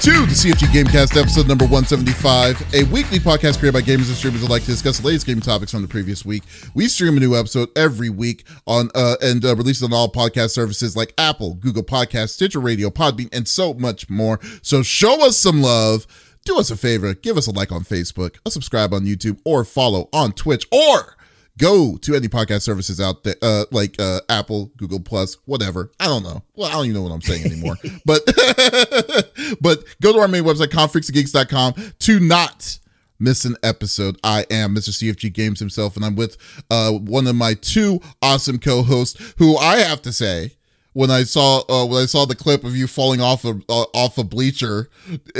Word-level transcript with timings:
to 0.00 0.12
the 0.24 0.32
CFG 0.32 0.68
Gamecast 0.68 1.20
episode 1.20 1.46
number 1.46 1.66
175, 1.66 2.74
a 2.74 2.84
weekly 2.84 3.18
podcast 3.18 3.58
created 3.58 3.74
by 3.74 3.82
gamers 3.82 4.08
and 4.08 4.16
streamers 4.16 4.40
that 4.40 4.48
like 4.48 4.62
to 4.62 4.68
discuss 4.68 4.98
the 4.98 5.06
latest 5.06 5.26
gaming 5.26 5.42
topics 5.42 5.72
from 5.72 5.82
the 5.82 5.88
previous 5.88 6.24
week. 6.24 6.42
We 6.72 6.88
stream 6.88 7.18
a 7.18 7.20
new 7.20 7.36
episode 7.36 7.68
every 7.76 8.08
week 8.08 8.46
on 8.66 8.88
uh, 8.94 9.16
and 9.20 9.44
uh, 9.44 9.54
release 9.56 9.82
it 9.82 9.84
on 9.84 9.92
all 9.92 10.10
podcast 10.10 10.52
services 10.52 10.96
like 10.96 11.12
Apple, 11.18 11.52
Google 11.56 11.82
Podcasts, 11.82 12.30
Stitcher 12.30 12.60
Radio, 12.60 12.88
Podbean, 12.88 13.28
and 13.30 13.46
so 13.46 13.74
much 13.74 14.08
more. 14.08 14.40
So 14.62 14.82
show 14.82 15.26
us 15.26 15.36
some 15.36 15.60
love. 15.60 16.06
Do 16.46 16.58
us 16.58 16.70
a 16.70 16.78
favor, 16.78 17.12
give 17.12 17.36
us 17.36 17.46
a 17.46 17.50
like 17.50 17.70
on 17.70 17.82
Facebook, 17.82 18.38
a 18.46 18.50
subscribe 18.50 18.94
on 18.94 19.04
YouTube, 19.04 19.38
or 19.44 19.66
follow 19.66 20.08
on 20.14 20.32
Twitch, 20.32 20.66
or 20.72 21.14
go 21.60 21.96
to 21.98 22.14
any 22.14 22.26
podcast 22.26 22.62
services 22.62 23.00
out 23.00 23.22
there, 23.22 23.36
uh, 23.42 23.66
like 23.70 23.94
uh, 24.00 24.20
Apple, 24.28 24.72
Google 24.76 24.98
Plus, 24.98 25.36
whatever. 25.44 25.92
I 26.00 26.06
don't 26.06 26.22
know. 26.22 26.42
Well, 26.54 26.68
I 26.68 26.72
don't 26.72 26.86
even 26.86 26.94
know 26.94 27.02
what 27.02 27.12
I'm 27.12 27.20
saying 27.20 27.44
anymore. 27.44 27.76
but 28.04 28.22
but 29.60 29.84
go 30.00 30.12
to 30.12 30.18
our 30.18 30.28
main 30.28 30.44
website, 30.44 30.68
confreaksgeeks.com, 30.68 31.74
to 32.00 32.20
not 32.20 32.78
miss 33.18 33.44
an 33.44 33.56
episode. 33.62 34.18
I 34.24 34.46
am 34.50 34.74
Mr. 34.74 34.90
CFG 34.90 35.32
Games 35.32 35.60
himself, 35.60 35.96
and 35.96 36.04
I'm 36.04 36.16
with 36.16 36.38
uh, 36.70 36.92
one 36.92 37.26
of 37.26 37.36
my 37.36 37.54
two 37.54 38.00
awesome 38.22 38.58
co-hosts, 38.58 39.34
who 39.38 39.56
I 39.56 39.76
have 39.76 40.02
to 40.02 40.12
say. 40.12 40.52
When 40.92 41.08
I 41.08 41.22
saw 41.22 41.62
uh, 41.68 41.86
when 41.86 42.02
I 42.02 42.06
saw 42.06 42.24
the 42.24 42.34
clip 42.34 42.64
of 42.64 42.74
you 42.74 42.88
falling 42.88 43.20
off 43.20 43.44
a 43.44 43.60
uh, 43.68 43.84
off 43.94 44.18
a 44.18 44.24
bleacher 44.24 44.90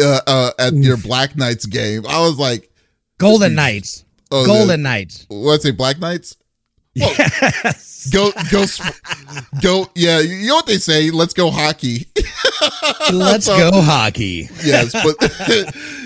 uh, 0.01 0.21
uh, 0.24 0.52
at 0.60 0.74
your 0.74 0.96
Black 0.96 1.34
Knights 1.34 1.66
game, 1.66 2.07
I 2.07 2.21
was 2.21 2.38
like, 2.38 2.71
Golden 3.18 3.57
Knights. 3.57 4.05
Oh, 4.30 4.47
Golden 4.47 4.69
the- 4.69 4.77
Knights. 4.79 5.27
let's 5.30 5.63
say 5.65 5.71
Black 5.73 5.99
Knights. 5.99 6.37
Yes. 6.95 8.10
Go 8.13 8.32
go 8.51 8.65
go. 9.63 9.87
Yeah, 9.95 10.18
you 10.21 10.49
know 10.49 10.57
what 10.57 10.66
they 10.66 10.79
say. 10.79 11.10
Let's 11.13 11.32
go 11.32 11.49
hockey. 11.51 12.07
Let's 13.13 13.46
So- 13.46 13.71
go 13.71 13.80
hockey. 13.80 14.49
yes, 14.65 14.93
but 14.93 15.16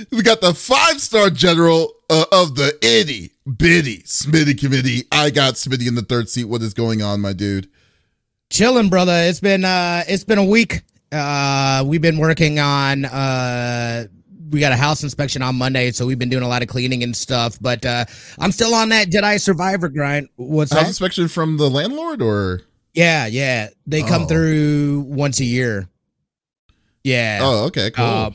we 0.12 0.20
got 0.22 0.42
the 0.42 0.52
five 0.54 1.00
star 1.00 1.30
general 1.30 1.90
uh, 2.10 2.26
of 2.32 2.54
the 2.54 2.76
itty 2.82 3.32
bitty 3.56 4.02
Smitty 4.02 4.58
committee. 4.60 5.04
I 5.10 5.30
got 5.30 5.54
Smitty 5.54 5.88
in 5.88 5.94
the 5.94 6.02
third 6.02 6.28
seat. 6.28 6.44
What 6.44 6.60
is 6.62 6.74
going 6.74 7.00
on, 7.00 7.20
my 7.22 7.32
dude? 7.32 7.68
Chilling, 8.50 8.90
brother. 8.90 9.14
It's 9.14 9.40
been 9.40 9.64
uh 9.64 10.02
it's 10.06 10.24
been 10.24 10.38
a 10.38 10.44
week. 10.44 10.82
Uh 11.10 11.82
we've 11.86 12.02
been 12.02 12.18
working 12.18 12.58
on 12.58 13.06
uh 13.06 14.04
we 14.54 14.60
got 14.60 14.72
a 14.72 14.76
house 14.76 15.02
inspection 15.02 15.42
on 15.42 15.56
Monday, 15.56 15.90
so 15.90 16.06
we've 16.06 16.18
been 16.18 16.30
doing 16.30 16.42
a 16.44 16.48
lot 16.48 16.62
of 16.62 16.68
cleaning 16.68 17.02
and 17.02 17.14
stuff. 17.14 17.58
But 17.60 17.84
uh 17.84 18.06
I'm 18.38 18.52
still 18.52 18.74
on 18.74 18.88
that 18.90 19.10
Jedi 19.10 19.38
Survivor 19.40 19.88
grind. 19.90 20.28
What's 20.36 20.72
House 20.72 20.82
that? 20.82 20.88
inspection 20.88 21.28
from 21.28 21.58
the 21.58 21.68
landlord, 21.68 22.22
or 22.22 22.62
Yeah, 22.94 23.26
yeah. 23.26 23.68
They 23.86 24.02
come 24.02 24.22
Oh. 24.22 24.26
through 24.26 25.04
once 25.08 25.40
a 25.40 25.44
year. 25.44 25.88
Yeah. 27.02 27.40
oh, 27.42 27.64
okay, 27.66 27.90
cool. 27.90 28.04
Uh, 28.04 28.30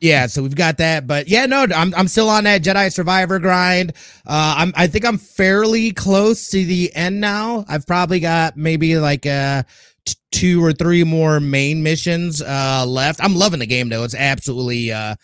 yeah, 0.00 0.26
so 0.26 0.42
we've 0.42 0.54
got 0.56 0.78
that, 0.78 1.06
but 1.06 1.28
yeah, 1.28 1.46
no, 1.46 1.64
I'm 1.74 1.94
I'm 1.94 2.08
still 2.08 2.28
on 2.28 2.42
that 2.44 2.62
Jedi 2.64 2.92
Survivor 2.92 3.38
grind. 3.38 3.92
Uh, 4.26 4.54
I'm 4.58 4.72
I 4.76 4.88
think 4.88 5.04
I'm 5.04 5.16
fairly 5.16 5.92
close 5.92 6.50
to 6.50 6.64
the 6.64 6.92
end 6.94 7.20
now. 7.20 7.64
I've 7.68 7.86
probably 7.86 8.18
got 8.18 8.56
maybe 8.56 8.98
like 8.98 9.24
uh 9.26 9.62
t- 10.04 10.14
two 10.32 10.62
or 10.64 10.72
three 10.72 11.04
more 11.04 11.38
main 11.38 11.84
missions 11.84 12.42
uh 12.42 12.84
left. 12.86 13.22
I'm 13.22 13.36
loving 13.36 13.60
the 13.60 13.66
game 13.66 13.88
though. 13.90 14.02
It's 14.02 14.16
absolutely 14.16 14.90
uh 14.92 15.14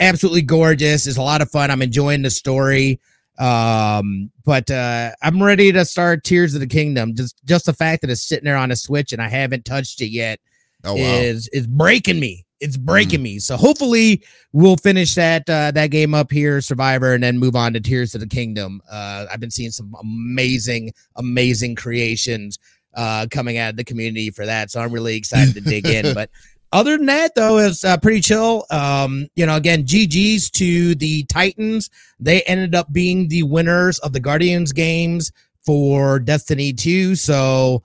absolutely 0.00 0.42
gorgeous. 0.42 1.06
It's 1.06 1.16
a 1.16 1.22
lot 1.22 1.42
of 1.42 1.50
fun. 1.50 1.70
I'm 1.70 1.82
enjoying 1.82 2.22
the 2.22 2.30
story. 2.30 3.00
Um, 3.38 4.30
but 4.44 4.68
uh 4.70 5.12
I'm 5.22 5.40
ready 5.40 5.70
to 5.70 5.84
start 5.84 6.24
Tears 6.24 6.54
of 6.54 6.60
the 6.60 6.66
Kingdom. 6.66 7.14
Just 7.14 7.44
just 7.44 7.66
the 7.66 7.72
fact 7.72 8.00
that 8.00 8.10
it's 8.10 8.22
sitting 8.22 8.44
there 8.44 8.56
on 8.56 8.72
a 8.72 8.76
Switch 8.76 9.12
and 9.12 9.22
I 9.22 9.28
haven't 9.28 9.64
touched 9.64 10.00
it 10.00 10.08
yet 10.08 10.40
oh 10.84 10.94
wow. 10.94 11.00
is 11.00 11.48
is 11.48 11.66
breaking 11.66 12.20
me. 12.20 12.44
It's 12.60 12.76
breaking 12.76 13.22
me. 13.22 13.38
So 13.38 13.56
hopefully 13.56 14.24
we'll 14.52 14.76
finish 14.76 15.14
that 15.14 15.48
uh, 15.48 15.70
that 15.72 15.90
game 15.92 16.14
up 16.14 16.32
here, 16.32 16.60
Survivor, 16.60 17.14
and 17.14 17.22
then 17.22 17.38
move 17.38 17.54
on 17.54 17.72
to 17.74 17.80
Tears 17.80 18.14
of 18.14 18.20
the 18.20 18.26
Kingdom. 18.26 18.82
Uh, 18.90 19.26
I've 19.30 19.38
been 19.38 19.50
seeing 19.50 19.70
some 19.70 19.94
amazing, 20.00 20.92
amazing 21.14 21.76
creations 21.76 22.58
uh, 22.94 23.26
coming 23.30 23.58
out 23.58 23.70
of 23.70 23.76
the 23.76 23.84
community 23.84 24.30
for 24.30 24.44
that. 24.44 24.72
So 24.72 24.80
I'm 24.80 24.90
really 24.90 25.16
excited 25.16 25.54
to 25.54 25.60
dig 25.60 25.86
in. 25.86 26.14
But 26.14 26.30
other 26.72 26.96
than 26.96 27.06
that, 27.06 27.34
though, 27.34 27.58
it's 27.58 27.84
uh, 27.84 27.96
pretty 27.96 28.20
chill. 28.20 28.64
Um, 28.70 29.28
you 29.34 29.46
know, 29.46 29.56
again, 29.56 29.84
GG's 29.84 30.50
to 30.52 30.94
the 30.94 31.24
Titans. 31.24 31.90
They 32.20 32.42
ended 32.42 32.74
up 32.74 32.92
being 32.92 33.28
the 33.28 33.44
winners 33.44 33.98
of 34.00 34.12
the 34.12 34.20
Guardians 34.20 34.72
games 34.72 35.32
for 35.64 36.18
Destiny 36.18 36.72
2. 36.72 37.14
So 37.14 37.82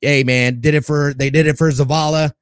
hey 0.00 0.24
man, 0.24 0.60
did 0.60 0.74
it 0.74 0.84
for 0.84 1.14
they 1.14 1.30
did 1.30 1.46
it 1.46 1.58
for 1.58 1.70
Zavala. 1.70 2.32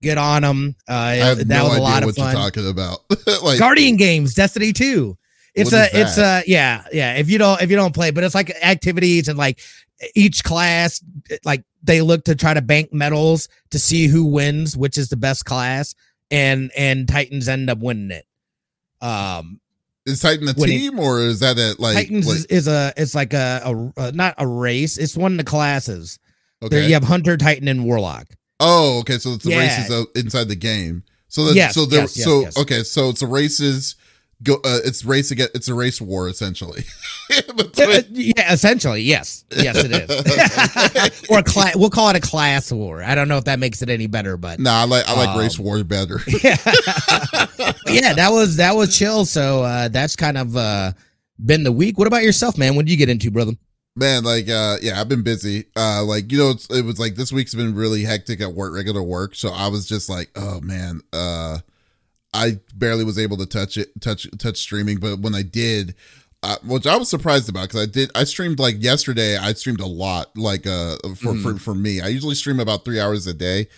Get 0.00 0.16
on 0.16 0.42
them. 0.42 0.76
Uh, 0.86 1.34
that 1.34 1.46
no 1.48 1.64
was 1.64 1.78
a 1.78 1.80
lot 1.80 2.04
what 2.04 2.10
of 2.10 2.16
fun. 2.16 2.32
you're 2.32 2.40
talking 2.40 2.70
about. 2.70 2.98
like, 3.42 3.58
Guardian 3.58 3.96
games, 3.96 4.34
Destiny 4.34 4.72
2. 4.72 5.16
It's 5.54 5.72
What 5.72 5.92
a 5.92 6.00
it's 6.00 6.18
a 6.18 6.44
yeah, 6.46 6.84
yeah. 6.92 7.14
If 7.14 7.28
you 7.28 7.38
don't 7.38 7.60
if 7.60 7.68
you 7.70 7.76
don't 7.76 7.92
play, 7.92 8.12
but 8.12 8.22
it's 8.22 8.34
like 8.34 8.50
activities 8.62 9.26
and 9.26 9.36
like 9.36 9.60
each 10.14 10.44
class 10.44 11.02
like 11.44 11.64
they 11.82 12.00
look 12.00 12.24
to 12.24 12.34
try 12.34 12.54
to 12.54 12.62
bank 12.62 12.92
medals 12.92 13.48
to 13.70 13.78
see 13.78 14.06
who 14.06 14.26
wins, 14.26 14.76
which 14.76 14.98
is 14.98 15.08
the 15.08 15.16
best 15.16 15.44
class, 15.44 15.94
and 16.30 16.70
and 16.76 17.08
Titans 17.08 17.48
end 17.48 17.70
up 17.70 17.78
winning 17.78 18.10
it. 18.10 18.26
Um 19.04 19.60
is 20.06 20.20
Titan 20.20 20.48
a 20.48 20.52
when 20.54 20.70
he- 20.70 20.78
team 20.78 20.98
or 20.98 21.20
is 21.20 21.40
that 21.40 21.58
a 21.58 21.74
like? 21.78 21.94
Titans 21.96 22.26
like 22.26 22.36
is, 22.36 22.44
is 22.46 22.68
a 22.68 22.92
it's 22.96 23.14
like 23.14 23.34
a, 23.34 23.60
a, 23.64 24.02
a 24.08 24.12
not 24.12 24.34
a 24.38 24.46
race, 24.46 24.96
it's 24.98 25.16
one 25.16 25.32
of 25.32 25.38
the 25.38 25.44
classes. 25.44 26.18
There 26.60 26.80
okay. 26.80 26.88
you 26.88 26.94
have 26.94 27.04
Hunter, 27.04 27.36
Titan, 27.36 27.68
and 27.68 27.84
Warlock. 27.84 28.26
Oh, 28.58 28.98
okay. 29.00 29.18
So 29.18 29.34
it's 29.34 29.44
the 29.44 29.50
Yeah. 29.50 29.58
races 29.58 30.06
inside 30.16 30.48
the 30.48 30.56
game. 30.56 31.04
So 31.28 31.44
that 31.44 31.54
Yes, 31.54 31.74
so 31.74 31.84
there 31.84 32.00
yes, 32.00 32.16
yes, 32.16 32.24
so 32.24 32.40
yes. 32.40 32.56
okay. 32.58 32.82
So 32.82 33.10
it's 33.10 33.22
a 33.22 33.26
races 33.26 33.94
go. 34.42 34.54
Uh, 34.56 34.78
it's 34.84 35.04
race 35.04 35.30
again. 35.30 35.48
It's 35.54 35.68
a 35.68 35.74
race 35.74 36.00
war 36.00 36.28
essentially. 36.28 36.84
Uh, 37.30 37.52
Between- 37.52 38.04
yeah, 38.10 38.50
essentially, 38.54 39.02
yes, 39.02 39.44
yes, 39.54 39.76
it 39.76 39.90
is. 39.92 41.26
or 41.30 41.40
a 41.40 41.42
class, 41.42 41.76
we'll 41.76 41.90
call 41.90 42.08
it 42.08 42.16
a 42.16 42.20
class 42.20 42.72
war. 42.72 43.02
I 43.02 43.14
don't 43.14 43.28
know 43.28 43.36
if 43.36 43.44
that 43.44 43.58
makes 43.58 43.82
it 43.82 43.90
any 43.90 44.06
better, 44.06 44.38
but 44.38 44.58
nah, 44.58 44.80
I 44.80 44.84
like 44.84 45.06
I 45.06 45.12
like 45.12 45.28
Um, 45.28 45.38
race 45.38 45.58
war 45.58 45.84
better. 45.84 46.20
yeah, 46.42 46.56
yeah, 47.86 48.14
that 48.14 48.28
was 48.30 48.56
that 48.56 48.74
was 48.74 48.96
chill. 48.96 49.26
So 49.26 49.62
uh, 49.62 49.88
that's 49.88 50.16
kind 50.16 50.38
of 50.38 50.56
uh, 50.56 50.92
been 51.44 51.64
the 51.64 51.72
week. 51.72 51.98
What 51.98 52.06
about 52.06 52.22
yourself, 52.22 52.56
man? 52.56 52.76
What 52.76 52.86
did 52.86 52.92
you 52.92 52.98
get 52.98 53.10
into, 53.10 53.30
brother? 53.30 53.52
Man, 53.94 54.22
like 54.24 54.48
uh 54.48 54.76
yeah, 54.80 54.98
I've 55.00 55.08
been 55.10 55.22
busy. 55.22 55.66
Uh 55.76 56.04
like 56.04 56.32
you 56.32 56.38
know, 56.38 56.50
it's, 56.50 56.70
it 56.70 56.84
was 56.84 56.98
like 56.98 57.14
this 57.16 57.30
week's 57.30 57.54
been 57.54 57.74
really 57.74 58.04
hectic 58.04 58.40
at 58.40 58.52
work, 58.54 58.72
regular 58.72 59.02
work. 59.02 59.34
So 59.34 59.50
I 59.50 59.68
was 59.68 59.86
just 59.86 60.08
like, 60.08 60.30
oh 60.34 60.60
man, 60.60 61.02
uh 61.12 61.58
I 62.34 62.60
barely 62.74 63.04
was 63.04 63.18
able 63.18 63.36
to 63.38 63.46
touch 63.46 63.76
it, 63.76 63.88
touch 64.00 64.26
touch 64.38 64.58
streaming, 64.58 64.98
but 64.98 65.20
when 65.20 65.34
I 65.34 65.42
did, 65.42 65.94
uh, 66.42 66.56
which 66.64 66.86
I 66.86 66.96
was 66.96 67.08
surprised 67.08 67.48
about 67.48 67.68
because 67.68 67.82
I 67.82 67.86
did, 67.86 68.10
I 68.14 68.24
streamed 68.24 68.58
like 68.58 68.82
yesterday. 68.82 69.36
I 69.36 69.52
streamed 69.54 69.80
a 69.80 69.86
lot, 69.86 70.36
like 70.36 70.66
uh 70.66 70.96
for 71.16 71.32
Mhm. 71.32 71.42
for 71.42 71.58
for 71.58 71.74
me. 71.74 72.00
I 72.00 72.08
usually 72.08 72.34
stream 72.34 72.60
about 72.60 72.84
three 72.84 73.00
hours 73.00 73.26
a 73.26 73.34
day, 73.34 73.68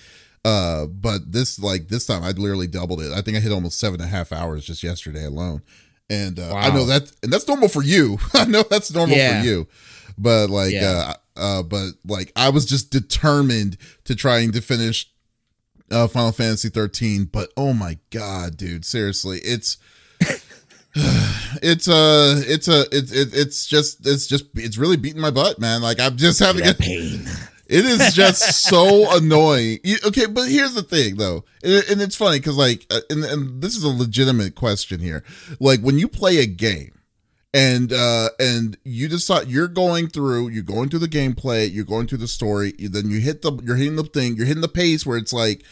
uh, 0.44 0.86
but 0.86 1.30
this 1.32 1.58
like 1.60 1.88
this 1.88 2.06
time 2.06 2.22
I 2.24 2.30
literally 2.32 2.66
doubled 2.66 3.00
it. 3.02 3.12
I 3.12 3.20
think 3.22 3.36
I 3.36 3.40
hit 3.40 3.52
almost 3.52 3.78
seven 3.78 4.00
and 4.00 4.08
a 4.08 4.12
half 4.12 4.32
hours 4.32 4.64
just 4.64 4.82
yesterday 4.82 5.24
alone. 5.24 5.62
And 6.10 6.40
uh, 6.40 6.52
I 6.56 6.70
know 6.74 6.86
that, 6.86 7.12
and 7.22 7.32
that's 7.32 7.46
normal 7.46 7.68
for 7.68 7.84
you. 7.84 8.18
I 8.34 8.44
know 8.44 8.64
that's 8.68 8.92
normal 8.92 9.16
Yeah. 9.16 9.40
for 9.42 9.46
you, 9.46 9.68
but 10.18 10.50
like, 10.50 10.72
Yeah. 10.72 11.14
uh, 11.36 11.40
uh, 11.40 11.62
but 11.62 11.92
like, 12.04 12.32
I 12.34 12.48
was 12.48 12.64
just 12.66 12.90
determined 12.90 13.76
to 14.06 14.16
trying 14.16 14.50
to 14.52 14.60
finish 14.60 15.08
uh 15.90 16.06
Final 16.08 16.32
Fantasy 16.32 16.68
13 16.68 17.24
but 17.26 17.50
oh 17.56 17.72
my 17.72 17.98
god 18.10 18.56
dude 18.56 18.84
seriously 18.84 19.38
it's 19.44 19.78
it's 20.94 21.88
uh 21.88 22.42
it's 22.46 22.68
a 22.68 22.84
it's 22.92 23.12
it, 23.12 23.28
it's 23.32 23.66
just 23.66 24.06
it's 24.06 24.26
just 24.26 24.46
it's 24.54 24.76
really 24.78 24.96
beating 24.96 25.20
my 25.20 25.30
butt 25.30 25.58
man 25.58 25.82
like 25.82 26.00
I'm 26.00 26.16
just 26.16 26.38
having 26.40 26.66
a, 26.66 26.74
pain. 26.74 27.22
it 27.68 27.84
is 27.84 28.12
just 28.14 28.64
so 28.64 29.16
annoying. 29.16 29.78
You- 29.84 29.98
okay, 30.06 30.26
but 30.26 30.48
here's 30.48 30.74
the 30.74 30.82
thing, 30.82 31.16
though, 31.16 31.44
and, 31.62 31.84
and 31.88 32.02
it's 32.02 32.16
funny 32.16 32.38
because, 32.40 32.56
like, 32.56 32.86
uh, 32.90 33.00
and, 33.08 33.24
and 33.24 33.62
this 33.62 33.76
is 33.76 33.84
a 33.84 33.88
legitimate 33.88 34.56
question 34.56 34.98
here. 34.98 35.22
Like, 35.60 35.80
when 35.80 35.96
you 35.98 36.08
play 36.08 36.38
a 36.38 36.46
game, 36.46 36.90
and 37.52 37.92
uh, 37.92 38.28
and 38.38 38.76
you 38.84 39.08
decide 39.08 39.48
you're 39.48 39.68
going 39.68 40.08
through, 40.08 40.48
you're 40.48 40.62
going 40.62 40.88
through 40.88 41.00
the 41.00 41.08
gameplay, 41.08 41.72
you're 41.72 41.84
going 41.84 42.06
through 42.06 42.18
the 42.18 42.28
story, 42.28 42.74
you, 42.78 42.88
then 42.88 43.10
you 43.10 43.20
hit 43.20 43.42
the, 43.42 43.52
you're 43.64 43.76
hitting 43.76 43.96
the 43.96 44.04
thing, 44.04 44.36
you're 44.36 44.46
hitting 44.46 44.60
the 44.62 44.68
pace 44.68 45.04
where 45.04 45.18
it's 45.18 45.32
like, 45.32 45.64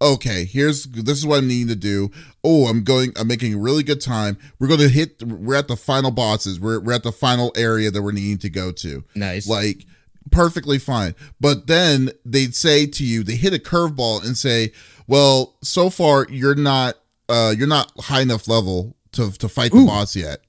okay, 0.00 0.44
here's 0.44 0.84
this 0.84 1.18
is 1.18 1.26
what 1.26 1.38
I'm 1.38 1.48
needing 1.48 1.68
to 1.68 1.76
do. 1.76 2.10
Oh, 2.42 2.66
I'm 2.66 2.84
going, 2.84 3.12
I'm 3.16 3.28
making 3.28 3.54
a 3.54 3.58
really 3.58 3.82
good 3.82 4.00
time. 4.00 4.38
We're 4.58 4.68
going 4.68 4.80
to 4.80 4.88
hit, 4.88 5.22
we're 5.22 5.56
at 5.56 5.68
the 5.68 5.76
final 5.76 6.10
bosses, 6.10 6.58
we're 6.58 6.80
we're 6.80 6.92
at 6.94 7.02
the 7.02 7.12
final 7.12 7.52
area 7.56 7.90
that 7.90 8.02
we're 8.02 8.12
needing 8.12 8.38
to 8.38 8.50
go 8.50 8.72
to 8.72 9.04
Nice. 9.14 9.46
like 9.46 9.84
perfectly 10.30 10.78
fine. 10.78 11.14
But 11.40 11.66
then 11.66 12.10
they'd 12.24 12.54
say 12.54 12.86
to 12.86 13.04
you, 13.04 13.22
they 13.22 13.36
hit 13.36 13.54
a 13.54 13.58
curveball 13.58 14.24
and 14.24 14.36
say, 14.38 14.72
"Well, 15.06 15.56
so 15.62 15.90
far 15.90 16.26
you're 16.30 16.54
not 16.54 16.96
uh 17.28 17.54
you're 17.56 17.68
not 17.68 17.92
high 18.00 18.22
enough 18.22 18.48
level 18.48 18.96
to 19.12 19.30
to 19.32 19.48
fight 19.48 19.72
the 19.72 19.78
Ooh. 19.78 19.86
boss 19.86 20.16
yet." 20.16 20.40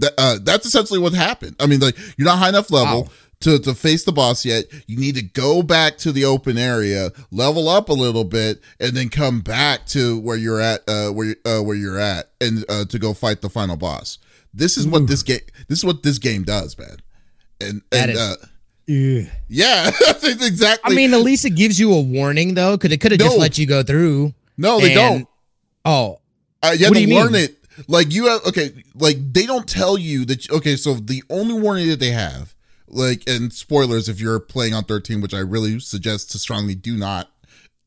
That, 0.00 0.12
uh, 0.18 0.38
that's 0.42 0.66
essentially 0.66 0.98
what 0.98 1.12
happened. 1.14 1.56
I 1.60 1.66
mean, 1.66 1.80
like 1.80 1.96
you're 2.16 2.26
not 2.26 2.38
high 2.38 2.48
enough 2.48 2.70
level 2.70 3.02
Wow. 3.04 3.08
to 3.40 3.58
to 3.60 3.74
face 3.74 4.04
the 4.04 4.12
boss 4.12 4.44
yet. 4.44 4.64
You 4.86 4.96
need 4.98 5.14
to 5.16 5.22
go 5.22 5.62
back 5.62 5.98
to 5.98 6.12
the 6.12 6.24
open 6.24 6.56
area, 6.58 7.10
level 7.30 7.68
up 7.68 7.88
a 7.88 7.92
little 7.92 8.24
bit, 8.24 8.60
and 8.80 8.92
then 8.96 9.08
come 9.08 9.40
back 9.40 9.86
to 9.88 10.18
where 10.20 10.36
you're 10.36 10.60
at, 10.60 10.80
uh, 10.88 11.10
where 11.10 11.36
uh, 11.44 11.60
where 11.62 11.76
you're 11.76 11.98
at, 11.98 12.30
and 12.40 12.64
uh, 12.68 12.84
to 12.86 12.98
go 12.98 13.14
fight 13.14 13.40
the 13.40 13.50
final 13.50 13.76
boss. 13.76 14.18
This 14.52 14.76
is 14.76 14.86
what 14.86 15.06
this 15.06 15.22
game. 15.22 15.40
This 15.68 15.78
is 15.78 15.84
what 15.84 16.02
this 16.02 16.18
game 16.18 16.42
does, 16.44 16.78
man. 16.78 16.96
And 17.60 17.82
and 17.92 18.10
is- 18.12 18.18
uh, 18.18 18.36
yeah, 18.86 19.90
that's 20.06 20.24
exactly. 20.24 20.92
I 20.92 20.96
mean, 20.96 21.14
at 21.14 21.20
least 21.20 21.44
it 21.44 21.50
gives 21.50 21.78
you 21.80 21.92
a 21.92 22.00
warning 22.00 22.54
though, 22.54 22.76
because 22.76 22.92
it 22.92 23.00
could 23.00 23.12
have 23.12 23.20
just 23.20 23.38
let 23.38 23.58
you 23.58 23.66
go 23.66 23.82
through. 23.82 24.34
no, 24.56 24.80
they 24.80 24.92
and- 24.92 24.94
don't. 24.94 25.28
Oh, 25.86 26.20
Uh, 26.62 26.74
you 26.78 26.86
have 26.86 26.94
What 26.94 27.00
to 27.00 27.14
learn 27.14 27.32
mean? 27.32 27.42
it. 27.44 27.58
Like 27.88 28.12
you 28.12 28.26
have 28.26 28.44
okay, 28.46 28.72
like 28.94 29.16
they 29.32 29.46
don't 29.46 29.68
tell 29.68 29.98
you 29.98 30.24
that. 30.26 30.50
Okay, 30.50 30.76
so 30.76 30.94
the 30.94 31.22
only 31.30 31.54
warning 31.54 31.88
that 31.88 32.00
they 32.00 32.10
have, 32.10 32.54
like, 32.86 33.22
and 33.26 33.52
spoilers 33.52 34.08
if 34.08 34.20
you're 34.20 34.40
playing 34.40 34.74
on 34.74 34.84
13, 34.84 35.20
which 35.20 35.34
I 35.34 35.40
really 35.40 35.80
suggest 35.80 36.30
to 36.32 36.38
strongly 36.38 36.74
do 36.74 36.96
not. 36.96 37.30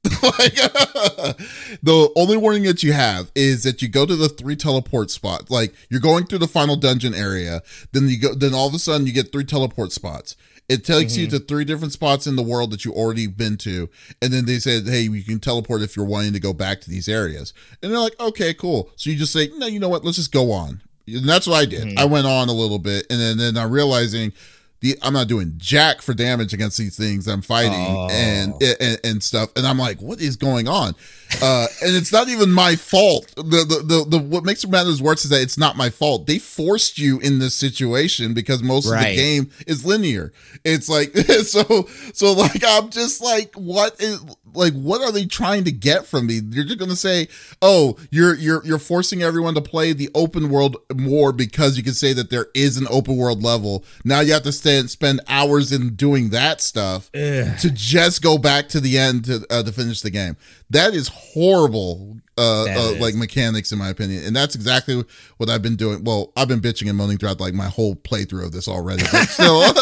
like, 0.24 0.54
the 1.84 2.12
only 2.16 2.38
warning 2.38 2.64
that 2.64 2.84
you 2.84 2.94
have 2.94 3.32
is 3.36 3.64
that 3.64 3.82
you 3.82 3.88
go 3.88 4.06
to 4.06 4.16
the 4.16 4.30
three 4.30 4.56
teleport 4.56 5.12
spots. 5.12 5.50
Like 5.50 5.74
you're 5.90 6.00
going 6.00 6.26
through 6.26 6.40
the 6.40 6.48
final 6.48 6.76
dungeon 6.76 7.14
area, 7.14 7.62
then 7.92 8.08
you 8.08 8.20
go, 8.20 8.34
then 8.34 8.54
all 8.54 8.68
of 8.68 8.74
a 8.74 8.80
sudden 8.80 9.08
you 9.08 9.14
get 9.14 9.32
three 9.32 9.44
teleport 9.44 9.92
spots. 9.92 10.36
It 10.70 10.84
takes 10.84 11.16
you 11.16 11.28
mm-hmm. 11.28 11.38
to 11.38 11.44
three 11.44 11.64
different 11.64 11.94
spots 11.94 12.28
in 12.28 12.36
the 12.36 12.44
world 12.44 12.72
that 12.72 12.84
you 12.84 12.92
already 12.92 13.28
been 13.28 13.56
to, 13.58 13.90
and 14.22 14.34
then 14.34 14.46
they 14.46 14.60
said, 14.60 14.86
"Hey, 14.86 15.02
you 15.02 15.24
can 15.24 15.40
teleport 15.40 15.82
if 15.82 15.96
you're 15.96 16.06
wanting 16.06 16.34
to 16.34 16.42
go 16.42 16.52
back 16.52 16.82
to 16.82 16.90
these 16.90 17.08
areas." 17.08 17.54
And 17.82 17.92
they're 17.92 18.00
like, 18.00 18.20
"Okay, 18.20 18.54
cool." 18.54 18.90
So 18.98 19.10
you 19.10 19.16
just 19.16 19.32
say, 19.32 19.50
"No, 19.56 19.68
you 19.68 19.80
know 19.80 19.88
what? 19.88 20.04
Let's 20.04 20.18
just 20.18 20.34
go 20.34 20.52
on." 20.52 20.82
And 21.08 21.28
that's 21.28 21.48
what 21.48 21.56
I 21.56 21.66
did. 21.66 21.88
Mm-hmm. 21.88 22.00
I 22.00 22.06
went 22.06 22.28
on 22.28 22.50
a 22.50 22.54
little 22.54 22.80
bit, 22.80 23.06
and 23.10 23.20
then 23.20 23.38
then 23.38 23.56
I'm 23.56 23.72
realizing 23.72 24.34
the 24.80 24.98
I'm 25.02 25.14
not 25.14 25.28
doing 25.28 25.54
jack 25.58 26.02
for 26.02 26.14
damage 26.14 26.54
against 26.54 26.78
these 26.78 26.96
things 26.96 27.28
I'm 27.28 27.42
fighting 27.42 27.74
Oh. 27.74 28.08
and, 28.12 28.54
and 28.80 29.00
and 29.04 29.24
stuff, 29.24 29.50
and 29.56 29.66
I'm 29.66 29.78
like, 29.80 30.02
"What 30.02 30.20
is 30.22 30.36
going 30.36 30.68
on?" 30.68 30.94
Uh, 31.42 31.68
and 31.84 31.96
it's 31.96 32.12
not 32.12 32.30
even 32.30 32.52
my 32.52 32.76
fault. 32.76 33.34
The, 33.36 33.42
the 33.44 33.84
the 33.84 34.06
the 34.08 34.18
what 34.20 34.44
makes 34.44 34.66
matters 34.68 35.02
worse 35.02 35.24
is 35.26 35.32
that 35.32 35.42
it's 35.42 35.58
not 35.58 35.76
my 35.78 35.90
fault. 35.90 36.28
They 36.28 36.40
forced 36.40 36.98
you 36.98 37.20
in 37.20 37.40
this 37.40 37.56
situation 37.56 38.34
because 38.34 38.62
most 38.64 38.86
of 38.86 38.92
the 39.00 39.16
game 39.16 39.52
is 39.66 39.86
linear. 39.86 40.32
It's 40.64 40.88
like 40.90 41.16
so 41.44 41.88
so 42.14 42.34
like 42.34 42.64
I'm 42.68 42.90
just 42.90 43.22
like 43.22 43.56
what 43.56 44.00
is 44.00 44.24
like 44.54 44.74
what 44.74 45.02
are 45.02 45.12
they 45.12 45.26
trying 45.26 45.64
to 45.66 45.72
get 45.72 46.06
from 46.06 46.28
me? 46.28 46.40
You're 46.50 46.66
just 46.66 46.80
gonna 46.80 46.96
say, 46.96 47.28
oh, 47.62 47.98
you're 48.12 48.36
you're 48.36 48.64
you're 48.66 48.80
forcing 48.80 49.22
everyone 49.24 49.56
to 49.56 49.62
play 49.62 49.94
the 49.94 50.10
open 50.16 50.50
world 50.50 50.78
more 50.96 51.32
because 51.34 51.78
you 51.78 51.84
can 51.84 51.94
say 51.94 52.14
that 52.14 52.30
there 52.30 52.48
is 52.54 52.78
an 52.78 52.88
open 52.90 53.18
world 53.18 53.44
level. 53.44 53.84
Now 54.06 54.22
you 54.22 54.34
have 54.34 54.44
to 54.44 54.52
stand 54.68 54.90
spend 54.90 55.22
hours 55.30 55.72
in 55.72 55.96
doing 55.96 56.30
that 56.30 56.60
stuff 56.60 57.10
ugh. 57.16 57.58
to 57.60 57.72
just 57.72 58.22
go 58.22 58.38
back 58.38 58.68
to 58.68 58.82
the 58.82 58.98
end 58.98 59.26
to 59.26 59.46
uh, 59.50 59.64
to 59.64 59.72
finish 59.72 60.02
the 60.02 60.10
game. 60.10 60.36
That 60.70 60.94
is 60.94 61.08
horrible, 61.08 62.18
uh, 62.38 62.64
uh 62.64 62.66
is. 62.66 63.00
like 63.00 63.16
mechanics 63.16 63.72
in 63.72 63.80
my 63.80 63.88
opinion, 63.88 64.26
and 64.26 64.36
that's 64.36 64.56
exactly 64.56 65.06
what 65.38 65.50
I've 65.50 65.62
been 65.62 65.78
doing. 65.78 66.04
Well, 66.04 66.34
I've 66.36 66.50
been 66.50 66.60
bitching 66.60 66.90
and 66.90 66.98
moaning 66.98 67.18
throughout 67.18 67.40
like 67.40 67.54
my 67.54 67.68
whole 67.68 67.96
playthrough 67.96 68.46
of 68.46 68.52
this 68.52 68.68
already, 68.68 69.04
but 69.12 69.26
still, 69.28 69.74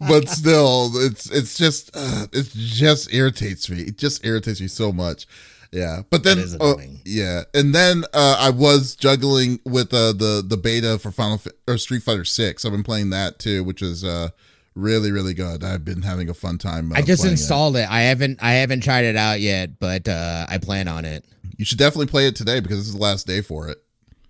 but 0.00 0.28
still, 0.28 0.90
it's 0.96 1.30
it's 1.30 1.56
just 1.56 1.90
uh, 1.94 2.26
it 2.32 2.50
just 2.52 3.12
irritates 3.14 3.70
me. 3.70 3.80
It 3.80 3.96
just 3.96 4.26
irritates 4.26 4.60
me 4.60 4.68
so 4.68 4.92
much. 4.92 5.26
Yeah, 5.72 6.02
but 6.10 6.22
then 6.24 6.44
uh, 6.60 6.74
yeah, 7.04 7.42
and 7.54 7.74
then 7.74 8.04
uh, 8.14 8.36
I 8.38 8.50
was 8.50 8.94
juggling 8.94 9.60
with 9.64 9.92
uh, 9.92 10.12
the 10.12 10.44
the 10.46 10.56
beta 10.56 10.98
for 10.98 11.10
Final 11.10 11.38
Fa- 11.38 11.50
or 11.66 11.78
Street 11.78 12.02
Fighter 12.02 12.24
Six. 12.24 12.64
I've 12.64 12.72
been 12.72 12.82
playing 12.82 13.10
that 13.10 13.38
too, 13.38 13.64
which 13.64 13.82
is 13.82 14.04
uh, 14.04 14.30
really 14.74 15.10
really 15.10 15.34
good. 15.34 15.64
I've 15.64 15.84
been 15.84 16.02
having 16.02 16.28
a 16.28 16.34
fun 16.34 16.58
time. 16.58 16.92
Uh, 16.92 16.96
I 16.96 17.02
just 17.02 17.22
playing 17.22 17.32
it. 17.32 17.40
installed 17.40 17.76
it. 17.76 17.90
I 17.90 18.02
haven't 18.02 18.42
I 18.42 18.52
haven't 18.52 18.82
tried 18.82 19.04
it 19.04 19.16
out 19.16 19.40
yet, 19.40 19.78
but 19.80 20.08
uh 20.08 20.46
I 20.48 20.58
plan 20.58 20.88
on 20.88 21.04
it. 21.04 21.24
You 21.56 21.64
should 21.64 21.78
definitely 21.78 22.06
play 22.06 22.26
it 22.26 22.36
today 22.36 22.60
because 22.60 22.78
this 22.78 22.86
is 22.88 22.94
the 22.94 23.00
last 23.00 23.26
day 23.26 23.40
for 23.40 23.68
it. 23.68 23.78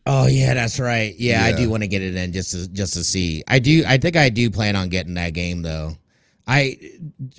Oh 0.06 0.26
yeah, 0.28 0.54
that's 0.54 0.78
right. 0.78 1.14
Yeah, 1.18 1.44
I 1.44 1.52
do 1.52 1.68
want 1.68 1.82
to 1.82 1.88
get 1.88 2.00
it 2.00 2.14
in 2.14 2.32
just 2.32 2.52
to 2.52 2.68
just 2.68 2.94
to 2.94 3.02
see. 3.02 3.42
I 3.48 3.58
do. 3.58 3.82
I 3.86 3.98
think 3.98 4.14
I 4.16 4.28
do 4.28 4.50
plan 4.50 4.76
on 4.76 4.88
getting 4.88 5.14
that 5.14 5.34
game 5.34 5.62
though. 5.62 5.96
I 6.46 6.78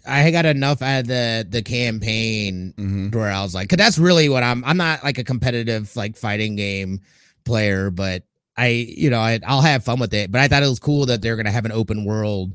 I 0.05 0.31
got 0.31 0.45
enough 0.45 0.81
out 0.81 1.01
of 1.01 1.07
the 1.07 1.47
the 1.49 1.61
campaign 1.61 2.73
hmm 2.75 3.09
where 3.09 3.31
I 3.31 3.41
was 3.41 3.55
like, 3.55 3.69
cause 3.69 3.77
that's 3.77 3.97
really 3.97 4.27
what 4.27 4.43
I'm. 4.43 4.63
I'm 4.65 4.75
not 4.77 5.03
like 5.03 5.17
a 5.17 5.23
competitive 5.23 5.95
like 5.95 6.17
fighting 6.17 6.55
game 6.57 6.99
player, 7.45 7.89
but 7.89 8.23
I 8.57 8.67
you 8.67 9.09
know 9.09 9.19
I, 9.19 9.39
I'll 9.47 9.61
have 9.61 9.83
fun 9.85 9.99
with 9.99 10.13
it. 10.13 10.31
But 10.31 10.41
I 10.41 10.47
thought 10.49 10.61
it 10.63 10.67
was 10.67 10.79
cool 10.79 11.05
that 11.05 11.21
they're 11.21 11.37
gonna 11.37 11.51
have 11.51 11.65
an 11.65 11.71
open 11.71 12.03
world, 12.03 12.53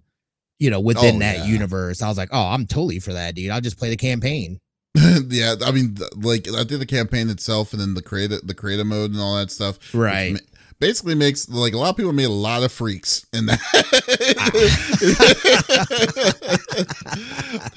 you 0.58 0.70
know, 0.70 0.81
within 0.81 1.16
Oh, 1.16 1.20
that 1.20 1.38
yeah. 1.38 1.44
universe. 1.44 2.02
I 2.02 2.08
was 2.08 2.19
like, 2.19 2.28
oh, 2.32 2.46
I'm 2.49 2.66
totally 2.66 2.98
for 2.98 3.14
that, 3.14 3.34
dude. 3.34 3.50
I'll 3.50 3.60
just 3.62 3.78
play 3.78 3.88
the 3.88 3.96
campaign. 3.96 4.60
yeah, 5.28 5.55
I 5.64 5.70
mean, 5.70 5.96
like 6.16 6.46
I 6.52 6.64
did 6.64 6.81
the 6.81 6.87
campaign 6.87 7.31
itself, 7.31 7.72
and 7.72 7.81
then 7.81 7.94
the 7.94 8.02
creative 8.02 8.46
the 8.46 8.55
creative 8.55 8.87
mode 8.87 9.12
and 9.12 9.20
all 9.20 9.37
that 9.37 9.50
stuff. 9.50 9.78
Right. 9.94 10.38
Basically 10.82 11.14
makes 11.14 11.49
like 11.49 11.75
a 11.75 11.79
lot 11.79 11.90
of 11.90 11.96
people 11.96 12.12
made 12.12 12.25
a 12.25 12.29
lot 12.29 12.64
of 12.64 12.73
freaks 12.73 13.25
in 13.32 13.46
that. 13.46 13.61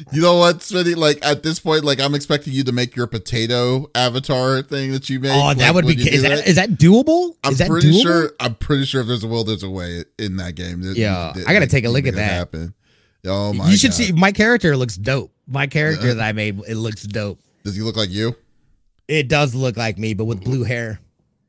you 0.11 0.21
know 0.23 0.37
what, 0.37 0.57
Smitty? 0.57 0.95
Like 0.95 1.23
at 1.23 1.43
this 1.43 1.59
point, 1.59 1.85
like 1.85 1.99
I'm 1.99 2.15
expecting 2.15 2.51
you 2.51 2.63
to 2.63 2.71
make 2.71 2.95
your 2.95 3.05
potato 3.05 3.91
avatar 3.93 4.63
thing 4.63 4.91
that 4.91 5.07
you 5.07 5.19
made. 5.19 5.29
Oh, 5.31 5.53
that 5.53 5.75
like, 5.75 5.75
would 5.75 5.85
be. 5.85 6.11
Is 6.11 6.23
that 6.23 6.31
it. 6.31 6.47
is 6.47 6.55
that 6.55 6.71
doable? 6.71 7.35
I'm 7.43 7.51
is 7.51 7.59
that 7.59 7.69
pretty 7.69 7.91
doable? 7.91 8.01
sure. 8.01 8.31
I'm 8.39 8.55
pretty 8.55 8.85
sure 8.85 9.01
if 9.01 9.07
there's 9.07 9.23
a 9.23 9.27
will, 9.27 9.43
there's 9.43 9.61
a 9.61 9.69
way 9.69 10.03
in 10.17 10.37
that 10.37 10.55
game. 10.55 10.81
Yeah, 10.83 11.31
I 11.35 11.53
gotta 11.53 11.59
that 11.59 11.69
take 11.69 11.85
a 11.85 11.89
look 11.89 12.07
at 12.07 12.15
that. 12.15 12.31
Happen. 12.31 12.73
Oh 13.27 13.53
my! 13.53 13.69
you 13.69 13.77
should 13.77 13.91
God. 13.91 13.97
see 13.97 14.11
my 14.13 14.31
character 14.31 14.75
looks 14.75 14.97
dope. 14.97 15.31
My 15.47 15.67
character 15.67 16.07
Yeah. 16.07 16.13
that 16.15 16.23
I 16.23 16.31
made 16.31 16.59
it 16.67 16.75
looks 16.75 17.03
dope. 17.03 17.39
Does 17.63 17.75
he 17.75 17.83
look 17.83 17.97
like 17.97 18.09
you? 18.09 18.35
It 19.07 19.27
does 19.27 19.53
look 19.53 19.77
like 19.77 19.99
me, 19.99 20.15
but 20.15 20.25
with 20.25 20.43
blue 20.43 20.63
hair, 20.63 20.99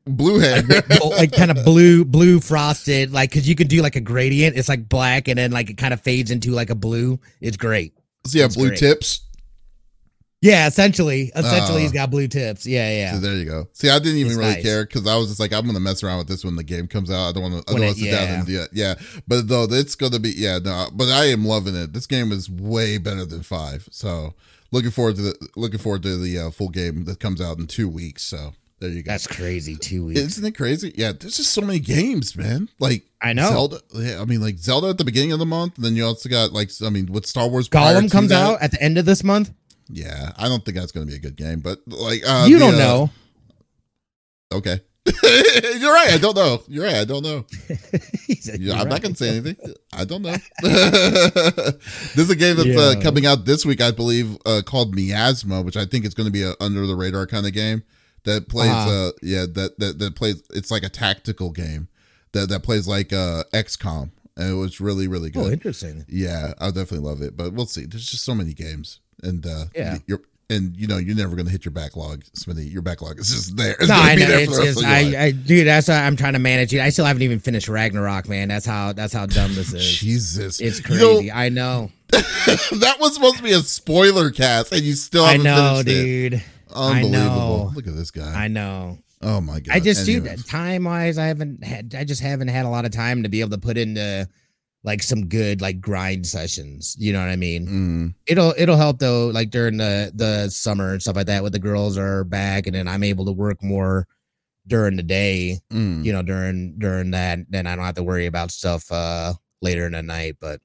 Blue 0.09 0.39
head, 0.39 0.65
like 1.01 1.31
kind 1.35 1.51
of 1.51 1.63
blue, 1.65 2.05
blue 2.05 2.39
frosted. 2.39 3.11
Like 3.11 3.29
because 3.31 3.47
you 3.47 3.55
can 3.55 3.67
do 3.67 3.81
like 3.81 3.95
a 3.95 4.01
gradient. 4.01 4.57
It's 4.57 4.69
like 4.69 4.87
black, 4.87 5.27
and 5.27 5.37
then 5.37 5.51
like 5.51 5.69
it 5.69 5.77
kind 5.77 5.93
of 5.93 6.01
fades 6.01 6.31
into 6.31 6.51
like 6.51 6.69
a 6.69 6.75
blue. 6.75 7.19
It's 7.41 7.57
great. 7.57 7.93
So 8.25 8.33
he 8.33 8.39
have 8.39 8.53
blue 8.53 8.69
great. 8.69 8.79
tips? 8.79 9.21
Yeah, 10.41 10.67
essentially, 10.67 11.31
essentially 11.35 11.79
Oh. 11.79 11.81
he's 11.81 11.91
got 11.91 12.11
blue 12.11 12.27
tips. 12.27 12.65
Yeah, 12.67 13.09
So 13.09 13.15
yeah. 13.15 13.19
there 13.19 13.35
you 13.35 13.45
go. 13.45 13.67
See, 13.73 13.89
I 13.89 13.97
didn't 13.97 14.17
even 14.19 14.33
It's 14.33 14.37
really 14.37 14.53
nice. 14.53 14.63
care 14.63 14.85
because 14.85 15.07
I 15.07 15.15
was 15.15 15.29
just 15.29 15.39
like, 15.39 15.51
I'm 15.51 15.65
gonna 15.65 15.79
mess 15.79 16.03
around 16.03 16.19
with 16.19 16.27
this 16.27 16.45
when 16.45 16.55
the 16.55 16.63
game 16.63 16.87
comes 16.87 17.09
out. 17.09 17.29
I 17.29 17.31
don't 17.31 17.41
want 17.43 17.65
to. 17.65 17.71
I 17.71 17.73
don't 17.75 17.85
want 17.85 17.97
to 17.97 18.03
sit 18.03 18.11
down 18.11 18.27
yeah. 18.27 18.37
and 18.37 18.45
do 18.47 18.61
it. 18.61 18.69
Yeah, 18.71 18.95
but 19.27 19.47
though 19.47 19.63
it's 19.63 19.95
gonna 19.95 20.19
be 20.19 20.29
yeah 20.29 20.59
no. 20.59 20.89
But 20.93 21.07
I 21.09 21.25
am 21.25 21.43
loving 21.43 21.75
it. 21.75 21.93
This 21.93 22.05
game 22.05 22.31
is 22.31 22.49
way 22.51 22.99
better 22.99 23.25
than 23.25 23.41
five. 23.41 23.89
So 23.91 24.35
looking 24.71 24.91
forward 24.91 25.15
to 25.15 25.21
the 25.23 25.47
looking 25.55 25.79
forward 25.79 26.03
to 26.03 26.17
the 26.17 26.37
uh, 26.37 26.51
full 26.51 26.69
game 26.69 27.05
that 27.05 27.19
comes 27.19 27.41
out 27.41 27.57
in 27.57 27.65
two 27.65 27.89
weeks. 27.89 28.21
So 28.21 28.53
there 28.79 28.89
you 28.89 29.01
go. 29.01 29.11
That's 29.11 29.25
crazy. 29.25 29.75
Two 29.75 30.05
weeks. 30.05 30.19
Isn't 30.19 30.45
it 30.45 30.55
crazy? 30.55 30.93
Yeah, 30.95 31.11
there's 31.11 31.37
just 31.37 31.51
so 31.51 31.61
many 31.61 31.79
games, 31.79 32.35
man. 32.35 32.69
Like 32.79 33.05
I 33.21 33.33
know. 33.33 33.49
Zelda. 33.49 33.79
Yeah, 33.93 34.21
I 34.21 34.25
mean, 34.25 34.39
like 34.39 34.57
Zelda 34.57 34.89
at 34.89 34.99
the 34.99 35.05
beginning 35.05 35.31
of 35.31 35.39
the 35.39 35.45
month. 35.47 35.77
And 35.77 35.85
then 35.85 35.95
you 35.95 36.05
also 36.05 36.29
got 36.29 36.53
like, 36.53 36.69
I 36.83 36.89
mean, 36.89 37.07
with 37.07 37.25
Star 37.25 37.47
Wars. 37.47 37.69
Gollum 37.69 38.11
comes 38.11 38.29
that- 38.29 38.41
out 38.41 38.61
at 38.61 38.71
the 38.71 38.81
end 38.81 38.97
of 38.97 39.05
this 39.05 39.23
month. 39.23 39.51
Yeah, 39.89 40.33
I 40.37 40.47
don't 40.49 40.63
think 40.65 40.75
that's 40.75 40.91
gonna 40.91 41.05
be 41.05 41.15
a 41.15 41.19
good 41.19 41.37
game, 41.37 41.61
but 41.61 41.79
like, 41.87 42.21
uh, 42.27 42.45
you 42.47 42.59
the, 42.59 42.65
don't 42.65 42.75
uh, 42.75 42.77
know. 42.77 43.09
Okay. 44.51 44.81
You're 45.79 45.93
right. 45.93 46.09
I 46.11 46.17
don't 46.17 46.35
know. 46.35 46.61
You're 46.67 46.83
right. 46.83 46.95
I 46.95 47.05
don't 47.05 47.23
know. 47.23 47.45
Said, 48.41 48.59
Yeah, 48.59 48.81
I'm 48.81 48.89
not 48.89 49.01
gonna 49.01 49.15
say 49.15 49.29
anything. 49.29 49.55
I 49.93 50.03
don't 50.03 50.21
know. 50.21 50.35
this 50.61 52.17
is 52.17 52.29
a 52.29 52.35
game 52.35 52.57
that's 52.57 52.77
uh, 52.77 52.95
coming 53.01 53.25
out 53.25 53.45
this 53.45 53.65
week, 53.65 53.79
I 53.79 53.91
believe, 53.91 54.37
uh, 54.45 54.61
called 54.65 54.93
Miasma, 54.93 55.61
which 55.61 55.77
I 55.77 55.85
think 55.85 56.03
is 56.03 56.13
going 56.13 56.27
to 56.27 56.31
be 56.31 56.43
a 56.43 56.53
under 56.59 56.85
the 56.85 56.95
radar 56.95 57.25
kind 57.25 57.47
of 57.47 57.53
game 57.53 57.83
that 58.23 58.47
plays. 58.49 58.71
Uh-huh. 58.71 58.89
Uh, 58.89 59.11
yeah, 59.21 59.45
that 59.53 59.79
that 59.79 59.99
that 59.99 60.15
plays. 60.15 60.41
It's 60.51 60.71
like 60.71 60.83
a 60.83 60.89
tactical 60.89 61.51
game 61.51 61.87
that 62.33 62.49
that 62.49 62.63
plays 62.63 62.87
like 62.87 63.13
uh 63.13 63.43
XCOM, 63.53 64.11
and 64.35 64.51
it 64.51 64.55
was 64.55 64.79
really 64.81 65.07
really 65.07 65.29
good. 65.29 65.45
Oh, 65.45 65.51
interesting. 65.51 66.05
yeah, 66.09 66.53
I'll 66.59 66.71
definitely 66.71 67.07
love 67.07 67.21
it, 67.21 67.35
but 67.37 67.53
we'll 67.53 67.65
see. 67.65 67.85
There's 67.85 68.05
just 68.05 68.23
so 68.25 68.35
many 68.35 68.53
games, 68.53 68.99
and 69.23 69.45
uh, 69.45 69.65
Yeah. 69.75 69.97
you're. 70.07 70.21
And 70.49 70.77
you 70.77 70.87
know 70.87 70.95
you're 70.95 71.13
never 71.13 71.35
gonna 71.35 71.49
hit 71.49 71.65
your 71.65 71.73
backlog, 71.73 72.23
Smitty. 72.33 72.71
Your 72.71 72.81
backlog 72.81 73.19
is 73.19 73.29
just 73.29 73.57
there. 73.57 73.75
It's 73.81 73.89
no, 73.89 73.95
I 73.95 74.15
know. 74.15 74.27
It's 74.29 74.45
for 74.45 74.55
the 74.55 74.61
rest 74.61 74.63
just, 74.63 74.77
of 74.77 74.83
your 74.83 75.11
life. 75.11 75.15
I, 75.19 75.23
I, 75.25 75.31
dude, 75.31 75.67
that's 75.67 75.89
why 75.89 75.95
I'm 76.05 76.15
trying 76.15 76.31
to 76.33 76.39
manage 76.39 76.73
it. 76.73 76.79
I 76.79 76.87
still 76.87 77.03
haven't 77.03 77.23
even 77.23 77.39
finished 77.39 77.67
Ragnarok, 77.67 78.29
man. 78.29 78.47
That's 78.47 78.65
how, 78.65 78.93
that's 78.93 79.11
how 79.11 79.25
dumb 79.25 79.53
this 79.55 79.73
is. 79.73 79.85
Jesus, 79.85 80.61
It's 80.61 80.79
You 80.89 80.99
know, 80.99 81.15
crazy. 81.17 81.31
I 81.33 81.49
know. 81.49 81.91
that 82.11 82.95
was 82.97 83.15
supposed 83.15 83.35
to 83.35 83.43
be 83.43 83.51
a 83.51 83.59
spoiler 83.59 84.31
cast, 84.31 84.71
and 84.71 84.83
you 84.83 84.93
still 84.93 85.25
I 85.25 85.35
know, 85.35 85.81
finished 85.83 86.33
it. 86.35 86.43
Unbelievable! 86.77 87.71
Look 87.75 87.87
at 87.87 87.95
this 87.95 88.11
guy. 88.11 88.45
I 88.45 88.47
know. 88.47 88.97
oh 89.21 89.41
my 89.41 89.59
god! 89.59 89.75
I 89.75 89.79
just, 89.79 90.05
dude, 90.05 90.45
time 90.47 90.83
wise, 90.85 91.17
I 91.17 91.25
haven't 91.25 91.63
had, 91.63 91.95
I 91.97 92.03
just 92.03 92.21
haven't 92.21 92.49
had 92.49 92.65
a 92.65 92.69
lot 92.69 92.85
of 92.85 92.91
time 92.91 93.23
to 93.23 93.29
be 93.29 93.41
able 93.41 93.51
to 93.51 93.57
put 93.57 93.77
into 93.77 94.27
like 94.83 95.03
some 95.03 95.27
good 95.27 95.59
like 95.61 95.81
grind 95.81 96.25
sessions. 96.25 96.95
You 96.99 97.11
know 97.13 97.19
what 97.19 97.29
I 97.29 97.35
mean? 97.35 97.67
Mm, 97.67 98.13
It'll, 98.27 98.53
it'll 98.57 98.77
help 98.77 98.99
though, 98.99 99.27
like 99.27 99.49
during 99.49 99.77
the 99.77 100.11
the 100.13 100.49
summer 100.49 100.93
and 100.93 101.01
stuff 101.01 101.15
like 101.15 101.27
that, 101.27 101.43
when 101.43 101.51
the 101.51 101.59
girls 101.59 101.97
are 101.97 102.23
back, 102.23 102.67
and 102.67 102.75
then 102.75 102.87
I'm 102.87 103.03
able 103.03 103.25
to 103.25 103.31
work 103.31 103.61
more 103.63 104.07
during 104.67 104.95
the 104.97 105.03
day. 105.03 105.59
mm. 105.71 106.03
You 106.05 106.13
know, 106.13 106.21
during 106.21 106.77
during 106.77 107.11
that, 107.11 107.39
then 107.49 107.67
I 107.67 107.75
don't 107.75 107.85
have 107.85 107.95
to 107.95 108.03
worry 108.03 108.27
about 108.27 108.51
stuff 108.51 108.91
uh 108.91 109.33
later 109.61 109.85
in 109.87 109.93
the 109.93 110.03
night. 110.03 110.37
But 110.39 110.61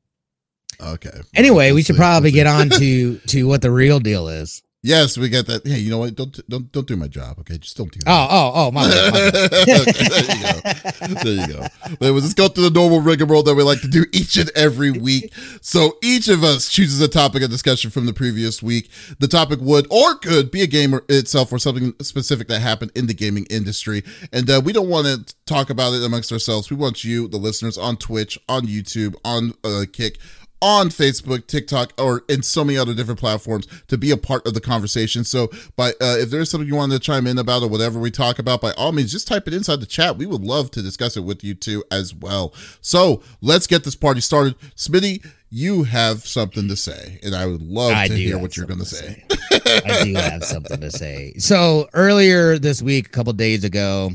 Okay. 0.80 1.20
Anyway, 1.34 1.70
we 1.72 1.82
should 1.82 1.96
probably 1.96 2.30
get 2.32 2.46
on 2.46 2.68
to 2.78 3.18
to 3.18 3.46
what 3.46 3.62
the 3.62 3.70
real 3.70 3.98
deal 4.00 4.28
is. 4.28 4.62
Yes, 4.84 5.16
we 5.16 5.28
got 5.28 5.46
that. 5.46 5.64
Hey, 5.64 5.78
you 5.78 5.90
know 5.90 5.98
what? 5.98 6.16
Don't 6.16 6.48
don't 6.48 6.72
don't 6.72 6.88
do 6.88 6.96
my 6.96 7.06
job. 7.06 7.38
Okay, 7.38 7.56
just 7.56 7.76
don't 7.76 7.90
do 7.92 8.00
that. 8.00 8.10
Oh, 8.10 8.26
oh, 8.28 8.52
oh, 8.54 8.70
my 8.72 8.88
bad. 8.88 9.12
My 9.12 9.30
bad. 9.30 9.52
There 10.02 10.34
you 10.34 10.42
go. 10.42 11.22
There 11.22 11.32
you 11.34 11.46
go. 11.46 11.66
But 12.00 12.12
let's 12.12 12.34
go 12.34 12.48
through 12.48 12.64
the 12.68 12.70
normal 12.70 13.00
rigmarole 13.00 13.44
that 13.44 13.54
we 13.54 13.62
like 13.62 13.80
to 13.82 13.88
do 13.88 14.06
each 14.12 14.36
and 14.36 14.50
every 14.56 14.90
week. 14.90 15.32
So 15.60 15.98
each 16.02 16.26
of 16.28 16.42
us 16.42 16.68
chooses 16.68 17.00
a 17.00 17.06
topic 17.06 17.44
of 17.44 17.50
discussion 17.50 17.90
from 17.92 18.06
the 18.06 18.12
previous 18.12 18.60
week. 18.60 18.90
The 19.20 19.28
topic 19.28 19.60
would 19.62 19.86
or 19.88 20.16
could 20.16 20.50
be 20.50 20.62
a 20.62 20.66
game 20.66 20.96
or- 20.96 21.04
itself 21.08 21.52
or 21.52 21.60
something 21.60 21.94
specific 22.02 22.48
that 22.48 22.58
happened 22.60 22.90
in 22.96 23.06
the 23.06 23.14
gaming 23.14 23.46
industry. 23.50 24.02
And 24.32 24.50
uh, 24.50 24.60
we 24.64 24.72
don't 24.72 24.88
want 24.88 25.06
to 25.06 25.34
talk 25.46 25.70
about 25.70 25.92
it 25.94 26.02
amongst 26.02 26.32
ourselves. 26.32 26.70
We 26.70 26.76
want 26.76 27.04
you, 27.04 27.28
the 27.28 27.36
listeners, 27.36 27.78
on 27.78 27.98
Twitch, 27.98 28.36
on 28.48 28.66
YouTube, 28.66 29.14
on 29.24 29.52
uh, 29.62 29.84
Kick, 29.92 30.18
on 30.62 30.88
Facebook, 30.88 31.48
TikTok, 31.48 31.92
or 31.98 32.22
in 32.28 32.42
so 32.42 32.64
many 32.64 32.78
other 32.78 32.94
different 32.94 33.20
platforms 33.20 33.66
to 33.88 33.98
be 33.98 34.12
a 34.12 34.16
part 34.16 34.46
of 34.46 34.54
the 34.54 34.60
conversation. 34.60 35.24
So, 35.24 35.50
by 35.76 35.90
uh, 35.90 36.16
if 36.20 36.30
there's 36.30 36.50
something 36.50 36.68
you 36.68 36.76
want 36.76 36.92
to 36.92 36.98
chime 36.98 37.26
in 37.26 37.36
about 37.36 37.62
or 37.62 37.68
whatever 37.68 37.98
we 37.98 38.10
talk 38.12 38.38
about, 38.38 38.60
by 38.60 38.70
all 38.72 38.92
means, 38.92 39.10
just 39.10 39.26
type 39.26 39.48
it 39.48 39.54
inside 39.54 39.80
the 39.80 39.86
chat. 39.86 40.16
We 40.16 40.24
would 40.24 40.42
love 40.42 40.70
to 40.70 40.82
discuss 40.82 41.16
it 41.16 41.24
with 41.24 41.42
you 41.42 41.54
too 41.54 41.84
as 41.90 42.14
well. 42.14 42.54
So, 42.80 43.22
let's 43.40 43.66
get 43.66 43.84
this 43.84 43.96
party 43.96 44.20
started. 44.20 44.54
Smitty, 44.76 45.26
you 45.50 45.82
have 45.82 46.26
something 46.26 46.66
to 46.68 46.76
say, 46.76 47.18
and 47.22 47.34
I 47.34 47.44
would 47.44 47.60
love 47.60 47.92
I 47.92 48.08
to 48.08 48.14
hear 48.14 48.38
what 48.38 48.56
you're 48.56 48.66
going 48.66 48.80
to 48.80 48.86
something 48.86 49.26
say. 49.28 49.82
I 49.86 50.04
do 50.04 50.14
have 50.14 50.44
something 50.44 50.80
to 50.80 50.90
say. 50.90 51.34
So 51.36 51.88
earlier 51.92 52.58
this 52.58 52.80
week, 52.80 53.06
a 53.06 53.10
couple 53.10 53.34
days 53.34 53.62
ago, 53.62 54.12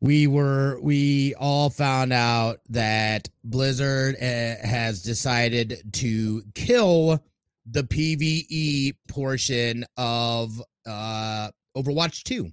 we 0.00 0.26
were 0.26 0.78
we 0.80 1.34
all 1.34 1.70
found 1.70 2.12
out 2.12 2.60
that 2.68 3.28
Blizzard 3.44 4.14
uh, 4.16 4.66
has 4.66 5.02
decided 5.02 5.82
to 5.94 6.42
kill 6.54 7.22
the 7.66 7.82
PVE 7.82 8.94
portion 9.08 9.84
of 9.96 10.62
uh 10.86 11.50
Overwatch 11.76 12.22
2. 12.24 12.50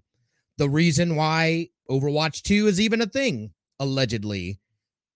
The 0.57 0.69
reason 0.69 1.15
why 1.15 1.69
Overwatch 1.89 2.41
2 2.43 2.67
is 2.67 2.79
even 2.79 3.01
a 3.01 3.07
thing 3.07 3.51
allegedly 3.79 4.59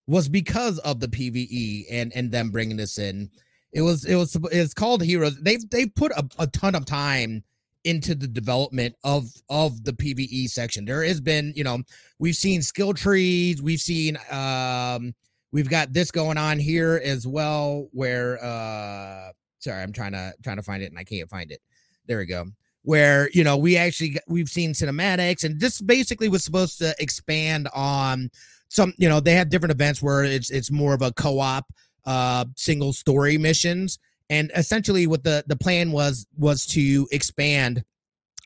was 0.08 0.28
because 0.28 0.80
of 0.80 1.00
the 1.00 1.08
PVE 1.08 1.86
and 1.92 2.12
and 2.16 2.32
them 2.32 2.52
bringing 2.52 2.78
this 2.78 2.98
in. 3.00 3.30
It 3.72 3.82
was 3.82 4.06
it 4.06 4.16
was 4.16 4.38
it's 4.52 4.74
called 4.74 5.04
Heroes. 5.04 5.40
They've 5.42 5.68
they've 5.70 5.94
put 5.94 6.12
a, 6.12 6.28
a 6.38 6.48
ton 6.48 6.76
of 6.76 6.86
time 6.86 7.44
into 7.84 8.16
the 8.16 8.28
development 8.28 8.96
of 9.04 9.30
of 9.50 9.84
the 9.84 9.94
PVE 9.94 10.50
section. 10.50 10.86
There 10.86 11.04
has 11.04 11.22
been, 11.22 11.54
you 11.56 11.64
know, 11.64 11.80
we've 12.20 12.36
seen 12.36 12.62
skill 12.62 12.94
trees, 12.94 13.62
we've 13.62 13.80
seen 13.80 14.18
um 14.32 15.14
we've 15.52 15.70
got 15.70 15.94
this 15.94 16.12
going 16.12 16.38
on 16.38 16.60
here 16.60 17.02
as 17.04 17.26
well 17.26 17.88
where 17.92 18.44
uh 18.44 19.32
sorry, 19.60 19.82
I'm 19.82 19.94
trying 19.94 20.12
to 20.12 20.34
trying 20.44 20.58
to 20.58 20.64
find 20.64 20.84
it 20.84 20.88
and 20.88 21.00
I 21.00 21.04
can't 21.04 21.30
find 21.30 21.52
it. 21.52 21.62
There 22.06 22.18
we 22.18 22.26
go. 22.26 22.46
Where, 22.84 23.30
you 23.34 23.44
know, 23.44 23.58
we 23.58 23.78
actually 23.78 24.18
we've 24.28 24.50
seen 24.50 24.74
cinematics 24.74 25.44
and 25.44 25.60
this 25.60 25.82
basically 25.82 26.30
was 26.30 26.44
supposed 26.44 26.80
to 26.80 26.94
expand 27.00 27.70
on 27.74 28.30
some, 28.68 28.94
you 28.98 29.10
know, 29.10 29.20
they 29.20 29.34
have 29.34 29.50
different 29.50 29.72
events 29.72 30.02
where 30.02 30.24
it's 30.24 30.50
it's 30.50 30.72
more 30.72 30.94
of 30.94 31.02
a 31.02 31.14
co-op 31.14 31.66
uh 32.06 32.46
single 32.56 32.94
story 32.94 33.38
missions 33.38 34.00
and 34.30 34.52
essentially 34.56 35.08
what 35.08 35.24
the 35.24 35.44
the 35.48 35.56
plan 35.56 35.92
was 35.92 36.26
was 36.38 36.66
to 36.66 37.08
expand 37.12 37.84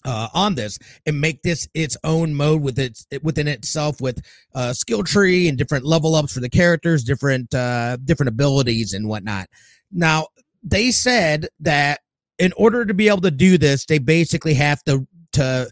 uh, 0.06 0.28
on 0.34 0.56
this 0.56 0.78
and 1.06 1.22
make 1.22 1.42
this 1.44 1.68
its 1.74 1.96
own 2.04 2.36
mode 2.36 2.62
with 2.62 2.78
its 2.78 3.06
within 3.22 3.48
itself 3.48 4.02
with 4.02 4.22
uh, 4.56 4.74
skill 4.74 5.04
tree 5.04 5.48
and 5.48 5.58
different 5.58 5.86
level 5.86 6.16
ups 6.16 6.34
for 6.34 6.40
the 6.40 6.50
characters 6.50 7.04
different 7.04 7.54
uh, 7.54 7.98
different 8.04 8.30
abilities 8.30 8.94
and 8.94 9.08
whatnot. 9.08 9.48
Now 9.92 10.28
they 10.62 10.92
said 10.92 11.48
that 11.60 12.00
in 12.40 12.54
order 12.58 12.86
to 12.86 12.94
be 12.94 13.08
able 13.08 13.22
to 13.22 13.32
do 13.32 13.58
this 13.58 13.86
they 13.86 14.00
basically 14.00 14.54
have 14.54 14.84
to 14.84 15.08
to 15.34 15.70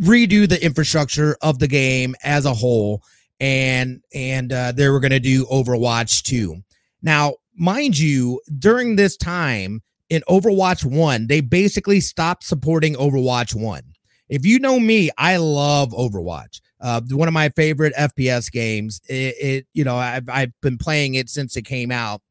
redo 0.00 0.48
the 0.48 0.62
infrastructure 0.64 1.36
of 1.42 1.58
the 1.58 1.68
game 1.68 2.14
as 2.22 2.44
a 2.44 2.54
whole 2.54 3.02
and 3.40 4.02
and 4.14 4.52
uh, 4.52 4.72
they 4.72 4.88
were 4.88 5.00
going 5.00 5.10
to 5.10 5.20
do 5.20 5.44
overwatch 5.46 6.22
2 6.22 6.56
now 7.02 7.34
mind 7.58 7.98
you, 7.98 8.40
during 8.58 8.96
this 8.96 9.16
time 9.16 9.82
in 10.08 10.22
Overwatch 10.28 10.84
1, 10.84 11.26
they 11.26 11.40
basically 11.40 12.00
stopped 12.00 12.44
supporting 12.44 12.94
Overwatch 12.94 13.54
1. 13.54 13.82
If 14.28 14.46
you 14.46 14.58
know 14.58 14.78
me, 14.78 15.10
I 15.18 15.36
love 15.36 15.90
Overwatch. 15.90 16.60
Uh, 16.80 17.00
one 17.10 17.28
of 17.28 17.34
my 17.34 17.48
favorite 17.50 17.94
FPS 17.94 18.50
games. 18.50 19.00
It, 19.08 19.34
it 19.40 19.66
you 19.72 19.84
know, 19.84 19.96
I've, 19.96 20.28
I've 20.28 20.52
been 20.60 20.78
playing 20.78 21.14
it 21.14 21.28
since 21.28 21.56
it 21.56 21.62
came 21.62 21.90
out. 21.90 22.22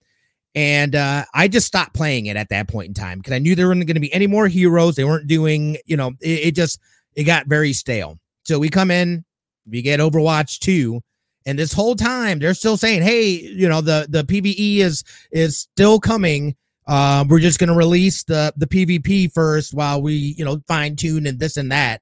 And 0.56 0.96
uh, 0.96 1.26
I 1.36 1.48
just 1.48 1.68
stopped 1.68 1.94
playing 1.94 2.28
it 2.28 2.36
at 2.36 2.50
that 2.50 2.68
point 2.68 2.88
in 2.88 2.94
time 2.94 3.20
because 3.20 3.34
I 3.34 3.40
knew 3.40 3.54
there 3.54 3.68
weren't 3.68 3.86
going 3.86 3.96
to 3.96 4.02
be 4.02 4.14
any 4.14 4.26
more 4.26 4.48
heroes. 4.48 4.96
They 4.96 5.04
weren't 5.04 5.28
doing, 5.28 5.78
you 5.86 5.96
know, 5.96 6.14
it, 6.20 6.48
it 6.48 6.56
just 6.56 6.80
it 7.16 7.26
got 7.26 7.46
very 7.46 7.74
stale. 7.74 8.18
So 8.44 8.58
we 8.58 8.70
come 8.70 8.90
in, 8.90 9.24
we 9.70 9.84
get 9.84 10.00
Overwatch 10.00 10.60
2, 10.60 11.00
and 11.48 11.58
this 11.58 11.74
whole 11.74 11.96
time 11.96 12.40
they're 12.40 12.54
still 12.54 12.78
saying, 12.78 13.02
"Hey, 13.02 13.30
you 13.30 13.68
know 13.68 13.82
the 13.82 14.06
the 14.10 14.24
PVE 14.24 14.78
is 14.78 15.04
is 15.32 15.58
still 15.58 16.00
coming. 16.00 16.56
Uh, 16.86 17.26
we're 17.28 17.40
just 17.40 17.60
going 17.60 17.70
to 17.70 17.76
release 17.76 18.24
the 18.26 18.54
the 18.58 18.68
PvP 18.68 19.32
first 19.34 19.74
while 19.74 20.02
we 20.02 20.14
you 20.38 20.46
know 20.46 20.62
fine 20.68 20.96
tune 20.96 21.26
and 21.26 21.40
this 21.40 21.58
and 21.58 21.72
that." 21.72 22.02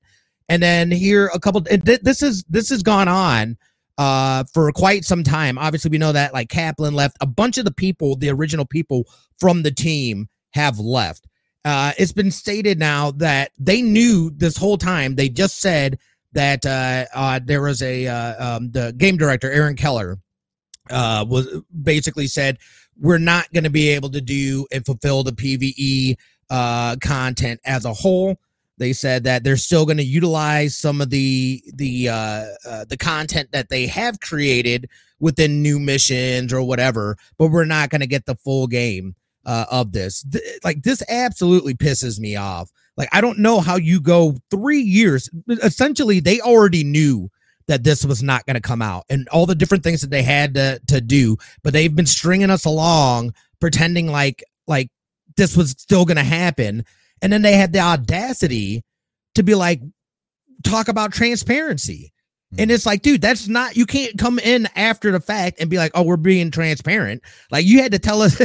And 0.50 0.62
then 0.62 0.92
here 0.92 1.30
a 1.34 1.40
couple. 1.40 1.64
And 1.70 1.86
th- 1.86 2.02
this 2.02 2.22
is 2.22 2.44
this 2.50 2.70
has 2.70 2.84
gone 2.84 3.08
on 3.08 3.58
uh 3.98 4.44
for 4.54 4.72
quite 4.72 5.06
some 5.06 5.24
time. 5.24 5.58
Obviously, 5.58 5.92
we 5.92 5.98
know 5.98 6.12
that 6.12 6.34
like 6.34 6.50
Kaplan 6.50 6.96
left. 6.96 7.18
A 7.22 7.28
bunch 7.28 7.58
of 7.58 7.66
the 7.66 7.74
people, 7.74 8.16
the 8.16 8.30
original 8.30 8.66
people 8.66 9.06
from 9.40 9.64
the 9.64 9.72
team, 9.72 10.28
have 10.54 10.80
left. 10.80 11.28
Uh, 11.66 11.94
it's 11.98 12.14
been 12.14 12.30
stated 12.30 12.78
now 12.78 13.10
that 13.12 13.52
they 13.58 13.82
knew 13.82 14.32
this 14.36 14.56
whole 14.56 14.78
time. 14.78 15.16
They 15.16 15.30
just 15.30 15.60
said 15.60 15.98
that 16.36 16.66
uh, 16.66 17.06
uh, 17.14 17.40
there 17.44 17.62
was 17.62 17.82
a 17.82 18.08
uh, 18.08 18.58
um, 18.58 18.72
the 18.72 18.94
game 18.98 19.18
director 19.18 19.52
Aaron 19.52 19.76
Keller 19.76 20.20
uh, 20.92 21.26
was 21.28 21.48
basically 21.84 22.28
said 22.28 22.60
we're 23.00 23.18
not 23.18 23.52
going 23.54 23.64
to 23.64 23.70
be 23.70 23.90
able 23.90 24.10
to 24.12 24.22
do 24.22 24.68
and 24.72 24.86
fulfill 24.86 25.24
the 25.24 25.32
PVE 25.32 26.18
uh, 26.50 26.96
content 27.02 27.60
as 27.66 27.86
a 27.86 27.94
whole. 27.94 28.38
They 28.78 28.94
said 28.94 29.24
that 29.24 29.44
they're 29.44 29.58
still 29.58 29.86
going 29.86 29.98
to 29.98 30.04
utilize 30.04 30.76
some 30.76 31.02
of 31.02 31.10
the 31.10 31.64
the 31.74 32.10
uh, 32.10 32.46
uh, 32.68 32.86
the 32.86 32.98
content 32.98 33.50
that 33.54 33.70
they 33.70 33.88
have 33.88 34.20
created 34.20 34.90
within 35.20 35.62
new 35.62 35.80
missions 35.80 36.52
or 36.52 36.62
whatever, 36.62 37.18
but 37.38 37.48
we're 37.48 37.64
not 37.66 37.90
going 37.90 38.02
to 38.02 38.08
get 38.08 38.26
the 38.26 38.36
full 38.36 38.68
game 38.68 39.16
uh, 39.46 39.66
of 39.72 39.94
this. 39.94 40.24
Th- 40.24 40.44
like 40.66 40.84
this 40.84 41.02
absolutely 41.08 41.74
pisses 41.74 42.20
me 42.20 42.36
off. 42.36 42.70
Like 42.98 43.10
I 43.12 43.22
don't 43.22 43.40
know 43.40 43.60
how 43.60 43.76
you 43.76 44.00
go 44.00 44.38
three 44.50 44.82
years. 44.82 45.30
Essentially, 45.50 46.20
they 46.20 46.40
already 46.42 46.84
knew 46.84 47.30
that 47.68 47.84
this 47.84 48.06
was 48.06 48.22
not 48.22 48.46
going 48.46 48.56
to 48.56 48.62
come 48.62 48.82
out 48.82 49.06
and 49.10 49.28
all 49.30 49.46
the 49.46 49.56
different 49.56 49.84
things 49.84 50.02
that 50.02 50.10
they 50.10 50.24
had 50.24 50.54
to 50.56 50.80
to 50.88 51.02
do, 51.02 51.38
but 51.64 51.74
they've 51.74 51.96
been 51.96 52.06
stringing 52.06 52.50
us 52.50 52.66
along, 52.66 53.34
pretending 53.60 54.08
like 54.08 54.44
like 54.68 54.90
this 55.38 55.58
was 55.58 55.72
still 55.72 56.06
going 56.06 56.18
to 56.18 56.24
happen, 56.24 56.86
and 57.22 57.32
then 57.34 57.42
they 57.42 57.54
had 57.54 57.74
the 57.74 57.80
audacity 57.80 58.84
to 59.36 59.44
be 59.44 59.56
like 59.56 59.82
talk 60.64 60.88
about 60.88 61.14
transparency. 61.14 62.14
And 62.58 62.72
it's 62.72 62.86
like, 62.86 63.02
dude, 63.02 63.22
that's 63.22 63.48
not, 63.48 63.76
you 63.76 63.86
can't 63.86 64.18
come 64.18 64.40
in 64.40 64.68
after 64.76 65.12
the 65.12 65.20
fact 65.20 65.60
and 65.60 65.70
be 65.70 65.78
like, 65.78 65.92
oh, 65.94 66.04
we're 66.04 66.16
being 66.16 66.52
transparent. 66.52 67.22
Like, 67.52 67.66
you 67.66 67.82
had 67.82 67.92
to 67.92 68.00
tell 68.00 68.22
us 68.22 68.42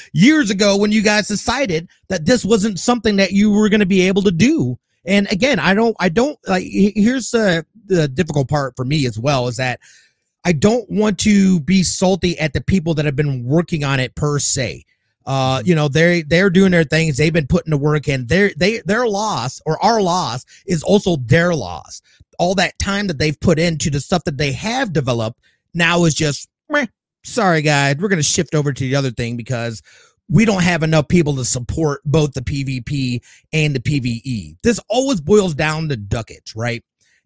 years 0.12 0.50
ago 0.50 0.76
when 0.76 0.90
you 0.90 1.02
guys 1.02 1.28
decided 1.28 1.88
that 2.08 2.24
this 2.24 2.44
wasn't 2.44 2.78
something 2.78 3.16
that 3.16 3.32
you 3.32 3.50
were 3.50 3.68
going 3.68 3.80
to 3.80 3.86
be 3.86 4.02
able 4.02 4.22
to 4.22 4.30
do. 4.30 4.78
And 5.04 5.30
again, 5.30 5.58
I 5.58 5.74
don't, 5.74 5.94
I 6.00 6.08
don't 6.08 6.38
like, 6.46 6.64
here's 6.64 7.30
the, 7.30 7.66
the 7.86 8.08
difficult 8.08 8.48
part 8.48 8.74
for 8.74 8.84
me 8.84 9.04
as 9.06 9.18
well 9.18 9.48
is 9.48 9.56
that 9.56 9.80
I 10.44 10.52
don't 10.52 10.88
want 10.90 11.18
to 11.20 11.60
be 11.60 11.82
salty 11.82 12.38
at 12.38 12.54
the 12.54 12.60
people 12.60 12.94
that 12.94 13.04
have 13.04 13.16
been 13.16 13.44
working 13.44 13.84
on 13.84 14.00
it 14.00 14.14
per 14.14 14.38
se. 14.38 14.84
Uh, 15.24 15.62
you 15.64 15.74
know, 15.74 15.86
they 15.86 16.22
they're 16.22 16.50
doing 16.50 16.72
their 16.72 16.82
things. 16.82 17.16
They've 17.16 17.32
been 17.32 17.46
putting 17.46 17.70
the 17.70 17.78
work 17.78 18.08
in. 18.08 18.26
Their 18.26 18.50
they 18.56 18.80
their 18.80 19.06
loss 19.06 19.60
or 19.66 19.80
our 19.84 20.02
loss 20.02 20.44
is 20.66 20.82
also 20.82 21.16
their 21.16 21.54
loss 21.54 22.02
all 22.42 22.56
that 22.56 22.76
time 22.80 23.06
that 23.06 23.18
they've 23.18 23.38
put 23.38 23.56
into 23.56 23.88
the 23.88 24.00
stuff 24.00 24.24
that 24.24 24.36
they 24.36 24.50
have 24.50 24.92
developed 24.92 25.38
now 25.74 26.04
is 26.04 26.12
just 26.12 26.48
meh, 26.68 26.86
sorry 27.22 27.62
guys 27.62 27.94
we're 27.98 28.08
going 28.08 28.18
to 28.18 28.22
shift 28.22 28.52
over 28.52 28.72
to 28.72 28.82
the 28.82 28.96
other 28.96 29.12
thing 29.12 29.36
because 29.36 29.80
we 30.28 30.44
don't 30.44 30.64
have 30.64 30.82
enough 30.82 31.06
people 31.06 31.36
to 31.36 31.44
support 31.44 32.00
both 32.04 32.32
the 32.32 32.40
pvp 32.40 33.22
and 33.52 33.76
the 33.76 33.78
pve 33.78 34.56
this 34.64 34.80
always 34.88 35.20
boils 35.20 35.54
down 35.54 35.88
to 35.88 35.96
ducats 35.96 36.56
right? 36.56 36.82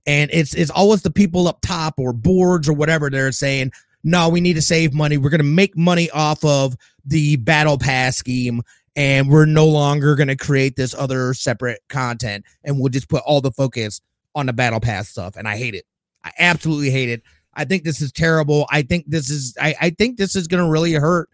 And 0.07 0.31
it's 0.35 0.55
it's 0.55 0.71
always 0.71 1.01
the 1.01 1.11
people 1.11 1.49
up 1.49 1.63
top 1.63 1.95
or 1.99 2.13
boards 2.13 2.69
or 2.69 2.75
whatever 2.75 3.09
they're 3.09 3.33
saying 3.33 3.73
no 4.05 4.29
we 4.29 4.43
need 4.43 4.55
to 4.55 4.63
save 4.63 4.93
money. 4.93 5.17
We're 5.17 5.31
going 5.31 5.39
to 5.39 5.45
make 5.45 5.79
money 5.79 6.11
off 6.11 6.45
of 6.45 6.77
the 7.07 7.37
battle 7.37 7.79
pass 7.79 8.19
scheme 8.19 8.61
and 8.95 9.31
we're 9.31 9.47
no 9.47 9.67
longer 9.67 10.15
going 10.15 10.29
to 10.29 10.37
create 10.37 10.77
this 10.77 10.95
other 10.95 11.33
separate 11.33 11.81
content 11.89 12.45
and 12.65 12.79
we'll 12.79 12.91
just 12.91 13.09
put 13.09 13.23
all 13.25 13.41
the 13.41 13.51
focus 13.51 14.03
on 14.37 14.47
the 14.47 14.53
battle 14.53 14.79
pass 14.79 15.09
stuff 15.09 15.35
and 15.37 15.49
i 15.49 15.57
hate 15.57 15.75
it 15.75 15.85
i 16.25 16.31
absolutely 16.39 16.91
hate 16.91 17.09
it 17.09 17.23
i 17.55 17.65
think 17.65 17.83
this 17.83 18.01
is 18.01 18.13
terrible 18.13 18.67
i 18.71 18.83
think 18.83 19.05
this 19.09 19.31
is 19.31 19.57
i, 19.61 19.75
I 19.81 19.91
think 19.91 20.17
this 20.17 20.37
is 20.37 20.47
to 20.47 20.71
really 20.71 20.93
hurt 20.93 21.29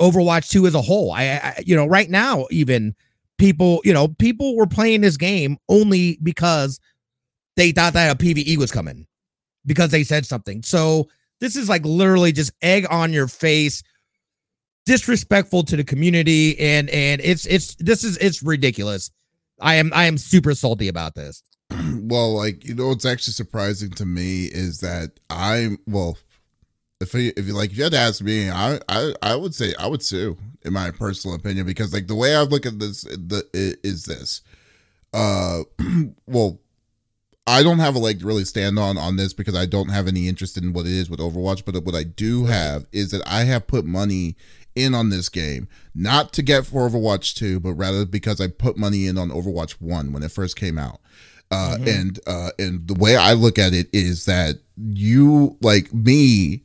Overwatch 0.00 0.50
2 0.50 0.66
as 0.66 0.74
a 0.74 0.82
whole. 0.82 1.12
I, 1.12 1.24
I 1.24 1.62
you 1.64 1.76
know, 1.76 1.86
right 1.86 2.10
now 2.10 2.46
even 2.50 2.94
people, 3.38 3.80
you 3.84 3.92
know, 3.92 4.08
people 4.08 4.56
were 4.56 4.66
playing 4.66 5.00
this 5.00 5.16
game 5.16 5.56
only 5.68 6.18
because 6.22 6.80
they 7.56 7.72
thought 7.72 7.92
that 7.92 8.12
a 8.12 8.18
PvE 8.18 8.56
was 8.56 8.72
coming 8.72 9.06
because 9.66 9.90
they 9.90 10.04
said 10.04 10.26
something. 10.26 10.62
So 10.62 11.08
this 11.40 11.56
is 11.56 11.68
like 11.68 11.84
literally 11.84 12.32
just 12.32 12.52
egg 12.62 12.86
on 12.90 13.12
your 13.12 13.28
face, 13.28 13.82
disrespectful 14.86 15.62
to 15.64 15.76
the 15.76 15.84
community, 15.84 16.58
and 16.58 16.90
and 16.90 17.20
it's 17.22 17.46
it's 17.46 17.74
this 17.76 18.02
is 18.04 18.16
it's 18.18 18.42
ridiculous. 18.42 19.10
I 19.60 19.76
am 19.76 19.92
I 19.94 20.04
am 20.04 20.18
super 20.18 20.54
salty 20.54 20.88
about 20.88 21.14
this. 21.14 21.42
Well, 22.06 22.34
like 22.34 22.64
you 22.64 22.74
know, 22.74 22.88
what's 22.88 23.06
actually 23.06 23.32
surprising 23.32 23.90
to 23.92 24.04
me 24.04 24.44
is 24.46 24.80
that 24.80 25.12
I'm 25.30 25.78
well. 25.86 26.18
If 27.00 27.12
you, 27.14 27.32
if 27.36 27.46
you 27.46 27.54
like, 27.54 27.70
if 27.70 27.76
you 27.78 27.82
had 27.84 27.92
to 27.92 27.98
ask 27.98 28.22
me, 28.22 28.50
I, 28.50 28.78
I 28.88 29.14
I 29.22 29.36
would 29.36 29.54
say 29.54 29.74
I 29.78 29.86
would 29.86 30.02
sue, 30.02 30.36
in 30.62 30.72
my 30.72 30.90
personal 30.90 31.36
opinion, 31.36 31.66
because 31.66 31.92
like 31.92 32.06
the 32.06 32.14
way 32.14 32.34
I 32.36 32.42
look 32.42 32.66
at 32.66 32.78
this, 32.78 33.02
the 33.02 33.44
is 33.52 34.04
this, 34.04 34.42
uh, 35.12 35.62
well, 36.26 36.60
I 37.46 37.62
don't 37.62 37.78
have 37.78 37.94
a 37.94 37.98
leg 37.98 38.20
to 38.20 38.26
really 38.26 38.44
stand 38.44 38.78
on 38.78 38.96
on 38.96 39.16
this 39.16 39.34
because 39.34 39.54
I 39.54 39.66
don't 39.66 39.90
have 39.90 40.08
any 40.08 40.28
interest 40.28 40.56
in 40.56 40.72
what 40.72 40.86
it 40.86 40.92
is 40.92 41.10
with 41.10 41.20
Overwatch. 41.20 41.64
But 41.64 41.84
what 41.84 41.94
I 41.94 42.04
do 42.04 42.46
have 42.46 42.86
is 42.92 43.10
that 43.10 43.22
I 43.26 43.44
have 43.44 43.66
put 43.66 43.84
money 43.84 44.36
in 44.74 44.94
on 44.94 45.10
this 45.10 45.28
game, 45.28 45.68
not 45.94 46.32
to 46.34 46.42
get 46.42 46.66
for 46.66 46.88
Overwatch 46.88 47.34
2, 47.34 47.60
but 47.60 47.74
rather 47.74 48.04
because 48.04 48.40
I 48.40 48.48
put 48.48 48.76
money 48.76 49.06
in 49.06 49.18
on 49.18 49.30
Overwatch 49.30 49.72
1 49.72 50.12
when 50.12 50.22
it 50.22 50.32
first 50.32 50.56
came 50.56 50.78
out. 50.78 51.00
Uh, 51.50 51.76
mm-hmm. 51.76 51.88
and 51.88 52.20
uh, 52.26 52.50
and 52.58 52.88
the 52.88 52.94
way 52.94 53.16
I 53.16 53.34
look 53.34 53.58
at 53.58 53.72
it 53.72 53.88
is 53.92 54.24
that 54.24 54.56
you 54.76 55.56
like 55.60 55.92
me 55.92 56.62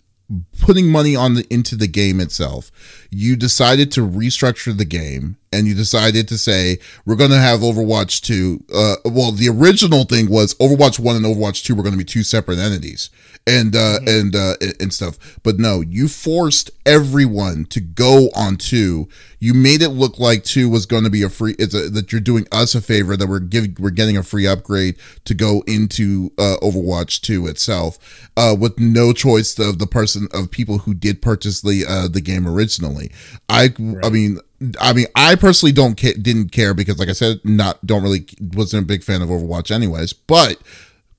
putting 0.62 0.92
money 0.92 1.16
on 1.16 1.34
the 1.34 1.46
into 1.50 1.76
the 1.76 1.88
game 1.88 2.20
itself 2.20 2.72
you 3.10 3.36
decided 3.36 3.92
to 3.92 4.02
restructure 4.02 4.78
the 4.78 4.86
game 4.86 5.38
and 5.52 5.68
you 5.68 5.74
decided 5.74 6.28
to 6.28 6.38
say 6.38 6.78
we're 7.06 7.16
going 7.16 7.32
to 7.32 7.38
have 7.38 7.62
overwatch 7.62 8.22
2 8.22 8.64
uh, 8.74 8.96
well 9.06 9.32
the 9.32 9.50
original 9.50 10.04
thing 10.04 10.30
was 10.30 10.54
overwatch 10.56 11.00
1 11.00 11.16
and 11.16 11.26
overwatch 11.26 11.64
2 11.64 11.76
were 11.76 11.84
going 11.84 11.94
to 11.94 11.98
be 11.98 12.04
two 12.04 12.24
separate 12.24 12.60
entities 12.60 13.10
and 13.48 13.76
uh 13.76 14.00
mm-hmm. 14.00 14.08
and 14.08 14.36
uh 14.36 14.54
and 14.80 14.94
stuff 14.94 15.40
but 15.44 15.58
no 15.58 15.82
you 15.82 16.08
forced 16.08 16.70
everyone 16.86 17.66
to 17.66 17.80
go 17.80 18.30
on 18.36 18.58
2 18.58 19.08
you 19.40 19.54
made 19.54 19.82
it 19.82 19.90
look 19.90 20.20
like 20.20 20.44
2 20.44 20.70
was 20.70 20.86
going 20.86 21.04
to 21.04 21.10
be 21.10 21.24
a 21.24 21.30
free 21.30 21.56
it's 21.58 21.74
a, 21.74 21.90
that 21.90 22.12
you're 22.12 22.22
doing 22.22 22.46
us 22.52 22.76
a 22.76 22.82
favor 22.82 23.18
that 23.18 23.28
we're 23.28 23.40
giving 23.40 23.76
we're 23.80 23.90
getting 23.90 24.18
a 24.18 24.24
free 24.24 24.46
upgrade 24.46 24.96
to 25.26 25.34
go 25.34 25.64
into 25.66 26.32
uh 26.38 26.58
overwatch 26.62 27.22
2 27.22 27.48
itself 27.48 28.30
uh 28.38 28.56
with 28.58 28.78
no 28.80 29.14
choice 29.14 29.58
of 29.58 29.80
the 29.80 29.88
person 29.88 30.28
of 30.34 30.52
people 30.52 30.80
who 30.80 30.94
did 30.94 31.22
purchase 31.22 31.62
the 31.62 31.86
uh 31.88 32.08
the 32.08 32.22
game 32.22 32.48
originally 32.48 33.12
i 33.48 33.74
right. 33.80 34.06
i 34.06 34.10
mean 34.10 34.40
I 34.80 34.94
mean, 34.94 35.08
I 35.16 35.36
personally 35.36 35.72
don't 35.72 36.00
ca- 36.00 36.14
didn't 36.14 36.52
care 36.52 36.74
because, 36.74 37.00
like 37.00 37.10
I 37.10 37.14
said, 37.14 37.40
not 37.44 37.86
don't 37.86 38.04
really 38.04 38.26
wasn't 38.54 38.84
a 38.84 38.86
big 38.86 39.04
fan 39.04 39.22
of 39.22 39.30
Overwatch, 39.30 39.72
anyways. 39.72 40.14
But 40.14 40.58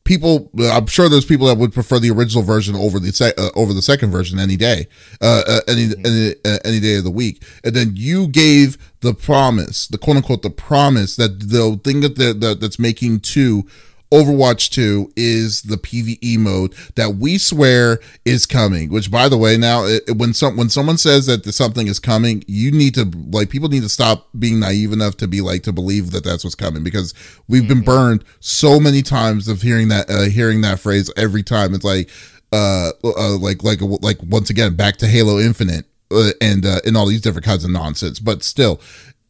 people, 0.05 0.51
I'm 0.61 0.87
sure 0.87 1.09
there's 1.09 1.25
people 1.25 1.47
that 1.47 1.57
would 1.57 1.73
prefer 1.73 1.99
the 1.99 2.11
original 2.11 2.43
version 2.43 2.75
over 2.75 2.99
the 2.99 3.13
se- 3.13 3.35
uh, 3.39 3.51
over 3.55 3.73
the 3.73 3.83
second 3.83 4.11
version 4.11 4.39
any 4.39 4.57
day, 4.57 4.89
uh, 5.21 5.43
uh, 5.47 5.61
any 5.69 5.87
mm-hmm. 5.87 6.07
any, 6.07 6.35
uh, 6.45 6.59
any 6.65 6.81
day 6.81 6.97
of 6.97 7.05
the 7.05 7.11
week. 7.11 7.43
And 7.65 7.75
then 7.75 7.93
you 7.95 8.27
gave 8.27 8.77
the 9.01 9.15
promise, 9.15 9.87
the 9.87 9.99
quote 9.99 10.17
unquote, 10.17 10.43
the 10.43 10.51
promise 10.51 11.17
that 11.17 11.41
the 11.41 11.81
thing 11.83 12.01
that, 12.01 12.17
that 12.17 12.59
that's 12.61 12.79
making 12.79 13.21
two 13.21 13.67
Overwatch 14.13 14.71
2 14.71 15.13
is 15.15 15.63
the 15.63 15.77
PvE 15.77 16.39
mode 16.39 16.75
that 16.97 17.17
we 17.17 17.39
swear 17.39 18.01
is 18.25 18.45
coming. 18.45 18.91
Which, 18.91 19.11
by 19.11 19.29
the 19.29 19.37
way, 19.37 19.57
now 19.57 19.85
it, 19.85 20.17
when 20.17 20.35
some 20.35 20.57
when 20.57 20.69
someone 20.69 20.99
says 20.99 21.27
that 21.27 21.45
something 21.53 21.87
is 21.87 22.01
coming, 22.01 22.43
you 22.49 22.73
need 22.73 22.95
to 22.95 23.05
like 23.31 23.51
people 23.51 23.69
need 23.69 23.83
to 23.83 23.89
stop 23.89 24.29
being 24.39 24.59
naive 24.59 24.93
enough 24.93 25.17
to 25.19 25.29
be 25.29 25.41
like 25.41 25.63
to 25.63 25.73
believe 25.73 26.11
that 26.11 26.25
that's 26.25 26.43
what's 26.43 26.57
coming 26.57 26.83
because 26.83 27.15
we've 27.49 27.63
mm-hmm. 27.63 27.75
been 27.75 27.83
burned 27.83 28.25
so 28.41 28.81
many 28.81 29.03
times 29.03 29.47
of 29.47 29.63
hearing 29.63 29.89
that 29.89 30.11
uh, 30.11 30.23
hearing 30.23 30.61
that 30.63 30.81
phrase 30.81 31.13
every 31.17 31.45
time. 31.45 31.75
It's 31.75 31.85
like 31.85 32.11
uh, 32.53 32.91
uh 33.05 33.37
like 33.39 33.63
like 33.63 33.81
like 33.81 34.19
once 34.25 34.51
again 34.51 34.75
back 34.75 34.97
to 34.97 35.07
Halo 35.07 35.39
Infinite 35.39 35.87
uh, 36.11 36.31
and 36.41 36.67
uh, 36.67 36.81
and 36.85 36.97
all 36.97 37.07
these 37.07 37.21
different 37.21 37.45
kinds 37.45 37.65
of 37.65 37.71
nonsense. 37.71 38.19
But 38.19 38.43
still, 38.43 38.81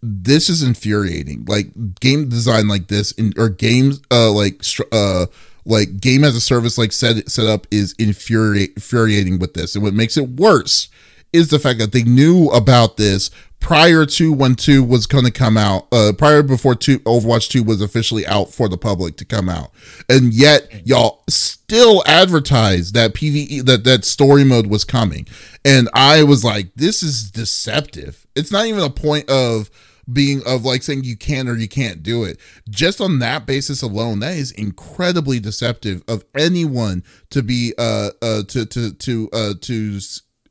this 0.03 0.49
is 0.49 0.63
infuriating. 0.63 1.45
Like 1.47 2.01
game 2.01 2.29
design 2.29 2.69
like 2.69 2.89
this 2.89 3.13
in 3.13 3.33
or 3.37 3.49
games 3.49 4.01
uh 4.11 4.31
like 4.33 4.63
uh 4.93 5.27
like 5.65 6.01
game 6.01 6.25
as 6.25 6.35
a 6.35 6.41
service 6.41 6.79
like 6.79 6.93
set 6.93 7.29
set 7.31 7.47
up 7.47 7.67
is 7.71 7.95
infuriating 7.99 8.75
infuriating 8.77 9.39
with 9.39 9.55
this. 9.55 9.75
And 9.75 9.85
what 9.85 9.95
makes 9.95 10.17
it 10.17 10.29
worse 10.29 10.89
is 11.33 11.49
the 11.49 11.59
fact 11.59 11.79
that 11.79 11.93
they 11.93 12.03
knew 12.03 12.49
about 12.49 12.97
this 12.97 13.31
prior 13.61 14.07
to 14.07 14.33
when 14.33 14.55
2 14.55 14.83
was 14.83 15.07
going 15.07 15.25
to 15.25 15.31
come 15.31 15.59
out 15.59 15.87
uh 15.93 16.13
prior 16.17 16.43
before 16.43 16.75
2 16.75 17.01
Overwatch 17.01 17.51
2 17.51 17.63
was 17.63 17.83
officially 17.83 18.27
out 18.27 18.51
for 18.51 18.71
the 18.71 18.79
public 18.79 19.17
to 19.17 19.25
come 19.27 19.51
out 19.51 19.71
and 20.09 20.33
yet 20.33 20.87
y'all 20.87 21.23
still 21.29 22.03
advertised 22.07 22.95
that 22.95 23.13
PvE 23.13 23.63
that 23.67 23.85
that 23.85 24.07
story 24.07 24.45
mode 24.45 24.69
was 24.69 24.83
coming 24.83 25.29
and 25.63 25.91
I 25.93 26.23
was 26.23 26.43
like 26.43 26.75
this 26.75 27.03
is 27.03 27.31
deceptive 27.31 28.27
it's 28.35 28.51
not 28.51 28.65
even 28.65 28.83
a 28.83 28.89
point 28.89 29.29
of 29.29 29.71
being 30.13 30.43
of 30.47 30.65
like 30.65 30.83
saying 30.83 31.05
you 31.05 31.17
can 31.17 31.49
or 31.49 31.57
you 31.57 31.69
can't 31.69 32.03
do 32.03 32.25
it. 32.25 32.39
Just 32.69 33.01
on 33.01 33.19
that 33.21 33.47
basis 33.47 33.83
alone, 33.83 34.21
that 34.21 34.35
is 34.35 34.53
incredibly 34.53 35.41
deceptive 35.41 36.03
of 36.09 36.25
anyone 36.37 37.03
to 37.31 37.43
be 37.43 37.75
uh 37.79 38.11
uh 38.23 38.43
to 38.45 38.67
to 38.67 38.93
to 38.93 39.29
uh 39.33 39.55
to 39.61 39.99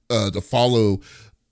uh 0.09 0.31
to 0.31 0.41
follow 0.41 0.99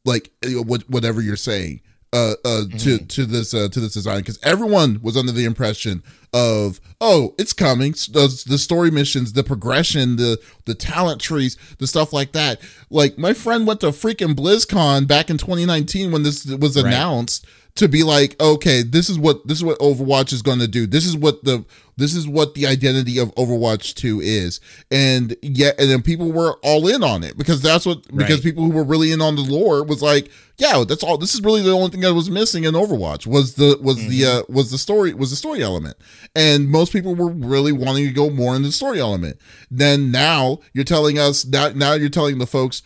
like 0.05 0.31
what 0.45 0.89
whatever 0.89 1.21
you're 1.21 1.35
saying 1.35 1.81
uh, 2.13 2.33
uh 2.45 2.63
mm-hmm. 2.63 2.77
to 2.77 2.97
to 3.05 3.25
this 3.25 3.53
uh 3.53 3.67
to 3.69 3.79
this 3.79 3.93
design 3.93 4.19
because 4.19 4.39
everyone 4.41 4.99
was 5.01 5.17
under 5.17 5.31
the 5.31 5.43
impression 5.43 6.01
of 6.33 6.79
oh 7.01 7.35
it's 7.37 7.51
coming 7.51 7.91
the, 7.91 8.43
the 8.47 8.57
story 8.57 8.89
missions 8.89 9.33
the 9.33 9.43
progression 9.43 10.15
the 10.15 10.39
the 10.65 10.73
talent 10.73 11.19
trees 11.19 11.57
the 11.79 11.87
stuff 11.87 12.13
like 12.13 12.31
that 12.31 12.59
like 12.89 13.17
my 13.17 13.33
friend 13.33 13.67
went 13.67 13.81
to 13.81 13.87
freaking 13.87 14.33
blizzcon 14.33 15.05
back 15.05 15.29
in 15.29 15.37
2019 15.37 16.11
when 16.11 16.23
this 16.23 16.45
was 16.45 16.77
announced 16.77 17.45
right 17.45 17.53
to 17.77 17.87
be 17.87 18.03
like, 18.03 18.39
okay, 18.41 18.81
this 18.81 19.09
is 19.09 19.19
what 19.19 19.47
this 19.47 19.59
is 19.59 19.63
what 19.63 19.79
Overwatch 19.79 20.33
is 20.33 20.41
going 20.41 20.59
to 20.59 20.67
do. 20.67 20.87
This 20.87 21.05
is 21.05 21.15
what 21.15 21.43
the 21.43 21.63
this 21.95 22.13
is 22.15 22.27
what 22.27 22.53
the 22.53 22.67
identity 22.67 23.17
of 23.19 23.33
Overwatch 23.35 23.95
2 23.95 24.21
is. 24.21 24.59
And 24.91 25.35
yet 25.41 25.79
and 25.79 25.89
then 25.89 26.01
people 26.01 26.31
were 26.31 26.57
all 26.63 26.87
in 26.87 27.03
on 27.03 27.23
it 27.23 27.37
because 27.37 27.61
that's 27.61 27.85
what 27.85 28.03
because 28.15 28.41
people 28.41 28.63
who 28.63 28.71
were 28.71 28.83
really 28.83 29.11
in 29.11 29.21
on 29.21 29.35
the 29.35 29.43
lore 29.43 29.83
was 29.83 30.01
like, 30.01 30.29
yeah, 30.57 30.83
that's 30.87 31.03
all 31.03 31.17
this 31.17 31.35
is 31.35 31.41
really 31.41 31.61
the 31.61 31.71
only 31.71 31.89
thing 31.89 32.01
that 32.01 32.13
was 32.13 32.31
missing 32.31 32.63
in 32.63 32.73
Overwatch 32.73 33.27
was 33.27 33.55
the 33.55 33.77
was 33.81 33.97
mm-hmm. 33.97 34.09
the 34.09 34.25
uh 34.25 34.43
was 34.49 34.71
the 34.71 34.77
story 34.77 35.13
was 35.13 35.29
the 35.29 35.35
story 35.35 35.61
element. 35.61 35.97
And 36.35 36.69
most 36.69 36.91
people 36.91 37.15
were 37.15 37.29
really 37.29 37.71
wanting 37.71 38.07
to 38.07 38.13
go 38.13 38.29
more 38.31 38.55
in 38.55 38.63
the 38.63 38.71
story 38.71 38.99
element. 38.99 39.39
Then 39.69 40.11
now 40.11 40.59
you're 40.73 40.83
telling 40.83 41.19
us 41.19 41.43
that 41.43 41.75
now 41.75 41.93
you're 41.93 42.09
telling 42.09 42.39
the 42.39 42.47
folks 42.47 42.81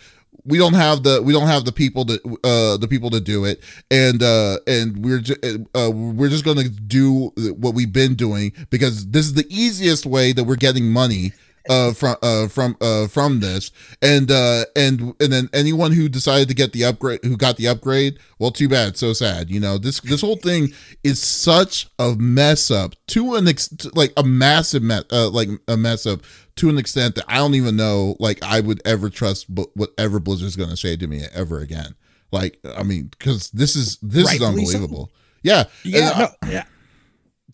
we 0.46 0.58
don't 0.58 0.74
have 0.74 1.04
the 1.04 1.22
we 1.22 1.34
don't 1.34 1.48
have 1.48 1.66
the 1.66 1.72
people 1.72 2.06
to 2.06 2.20
uh 2.44 2.78
the 2.78 2.88
people 2.90 3.10
to 3.10 3.22
do 3.22 3.46
it. 3.46 3.64
And 3.90 4.22
uh 4.24 4.58
and 4.68 5.04
we're 5.04 5.20
just 5.20 5.44
uh 5.76 5.92
we're 5.92 6.30
just 6.30 6.46
gonna 6.46 6.70
do 6.70 7.32
what 7.58 7.74
we've 7.74 7.94
been 7.94 8.16
doing 8.16 8.54
because 8.70 9.10
this 9.10 9.26
is 9.26 9.34
the 9.34 9.48
easiest 9.50 10.06
way 10.06 10.34
that 10.34 10.44
we're 10.44 10.56
getting 10.56 10.92
money 10.92 11.34
uh 11.70 11.94
from 11.94 12.16
uh 12.22 12.48
from 12.48 12.76
uh 12.82 13.08
from 13.08 13.40
this. 13.40 13.72
And 14.02 14.32
uh 14.32 14.66
and 14.76 15.14
and 15.20 15.32
then 15.32 15.50
anyone 15.54 15.92
who 15.92 16.10
decided 16.10 16.48
to 16.48 16.56
get 16.56 16.74
the 16.74 16.86
upgrade 16.86 17.20
who 17.24 17.38
got 17.38 17.58
the 17.58 17.68
upgrade 17.68 18.18
well 18.40 18.52
too 18.52 18.68
bad 18.70 18.98
so 18.98 19.14
sad 19.14 19.50
you 19.50 19.60
know? 19.60 19.78
This 19.78 20.00
this 20.02 20.22
whole 20.22 20.38
thing 20.38 20.70
is 21.04 21.22
such 21.22 21.88
a 22.00 22.16
mess 22.16 22.72
up 22.72 22.96
to 23.08 23.36
an 23.36 23.48
ex 23.48 23.70
like 23.94 24.14
a 24.18 24.24
massive 24.24 24.82
mess 24.84 25.04
uh 25.12 25.30
like 25.30 25.50
a 25.68 25.78
mess 25.78 26.06
up 26.06 26.22
to 26.62 26.70
an 26.70 26.78
extent 26.78 27.16
that 27.16 27.26
I 27.28 27.38
don't 27.38 27.56
even 27.56 27.76
know 27.76 28.16
like 28.20 28.44
I 28.44 28.60
would 28.60 28.84
ever 28.86 29.10
trust 29.10 29.48
whatever 29.74 30.20
Blizzard's 30.20 30.56
going 30.56 30.70
to 30.70 30.78
say 30.78 30.96
to 30.96 31.08
me 31.08 31.24
ever 31.34 31.60
again. 31.60 31.96
Like 32.32 32.60
I 32.78 32.84
mean, 32.84 33.08
because 33.08 33.50
this 33.50 33.76
is 33.76 33.98
this 34.04 34.28
Rightfully 34.28 34.64
is 34.64 34.76
unbelievable. 34.76 35.10
So. 35.12 35.20
Yeah, 35.42 35.64
yeah, 35.84 36.30
no, 36.44 36.50
yeah. 36.50 36.64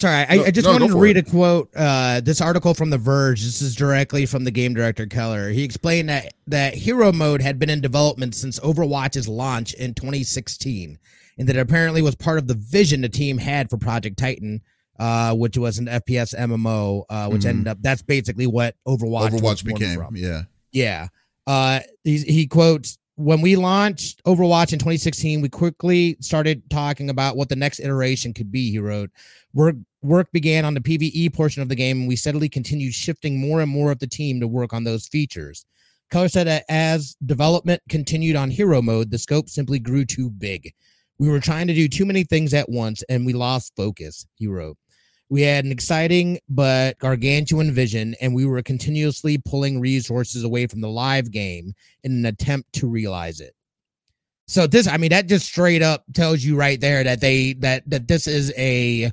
Sorry, 0.02 0.26
I, 0.28 0.36
no, 0.36 0.44
I 0.44 0.52
just 0.52 0.66
no, 0.66 0.74
wanted 0.74 0.90
to 0.90 1.00
read 1.00 1.16
it. 1.16 1.26
a 1.26 1.32
quote. 1.32 1.70
Uh, 1.74 2.20
this 2.20 2.42
article 2.42 2.74
from 2.74 2.90
The 2.90 2.98
Verge. 2.98 3.42
This 3.46 3.62
is 3.62 3.76
directly 3.76 4.26
from 4.26 4.44
the 4.44 4.52
game 4.52 4.74
director 4.74 5.06
Keller. 5.06 5.52
He 5.52 5.64
explained 5.64 6.10
that 6.10 6.34
that 6.48 6.74
hero 6.74 7.14
mode 7.14 7.42
had 7.42 7.58
been 7.58 7.70
in 7.70 7.80
development 7.80 8.36
since 8.36 8.60
Overwatch's 8.60 9.30
launch 9.30 9.74
in 9.74 9.94
2016, 9.94 11.00
and 11.38 11.48
that 11.48 11.56
it 11.56 11.60
apparently 11.60 12.02
was 12.02 12.14
part 12.14 12.40
of 12.40 12.48
the 12.48 12.56
vision 12.56 13.00
the 13.02 13.10
team 13.10 13.38
had 13.38 13.70
for 13.70 13.78
Project 13.78 14.20
Titan 14.20 14.62
uh, 15.00 15.34
which 15.34 15.58
was 15.58 15.78
an 15.78 15.86
FPS 15.88 16.36
MMO, 16.36 17.04
uh, 17.10 17.28
which 17.30 17.42
mm-hmm. 17.42 17.50
ended 17.50 17.68
up 17.68 17.78
that's 17.82 18.02
basically 18.02 18.48
what 18.48 18.76
Overwatch 18.88 19.32
Overwatch 19.32 19.66
became. 19.66 19.98
From. 19.98 20.16
Yeah, 20.16 20.44
yeah. 20.72 21.08
Uh, 21.46 21.80
he, 22.04 22.18
he 22.20 22.48
quotes 22.48 22.98
when 23.18 23.42
we 23.42 23.56
launched 23.56 24.24
Overwatch 24.26 24.74
in 24.74 24.80
2016, 24.80 25.42
we 25.42 25.50
quickly 25.50 26.18
started 26.20 26.62
talking 26.70 27.10
about 27.10 27.36
what 27.36 27.50
the 27.50 27.56
next 27.56 27.80
iteration 27.80 28.32
could 28.32 28.52
be. 28.52 28.70
He 28.72 28.80
wrote, 28.80 29.10
work 29.54 29.76
work 30.04 30.32
began 30.32 30.66
on 30.66 30.76
the 30.76 30.80
PVE 30.80 31.34
portion 31.34 31.62
of 31.62 31.70
the 31.70 31.76
game, 31.76 32.00
and 32.00 32.08
we 32.08 32.16
steadily 32.16 32.48
continued 32.48 32.94
shifting 32.94 33.40
more 33.40 33.62
and 33.62 33.72
more 33.72 33.92
of 33.92 34.00
the 34.00 34.08
team 34.08 34.40
to 34.40 34.48
work 34.48 34.72
on 34.72 34.84
those 34.84 35.08
features. 35.08 35.66
Keller 36.12 36.30
said 36.30 36.48
that 36.48 36.64
as 36.70 37.18
development 37.26 37.82
continued 37.90 38.36
on 38.36 38.50
hero 38.50 38.82
mode, 38.82 39.12
the 39.12 39.18
scope 39.18 39.50
simply 39.50 39.80
grew 39.80 40.06
too 40.06 40.30
big. 40.30 40.74
We 41.20 41.30
were 41.30 41.40
trying 41.40 41.68
to 41.68 41.74
do 41.74 41.88
too 41.88 42.06
many 42.06 42.24
things 42.24 42.54
at 42.54 42.70
once 42.70 43.04
and 43.10 43.26
we 43.26 43.34
lost 43.34 43.74
focus, 43.76 44.26
he 44.36 44.48
wrote. 44.48 44.78
We 45.30 45.42
had 45.42 45.66
an 45.66 45.72
exciting 45.72 46.40
but 46.48 46.98
gargantuan 47.00 47.74
vision, 47.74 48.16
and 48.22 48.34
we 48.34 48.46
were 48.46 48.62
continuously 48.62 49.38
pulling 49.38 49.80
resources 49.80 50.44
away 50.44 50.68
from 50.68 50.82
the 50.82 50.90
live 50.90 51.32
game 51.32 51.74
in 52.04 52.14
an 52.14 52.26
attempt 52.26 52.72
to 52.74 52.88
realize 52.88 53.42
it. 53.42 53.54
So 54.48 54.66
this, 54.66 54.88
I 54.88 54.96
mean, 54.96 55.10
that 55.10 55.28
just 55.28 55.46
straight 55.46 55.82
up 55.82 56.06
tells 56.14 56.44
you 56.44 56.56
right 56.56 56.80
there 56.80 57.04
that 57.04 57.20
they 57.20 57.54
that 57.54 57.84
that 57.90 58.08
this 58.08 58.28
is 58.28 58.54
a 58.58 59.12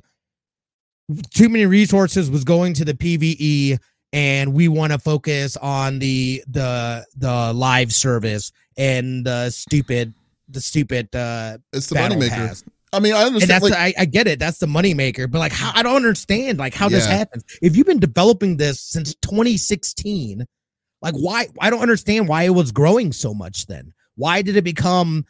too 1.33 1.49
many 1.49 1.65
resources 1.65 2.31
was 2.31 2.43
going 2.43 2.73
to 2.75 2.85
the 2.85 2.93
PVE 2.93 3.77
and 4.13 4.53
we 4.53 4.69
want 4.69 4.93
to 4.93 4.97
focus 4.97 5.57
on 5.57 5.99
the 5.99 6.43
the 6.47 7.05
the 7.17 7.53
live 7.53 7.93
service 7.93 8.51
and 8.77 9.25
the 9.25 9.49
stupid 9.49 10.13
the 10.49 10.61
stupid 10.61 11.13
uh 11.15 11.57
it's 11.73 11.87
the 11.87 11.95
money 11.95 12.15
moneymaker 12.15 12.63
I 12.95 12.99
mean, 12.99 13.13
I 13.13 13.23
understand. 13.23 13.43
And 13.43 13.49
that's 13.49 13.63
like, 13.63 13.73
the, 13.73 13.79
I, 13.99 14.03
I, 14.03 14.05
get 14.05 14.27
it. 14.27 14.39
That's 14.39 14.57
the 14.57 14.65
moneymaker. 14.65 15.29
But 15.29 15.39
like, 15.39 15.51
how 15.51 15.71
I 15.75 15.83
don't 15.83 15.95
understand 15.95 16.57
like 16.57 16.73
how 16.73 16.85
yeah. 16.85 16.97
this 16.97 17.05
happens. 17.05 17.43
If 17.61 17.75
you've 17.75 17.85
been 17.85 17.99
developing 17.99 18.57
this 18.57 18.81
since 18.81 19.15
2016, 19.15 20.45
like 21.01 21.13
why? 21.15 21.47
I 21.59 21.69
don't 21.69 21.81
understand 21.81 22.27
why 22.27 22.43
it 22.43 22.49
was 22.49 22.71
growing 22.71 23.11
so 23.11 23.33
much. 23.33 23.67
Then 23.67 23.93
why 24.15 24.41
did 24.41 24.55
it 24.55 24.63
become, 24.63 25.25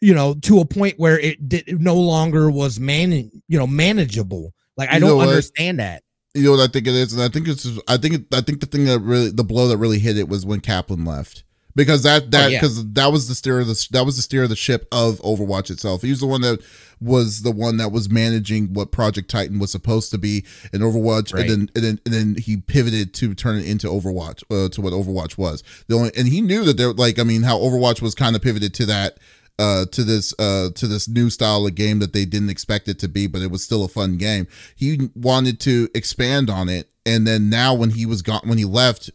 you 0.00 0.14
know, 0.14 0.34
to 0.42 0.60
a 0.60 0.64
point 0.64 0.94
where 0.98 1.18
it, 1.18 1.48
did, 1.48 1.68
it 1.68 1.80
no 1.80 1.96
longer 1.96 2.50
was 2.50 2.78
man, 2.78 3.12
you 3.12 3.58
know, 3.58 3.66
manageable? 3.66 4.52
Like 4.76 4.90
I 4.90 4.98
don't 4.98 5.20
understand 5.20 5.80
that. 5.80 6.02
You 6.34 6.44
know 6.44 6.52
what 6.52 6.60
I 6.60 6.72
think 6.72 6.86
it 6.86 6.94
is, 6.94 7.12
and 7.12 7.22
I 7.22 7.28
think 7.28 7.46
it's. 7.46 7.68
I 7.86 7.98
think. 7.98 8.26
I 8.32 8.40
think 8.40 8.60
the 8.60 8.66
thing 8.66 8.86
that 8.86 9.00
really, 9.00 9.30
the 9.30 9.44
blow 9.44 9.68
that 9.68 9.76
really 9.76 9.98
hit 9.98 10.16
it 10.16 10.28
was 10.28 10.46
when 10.46 10.60
Kaplan 10.60 11.04
left 11.04 11.44
because 11.74 12.02
that 12.02 12.30
that 12.30 12.50
because 12.50 12.78
oh, 12.78 12.82
yeah. 12.82 12.88
that 12.92 13.12
was 13.12 13.28
the 13.28 13.34
steer 13.34 13.60
of 13.60 13.66
the 13.66 13.88
that 13.92 14.04
was 14.04 14.16
the 14.16 14.22
steer 14.22 14.42
of 14.42 14.48
the 14.48 14.56
ship 14.56 14.86
of 14.92 15.18
Overwatch 15.20 15.70
itself. 15.70 16.02
He 16.02 16.10
was 16.10 16.20
the 16.20 16.26
one 16.26 16.40
that 16.42 16.60
was 17.00 17.42
the 17.42 17.50
one 17.50 17.78
that 17.78 17.90
was 17.90 18.08
managing 18.10 18.72
what 18.72 18.92
Project 18.92 19.30
Titan 19.30 19.58
was 19.58 19.72
supposed 19.72 20.10
to 20.12 20.18
be 20.18 20.44
in 20.72 20.80
Overwatch, 20.80 21.34
right. 21.34 21.42
and 21.42 21.50
then 21.50 21.70
and 21.74 21.84
then 21.84 22.00
and 22.04 22.14
then 22.14 22.34
he 22.36 22.56
pivoted 22.58 23.14
to 23.14 23.34
turn 23.34 23.56
it 23.56 23.66
into 23.66 23.88
Overwatch 23.88 24.42
uh, 24.50 24.68
to 24.70 24.80
what 24.80 24.92
Overwatch 24.92 25.38
was. 25.38 25.62
The 25.88 25.96
only 25.96 26.10
and 26.16 26.28
he 26.28 26.40
knew 26.40 26.64
that 26.64 26.76
there 26.76 26.92
like 26.92 27.18
I 27.18 27.24
mean 27.24 27.42
how 27.42 27.58
Overwatch 27.58 28.02
was 28.02 28.14
kind 28.14 28.36
of 28.36 28.42
pivoted 28.42 28.74
to 28.74 28.86
that 28.86 29.18
uh, 29.58 29.86
to 29.86 30.04
this 30.04 30.34
uh, 30.38 30.70
to 30.74 30.86
this 30.86 31.08
new 31.08 31.30
style 31.30 31.66
of 31.66 31.74
game 31.74 31.98
that 32.00 32.12
they 32.12 32.24
didn't 32.24 32.50
expect 32.50 32.88
it 32.88 32.98
to 33.00 33.08
be, 33.08 33.26
but 33.26 33.42
it 33.42 33.50
was 33.50 33.62
still 33.62 33.84
a 33.84 33.88
fun 33.88 34.16
game. 34.16 34.46
He 34.76 35.10
wanted 35.14 35.60
to 35.60 35.88
expand 35.94 36.50
on 36.50 36.68
it, 36.68 36.90
and 37.06 37.26
then 37.26 37.50
now 37.50 37.74
when 37.74 37.90
he 37.90 38.06
was 38.06 38.22
gone 38.22 38.42
when 38.44 38.58
he 38.58 38.64
left 38.64 39.10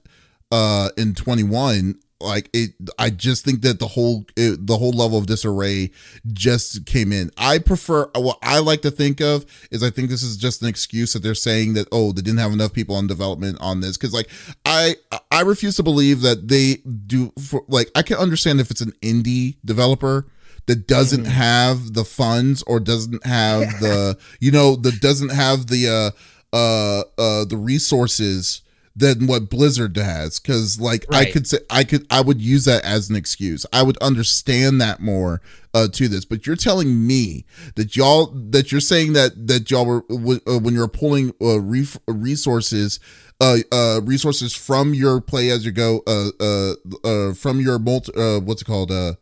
uh, 0.51 0.89
in 0.97 1.13
21 1.13 1.99
like 2.19 2.49
it 2.53 2.71
i 2.97 3.09
just 3.09 3.45
think 3.45 3.61
that 3.61 3.79
the 3.79 3.87
whole 3.87 4.25
it, 4.35 4.65
the 4.65 4.77
whole 4.77 4.91
level 4.91 5.17
of 5.17 5.27
disarray 5.27 5.91
just 6.33 6.85
came 6.85 7.11
in 7.11 7.29
i 7.37 7.59
prefer 7.59 8.09
what 8.15 8.39
i 8.41 8.59
like 8.59 8.81
to 8.81 8.89
think 8.89 9.21
of 9.21 9.45
is 9.71 9.83
i 9.83 9.89
think 9.89 10.09
this 10.09 10.23
is 10.23 10.35
just 10.35 10.61
an 10.61 10.67
excuse 10.67 11.13
that 11.13 11.21
they're 11.21 11.35
saying 11.35 11.73
that 11.73 11.87
oh 11.91 12.11
they 12.11 12.21
didn't 12.21 12.39
have 12.39 12.51
enough 12.51 12.73
people 12.73 12.95
on 12.95 13.05
development 13.05 13.57
on 13.61 13.81
this 13.81 13.97
because 13.97 14.13
like 14.13 14.29
i 14.65 14.95
i 15.31 15.41
refuse 15.41 15.75
to 15.75 15.83
believe 15.83 16.21
that 16.21 16.47
they 16.47 16.75
do 17.05 17.31
for 17.39 17.63
like 17.67 17.91
i 17.95 18.01
can 18.01 18.17
understand 18.17 18.59
if 18.59 18.71
it's 18.71 18.81
an 18.81 18.93
indie 19.03 19.57
developer 19.63 20.25
that 20.65 20.87
doesn't 20.87 21.23
mm-hmm. 21.23 21.31
have 21.31 21.93
the 21.93 22.03
funds 22.03 22.63
or 22.63 22.79
doesn't 22.79 23.25
have 23.25 23.61
the 23.79 24.17
you 24.39 24.51
know 24.51 24.75
that 24.75 24.99
doesn't 25.01 25.29
have 25.29 25.67
the 25.67 25.87
uh 25.87 26.55
uh 26.55 27.03
uh 27.17 27.45
the 27.45 27.57
resources 27.57 28.61
than 28.97 29.27
what 29.27 29.49
Blizzard 29.49 29.95
has 29.95 30.39
cuz 30.39 30.81
like 30.81 31.05
right. 31.09 31.27
I 31.27 31.31
could 31.31 31.47
say 31.47 31.59
I 31.69 31.83
could 31.83 32.07
I 32.09 32.21
would 32.21 32.41
use 32.41 32.65
that 32.65 32.83
as 32.83 33.09
an 33.09 33.15
excuse. 33.15 33.65
I 33.71 33.83
would 33.83 33.97
understand 33.97 34.81
that 34.81 34.99
more 34.99 35.41
uh 35.73 35.87
to 35.89 36.07
this. 36.07 36.25
But 36.25 36.47
you're 36.47 36.55
telling 36.55 37.05
me 37.05 37.45
that 37.75 37.95
y'all 37.95 38.27
that 38.49 38.71
you're 38.71 38.81
saying 38.81 39.13
that 39.13 39.47
that 39.47 39.69
y'all 39.69 39.85
were 39.85 40.03
uh, 40.47 40.57
when 40.57 40.73
you're 40.73 40.87
pulling 40.87 41.33
uh, 41.39 41.59
re- 41.59 41.87
resources 42.07 42.99
uh 43.39 43.57
uh 43.71 44.01
resources 44.03 44.55
from 44.55 44.95
your 44.95 45.21
play 45.21 45.51
as 45.51 45.63
you 45.63 45.71
go 45.71 46.01
uh 46.07 46.29
uh, 46.39 46.73
uh 47.03 47.33
from 47.33 47.61
your 47.61 47.77
multi 47.77 48.11
uh 48.15 48.39
what's 48.39 48.63
it 48.63 48.65
called 48.65 48.91
uh 48.91 49.13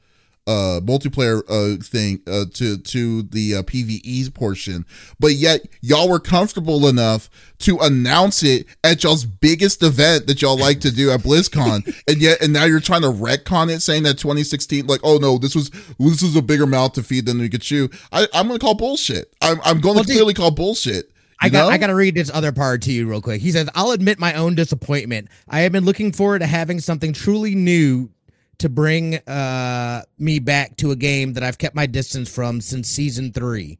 uh 0.47 0.79
multiplayer 0.83 1.41
uh 1.49 1.81
thing 1.83 2.21
uh 2.27 2.45
to 2.53 2.77
to 2.77 3.23
the 3.23 3.55
uh, 3.55 3.63
PvE 3.63 4.33
portion 4.33 4.85
but 5.19 5.33
yet 5.33 5.61
y'all 5.81 6.09
were 6.09 6.19
comfortable 6.19 6.87
enough 6.87 7.29
to 7.59 7.79
announce 7.79 8.43
it 8.43 8.67
at 8.83 9.03
y'all's 9.03 9.25
biggest 9.25 9.81
event 9.81 10.27
that 10.27 10.41
y'all 10.41 10.57
like 10.57 10.79
to 10.81 10.91
do 10.91 11.09
at 11.09 11.21
BlizzCon 11.21 12.03
and 12.07 12.21
yet 12.21 12.41
and 12.41 12.53
now 12.53 12.65
you're 12.65 12.79
trying 12.79 13.01
to 13.01 13.11
retcon 13.11 13.73
it 13.73 13.81
saying 13.81 14.03
that 14.03 14.17
2016 14.17 14.85
like 14.85 15.01
oh 15.03 15.17
no 15.17 15.37
this 15.37 15.55
was 15.55 15.69
this 15.97 16.21
was 16.21 16.35
a 16.35 16.41
bigger 16.41 16.67
mouth 16.67 16.93
to 16.93 17.03
feed 17.03 17.25
than 17.25 17.39
we 17.39 17.49
could 17.49 17.61
chew 17.61 17.89
I 18.11 18.27
I'm 18.33 18.47
going 18.47 18.59
to 18.59 18.63
call 18.63 18.75
bullshit 18.75 19.33
I'm 19.41 19.59
I'm 19.63 19.79
going 19.79 19.95
well, 19.95 20.03
to 20.03 20.11
clearly 20.11 20.33
call 20.33 20.51
bullshit 20.51 21.11
I 21.41 21.49
got? 21.49 21.71
I 21.71 21.77
got 21.77 21.87
to 21.87 21.95
read 21.95 22.15
this 22.15 22.31
other 22.33 22.51
part 22.51 22.81
to 22.83 22.93
you 22.93 23.09
real 23.09 23.21
quick. 23.21 23.41
He 23.41 23.51
says, 23.51 23.69
"I'll 23.75 23.91
admit 23.91 24.19
my 24.19 24.33
own 24.35 24.55
disappointment. 24.55 25.27
I 25.49 25.61
have 25.61 25.71
been 25.71 25.85
looking 25.85 26.11
forward 26.11 26.39
to 26.39 26.47
having 26.47 26.79
something 26.79 27.13
truly 27.13 27.55
new 27.55 28.09
to 28.59 28.69
bring 28.69 29.15
uh, 29.27 30.03
me 30.17 30.39
back 30.39 30.77
to 30.77 30.91
a 30.91 30.95
game 30.95 31.33
that 31.33 31.43
I've 31.43 31.57
kept 31.57 31.75
my 31.75 31.85
distance 31.85 32.33
from 32.33 32.61
since 32.61 32.87
season 32.87 33.31
three. 33.33 33.77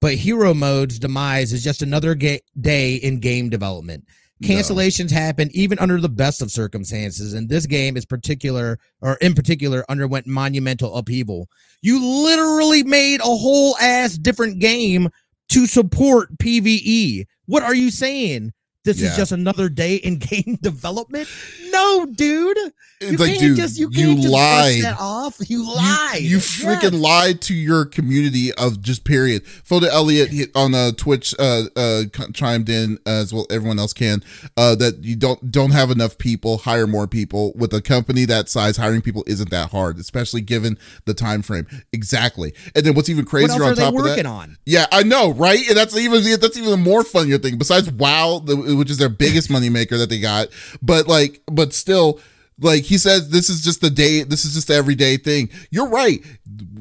But 0.00 0.14
Hero 0.14 0.52
Mode's 0.52 0.98
demise 0.98 1.52
is 1.52 1.64
just 1.64 1.82
another 1.82 2.14
ga- 2.14 2.42
day 2.60 2.96
in 2.96 3.20
game 3.20 3.48
development. 3.48 4.04
Cancellations 4.42 5.12
no. 5.12 5.18
happen 5.18 5.48
even 5.52 5.78
under 5.78 5.98
the 5.98 6.10
best 6.10 6.42
of 6.42 6.50
circumstances, 6.50 7.32
and 7.32 7.48
this 7.48 7.64
game 7.64 7.96
is 7.96 8.04
particular, 8.04 8.78
or 9.00 9.14
in 9.22 9.34
particular, 9.34 9.82
underwent 9.88 10.26
monumental 10.26 10.94
upheaval. 10.94 11.48
You 11.80 12.04
literally 12.04 12.82
made 12.82 13.20
a 13.20 13.24
whole 13.24 13.78
ass 13.78 14.18
different 14.18 14.58
game 14.58 15.08
to 15.48 15.66
support 15.66 16.36
PVE. 16.36 17.26
What 17.46 17.62
are 17.62 17.74
you 17.74 17.90
saying? 17.90 18.52
This 18.84 19.00
yeah. 19.00 19.08
is 19.08 19.16
just 19.16 19.32
another 19.32 19.70
day 19.70 19.96
in 19.96 20.18
game 20.18 20.58
development. 20.60 21.28
No, 21.76 22.06
dude. 22.06 22.72
You 23.00 23.18
can't 23.18 23.38
dude, 23.38 23.56
just, 23.58 23.78
you, 23.78 23.90
you 23.90 24.14
lied. 24.30 24.82
that 24.82 24.96
off. 24.98 25.36
You 25.50 25.66
lied. 25.66 26.22
You, 26.22 26.28
you 26.30 26.38
freaking 26.38 26.98
lied 26.98 27.42
to 27.42 27.54
your 27.54 27.84
community 27.84 28.54
of 28.54 28.80
just 28.80 29.04
period. 29.04 29.44
Foda 29.44 29.88
Elliott 29.88 30.50
on 30.54 30.74
uh, 30.74 30.92
Twitch 30.96 31.34
uh, 31.38 31.64
uh, 31.76 32.04
chimed 32.32 32.70
in 32.70 32.98
as 33.04 33.34
well. 33.34 33.46
Everyone 33.50 33.78
else 33.78 33.92
can 33.92 34.22
uh, 34.56 34.74
that 34.76 35.04
you 35.04 35.14
don't 35.14 35.50
don't 35.52 35.72
have 35.72 35.90
enough 35.90 36.16
people. 36.16 36.56
Hire 36.56 36.86
more 36.86 37.06
people. 37.06 37.52
With 37.54 37.74
a 37.74 37.82
company 37.82 38.24
that 38.24 38.48
size, 38.48 38.78
hiring 38.78 39.02
people 39.02 39.24
isn't 39.26 39.50
that 39.50 39.70
hard, 39.70 39.98
especially 39.98 40.40
given 40.40 40.78
the 41.04 41.12
time 41.12 41.42
frame. 41.42 41.66
Exactly. 41.92 42.54
And 42.74 42.86
then 42.86 42.94
what's 42.94 43.10
even 43.10 43.26
crazier 43.26 43.62
on 43.62 43.76
top 43.76 43.94
of 43.94 44.04
that? 44.04 44.24
On? 44.24 44.56
Yeah, 44.64 44.86
I 44.90 45.02
know, 45.02 45.32
right? 45.32 45.60
And 45.68 45.76
that's 45.76 45.94
even 45.98 46.22
that's 46.40 46.56
even 46.56 46.72
a 46.72 46.78
more 46.78 47.04
funnier 47.04 47.36
thing. 47.36 47.58
Besides 47.58 47.90
WoW, 47.90 48.40
which 48.46 48.90
is 48.90 48.96
their 48.96 49.10
biggest 49.10 49.50
moneymaker 49.50 49.98
that 49.98 50.08
they 50.08 50.18
got, 50.18 50.48
but 50.80 51.06
like, 51.08 51.42
but 51.46 51.65
still 51.72 52.20
like 52.60 52.84
he 52.84 52.98
says, 52.98 53.28
this 53.28 53.50
is 53.50 53.62
just 53.62 53.80
the 53.80 53.90
day, 53.90 54.22
this 54.22 54.44
is 54.44 54.54
just 54.54 54.68
the 54.68 54.74
everyday 54.74 55.16
thing. 55.16 55.50
You're 55.70 55.88
right. 55.88 56.22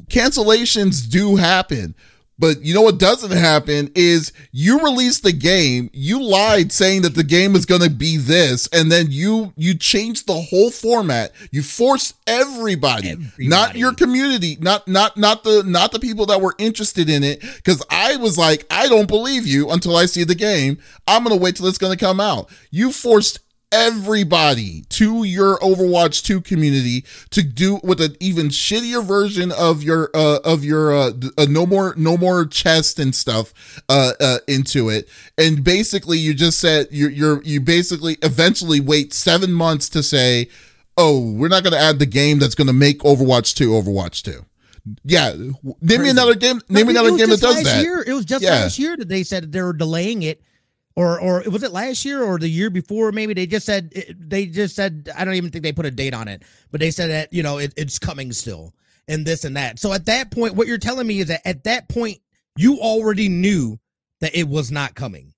Cancellations 0.08 1.10
do 1.10 1.36
happen. 1.36 1.96
But 2.38 2.64
you 2.64 2.74
know 2.74 2.82
what 2.82 2.98
doesn't 2.98 3.32
happen 3.32 3.92
is 3.96 4.34
you 4.52 4.80
release 4.82 5.22
the 5.22 5.32
game, 5.32 5.90
you 5.94 6.22
lied 6.22 6.74
saying 6.74 7.04
that 7.04 7.16
the 7.16 7.24
game 7.24 7.56
is 7.56 7.66
going 7.66 7.82
to 7.82 7.90
be 7.90 8.18
this, 8.18 8.68
and 8.74 8.92
then 8.92 9.08
you 9.10 9.54
you 9.56 9.74
changed 9.74 10.28
the 10.28 10.34
whole 10.34 10.70
format. 10.70 11.32
You 11.52 11.64
forced 11.64 12.16
everybody, 12.28 13.12
everybody, 13.12 13.48
not 13.48 13.78
your 13.78 13.94
community, 13.94 14.58
not 14.60 14.86
not 14.86 15.16
not 15.16 15.46
the 15.46 15.64
not 15.64 15.94
the 15.94 16.00
people 16.00 16.26
that 16.26 16.42
were 16.42 16.56
interested 16.58 17.10
in 17.10 17.24
it. 17.24 17.40
Because 17.40 17.82
I 17.90 18.18
was 18.18 18.38
like, 18.38 18.66
I 18.70 18.90
don't 18.90 19.08
believe 19.08 19.48
you 19.48 19.70
until 19.72 19.96
I 19.96 20.06
see 20.06 20.26
the 20.26 20.36
game. 20.36 20.78
I'm 21.08 21.24
gonna 21.24 21.38
wait 21.38 21.56
till 21.56 21.68
it's 21.68 21.78
going 21.78 21.98
to 21.98 22.06
come 22.06 22.20
out. 22.20 22.50
You 22.70 22.92
forced 22.92 23.40
everybody 23.76 24.84
to 24.88 25.26
your 25.26 25.58
Overwatch 25.60 26.24
2 26.24 26.40
community 26.40 27.04
to 27.32 27.44
do 27.44 27.82
with 27.84 28.00
an 28.00 28.16
even 28.22 28.48
shittier 28.48 29.04
version 29.04 29.52
of 29.52 29.84
your 29.84 30.10
uh 30.14 30.40
of 30.46 30.64
your 30.64 30.96
uh, 30.96 31.12
uh 31.38 31.46
no 31.50 31.66
more 31.66 31.94
no 31.98 32.16
more 32.16 32.46
chest 32.46 33.00
and 33.00 33.14
stuff 33.14 33.82
uh 33.90 34.14
uh 34.22 34.38
into 34.48 34.88
it 34.88 35.10
and 35.38 35.62
basically 35.62 36.18
you 36.18 36.34
just 36.34 36.58
said 36.58 36.88
you're 36.90 37.10
you're 37.10 37.44
you 37.44 37.60
basically 37.60 38.16
eventually 38.22 38.80
wait 38.80 39.14
7 39.14 39.52
months 39.52 39.90
to 39.90 40.02
say 40.02 40.48
oh 40.98 41.20
we're 41.20 41.50
not 41.50 41.64
going 41.64 41.74
to 41.74 41.80
add 41.80 42.00
the 42.00 42.06
game 42.06 42.40
that's 42.40 42.56
going 42.56 42.68
to 42.68 42.74
make 42.74 43.00
Overwatch 43.00 43.56
2 43.56 43.72
Overwatch 43.72 44.24
2 44.24 44.46
yeah, 45.04 45.34
name 45.34 45.56
Crazy. 45.82 45.98
me 45.98 46.10
another 46.12 46.36
game. 46.36 46.62
Name 46.70 46.86
me 46.86 46.92
another 46.94 47.18
game 47.18 47.30
that 47.30 47.42
does 47.42 47.64
that. 47.64 47.82
Year, 47.82 48.04
it 48.06 48.14
was 48.14 48.24
just 48.24 48.44
yeah. 48.44 48.52
last 48.52 48.78
year 48.78 48.96
that 48.96 49.10
they 49.10 49.24
said 49.24 49.52
they 49.52 49.64
were 49.64 49.74
delaying 49.74 50.22
it 50.22 50.44
or 50.96 51.20
or 51.20 51.44
was 51.50 51.64
it 51.64 51.72
last 51.72 52.06
year 52.06 52.24
or 52.24 52.38
the 52.38 52.48
year 52.48 52.70
before 52.70 53.12
maybe 53.12 53.34
they 53.34 53.46
just 53.46 53.66
said 53.66 53.92
they 54.18 54.46
just 54.46 54.76
said 54.76 55.10
i 55.16 55.26
don't 55.26 55.36
even 55.36 55.50
think 55.52 55.64
they 55.64 55.74
put 55.74 55.86
a 55.86 55.92
date 55.92 56.14
on 56.14 56.28
it 56.28 56.44
but 56.72 56.80
they 56.80 56.92
said 56.92 57.10
that 57.10 57.32
you 57.34 57.44
know 57.44 57.58
it, 57.58 57.74
it's 57.76 58.00
coming 58.00 58.32
still 58.32 58.74
and 59.08 59.26
this 59.26 59.44
and 59.44 59.58
that 59.58 59.80
so 59.80 59.94
at 59.94 60.06
that 60.06 60.32
point 60.32 60.56
what 60.56 60.68
you're 60.68 60.78
telling 60.78 61.08
me 61.08 61.20
is 61.20 61.28
that 61.28 61.46
at 61.46 61.64
that 61.64 61.88
point 61.90 62.18
you 62.56 62.80
already 62.80 63.30
knew 63.30 63.78
that 64.22 64.36
it 64.36 64.48
was 64.48 64.72
not 64.72 64.96
coming 64.96 65.34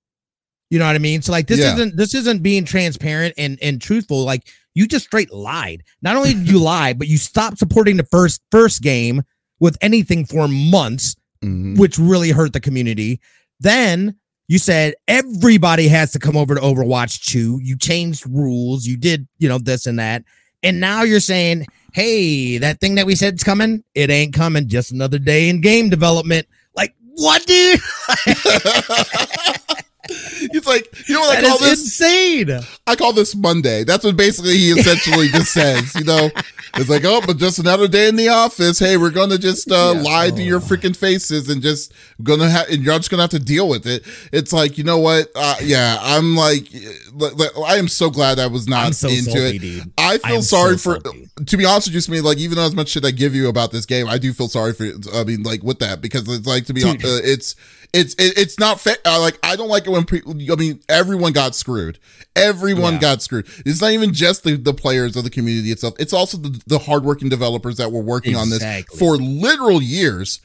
you 0.70 0.78
know 0.78 0.86
what 0.86 0.94
i 0.94 0.98
mean 0.98 1.20
so 1.22 1.32
like 1.32 1.46
this 1.46 1.60
yeah. 1.60 1.74
isn't 1.74 1.96
this 1.96 2.14
isn't 2.14 2.42
being 2.42 2.64
transparent 2.64 3.34
and 3.36 3.58
and 3.60 3.80
truthful 3.82 4.24
like 4.24 4.48
you 4.78 4.86
just 4.86 5.06
straight 5.06 5.32
lied. 5.32 5.82
Not 6.02 6.14
only 6.14 6.34
did 6.34 6.48
you 6.48 6.58
lie, 6.62 6.92
but 6.92 7.08
you 7.08 7.18
stopped 7.18 7.58
supporting 7.58 7.96
the 7.96 8.04
first 8.04 8.40
first 8.52 8.80
game 8.80 9.22
with 9.58 9.76
anything 9.80 10.24
for 10.24 10.46
months, 10.46 11.16
Mhm. 11.42 11.76
which 11.76 11.98
really 11.98 12.30
hurt 12.30 12.52
the 12.52 12.60
community. 12.60 13.20
Then 13.58 14.14
you 14.48 14.58
said 14.58 14.94
everybody 15.06 15.88
has 15.88 16.12
to 16.12 16.18
come 16.18 16.36
over 16.36 16.54
to 16.54 16.60
Overwatch 16.60 17.26
2. 17.26 17.60
You 17.62 17.76
changed 17.76 18.26
rules. 18.28 18.86
You 18.86 18.96
did, 18.96 19.28
you 19.38 19.48
know, 19.48 19.58
this 19.58 19.86
and 19.86 19.98
that. 19.98 20.24
And 20.62 20.80
now 20.80 21.02
you're 21.02 21.20
saying, 21.20 21.66
hey, 21.92 22.58
that 22.58 22.80
thing 22.80 22.96
that 22.96 23.06
we 23.06 23.14
said's 23.14 23.44
coming, 23.44 23.84
it 23.94 24.10
ain't 24.10 24.34
coming. 24.34 24.66
Just 24.66 24.90
another 24.90 25.18
day 25.18 25.48
in 25.48 25.60
game 25.60 25.90
development. 25.90 26.48
Like, 26.74 26.94
what, 27.14 27.46
dude? 27.46 27.78
He's 30.08 30.66
like, 30.66 31.08
you 31.08 31.14
know 31.14 31.20
what 31.20 31.38
I 31.38 31.40
That 31.42 31.48
call 31.50 31.58
this? 31.58 31.80
insane. 31.80 32.60
I 32.86 32.96
call 32.96 33.12
this 33.12 33.34
Monday. 33.36 33.84
That's 33.84 34.04
what 34.04 34.16
basically 34.16 34.56
he 34.56 34.70
essentially 34.70 35.28
just 35.32 35.52
says. 35.52 35.94
You 35.94 36.04
know, 36.04 36.30
it's 36.76 36.88
like, 36.88 37.04
oh, 37.04 37.20
but 37.26 37.36
just 37.36 37.58
another 37.58 37.88
day 37.88 38.08
in 38.08 38.16
the 38.16 38.28
office. 38.28 38.78
Hey, 38.78 38.96
we're 38.96 39.10
gonna 39.10 39.38
just 39.38 39.70
uh, 39.70 39.92
Yeah. 39.96 40.02
lie 40.02 40.30
to 40.30 40.42
your 40.42 40.58
Oh. 40.58 40.62
freaking 40.62 40.96
faces 40.96 41.48
and 41.48 41.60
just 41.62 41.92
gonna 42.22 42.48
have, 42.48 42.68
and 42.68 42.82
you're 42.82 42.96
just 42.96 43.10
gonna 43.10 43.22
have 43.22 43.30
to 43.30 43.38
deal 43.38 43.68
with 43.68 43.86
it. 43.86 44.04
It's 44.32 44.52
like, 44.52 44.78
you 44.78 44.84
know 44.84 44.98
what? 44.98 45.28
Uh, 45.34 45.56
yeah, 45.62 45.98
I'm 46.00 46.36
like, 46.36 46.72
li- 46.72 47.30
li- 47.34 47.48
I 47.66 47.76
am 47.76 47.88
so 47.88 48.10
glad 48.10 48.38
I 48.38 48.46
was 48.46 48.66
not 48.68 48.94
so 48.94 49.08
into 49.08 49.22
salty, 49.30 49.56
it. 49.56 49.58
dude. 49.60 49.92
I 49.98 50.14
I 50.14 50.18
feel 50.18 50.36
am 50.36 50.42
sorry 50.42 50.78
so 50.78 50.94
for. 50.94 51.00
salty. 51.04 51.28
To 51.46 51.56
be 51.56 51.64
honest 51.64 51.88
with 51.88 51.94
you, 51.94 52.00
Smee, 52.00 52.20
like 52.20 52.38
even 52.38 52.56
though 52.56 52.64
as 52.66 52.74
much 52.74 52.88
shit 52.88 53.04
I 53.04 53.10
give 53.10 53.34
you 53.34 53.48
about 53.48 53.70
this 53.72 53.86
game, 53.86 54.08
I 54.08 54.18
do 54.18 54.32
feel 54.32 54.48
sorry 54.48 54.72
for. 54.72 54.86
I 55.14 55.24
mean, 55.24 55.42
like 55.42 55.62
with 55.62 55.78
that 55.80 56.00
because 56.00 56.26
it's 56.28 56.46
like 56.46 56.64
to 56.66 56.72
be, 56.74 56.82
honest, 56.84 57.04
uh, 57.04 57.20
it's 57.22 57.54
it's 57.92 58.14
it, 58.14 58.36
it's 58.38 58.58
not 58.58 58.80
fair. 58.80 58.96
Uh, 59.04 59.20
like 59.20 59.38
I 59.42 59.56
don't 59.56 59.68
like 59.68 59.86
it 59.86 59.90
when 59.90 60.04
people. 60.04 60.32
I 60.32 60.56
mean, 60.56 60.80
everyone 60.88 61.32
got 61.32 61.54
screwed. 61.54 61.98
Everyone 62.36 62.94
Yeah. 62.94 63.00
got 63.00 63.22
screwed. 63.22 63.46
It's 63.66 63.80
not 63.80 63.92
even 63.92 64.12
just 64.12 64.44
the, 64.44 64.56
the 64.56 64.74
players 64.74 65.16
of 65.16 65.24
the 65.24 65.30
community 65.30 65.70
itself. 65.72 65.94
It's 65.98 66.12
also 66.12 66.36
the, 66.38 66.60
the 66.66 66.78
hardworking 66.78 67.28
developers 67.28 67.76
that 67.78 67.90
were 67.90 68.02
working 68.02 68.36
on 68.36 68.50
this 68.50 68.62
for 68.98 69.16
literal 69.16 69.82
years. 69.82 70.40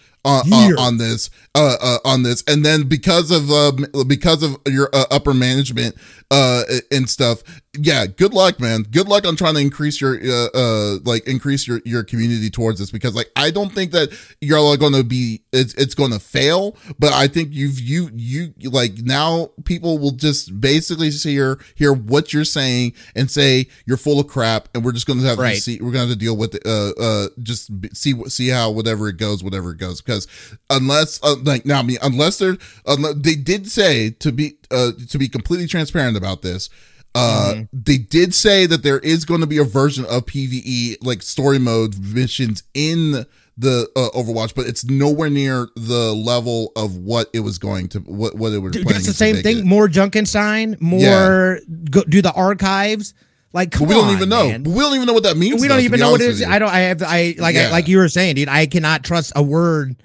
Years. 0.46 0.78
uh, 0.78 0.82
on 0.82 0.98
this, 0.98 1.30
uh, 1.56 1.76
uh, 1.82 1.98
on 2.06 2.24
this, 2.24 2.44
and 2.48 2.64
then 2.64 2.88
because 2.88 3.30
of 3.30 3.52
uh, 3.52 3.72
because 4.06 4.42
of 4.42 4.58
your 4.68 4.90
uh, 4.94 5.06
upper 5.12 5.34
management 5.34 5.96
uh, 6.32 6.64
and 6.92 7.10
stuff, 7.10 7.44
yeah. 7.78 8.06
Good 8.06 8.34
luck, 8.34 8.60
man. 8.60 8.84
Good 8.84 9.08
luck 9.08 9.28
on 9.28 9.36
trying 9.36 9.56
to 9.56 9.60
increase 9.60 10.00
your 10.00 10.18
uh, 10.54 11.00
like 11.04 11.28
increase 11.28 11.68
your 11.68 11.82
your 11.84 12.04
community 12.04 12.50
towards 12.50 12.80
this 12.80 12.90
because 12.90 13.16
like 13.16 13.30
I 13.36 13.52
don't 13.52 13.74
think 13.74 13.92
that 13.92 14.18
you're 14.40 14.58
all 14.58 14.78
going 14.78 14.94
to 14.94 15.04
be 15.04 15.44
it's 15.52 15.74
it's 15.74 15.96
going 15.96 16.12
to 16.12 16.20
fail, 16.20 16.78
but 17.00 17.12
I 17.12 17.28
think 17.28 17.50
you've 17.52 17.80
you 17.80 18.10
you 18.14 18.54
like 18.70 19.00
now 19.00 19.50
people 19.66 19.98
will 19.98 20.12
just 20.12 20.60
basically 20.62 21.10
hear 21.10 21.60
hear 21.76 21.94
what 21.94 22.32
you're 22.32 22.46
saying 22.46 22.94
and 23.16 23.30
say 23.30 23.68
you're 23.86 23.98
full 23.98 24.20
of 24.20 24.28
crap, 24.28 24.70
and 24.74 24.86
we're 24.86 24.94
just 24.94 25.06
going 25.06 25.20
to 25.20 25.26
have 25.26 25.38
to 25.38 25.56
see 25.56 25.80
we're 25.82 25.92
going 25.92 26.10
to 26.10 26.16
deal 26.16 26.38
with 26.38 26.56
it. 26.56 26.66
Uh, 26.66 26.92
uh, 27.00 27.28
just 27.42 27.70
see 27.94 28.14
see 28.30 28.48
how 28.48 28.72
whatever 28.72 29.10
it 29.10 29.18
goes, 29.18 29.44
whatever 29.44 29.72
it 29.72 29.78
goes, 29.78 30.00
because 30.14 30.28
unless 30.70 31.20
uh, 31.24 31.36
like 31.44 31.66
now 31.66 31.80
I 31.80 31.84
mean 31.84 31.98
unless 32.02 32.38
they're 32.38 32.58
unless, 32.86 33.16
they 33.16 33.36
did 33.36 33.68
say 33.70 34.12
to 34.12 34.32
be 34.32 34.58
uh 34.72 34.92
to 35.10 35.18
be 35.18 35.28
completely 35.28 35.68
transparent 35.68 36.18
about 36.18 36.42
this. 36.42 36.70
Uh, 37.16 37.54
Mhm. 37.56 37.68
they 37.72 37.98
did 38.00 38.34
say 38.34 38.66
that 38.66 38.82
there 38.82 38.98
is 39.00 39.24
going 39.24 39.42
to 39.42 39.46
be 39.48 39.60
a 39.60 39.64
version 39.64 40.04
of 40.06 40.26
PVE 40.26 40.98
like 41.04 41.22
story 41.22 41.60
mode 41.60 41.96
missions 42.00 42.64
in 42.74 43.26
the 43.56 43.88
uh, 43.96 44.10
Overwatch, 44.18 44.56
but 44.56 44.66
it's 44.66 44.84
nowhere 44.84 45.30
near 45.30 45.68
the 45.76 46.12
level 46.14 46.72
of 46.76 46.96
what 46.98 47.30
it 47.32 47.42
was 47.42 47.60
going 47.60 47.88
to 47.90 48.00
what 48.00 48.36
what 48.36 48.52
it 48.52 48.58
was. 48.58 48.74
Dude, 48.74 48.88
that's 48.88 49.06
the 49.06 49.14
same 49.14 49.36
thing. 49.44 49.60
it. 49.60 49.66
More 49.66 49.88
Junkenstein, 49.88 50.82
more 50.82 51.60
go, 51.92 52.04
do 52.04 52.24
the 52.24 52.32
archives. 52.34 53.14
Like, 53.54 53.72
But 53.72 53.78
come 53.80 53.88
we 53.88 53.94
don't 53.94 54.08
on, 54.08 54.14
even 54.16 54.30
know. 54.30 54.48
man. 54.50 54.64
We 54.64 54.80
don't 54.80 54.96
even 54.96 55.06
know 55.06 55.14
what 55.14 55.24
that 55.24 55.38
means. 55.38 55.62
we 55.62 55.68
don't 55.68 55.78
to 55.78 55.84
even 55.84 56.00
know 56.00 56.12
what 56.12 56.22
it 56.22 56.30
is. 56.30 56.44
I 56.44 56.58
don't. 56.60 56.70
I 56.70 56.80
have. 56.80 57.04
I 57.04 57.36
like. 57.38 57.56
Yeah. 57.56 57.68
I, 57.68 57.72
like 57.72 57.88
you 57.88 57.98
were 58.00 58.10
saying, 58.10 58.36
dude. 58.36 58.50
I 58.50 58.66
cannot 58.66 59.04
trust 59.04 59.32
a 59.36 59.44
word 59.44 59.96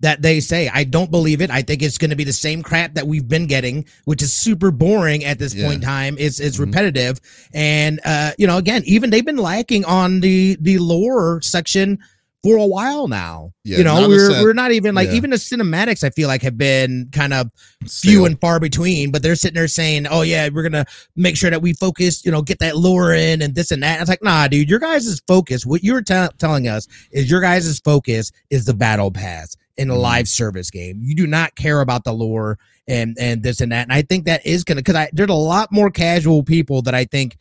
that 0.00 0.20
they 0.20 0.40
say. 0.40 0.68
I 0.68 0.84
don't 0.84 1.10
believe 1.10 1.40
it. 1.40 1.50
I 1.50 1.62
think 1.62 1.80
it's 1.82 1.96
going 1.96 2.10
to 2.10 2.16
be 2.16 2.24
the 2.24 2.32
same 2.32 2.62
crap 2.62 2.94
that 2.94 3.06
we've 3.06 3.26
been 3.26 3.46
getting, 3.46 3.86
which 4.04 4.20
is 4.20 4.32
super 4.32 4.70
boring 4.70 5.24
at 5.24 5.38
this 5.38 5.54
Yeah. 5.54 5.64
point 5.64 5.76
in 5.76 5.80
time. 5.88 6.16
It's 6.18 6.38
it's 6.38 6.58
Mhm. 6.58 6.66
repetitive, 6.66 7.20
and 7.54 7.98
uh, 8.04 8.32
you 8.36 8.46
know, 8.46 8.58
again, 8.58 8.82
even 8.84 9.08
they've 9.10 9.24
been 9.24 9.36
lacking 9.38 9.84
on 9.86 10.20
the 10.20 10.58
the 10.60 10.76
lore 10.78 11.40
section 11.40 11.98
for 12.42 12.56
a 12.56 12.66
while 12.66 13.06
now. 13.08 13.52
Yeah, 13.64 13.78
you 13.78 13.84
know, 13.84 14.08
we're 14.08 14.30
set- 14.32 14.42
we're 14.42 14.52
not 14.52 14.72
even 14.72 14.94
like 14.94 15.08
yeah. 15.08 15.14
even 15.14 15.30
the 15.30 15.36
cinematics. 15.36 16.02
I 16.02 16.10
feel 16.10 16.26
like 16.28 16.42
have 16.42 16.58
been 16.58 17.08
kind 17.12 17.32
of 17.32 17.50
few 17.82 17.88
Stale. 17.88 18.24
and 18.26 18.40
far 18.40 18.58
between, 18.58 19.10
but 19.12 19.22
they're 19.22 19.36
sitting 19.36 19.54
there 19.54 19.68
saying, 19.68 20.06
"Oh 20.08 20.22
yeah, 20.22 20.48
we're 20.52 20.62
gonna 20.64 20.84
make 21.16 21.36
sure 21.36 21.50
that 21.50 21.62
we 21.62 21.72
focus, 21.74 22.24
you 22.24 22.32
know, 22.32 22.42
get 22.42 22.58
that 22.58 22.76
lure 22.76 23.12
in 23.14 23.42
and 23.42 23.54
this 23.54 23.70
and 23.70 23.82
that." 23.82 23.92
And 23.94 24.00
it's 24.02 24.08
like, 24.08 24.22
nah, 24.22 24.48
dude, 24.48 24.68
your 24.68 24.80
guys' 24.80 25.20
focus, 25.26 25.64
what 25.64 25.84
you're 25.84 26.02
te- 26.02 26.28
telling 26.38 26.66
us 26.68 26.88
is 27.12 27.30
your 27.30 27.40
guys' 27.40 27.80
focus 27.84 28.32
is 28.50 28.64
the 28.64 28.74
battle 28.74 29.10
pass 29.10 29.56
in 29.76 29.88
a 29.88 29.94
Mhm. 29.94 30.00
live 30.00 30.28
service 30.28 30.70
game. 30.70 31.00
You 31.02 31.14
do 31.14 31.26
not 31.26 31.54
care 31.54 31.80
about 31.80 32.04
the 32.04 32.12
lore 32.12 32.58
and 32.88 33.16
and 33.20 33.42
this 33.44 33.60
and 33.60 33.70
that. 33.70 33.84
And 33.84 33.92
I 33.92 34.02
think 34.02 34.24
that 34.24 34.44
is 34.44 34.64
gonna 34.64 34.80
because 34.80 34.96
I 34.96 35.08
there's 35.12 35.30
a 35.30 35.34
lot 35.34 35.70
more 35.70 35.90
casual 35.90 36.42
people 36.42 36.82
that 36.82 36.94
I 36.94 37.04
think 37.04 37.36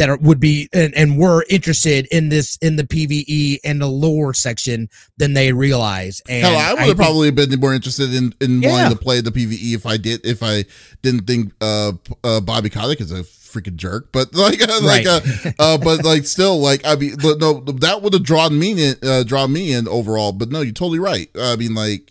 that 0.00 0.08
are, 0.08 0.16
would 0.16 0.40
be 0.40 0.66
and, 0.72 0.94
and 0.94 1.18
were 1.18 1.44
interested 1.50 2.06
in 2.10 2.30
this 2.30 2.56
in 2.62 2.76
the 2.76 2.84
PVE 2.84 3.58
and 3.64 3.82
the 3.82 3.86
lore 3.86 4.32
section 4.32 4.88
than 5.18 5.34
they 5.34 5.52
realize. 5.52 6.22
And 6.26 6.46
Hell, 6.46 6.56
I 6.56 6.72
would 6.72 6.88
have 6.88 6.96
probably 6.96 7.30
been 7.30 7.50
more 7.60 7.74
interested 7.74 8.14
in, 8.14 8.34
in 8.40 8.62
Yeah. 8.62 8.70
wanting 8.72 8.96
to 8.96 9.02
play 9.02 9.20
the 9.20 9.30
PVE 9.30 9.74
if 9.74 9.84
I 9.84 9.98
did 9.98 10.24
if 10.24 10.42
I 10.42 10.64
didn't 11.02 11.26
think 11.26 11.52
uh, 11.60 11.92
uh 12.24 12.40
Bobby 12.40 12.70
Kotick 12.70 13.02
is 13.02 13.12
a 13.12 13.24
freaking 13.24 13.76
jerk. 13.76 14.08
But 14.10 14.34
like 14.34 14.58
like 14.60 14.82
Right. 14.82 15.06
uh, 15.06 15.20
uh 15.58 15.76
but 15.76 16.02
like 16.02 16.24
still 16.26 16.58
like 16.60 16.80
I 16.86 16.94
mean 16.96 17.16
but 17.22 17.38
no 17.38 17.60
that 17.60 18.00
would 18.00 18.14
have 18.14 18.24
drawn 18.24 18.58
me 18.58 18.82
in 18.82 18.96
uh 19.02 19.22
drawn 19.24 19.52
me 19.52 19.70
in 19.70 19.86
overall. 19.86 20.32
But 20.32 20.48
no, 20.50 20.62
you're 20.62 20.72
totally 20.72 20.98
right. 20.98 21.28
I 21.38 21.56
mean 21.56 21.74
like 21.74 22.10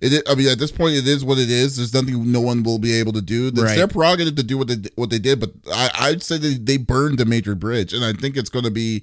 it 0.00 0.22
I 0.28 0.34
mean 0.34 0.48
at 0.48 0.58
this 0.58 0.70
point 0.72 0.94
it 0.96 1.06
is 1.06 1.24
what 1.24 1.38
it 1.38 1.50
is. 1.50 1.76
There's 1.76 1.92
nothing 1.94 2.30
no 2.32 2.40
one 2.40 2.62
will 2.62 2.78
be 2.78 2.92
able 2.94 3.12
to 3.12 3.20
do. 3.20 3.48
It's 3.48 3.60
Right. 3.60 3.76
their 3.76 3.88
prerogative 3.88 4.34
to 4.36 4.42
do 4.42 4.58
what 4.58 4.68
they 4.68 4.76
what 4.96 5.10
they 5.10 5.18
did. 5.18 5.40
But 5.40 5.52
I 5.72 5.90
I'd 5.98 6.22
say 6.22 6.38
that 6.38 6.66
they 6.66 6.76
burned 6.76 7.20
a 7.20 7.24
major 7.24 7.54
bridge, 7.54 7.92
and 7.92 8.04
I 8.04 8.12
think 8.12 8.36
it's 8.36 8.50
going 8.50 8.64
to 8.64 8.70
be 8.70 9.02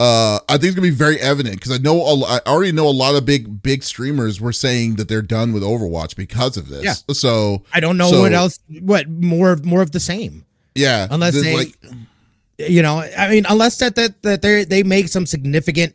uh 0.00 0.38
I 0.48 0.52
think 0.58 0.64
it's 0.64 0.74
gonna 0.74 0.88
be 0.88 0.90
very 0.90 1.20
evident 1.20 1.56
because 1.56 1.72
I 1.72 1.78
know 1.78 2.00
a 2.04 2.24
I 2.24 2.40
already 2.46 2.72
know 2.72 2.88
a 2.88 2.90
lot 2.90 3.14
of 3.14 3.24
big 3.24 3.62
big 3.62 3.82
streamers 3.82 4.40
were 4.40 4.52
saying 4.52 4.96
that 4.96 5.08
they're 5.08 5.22
done 5.22 5.52
with 5.52 5.62
Overwatch 5.62 6.16
because 6.16 6.56
of 6.56 6.68
this. 6.68 6.84
Yeah. 6.84 6.94
So 7.14 7.62
I 7.72 7.80
don't 7.80 7.96
know 7.96 8.10
So- 8.10 8.20
what 8.22 8.32
else. 8.32 8.58
What 8.80 9.08
more? 9.08 9.56
More 9.56 9.82
of 9.82 9.92
the 9.92 10.00
same. 10.00 10.44
yeah, 10.74 11.08
Unless 11.10 11.34
the- 11.34 11.72
they, 12.58 12.68
you 12.68 12.82
know, 12.82 12.98
I 13.16 13.28
mean, 13.30 13.46
unless 13.48 13.78
that 13.78 13.94
that 13.96 14.22
that 14.22 14.42
they 14.42 14.64
they 14.64 14.82
make 14.82 15.08
some 15.08 15.26
significant 15.26 15.94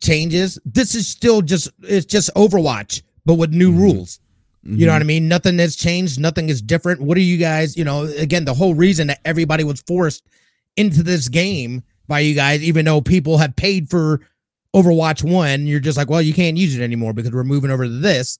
changes. 0.00 0.58
This 0.64 0.94
is 0.94 1.06
still 1.06 1.42
just 1.42 1.68
it's 1.82 2.06
just 2.06 2.30
Overwatch, 2.34 3.02
but 3.30 3.38
with 3.38 3.52
new 3.52 3.70
Mhm. 3.72 3.78
rules. 3.78 4.18
You 4.64 4.86
know 4.86 4.92
Mhm. 4.92 4.94
what 4.96 5.02
I 5.02 5.04
mean? 5.04 5.28
Nothing 5.28 5.58
has 5.58 5.76
changed. 5.76 6.18
Nothing 6.18 6.48
is 6.48 6.60
different. 6.60 7.00
What 7.00 7.16
are 7.16 7.20
you 7.22 7.36
guys? 7.38 7.76
You 7.76 7.84
know, 7.84 8.04
again, 8.04 8.44
the 8.44 8.54
whole 8.54 8.74
reason 8.74 9.06
that 9.06 9.20
everybody 9.24 9.62
was 9.64 9.80
forced 9.86 10.22
into 10.76 11.02
this 11.02 11.28
game 11.28 11.82
by 12.08 12.20
you 12.20 12.34
guys, 12.34 12.60
even 12.62 12.84
though 12.84 13.00
people 13.00 13.38
have 13.38 13.54
paid 13.56 13.88
for 13.88 14.20
Overwatch 14.74 15.22
One, 15.22 15.66
you're 15.66 15.80
just 15.80 15.96
like, 15.96 16.10
well, 16.10 16.20
you 16.20 16.34
can't 16.34 16.56
use 16.56 16.76
it 16.76 16.82
anymore 16.82 17.12
because 17.12 17.30
we're 17.32 17.44
moving 17.44 17.70
over 17.70 17.84
to 17.84 17.90
this. 17.90 18.38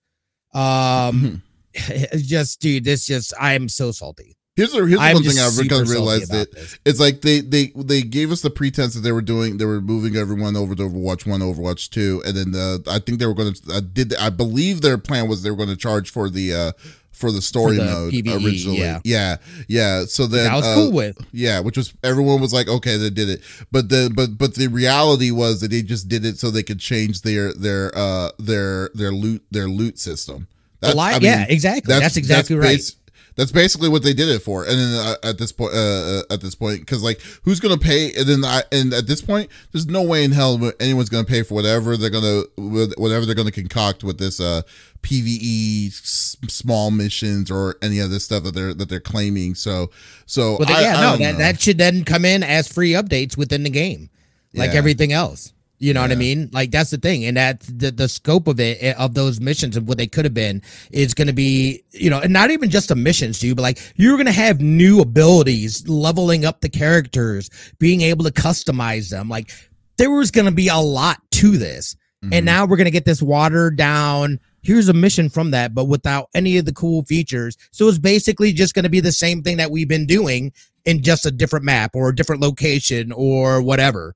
Um, 0.52 1.42
Mhm. 1.76 2.26
just, 2.26 2.60
dude, 2.60 2.84
this 2.84 3.06
just, 3.06 3.32
I 3.40 3.54
am 3.54 3.68
so 3.68 3.92
salty. 3.92 4.36
Here's 4.60 4.72
the, 4.72 4.78
here's 4.84 5.00
the 5.00 5.14
one 5.14 5.22
thing 5.22 5.38
I've 5.38 5.68
kind 5.70 5.82
of 5.82 5.88
realized 5.88 6.30
that 6.32 6.52
this. 6.52 6.78
it's 6.84 7.00
like 7.00 7.22
they 7.22 7.40
they 7.40 7.72
they 7.74 8.02
gave 8.02 8.30
us 8.30 8.42
the 8.42 8.50
pretense 8.50 8.94
that 8.94 9.00
they 9.00 9.12
were 9.12 9.22
doing 9.22 9.56
they 9.56 9.64
were 9.64 9.80
moving 9.80 10.16
everyone 10.16 10.54
over 10.54 10.74
to 10.74 10.82
Overwatch 10.82 11.26
one, 11.26 11.40
Overwatch 11.40 11.88
two, 11.88 12.22
and 12.26 12.36
then 12.36 12.54
uh, 12.54 12.78
I 12.86 12.98
think 12.98 13.20
they 13.20 13.26
were 13.26 13.34
going 13.34 13.54
to 13.54 13.74
I 13.74 13.80
did 13.80 14.14
I 14.16 14.28
believe 14.28 14.82
their 14.82 14.98
plan 14.98 15.28
was 15.28 15.42
they 15.42 15.50
were 15.50 15.56
going 15.56 15.70
to 15.70 15.76
charge 15.76 16.10
for 16.10 16.28
the 16.28 16.52
uh 16.52 16.72
for 17.10 17.32
the 17.32 17.40
story 17.40 17.76
the 17.76 17.84
mode 17.84 18.12
PvE, 18.12 18.44
originally. 18.44 18.78
yeah. 18.80 19.00
yeah, 19.04 19.36
yeah. 19.68 20.04
So 20.04 20.26
then 20.26 20.44
That 20.44 20.52
I 20.52 20.56
was 20.56 20.66
uh, 20.66 20.74
cool 20.74 20.92
with. 20.92 21.18
Yeah, 21.32 21.60
which 21.60 21.76
was 21.76 21.94
everyone 22.02 22.40
was 22.40 22.52
like, 22.52 22.68
okay, 22.68 22.96
they 22.98 23.10
did 23.10 23.30
it, 23.30 23.42
but 23.72 23.88
the 23.88 24.12
but 24.14 24.36
but 24.36 24.54
the 24.56 24.68
reality 24.68 25.30
was 25.30 25.60
that 25.62 25.70
they 25.70 25.82
just 25.82 26.08
did 26.08 26.24
it 26.26 26.38
so 26.38 26.50
they 26.50 26.62
could 26.62 26.80
change 26.80 27.22
their 27.22 27.54
their 27.54 27.96
uh 27.96 28.30
their 28.38 28.90
their 28.94 29.12
loot 29.12 29.42
their 29.50 29.68
loot 29.68 29.98
system. 29.98 30.48
The 30.80 30.94
li- 30.94 31.00
I 31.00 31.12
mean, 31.14 31.22
yeah, 31.22 31.44
exactly. 31.46 31.92
That's, 31.92 32.16
exactly 32.16 32.56
right. 32.56 32.78
bas- 32.78 32.96
That's 33.36 33.52
basically 33.52 33.88
what 33.88 34.02
they 34.02 34.12
did 34.12 34.28
it 34.28 34.40
for. 34.42 34.64
And 34.64 34.72
then 34.78 34.94
uh, 34.94 35.14
at 35.22 35.38
this 35.38 35.52
point, 35.52 35.72
uh, 35.74 35.76
uh, 35.78 36.22
at 36.30 36.40
this 36.40 36.54
point, 36.54 36.80
because 36.80 37.02
like, 37.02 37.20
who's 37.42 37.60
gonna 37.60 37.78
pay? 37.78 38.12
And 38.14 38.26
then 38.28 38.44
I 38.44 38.62
and 38.72 38.92
at 38.92 39.06
this 39.06 39.22
point, 39.22 39.50
there's 39.72 39.86
no 39.86 40.02
way 40.02 40.24
in 40.24 40.32
hell 40.32 40.58
anyone's 40.80 41.08
gonna 41.08 41.24
pay 41.24 41.42
for 41.42 41.54
whatever 41.54 41.96
they're 41.96 42.10
gonna 42.10 42.42
whatever 42.56 43.24
they're 43.26 43.34
gonna 43.34 43.50
concoct 43.50 44.04
with 44.04 44.18
this 44.18 44.40
uh 44.40 44.62
PVE 45.02 45.88
s- 45.88 46.36
small 46.48 46.90
missions 46.90 47.50
or 47.50 47.76
any 47.82 48.00
other 48.00 48.18
stuff 48.18 48.42
that 48.44 48.54
they're 48.54 48.74
that 48.74 48.88
they're 48.88 49.00
claiming. 49.00 49.54
So 49.54 49.90
so 50.26 50.56
Well, 50.58 50.68
I- 50.70 50.80
yeah, 50.82 50.98
I 50.98 51.02
no, 51.12 51.16
that, 51.16 51.32
know. 51.32 51.38
that 51.38 51.60
should 51.60 51.78
then 51.78 52.04
come 52.04 52.24
in 52.24 52.42
as 52.42 52.68
free 52.68 52.92
updates 52.92 53.36
within 53.36 53.62
the 53.62 53.70
game, 53.70 54.10
like 54.54 54.72
Yeah. 54.72 54.78
everything 54.78 55.12
else. 55.12 55.52
You 55.82 55.94
know 55.94 56.02
what 56.02 56.12
I 56.12 56.14
mean? 56.14 56.50
Like 56.52 56.70
that's 56.70 56.90
the 56.90 56.98
thing, 56.98 57.24
and 57.24 57.38
that 57.38 57.60
the 57.62 57.90
the 57.90 58.06
scope 58.06 58.46
of 58.48 58.60
it 58.60 58.76
eh, 58.82 58.92
of 58.98 59.14
those 59.14 59.40
missions 59.40 59.76
and 59.78 59.88
what 59.88 59.96
they 59.96 60.06
could 60.06 60.26
have 60.26 60.34
been 60.34 60.60
is 60.90 61.14
going 61.14 61.26
to 61.28 61.32
be, 61.32 61.82
you 61.92 62.10
know, 62.10 62.20
and 62.20 62.32
not 62.34 62.50
even 62.50 62.68
just 62.68 62.88
the 62.88 62.94
missions, 62.96 63.38
too, 63.40 63.54
but 63.54 63.62
like 63.62 63.78
you're 63.96 64.16
going 64.16 64.26
to 64.26 64.32
have 64.32 64.60
new 64.60 65.00
abilities, 65.00 65.88
leveling 65.88 66.44
up 66.44 66.60
the 66.60 66.68
characters, 66.68 67.48
being 67.78 68.02
able 68.02 68.24
to 68.24 68.30
customize 68.30 69.08
them. 69.08 69.30
Like 69.30 69.50
there 69.96 70.10
was 70.10 70.30
going 70.30 70.44
to 70.44 70.52
be 70.52 70.68
a 70.68 70.76
lot 70.76 71.16
to 71.32 71.56
this, 71.56 71.96
Mhm. 72.22 72.34
and 72.34 72.44
now 72.46 72.66
we're 72.66 72.76
going 72.76 72.84
to 72.84 72.90
get 72.90 73.06
this 73.06 73.22
watered 73.22 73.76
down. 73.76 74.38
Here's 74.62 74.90
a 74.90 74.92
mission 74.92 75.30
from 75.30 75.50
that, 75.52 75.74
but 75.74 75.86
without 75.86 76.28
any 76.34 76.58
of 76.58 76.66
the 76.66 76.74
cool 76.74 77.04
features. 77.06 77.56
So 77.70 77.88
it's 77.88 77.96
basically 77.96 78.52
just 78.52 78.74
going 78.74 78.82
to 78.82 78.90
be 78.90 79.00
the 79.00 79.12
same 79.12 79.42
thing 79.42 79.56
that 79.56 79.70
we've 79.70 79.88
been 79.88 80.04
doing 80.04 80.52
in 80.84 81.02
just 81.02 81.24
a 81.24 81.30
different 81.30 81.64
map 81.64 81.92
or 81.94 82.10
a 82.10 82.14
different 82.14 82.42
location 82.42 83.12
or 83.12 83.62
whatever. 83.62 84.14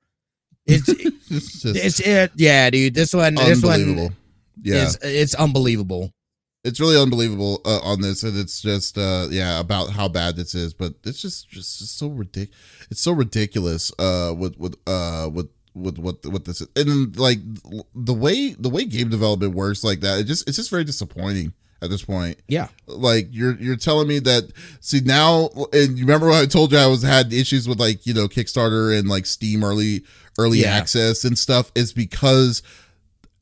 It's 0.66 0.88
it's 0.88 1.62
just 1.62 1.76
it's 1.84 2.00
it, 2.00 2.32
yeah, 2.36 2.70
dude. 2.70 2.94
This 2.94 3.12
one, 3.12 3.34
this 3.34 3.62
one 3.62 4.10
Yeah. 4.62 4.84
is 4.84 4.98
it's 5.02 5.34
unbelievable. 5.34 6.10
it's 6.64 6.80
really 6.80 6.96
unbelievable 7.00 7.60
uh, 7.66 7.80
on 7.82 8.00
this 8.00 8.22
and 8.22 8.38
it's 8.38 8.62
just 8.62 8.96
uh 8.96 9.26
yeah 9.30 9.60
about 9.60 9.90
how 9.90 10.08
bad 10.08 10.36
this 10.36 10.54
is 10.54 10.72
but 10.72 10.94
it's 11.04 11.20
just 11.20 11.50
just, 11.50 11.78
just 11.80 11.98
so 11.98 12.08
ridiculous 12.08 12.56
it's 12.90 13.00
so 13.02 13.12
ridiculous 13.12 13.92
uh 13.98 14.32
with 14.34 14.56
with 14.58 14.74
uh 14.86 15.28
with 15.30 15.48
with 15.74 15.98
what 15.98 16.24
what 16.26 16.44
this 16.46 16.62
is. 16.62 16.68
and 16.76 16.88
then 16.88 17.12
like 17.16 17.38
the 17.94 18.14
way 18.14 18.54
the 18.58 18.70
way 18.70 18.84
game 18.86 19.10
development 19.10 19.54
works 19.54 19.84
like 19.84 20.00
that 20.00 20.20
it 20.20 20.24
just 20.24 20.48
it's 20.48 20.56
just 20.56 20.70
very 20.70 20.84
disappointing 20.84 21.52
at 21.82 21.90
this 21.90 22.02
point 22.02 22.38
Yeah, 22.48 22.68
like 22.86 23.28
you're 23.30 23.56
you're 23.60 23.76
telling 23.76 24.08
me 24.08 24.18
that 24.20 24.44
see 24.80 25.00
now 25.00 25.50
and 25.74 25.98
you 25.98 26.04
remember 26.06 26.28
when 26.28 26.40
I 26.42 26.46
told 26.46 26.72
you 26.72 26.78
I 26.78 26.86
was 26.86 27.02
had 27.02 27.30
issues 27.32 27.68
with 27.68 27.78
like 27.78 28.06
you 28.06 28.14
know 28.14 28.26
Kickstarter 28.28 28.98
and 28.98 29.06
like 29.08 29.26
Steam 29.26 29.62
early 29.62 30.02
early 30.38 30.60
Yeah. 30.60 30.74
access 30.74 31.24
and 31.24 31.38
stuff 31.38 31.70
is 31.74 31.92
because 31.92 32.62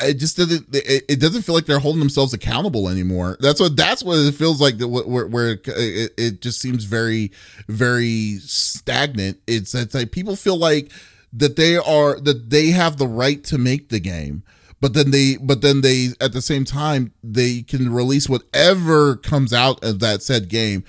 it 0.00 0.14
just 0.14 0.37
doesn't 0.37 0.66
it, 0.72 1.20
doesn't 1.20 1.42
feel 1.42 1.55
like 1.55 1.66
they're 1.66 1.78
holding 1.78 2.00
themselves 2.00 2.33
accountable 2.35 2.88
anymore. 2.88 3.37
That's 3.40 3.61
what 3.61 3.76
that's 3.76 4.02
what 4.02 4.18
it 4.18 4.35
feels 4.35 4.61
like 4.61 4.81
where, 4.81 5.26
where 5.26 5.50
it, 5.52 6.12
it 6.16 6.40
just 6.42 6.61
seems 6.61 6.85
very 6.85 7.31
very 7.68 8.38
stagnant. 8.40 9.38
It's 9.46 9.74
it's 9.74 9.94
like 9.94 10.11
people 10.11 10.35
feel 10.37 10.57
like 10.57 10.90
that 11.33 11.57
they 11.57 11.76
are 11.76 12.18
that 12.20 12.50
they 12.50 12.68
have 12.70 12.96
the 12.96 13.07
right 13.07 13.42
to 13.44 13.59
make 13.59 13.88
the 13.88 14.00
game 14.00 14.42
but 14.83 14.94
then 14.94 15.12
they 15.12 15.37
but 15.40 15.62
then 15.62 15.81
they 15.81 16.09
at 16.20 16.33
the 16.33 16.42
same 16.42 16.64
time 16.64 17.12
they 17.22 17.62
can 17.62 17.92
release 17.92 18.28
whatever 18.28 19.16
comes 19.16 19.52
out 19.52 19.83
of 19.85 20.00
that 20.00 20.22
said 20.22 20.48
game. 20.48 20.83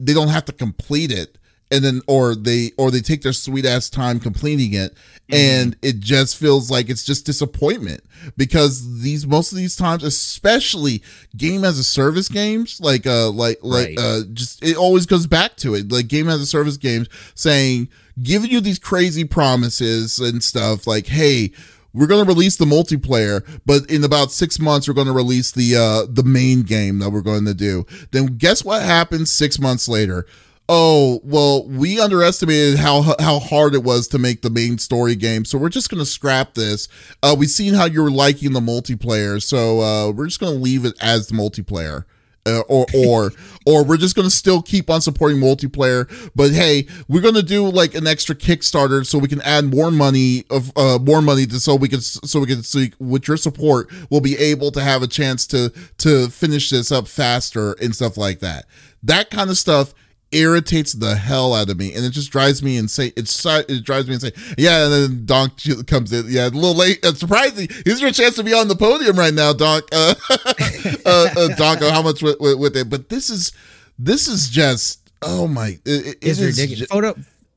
They 0.00 0.14
don't 0.14 0.28
have 0.28 0.46
to 0.46 0.52
complete 0.52 1.12
it 1.12 1.36
and 1.74 1.84
then 1.84 2.00
or 2.06 2.34
they 2.34 2.70
or 2.78 2.90
they 2.90 3.00
take 3.00 3.22
their 3.22 3.32
sweet 3.32 3.64
ass 3.66 3.90
time 3.90 4.20
completing 4.20 4.72
it 4.74 4.94
and 5.30 5.74
it 5.82 6.00
just 6.00 6.36
feels 6.36 6.70
like 6.70 6.88
it's 6.90 7.02
just 7.04 7.24
disappointment 7.26 8.02
because 8.36 9.00
these 9.02 9.26
most 9.26 9.52
of 9.52 9.58
these 9.58 9.74
times 9.74 10.04
especially 10.04 11.02
game 11.36 11.64
as 11.64 11.78
a 11.78 11.84
service 11.84 12.28
games 12.28 12.78
like 12.80 13.06
uh 13.06 13.30
like 13.30 13.58
like 13.62 13.88
Right. 13.88 13.98
uh 13.98 14.20
just 14.32 14.62
it 14.62 14.76
always 14.76 15.06
goes 15.06 15.26
back 15.26 15.56
to 15.56 15.74
it. 15.74 15.90
Like 15.90 16.08
game 16.08 16.28
as 16.28 16.40
a 16.40 16.46
service 16.46 16.76
games 16.76 17.08
saying 17.34 17.88
giving 18.22 18.50
you 18.50 18.60
these 18.60 18.78
crazy 18.78 19.24
promises 19.24 20.18
and 20.18 20.42
stuff 20.42 20.86
like 20.86 21.06
hey 21.06 21.50
we're 21.94 22.06
going 22.08 22.24
to 22.24 22.28
release 22.28 22.56
the 22.56 22.64
multiplayer 22.64 23.42
but 23.64 23.88
in 23.90 24.04
about 24.04 24.30
six 24.32 24.58
months 24.58 24.86
we're 24.88 24.94
going 24.94 25.06
to 25.06 25.12
release 25.12 25.52
the 25.52 25.74
uh 25.76 26.06
the 26.12 26.22
main 26.24 26.62
game 26.62 26.98
that 26.98 27.10
we're 27.10 27.22
going 27.22 27.44
to 27.46 27.54
do. 27.54 27.86
Then 28.10 28.26
guess 28.36 28.64
what 28.64 28.82
happens 28.82 29.30
six 29.32 29.58
months 29.58 29.88
later 29.88 30.26
oh 30.68 31.20
well 31.24 31.66
we 31.68 32.00
underestimated 32.00 32.78
how 32.78 33.02
how 33.18 33.38
hard 33.38 33.74
it 33.74 33.82
was 33.82 34.08
to 34.08 34.18
make 34.18 34.42
the 34.42 34.50
main 34.50 34.78
story 34.78 35.14
game. 35.14 35.44
So 35.44 35.58
we're 35.58 35.68
just 35.68 35.90
going 35.90 36.02
to 36.02 36.06
scrap 36.06 36.54
this. 36.54 36.88
Uh 37.22 37.34
we've 37.38 37.50
seen 37.50 37.74
how 37.74 37.84
you're 37.84 38.10
liking 38.10 38.52
the 38.52 38.60
multiplayer. 38.60 39.42
So 39.42 39.80
uh 39.80 40.10
we're 40.10 40.26
just 40.26 40.40
going 40.40 40.54
to 40.54 40.58
leave 40.58 40.84
it 40.84 40.94
as 41.00 41.28
the 41.28 41.34
multiplayer. 41.34 42.04
Uh, 42.46 42.60
or 42.68 42.84
or 42.94 43.32
or 43.64 43.82
we're 43.82 43.96
just 43.96 44.14
gonna 44.14 44.28
still 44.28 44.60
keep 44.60 44.90
on 44.90 45.00
supporting 45.00 45.38
multiplayer. 45.38 46.06
But 46.36 46.52
hey 46.52 46.86
we're 47.08 47.22
gonna 47.22 47.40
do 47.40 47.66
like 47.66 47.94
an 47.94 48.06
extra 48.06 48.34
kickstarter 48.34 49.06
so 49.06 49.16
we 49.16 49.28
can 49.28 49.40
add 49.40 49.64
more 49.64 49.90
money 49.90 50.44
of 50.50 50.70
uh 50.76 50.98
more 50.98 51.22
money 51.22 51.46
to 51.46 51.58
so 51.58 51.74
we 51.74 51.88
can 51.88 52.02
so 52.02 52.40
we 52.40 52.46
can 52.46 52.62
so 52.62 52.84
with 52.98 53.28
your 53.28 53.38
support 53.38 53.90
we'll 54.10 54.20
be 54.20 54.36
able 54.36 54.70
to 54.72 54.82
have 54.82 55.02
a 55.02 55.06
chance 55.06 55.46
to 55.46 55.72
to 55.96 56.28
finish 56.28 56.68
this 56.68 56.92
up 56.92 57.08
faster 57.08 57.72
and 57.80 57.96
stuff 57.96 58.18
like 58.18 58.40
that. 58.40 58.66
That 59.02 59.30
kind 59.30 59.48
of 59.48 59.56
stuff 59.56 59.94
irritates 60.34 60.92
the 60.92 61.14
hell 61.14 61.54
out 61.54 61.70
of 61.70 61.78
me 61.78 61.94
and 61.94 62.04
it 62.04 62.10
just 62.10 62.30
drives 62.30 62.62
me 62.62 62.76
insane. 62.76 63.12
It's 63.16 63.44
it 63.46 63.84
drives 63.84 64.08
me 64.08 64.14
insane. 64.14 64.32
Yeah 64.58 64.84
and 64.84 64.92
then 64.92 65.26
donk 65.26 65.52
comes 65.86 66.12
in. 66.12 66.26
Yeah 66.28 66.48
a 66.48 66.50
little 66.50 66.74
late. 66.74 67.04
Uh, 67.04 67.14
surprising. 67.14 67.68
Here's 67.84 68.00
your 68.00 68.10
chance 68.10 68.36
to 68.36 68.44
be 68.44 68.52
on 68.52 68.68
the 68.68 68.76
podium 68.76 69.16
right 69.16 69.34
now 69.34 69.52
donk. 69.52 69.84
Uh, 69.92 70.14
uh, 70.30 71.28
uh 71.36 71.48
donk 71.56 71.80
how 71.80 72.02
much 72.02 72.22
with, 72.22 72.38
with, 72.40 72.58
with 72.58 72.76
it? 72.76 72.90
But 72.90 73.08
this 73.08 73.30
is 73.30 73.52
this 73.98 74.28
is 74.28 74.48
just 74.48 75.00
oh 75.22 75.46
my 75.46 75.78
it, 75.84 76.06
it 76.06 76.18
it's 76.20 76.40
ridiculous. 76.40 76.80
ju- 76.80 76.86
Photo, 76.86 77.14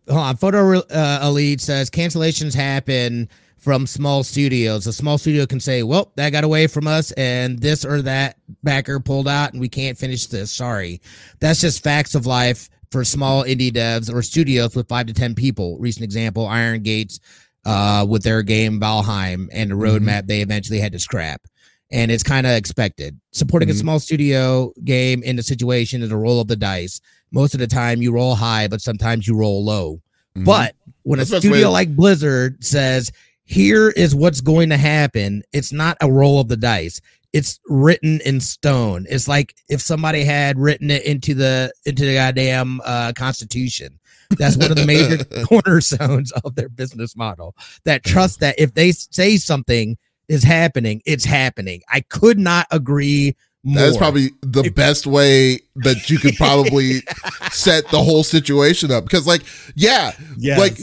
hold 0.07 0.19
on. 0.19 0.37
Photo 0.37 0.79
uh, 0.79 1.19
Elite 1.23 1.61
says 1.61 1.89
cancellations 1.89 2.53
happen 2.53 3.29
from 3.67 3.85
small 3.85 4.23
studios. 4.23 4.87
A 4.87 4.93
small 4.93 5.17
studio 5.17 5.45
can 5.45 5.59
say, 5.59 5.83
"Well, 5.83 6.13
that 6.15 6.29
got 6.29 6.45
away 6.45 6.67
from 6.67 6.87
us, 6.87 7.11
and 7.11 7.59
this 7.59 7.83
or 7.83 8.01
that 8.03 8.37
backer 8.63 8.97
pulled 9.01 9.27
out, 9.27 9.51
and 9.51 9.59
we 9.59 9.67
can't 9.67 9.97
finish 9.97 10.27
this. 10.27 10.53
Sorry." 10.53 11.01
That's 11.41 11.59
just 11.59 11.83
facts 11.83 12.15
of 12.15 12.25
life 12.25 12.69
for 12.91 13.03
small 13.03 13.43
indie 13.43 13.69
devs 13.69 14.09
or 14.09 14.21
studios 14.21 14.73
with 14.73 14.87
five 14.87 15.07
to 15.07 15.13
ten 15.13 15.35
people. 15.35 15.77
Recent 15.79 16.05
example: 16.05 16.47
Iron 16.47 16.81
Gates 16.81 17.19
uh, 17.65 18.05
with 18.07 18.23
their 18.23 18.41
game 18.41 18.79
Valheim 18.79 19.49
and 19.51 19.69
the 19.69 19.75
roadmap 19.75 20.27
they 20.27 20.39
eventually 20.39 20.79
had 20.79 20.93
to 20.93 20.99
scrap. 20.99 21.41
And 21.91 22.09
it's 22.09 22.23
kind 22.23 22.47
of 22.47 22.53
expected. 22.53 23.19
Supporting 23.33 23.67
Mhm. 23.67 23.73
a 23.73 23.75
small 23.75 23.99
studio 23.99 24.71
game 24.85 25.21
in 25.23 25.35
the 25.35 25.43
situation 25.43 26.01
is 26.01 26.11
a 26.11 26.15
roll 26.15 26.39
of 26.39 26.47
the 26.47 26.55
dice 26.55 27.01
most 27.33 27.53
of 27.53 27.59
the 27.59 27.67
time 27.67 28.01
you 28.01 28.13
roll 28.13 28.35
high, 28.35 28.69
but 28.69 28.79
sometimes 28.79 29.27
you 29.27 29.35
roll 29.35 29.65
low. 29.65 30.01
Mhm. 30.37 30.45
But 30.45 30.75
when 31.03 31.19
That's 31.19 31.31
a 31.31 31.35
way 31.35 31.39
studio 31.39 31.71
like 31.71 31.93
Blizzard 31.93 32.63
says, 32.63 33.11
here 33.47 33.89
is 33.91 34.13
what's 34.13 34.41
going 34.41 34.69
to 34.69 34.77
happen, 34.77 35.41
it's 35.53 35.71
not 35.71 35.97
a 36.01 36.11
roll 36.11 36.41
of 36.41 36.49
the 36.49 36.57
dice. 36.57 36.99
It's 37.31 37.59
written 37.67 38.19
in 38.25 38.41
stone. 38.41 39.05
It's 39.09 39.27
like 39.27 39.55
if 39.69 39.79
somebody 39.79 40.25
had 40.25 40.59
written 40.59 40.91
it 40.91 41.05
into 41.05 41.33
the 41.33 41.71
into 41.85 42.05
the 42.05 42.15
goddamn 42.15 42.81
uh, 42.83 43.13
constitution. 43.15 43.99
That's 44.31 44.57
one 44.57 44.71
of 44.71 44.75
the 44.75 44.85
major 44.85 45.23
cornerstones 45.45 46.33
of 46.43 46.55
their 46.55 46.67
business 46.67 47.15
model. 47.15 47.55
That 47.85 48.03
trust 48.03 48.41
that 48.41 48.59
if 48.59 48.73
they 48.73 48.91
say 48.91 49.37
something 49.37 49.97
is 50.27 50.43
happening, 50.43 51.01
it's 51.05 51.23
happening. 51.23 51.81
I 51.89 52.01
could 52.01 52.37
not 52.37 52.67
agree 52.71 53.37
more. 53.63 53.81
That's 53.81 53.97
probably 53.97 54.31
the 54.41 54.69
best 54.71 55.07
way 55.07 55.59
that 55.77 56.09
you 56.09 56.19
could 56.19 56.35
probably 56.35 56.99
set 57.51 57.87
the 57.91 58.03
whole 58.03 58.23
situation 58.23 58.91
up. 58.91 59.05
Because, 59.05 59.25
like, 59.25 59.43
yeah, 59.75 60.11
like 60.57 60.77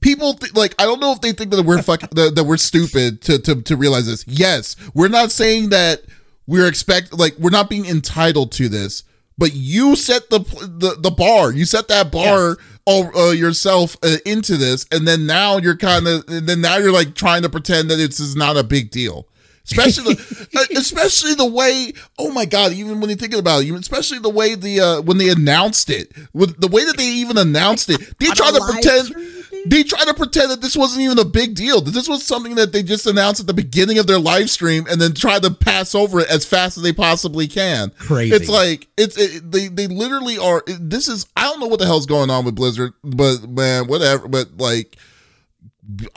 people 0.00 0.34
th- 0.34 0.54
like 0.54 0.74
I 0.78 0.84
don't 0.84 1.00
know 1.00 1.12
if 1.12 1.20
they 1.20 1.32
think 1.32 1.50
that 1.50 1.64
we're 1.64 1.82
fuck 1.82 2.00
that, 2.10 2.34
that 2.34 2.44
we're 2.44 2.56
stupid 2.56 3.22
to, 3.22 3.38
to 3.38 3.62
to 3.62 3.76
realize 3.76 4.06
this. 4.06 4.24
Yes, 4.26 4.76
we're 4.94 5.08
not 5.08 5.30
saying 5.30 5.70
that 5.70 6.02
we're 6.46 6.68
expect 6.68 7.12
like 7.12 7.36
we're 7.38 7.50
not 7.50 7.70
being 7.70 7.86
entitled 7.86 8.52
to 8.52 8.68
this, 8.68 9.04
but 9.38 9.52
you 9.54 9.96
set 9.96 10.30
the 10.30 10.40
the, 10.40 10.96
the 10.98 11.10
bar. 11.10 11.52
You 11.52 11.64
set 11.64 11.88
that 11.88 12.10
bar 12.10 12.56
all, 12.84 13.16
uh, 13.16 13.32
yourself 13.32 13.96
uh, 14.02 14.16
into 14.24 14.56
this, 14.56 14.86
and 14.90 15.06
then 15.06 15.26
now 15.26 15.58
you're 15.58 15.76
kind 15.76 16.06
of 16.06 16.24
then 16.26 16.60
now 16.60 16.76
you're 16.76 16.92
like 16.92 17.14
trying 17.14 17.42
to 17.42 17.48
pretend 17.48 17.90
that 17.90 18.00
it's 18.00 18.20
is 18.20 18.36
not 18.36 18.56
a 18.56 18.64
big 18.64 18.90
deal. 18.90 19.28
Especially, 19.64 20.14
the, 20.14 20.48
uh, 20.56 20.78
especially 20.78 21.34
the 21.34 21.46
way. 21.46 21.92
Oh 22.18 22.30
my 22.30 22.44
god! 22.44 22.72
Even 22.72 23.00
when 23.00 23.10
you're 23.10 23.18
thinking 23.18 23.40
about 23.40 23.64
it, 23.64 23.70
especially 23.72 24.20
the 24.20 24.30
way 24.30 24.54
the 24.54 24.80
uh, 24.80 25.00
when 25.02 25.18
they 25.18 25.28
announced 25.28 25.90
it, 25.90 26.12
with 26.32 26.60
the 26.60 26.68
way 26.68 26.84
that 26.84 26.96
they 26.96 27.08
even 27.08 27.36
announced 27.36 27.90
it, 27.90 28.18
they 28.18 28.26
try 28.26 28.52
to 28.52 28.60
pretend? 28.60 29.35
They 29.70 29.82
try 29.82 30.04
to 30.04 30.14
pretend 30.14 30.50
that 30.50 30.60
this 30.60 30.76
wasn't 30.76 31.02
even 31.02 31.18
a 31.18 31.24
big 31.24 31.54
deal. 31.54 31.80
That 31.80 31.92
this 31.92 32.08
was 32.08 32.24
something 32.24 32.54
that 32.56 32.72
they 32.72 32.82
just 32.82 33.06
announced 33.06 33.40
at 33.40 33.46
the 33.46 33.54
beginning 33.54 33.98
of 33.98 34.06
their 34.06 34.18
live 34.18 34.50
stream, 34.50 34.86
and 34.90 35.00
then 35.00 35.14
try 35.14 35.38
to 35.38 35.50
pass 35.50 35.94
over 35.94 36.20
it 36.20 36.28
as 36.28 36.44
fast 36.44 36.76
as 36.76 36.82
they 36.82 36.92
possibly 36.92 37.46
can. 37.48 37.90
Crazy. 37.98 38.34
It's 38.34 38.48
like 38.48 38.88
it's 38.96 39.16
it, 39.18 39.50
they 39.50 39.68
they 39.68 39.86
literally 39.86 40.38
are. 40.38 40.62
this 40.66 41.08
is 41.08 41.26
I 41.36 41.42
don't 41.42 41.60
know 41.60 41.66
what 41.66 41.78
the 41.78 41.86
hell's 41.86 42.06
going 42.06 42.30
on 42.30 42.44
with 42.44 42.54
Blizzard, 42.54 42.92
but 43.02 43.48
man, 43.48 43.86
whatever. 43.86 44.28
But 44.28 44.56
like. 44.56 44.96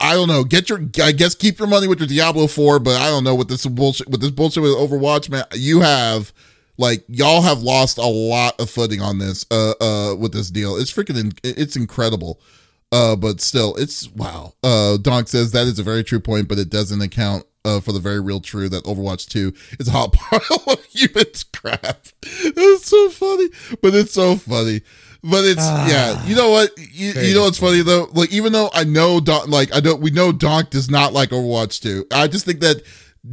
I 0.00 0.14
don't 0.14 0.26
know. 0.26 0.42
Get 0.42 0.68
your, 0.68 0.80
I 1.00 1.12
guess, 1.12 1.36
keep 1.36 1.60
your 1.60 1.68
money 1.68 1.86
with 1.86 2.00
your 2.00 2.08
Diablo 2.08 2.48
Four, 2.48 2.80
but 2.80 3.00
I 3.00 3.06
don't 3.06 3.22
know 3.22 3.36
what 3.36 3.46
this 3.46 3.64
bullshit 3.66 4.08
with 4.08 4.20
this 4.20 4.32
bullshit 4.32 4.64
with 4.64 4.72
Overwatch, 4.72 5.30
man. 5.30 5.44
You 5.52 5.78
have, 5.78 6.32
like, 6.76 7.04
y'all 7.06 7.40
have 7.40 7.62
lost 7.62 7.96
a 7.96 8.02
lot 8.02 8.60
of 8.60 8.68
footing 8.68 9.00
on 9.00 9.18
this, 9.18 9.46
uh, 9.48 9.74
uh, 9.80 10.16
with 10.16 10.32
this 10.32 10.50
deal. 10.50 10.74
It's 10.76 10.92
freaking, 10.92 11.20
in, 11.20 11.32
it's 11.44 11.76
incredible. 11.76 12.40
Uh, 12.92 13.14
but 13.16 13.40
still, 13.40 13.74
it's 13.76 14.10
wow. 14.10 14.52
Uh, 14.62 14.96
Donk 14.96 15.28
says 15.28 15.52
that 15.52 15.66
is 15.66 15.78
a 15.78 15.82
very 15.84 16.02
true 16.02 16.20
point, 16.20 16.48
but 16.48 16.58
it 16.58 16.70
doesn't 16.70 17.00
account 17.00 17.44
uh, 17.64 17.78
for 17.80 17.92
the 17.92 18.00
very 18.00 18.20
real 18.20 18.40
true 18.40 18.68
that 18.68 18.84
Overwatch 18.84 19.28
2 19.28 19.52
is 19.78 19.86
a 19.88 19.92
hot 19.92 20.12
pile 20.14 20.40
of 20.66 20.84
human 20.86 21.24
crap. 21.52 22.06
It's 22.22 22.86
so 22.86 23.10
funny, 23.10 23.48
but 23.82 23.94
it's 23.94 24.12
so 24.12 24.34
funny. 24.36 24.80
but 25.22 25.44
it's 25.44 25.60
Ah. 25.62 25.88
yeah. 25.88 26.26
You 26.26 26.34
know 26.34 26.50
what? 26.50 26.70
You, 26.78 27.12
you 27.12 27.34
know 27.34 27.42
what's 27.42 27.58
funny 27.58 27.82
though? 27.82 28.08
Like 28.12 28.32
even 28.32 28.52
though 28.52 28.70
I 28.72 28.84
know 28.84 29.20
Donk, 29.20 29.48
like 29.48 29.74
I 29.74 29.80
don't, 29.80 30.00
we 30.00 30.10
know 30.10 30.32
Donk 30.32 30.70
does 30.70 30.90
not 30.90 31.12
like 31.12 31.30
Overwatch 31.30 31.80
2. 31.82 32.06
I 32.12 32.26
just 32.26 32.44
think 32.44 32.60
that 32.60 32.82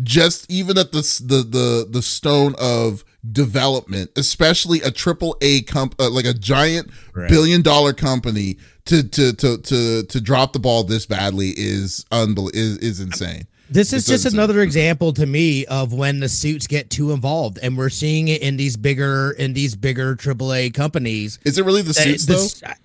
just 0.04 0.52
even 0.52 0.78
at 0.78 0.92
the 0.92 1.00
the 1.26 1.38
the 1.44 1.88
the 1.90 2.02
stone 2.02 2.54
of 2.60 3.06
development, 3.32 4.12
especially 4.16 4.82
a 4.82 4.92
triple 4.92 5.38
A 5.42 5.62
comp, 5.64 5.96
uh, 6.00 6.10
like 6.10 6.26
a 6.26 6.34
giant 6.34 6.90
Right. 7.14 7.30
billion 7.30 7.62
dollar 7.62 7.94
company, 7.94 8.58
to 8.86 9.04
to 9.04 9.34
to 9.34 9.58
to 9.58 10.04
to 10.04 10.22
drop 10.22 10.54
the 10.54 10.60
ball 10.60 10.84
this 10.84 11.06
badly 11.06 11.54
is 11.58 12.06
unbel- 12.12 12.52
is 12.54 12.78
is 12.78 13.00
insane. 13.00 13.48
This 13.70 13.88
is 13.92 14.04
It's 14.04 14.08
just 14.08 14.26
insane. 14.26 14.40
another 14.40 14.62
example 14.62 15.12
to 15.14 15.26
me 15.26 15.66
of 15.66 15.92
when 15.92 16.22
the 16.22 16.30
suits 16.30 16.68
get 16.68 16.90
too 16.90 17.12
involved, 17.12 17.60
and 17.62 17.78
we're 17.78 17.90
seeing 17.90 18.30
it 18.30 18.42
in 18.42 18.56
these 18.56 18.78
bigger 18.78 19.32
in 19.32 19.54
these 19.54 19.76
bigger 19.76 20.16
AAA 20.16 20.70
companies. 20.70 21.38
Is 21.44 21.58
it 21.58 21.66
really 21.66 21.82
the 21.82 21.94
That- 21.94 22.04
suits 22.04 22.26
though? 22.26 22.34
this- 22.36 22.62
I- 22.66 22.76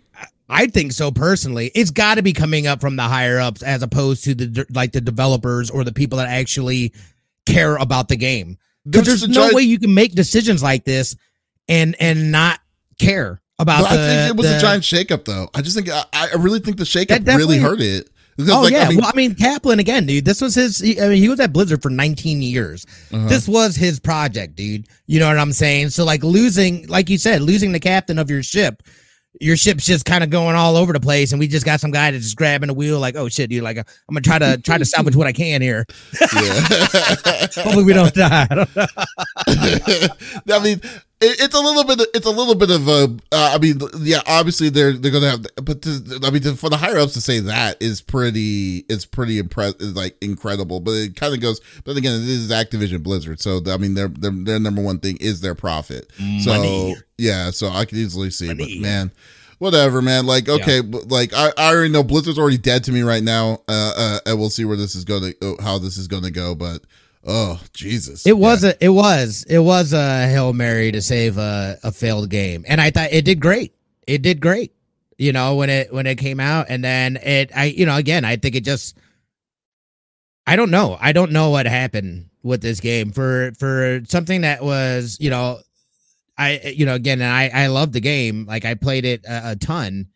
I 0.48 0.66
think 0.66 0.92
so 0.92 1.10
personally. 1.10 1.70
It's 1.74 1.90
got 1.90 2.16
to 2.16 2.22
be 2.22 2.32
coming 2.32 2.66
up 2.66 2.80
from 2.80 2.96
the 2.96 3.04
higher 3.04 3.38
ups 3.40 3.62
as 3.62 3.82
opposed 3.82 4.24
to 4.24 4.34
the 4.34 4.66
like 4.74 4.92
the 4.92 5.00
developers 5.00 5.70
or 5.70 5.84
the 5.84 5.92
people 5.92 6.18
that 6.18 6.28
actually 6.28 6.92
care 7.46 7.76
about 7.76 8.08
the 8.08 8.16
game. 8.16 8.58
Because 8.84 9.06
There's 9.06 9.20
there's 9.20 9.20
the 9.22 9.28
no 9.28 9.42
giant- 9.42 9.54
way 9.54 9.62
you 9.62 9.78
can 9.78 9.94
make 9.94 10.12
decisions 10.14 10.62
like 10.62 10.84
this 10.84 11.14
and 11.68 11.94
and 12.00 12.32
not 12.32 12.60
care 12.98 13.40
about 13.58 13.82
the. 13.82 13.88
I 13.88 13.96
think 13.96 14.30
it 14.30 14.36
was 14.36 14.48
the- 14.48 14.56
a 14.56 14.60
giant 14.60 14.82
shakeup, 14.84 15.24
though. 15.24 15.48
I 15.54 15.62
just 15.62 15.76
think 15.76 15.88
I, 15.88 16.04
I 16.12 16.34
really 16.36 16.58
think 16.60 16.76
the 16.78 16.84
shakeup 16.84 17.26
really 17.26 17.58
hurt 17.58 17.80
it. 17.80 18.08
Because, 18.36 18.52
Oh 18.54 18.62
like, 18.62 18.72
yeah, 18.72 18.84
I 18.84 18.88
mean, 18.88 18.98
well 18.98 19.10
I 19.12 19.16
mean 19.16 19.34
Kaplan 19.34 19.78
again, 19.78 20.06
dude. 20.06 20.24
This 20.24 20.40
was 20.40 20.54
his. 20.54 20.78
he- 20.78 20.98
I 21.00 21.08
mean, 21.08 21.22
he 21.22 21.28
was 21.28 21.38
at 21.38 21.52
Blizzard 21.52 21.82
for 21.82 21.90
19 21.90 22.40
years. 22.40 22.86
uh-huh. 23.12 23.28
This 23.28 23.46
was 23.46 23.76
his 23.76 24.00
project, 24.00 24.56
dude. 24.56 24.86
You 25.06 25.20
know 25.20 25.28
what 25.28 25.38
I'm 25.38 25.52
saying? 25.52 25.90
So 25.90 26.04
like 26.04 26.24
losing, 26.24 26.86
like 26.88 27.10
you 27.10 27.18
said, 27.18 27.42
losing 27.42 27.72
the 27.72 27.78
captain 27.80 28.18
of 28.18 28.30
your 28.30 28.42
ship, 28.42 28.82
your 29.40 29.56
ship's 29.56 29.86
just 29.86 30.04
kind 30.04 30.22
of 30.22 30.30
going 30.30 30.56
all 30.56 30.76
over 30.76 30.92
the 30.92 31.00
place, 31.00 31.32
and 31.32 31.40
we 31.40 31.48
just 31.48 31.64
got 31.64 31.80
some 31.80 31.90
guy 31.90 32.10
that's 32.10 32.24
just 32.24 32.36
grabbing 32.36 32.68
the 32.68 32.74
wheel, 32.74 33.00
like, 33.00 33.16
oh 33.16 33.28
shit, 33.28 33.50
dude, 33.50 33.62
like 33.62 33.78
uh, 33.78 33.84
I'm 34.08 34.14
gonna 34.14 34.22
try 34.22 34.38
to 34.38 34.58
try 34.60 34.78
to 34.78 34.84
salvage 34.84 35.16
what 35.16 35.26
I 35.26 35.32
can 35.32 35.62
here. 35.62 35.86
yeah. 36.34 36.60
Hopefully 37.56 37.84
we 37.84 37.92
don't 37.92 38.14
die. 38.14 38.46
I 38.50 38.54
don't 38.54 38.76
know. 38.76 38.86
I 40.54 40.62
mean, 40.62 40.80
it's 41.22 41.54
a 41.54 41.60
little 41.60 41.84
bit. 41.84 42.08
It's 42.14 42.26
a 42.26 42.30
little 42.30 42.54
bit 42.54 42.70
of 42.70 42.88
a. 42.88 43.16
Uh, 43.32 43.52
I 43.54 43.58
mean, 43.58 43.80
yeah. 44.00 44.20
Obviously, 44.26 44.68
they're 44.68 44.92
they're 44.92 45.12
gonna 45.12 45.30
have. 45.30 45.46
But 45.56 45.82
to, 45.82 46.20
I 46.24 46.30
mean, 46.30 46.42
to, 46.42 46.54
for 46.54 46.68
the 46.68 46.76
higher 46.76 46.98
ups 46.98 47.14
to 47.14 47.20
say 47.20 47.40
that 47.40 47.80
is 47.80 48.00
pretty. 48.00 48.84
It's 48.88 49.06
pretty 49.06 49.38
impress. 49.38 49.74
Is 49.74 49.94
like 49.94 50.16
incredible. 50.22 50.80
But 50.80 50.92
it 50.92 51.16
kind 51.16 51.32
of 51.34 51.40
goes. 51.40 51.60
But 51.84 51.96
again, 51.96 52.20
this 52.20 52.38
is 52.38 52.50
Activision 52.50 53.02
Blizzard. 53.02 53.40
So 53.40 53.60
I 53.66 53.76
mean, 53.76 53.94
their 53.94 54.08
their 54.08 54.30
their 54.30 54.60
number 54.60 54.82
one 54.82 54.98
thing 54.98 55.16
is 55.18 55.40
their 55.40 55.54
profit. 55.54 56.10
So 56.40 56.94
yeah. 57.18 57.50
So 57.50 57.68
I 57.68 57.84
can 57.84 57.98
easily 57.98 58.30
see. 58.30 58.48
Money. 58.48 58.78
But 58.78 58.82
man. 58.82 59.12
Whatever, 59.58 60.02
man. 60.02 60.26
Like, 60.26 60.48
okay, 60.48 60.80
but 60.80 61.06
like 61.06 61.32
I, 61.32 61.52
I 61.56 61.72
already 61.72 61.92
know 61.92 62.02
Blizzard's 62.02 62.36
already 62.36 62.58
dead 62.58 62.82
to 62.82 62.90
me 62.90 63.02
right 63.02 63.22
now. 63.22 63.62
Uh, 63.68 63.92
uh, 63.96 64.18
and 64.26 64.36
we'll 64.36 64.50
see 64.50 64.64
where 64.64 64.76
this 64.76 64.96
is 64.96 65.04
going 65.04 65.34
to, 65.40 65.56
how 65.62 65.78
this 65.78 65.98
is 65.98 66.08
going 66.08 66.24
to 66.24 66.32
go. 66.32 66.56
But, 66.56 66.82
oh 67.26 67.60
Jesus, 67.72 68.26
It 68.26 68.36
was 68.36 68.64
a, 68.64 68.84
it 68.84 68.90
was, 68.90 69.44
it 69.48 69.58
was 69.58 69.92
a 69.92 70.26
hail 70.26 70.52
mary 70.52 70.92
to 70.92 71.02
save 71.02 71.38
a, 71.38 71.78
a 71.82 71.92
failed 71.92 72.30
game, 72.30 72.64
and 72.66 72.80
I 72.80 72.90
thought 72.90 73.12
it 73.12 73.24
did 73.24 73.40
great. 73.40 73.74
It 74.06 74.22
did 74.22 74.40
great. 74.40 74.72
You 75.18 75.32
know 75.32 75.54
when 75.56 75.70
it 75.70 75.92
when 75.92 76.06
it 76.06 76.16
came 76.16 76.40
out, 76.40 76.66
and 76.68 76.82
then 76.82 77.16
it, 77.16 77.50
I, 77.54 77.66
you 77.66 77.86
know, 77.86 77.96
again, 77.96 78.24
I 78.24 78.36
think 78.36 78.56
it 78.56 78.64
just, 78.64 78.96
I 80.46 80.56
don't 80.56 80.70
know, 80.70 80.98
I 81.00 81.12
don't 81.12 81.30
know 81.32 81.50
what 81.50 81.66
happened 81.66 82.30
with 82.42 82.60
this 82.60 82.80
game 82.80 83.12
for 83.12 83.52
for 83.58 84.00
something 84.08 84.40
that 84.40 84.64
was, 84.64 85.18
you 85.20 85.30
know, 85.30 85.60
I, 86.36 86.74
you 86.74 86.86
know, 86.86 86.94
again, 86.94 87.20
and 87.20 87.30
I 87.30 87.50
I 87.54 87.66
love 87.68 87.92
the 87.92 88.00
game, 88.00 88.46
like 88.46 88.64
I 88.64 88.74
played 88.74 89.04
it 89.04 89.24
a, 89.24 89.50
a 89.52 89.56
ton. 89.56 90.08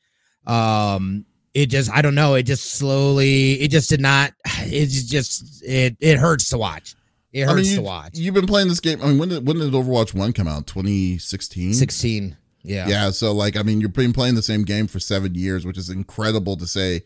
Um, 0.44 1.24
it 1.54 1.66
just, 1.66 1.90
I 1.90 2.02
don't 2.02 2.14
know, 2.16 2.34
it 2.34 2.42
just 2.42 2.74
slowly, 2.74 3.52
it 3.60 3.70
just 3.70 3.88
did 3.88 4.00
not. 4.00 4.32
It's 4.68 5.04
just 5.04 5.62
it 5.64 5.96
it 6.00 6.18
hurts 6.18 6.48
to 6.48 6.58
watch. 6.58 6.95
It 7.36 7.46
I 7.48 7.54
mean, 7.54 7.64
you, 7.66 7.76
to 7.76 7.82
watch. 7.82 8.10
You've 8.14 8.34
been 8.34 8.46
playing 8.46 8.68
this 8.68 8.80
game. 8.80 9.00
I 9.02 9.08
mean, 9.08 9.18
when 9.18 9.28
did 9.28 9.46
when 9.46 9.58
did 9.58 9.72
Overwatch 9.72 10.14
One 10.14 10.32
come 10.32 10.48
out? 10.48 10.66
Twenty 10.66 11.18
sixteen. 11.18 11.74
16. 11.74 12.36
Yeah. 12.62 12.88
Yeah. 12.88 13.10
So 13.10 13.32
like, 13.32 13.56
I 13.56 13.62
mean, 13.62 13.80
you've 13.80 13.92
been 13.92 14.12
playing 14.14 14.36
the 14.36 14.42
same 14.42 14.62
game 14.64 14.86
for 14.86 14.98
seven 14.98 15.34
years, 15.34 15.66
which 15.66 15.76
is 15.78 15.90
incredible 15.90 16.56
to 16.56 16.66
say. 16.66 17.02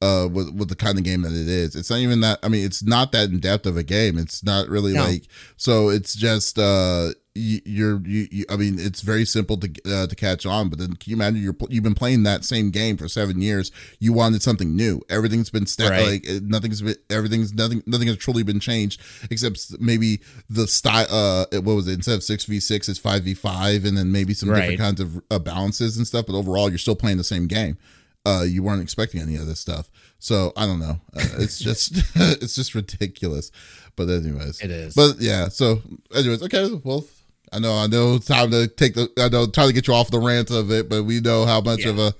Uh, 0.00 0.28
with 0.32 0.50
with 0.54 0.68
the 0.68 0.76
kind 0.76 0.96
of 0.96 1.02
game 1.02 1.22
that 1.22 1.32
it 1.32 1.48
is, 1.48 1.74
it's 1.74 1.90
not 1.90 1.98
even 1.98 2.20
that. 2.20 2.38
I 2.44 2.48
mean, 2.48 2.64
it's 2.64 2.84
not 2.84 3.10
that 3.10 3.30
in 3.30 3.40
depth 3.40 3.66
of 3.66 3.76
a 3.76 3.82
game. 3.82 4.16
It's 4.16 4.44
not 4.44 4.68
really 4.68 4.92
No. 4.92 5.02
like. 5.02 5.24
So 5.56 5.88
it's 5.88 6.14
just 6.14 6.56
uh, 6.56 7.14
you're 7.64 8.00
you, 8.06 8.28
you. 8.30 8.44
I 8.50 8.56
mean, 8.56 8.78
it's 8.78 9.00
very 9.02 9.24
simple 9.24 9.56
to 9.58 9.70
uh, 9.86 10.06
to 10.06 10.14
catch 10.16 10.44
on. 10.46 10.68
But 10.68 10.78
then, 10.78 10.94
can 10.94 11.10
you 11.10 11.16
imagine 11.16 11.42
you're 11.42 11.56
you've 11.68 11.84
been 11.84 11.94
playing 11.94 12.22
that 12.24 12.44
same 12.44 12.70
game 12.70 12.96
for 12.96 13.08
seven 13.08 13.40
years? 13.40 13.70
You 13.98 14.12
wanted 14.12 14.42
something 14.42 14.74
new. 14.76 15.00
Everything's 15.08 15.50
been 15.50 15.66
sta- 15.66 15.88
Right. 15.88 16.24
like 16.26 16.42
nothing's 16.42 16.82
been 16.82 16.96
everything's 17.10 17.52
nothing 17.52 17.82
nothing 17.86 18.08
has 18.08 18.16
truly 18.16 18.42
been 18.42 18.60
changed 18.60 19.00
except 19.30 19.80
maybe 19.80 20.20
the 20.50 20.66
style. 20.66 21.06
Uh, 21.10 21.46
what 21.60 21.74
was 21.74 21.88
it? 21.88 21.94
Instead 21.94 22.14
of 22.16 22.22
six 22.22 22.44
v 22.44 22.60
six, 22.60 22.88
it's 22.88 22.98
five 22.98 23.22
v 23.24 23.34
five, 23.34 23.84
and 23.84 23.96
then 23.96 24.10
maybe 24.12 24.34
some 24.34 24.50
Right. 24.50 24.60
different 24.60 24.80
kinds 24.80 25.00
of 25.00 25.22
uh, 25.30 25.38
balances 25.38 25.96
and 25.96 26.06
stuff. 26.06 26.26
But 26.26 26.36
overall, 26.36 26.68
you're 26.68 26.78
still 26.78 26.96
playing 26.96 27.18
the 27.18 27.24
same 27.24 27.46
game. 27.46 27.78
Uh, 28.26 28.42
you 28.46 28.62
weren't 28.62 28.82
expecting 28.82 29.20
any 29.22 29.36
of 29.36 29.46
this 29.46 29.60
stuff. 29.60 29.90
So 30.18 30.52
I 30.56 30.66
don't 30.66 30.80
know. 30.80 31.00
Uh, 31.14 31.24
it's 31.38 31.58
just 31.68 31.92
it's 32.16 32.54
just 32.54 32.74
ridiculous. 32.74 33.50
But 33.96 34.08
anyways, 34.10 34.60
It 34.60 34.70
is. 34.70 34.94
But 34.94 35.20
yeah. 35.20 35.48
So 35.48 35.82
anyways, 36.14 36.42
okay. 36.44 36.70
Well, 36.84 37.04
I 37.52 37.58
know 37.58 37.74
I 37.74 37.86
know 37.86 38.18
time 38.18 38.50
to 38.50 38.66
take 38.68 38.94
the 38.94 39.10
I 39.18 39.28
know 39.28 39.46
trying 39.46 39.68
to 39.68 39.72
get 39.74 39.86
you 39.88 39.94
off 39.94 40.10
the 40.10 40.18
rant 40.18 40.50
of 40.50 40.70
it, 40.70 40.88
but 40.88 41.04
we 41.04 41.20
know 41.20 41.46
how 41.46 41.60
much 41.60 41.84
Yeah. 41.84 41.90
of 41.90 41.98
a 41.98 42.14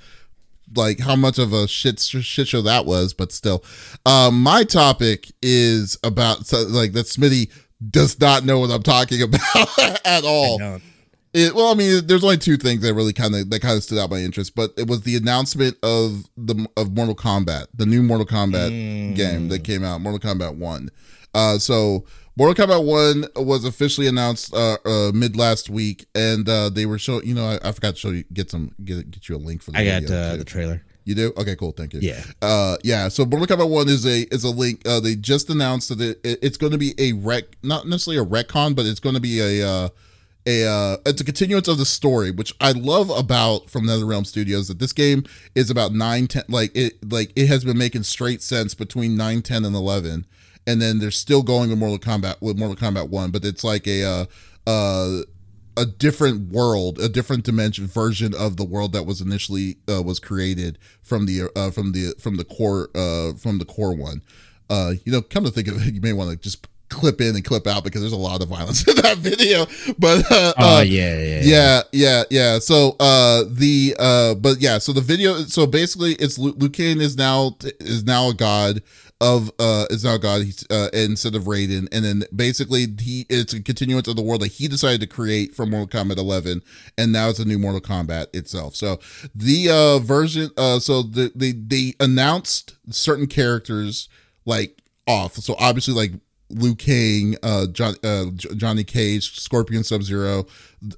like 0.76 1.00
how 1.00 1.16
much 1.16 1.38
of 1.38 1.52
a 1.52 1.66
shit 1.66 1.98
shit 2.00 2.48
show 2.48 2.62
that 2.62 2.84
was. 2.86 3.14
But 3.14 3.32
still, 3.32 3.64
um, 4.06 4.42
my 4.42 4.64
topic 4.64 5.30
is 5.42 5.98
about 6.04 6.46
so, 6.46 6.62
like 6.62 6.92
that 6.92 7.06
Smitty 7.06 7.50
does 7.90 8.18
not 8.20 8.44
know 8.44 8.58
what 8.58 8.70
I'm 8.70 8.82
talking 8.82 9.22
about 9.28 10.06
at 10.06 10.24
all. 10.24 10.80
It, 11.34 11.54
well, 11.54 11.68
I 11.70 11.74
mean, 11.74 12.06
there's 12.06 12.24
only 12.24 12.38
two 12.38 12.56
things 12.56 12.80
that 12.82 12.94
really 12.94 13.12
kind 13.12 13.34
of 13.34 13.50
that 13.50 13.60
kind 13.60 13.76
of 13.76 13.82
stood 13.82 13.98
out 13.98 14.10
my 14.10 14.18
interest, 14.18 14.54
but 14.54 14.72
it 14.78 14.88
was 14.88 15.02
the 15.02 15.14
announcement 15.16 15.76
of 15.82 16.24
the 16.38 16.66
of 16.76 16.92
Mortal 16.94 17.14
Kombat, 17.14 17.66
the 17.74 17.84
new 17.86 18.02
Mortal 18.02 18.26
Kombat 18.26 18.70
Mm. 18.70 19.14
game 19.14 19.48
that 19.48 19.62
came 19.62 19.84
out, 19.84 20.00
Mortal 20.00 20.18
Kombat 20.18 20.56
One. 20.56 20.90
Uh, 21.34 21.58
so 21.58 22.04
Mortal 22.38 22.66
Kombat 22.66 22.84
One 22.84 23.26
was 23.44 23.64
officially 23.64 24.06
announced 24.06 24.54
uh, 24.54 24.76
uh 24.84 25.10
mid 25.12 25.36
last 25.36 25.68
week, 25.68 26.06
and 26.14 26.48
uh 26.48 26.70
they 26.70 26.86
were 26.86 26.98
showing. 26.98 27.26
You 27.26 27.34
know, 27.34 27.44
I, 27.46 27.68
I 27.68 27.72
forgot 27.72 27.94
to 27.94 28.00
show 28.00 28.10
you 28.10 28.24
get 28.32 28.50
some 28.50 28.70
get 28.84 29.10
get 29.10 29.28
you 29.28 29.36
a 29.36 29.38
link 29.38 29.60
for 29.62 29.72
the 29.72 29.78
I 29.78 29.84
got 29.84 30.02
uh, 30.12 30.36
the 30.36 30.44
trailer. 30.44 30.82
You 31.04 31.14
do? 31.14 31.32
Okay, 31.38 31.56
cool. 31.56 31.72
Thank 31.72 31.94
you. 31.94 32.00
Yeah. 32.00 32.22
Uh, 32.42 32.76
yeah. 32.84 33.08
So 33.08 33.24
Mortal 33.24 33.56
Kombat 33.56 33.68
One 33.70 33.88
is 33.88 34.06
a 34.06 34.20
is 34.32 34.44
a 34.44 34.50
link. 34.50 34.86
Uh, 34.86 35.00
they 35.00 35.16
just 35.16 35.50
announced 35.50 35.88
that 35.88 36.00
it, 36.00 36.20
it- 36.22 36.38
it's 36.42 36.56
going 36.58 36.72
to 36.72 36.78
be 36.78 36.94
a 36.98 37.12
rec, 37.14 37.44
not 37.62 37.88
necessarily 37.88 38.22
a 38.22 38.26
retcon, 38.26 38.76
but 38.76 38.86
it's 38.86 39.00
going 39.00 39.14
to 39.14 39.20
be 39.20 39.40
a 39.40 39.66
uh, 39.68 39.88
a 40.46 40.64
uh, 40.66 40.96
it's 41.06 41.20
a 41.20 41.24
continuance 41.24 41.66
of 41.66 41.78
the 41.78 41.84
story, 41.86 42.30
which 42.30 42.54
I 42.60 42.72
love 42.72 43.10
about 43.10 43.68
from 43.70 43.84
NetherRealm 43.86 44.26
Studios. 44.26 44.68
That 44.68 44.78
this 44.78 44.92
game 44.92 45.24
is 45.54 45.70
about 45.70 45.92
nine 45.92 46.26
ten, 46.28 46.44
like 46.48 46.70
it 46.76 47.10
like 47.10 47.32
it 47.34 47.46
has 47.48 47.64
been 47.64 47.78
making 47.78 48.02
straight 48.04 48.42
sense 48.42 48.74
between 48.74 49.16
nine 49.16 49.42
ten 49.42 49.64
and 49.64 49.74
eleven, 49.74 50.26
and 50.68 50.82
then 50.82 50.98
they're 50.98 51.10
still 51.10 51.42
going 51.42 51.70
with 51.70 51.78
Mortal 51.78 51.98
Kombat 51.98 52.40
with 52.42 52.58
Mortal 52.58 52.76
Kombat 52.76 53.08
One, 53.08 53.30
but 53.30 53.44
it's 53.44 53.64
like 53.64 53.88
a 53.88 54.04
uh, 54.04 54.26
uh 54.66 55.22
a 55.78 55.86
different 55.86 56.52
world, 56.52 56.98
a 56.98 57.08
different 57.08 57.44
dimension 57.44 57.86
version 57.86 58.34
of 58.34 58.56
the 58.56 58.64
world 58.64 58.92
that 58.92 59.04
was 59.04 59.20
initially 59.20 59.76
uh, 59.88 60.02
was 60.02 60.18
created 60.18 60.78
from 61.02 61.24
the 61.26 61.50
uh, 61.56 61.70
from 61.70 61.92
the 61.92 62.14
from 62.20 62.36
the 62.36 62.44
core 62.44 62.90
uh, 62.94 63.32
from 63.34 63.58
the 63.58 63.64
core 63.64 63.96
one. 63.96 64.22
Uh, 64.68 64.92
you 65.04 65.10
know, 65.10 65.22
come 65.22 65.44
to 65.44 65.50
think 65.50 65.68
of 65.68 65.86
it, 65.86 65.94
you 65.94 66.00
may 66.00 66.12
want 66.12 66.30
to 66.30 66.36
just 66.36 66.68
clip 66.90 67.20
in 67.20 67.36
and 67.36 67.44
clip 67.44 67.66
out 67.66 67.84
because 67.84 68.00
there's 68.00 68.12
a 68.12 68.16
lot 68.16 68.42
of 68.42 68.48
violence 68.48 68.86
in 68.88 68.96
that 68.96 69.18
video. 69.18 69.66
But 69.98 70.30
uh, 70.30 70.52
Oh 70.58 70.78
uh, 70.78 70.80
yeah, 70.82 71.18
yeah, 71.18 71.40
yeah, 71.42 71.82
yeah, 71.92 72.22
yeah. 72.30 72.58
So 72.58 72.96
uh 73.00 73.44
the 73.48 73.96
uh 73.98 74.34
but 74.34 74.60
yeah, 74.60 74.78
so 74.78 74.92
the 74.92 75.00
video 75.00 75.38
so 75.44 75.66
basically 75.66 76.12
it's 76.14 76.38
Lu- 76.38 76.52
Liu 76.52 76.70
is 76.76 77.16
now 77.16 77.56
is 77.80 78.04
now 78.04 78.30
a 78.30 78.34
god 78.34 78.82
of 79.20 79.50
uh 79.58 79.84
is 79.90 80.04
now 80.04 80.14
a 80.14 80.18
god 80.18 80.42
he's 80.42 80.64
uh 80.70 80.88
instead 80.92 81.34
of 81.34 81.44
Raiden 81.44 81.88
and 81.90 82.04
then 82.04 82.22
basically 82.34 82.86
he 83.00 83.26
it's 83.28 83.52
a 83.52 83.60
continuance 83.60 84.06
of 84.06 84.14
the 84.14 84.22
world 84.22 84.42
that 84.42 84.52
he 84.52 84.68
decided 84.68 85.00
to 85.00 85.08
create 85.08 85.54
from 85.54 85.70
Mortal 85.70 85.88
Kombat 85.88 86.18
11 86.18 86.62
and 86.96 87.12
now 87.12 87.28
it's 87.28 87.40
a 87.40 87.44
new 87.44 87.58
Mortal 87.58 87.80
Kombat 87.80 88.26
itself. 88.32 88.76
So 88.76 89.00
the 89.34 89.70
uh 89.70 89.98
version 89.98 90.50
uh 90.56 90.78
so 90.78 91.02
the 91.02 91.32
they 91.34 91.52
they 91.52 91.94
announced 91.98 92.74
certain 92.90 93.26
characters 93.26 94.08
like 94.44 94.80
off. 95.08 95.34
So 95.34 95.56
obviously 95.58 95.94
like 95.94 96.12
Liu 96.50 96.74
Kang, 96.74 97.36
uh, 97.42 97.66
John, 97.66 97.94
uh, 98.02 98.26
Johnny 98.34 98.84
Cage, 98.84 99.38
Scorpion 99.38 99.84
Sub 99.84 100.02
Zero, 100.02 100.46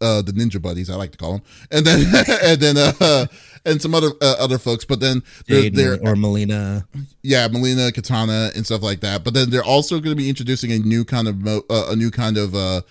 uh, 0.01 0.23
the 0.23 0.33
Ninja 0.33 0.61
Buddies, 0.61 0.91
I 0.91 0.95
like 0.95 1.13
to 1.13 1.19
call 1.19 1.33
them, 1.33 1.43
and 1.71 1.85
then 1.85 2.01
and 2.45 2.61
then 2.61 2.77
uh, 2.77 3.27
and 3.65 3.81
some 3.83 3.95
other 3.95 4.11
uh, 4.21 4.37
other 4.39 4.59
folks. 4.59 4.85
But 4.85 5.01
then 5.01 5.23
they're, 5.47 5.71
they're 5.71 5.95
or 5.95 6.15
Mileena. 6.15 6.87
yeah, 7.23 7.49
Mileena, 7.49 7.93
Katana, 7.93 8.51
and 8.55 8.65
stuff 8.65 8.83
like 8.83 9.01
that. 9.01 9.25
But 9.25 9.35
then 9.35 9.51
they're 9.51 9.65
also 9.65 9.97
going 10.01 10.17
to 10.17 10.23
be 10.23 10.29
introducing 10.29 10.73
a 10.73 10.79
new 10.79 11.05
kind 11.05 11.29
of 11.29 11.41
mo- 11.41 11.65
uh, 11.69 11.87
a 11.91 11.97
new 11.97 12.11
kind 12.11 12.39
of 12.39 12.55
uh, 12.55 12.83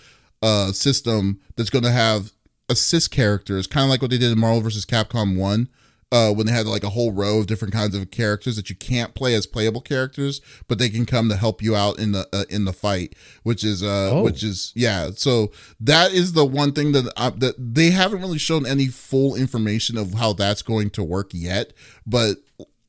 uh, 0.42 0.72
system 0.72 1.40
that's 1.56 1.70
going 1.70 1.84
to 1.86 1.92
have 1.92 2.32
assist 2.70 3.12
characters, 3.12 3.68
kind 3.68 3.84
of 3.84 3.90
like 3.90 4.02
what 4.02 4.12
they 4.12 4.18
did 4.18 4.32
in 4.32 4.40
Marvel 4.40 4.62
vs. 4.62 4.86
Capcom 4.86 5.38
One, 5.38 5.70
uh, 6.12 6.32
when 6.34 6.48
they 6.48 6.52
had 6.52 6.66
like 6.66 6.84
a 6.84 6.90
whole 6.90 7.12
row 7.12 7.40
of 7.40 7.48
different 7.48 7.74
kinds 7.74 7.96
of 7.96 8.10
characters 8.10 8.56
that 8.56 8.70
you 8.70 8.76
can't 8.76 9.14
play 9.14 9.36
as 9.36 9.46
playable 9.46 9.82
characters, 9.82 10.42
but 10.68 10.80
they 10.80 10.90
can 10.90 11.06
come 11.06 11.30
to 11.30 11.36
help 11.36 11.62
you 11.62 11.76
out 11.76 12.00
in 12.00 12.12
the 12.14 12.28
uh, 12.34 12.46
in 12.50 12.66
the 12.66 12.74
fight, 12.74 13.14
which 13.44 13.64
is 13.64 13.84
uh, 13.84 14.10
Oh. 14.14 14.24
which 14.24 14.44
is 14.44 14.72
yeah. 14.76 15.12
So 15.16 15.52
that 15.80 16.12
is 16.12 16.34
the 16.34 16.46
one 16.46 16.72
thing 16.72 16.94
that 16.94 17.12
uh, 17.16 17.30
that 17.38 17.56
they 17.60 17.92
haven't 17.92 18.22
really 18.22 18.40
shown 18.40 18.66
any 18.66 18.88
full 18.88 19.36
information 19.36 19.98
of 19.98 20.14
how 20.16 20.34
that's 20.34 20.62
going 20.64 20.90
to 20.92 21.04
work 21.04 21.30
yet, 21.34 21.74
but. 22.06 22.38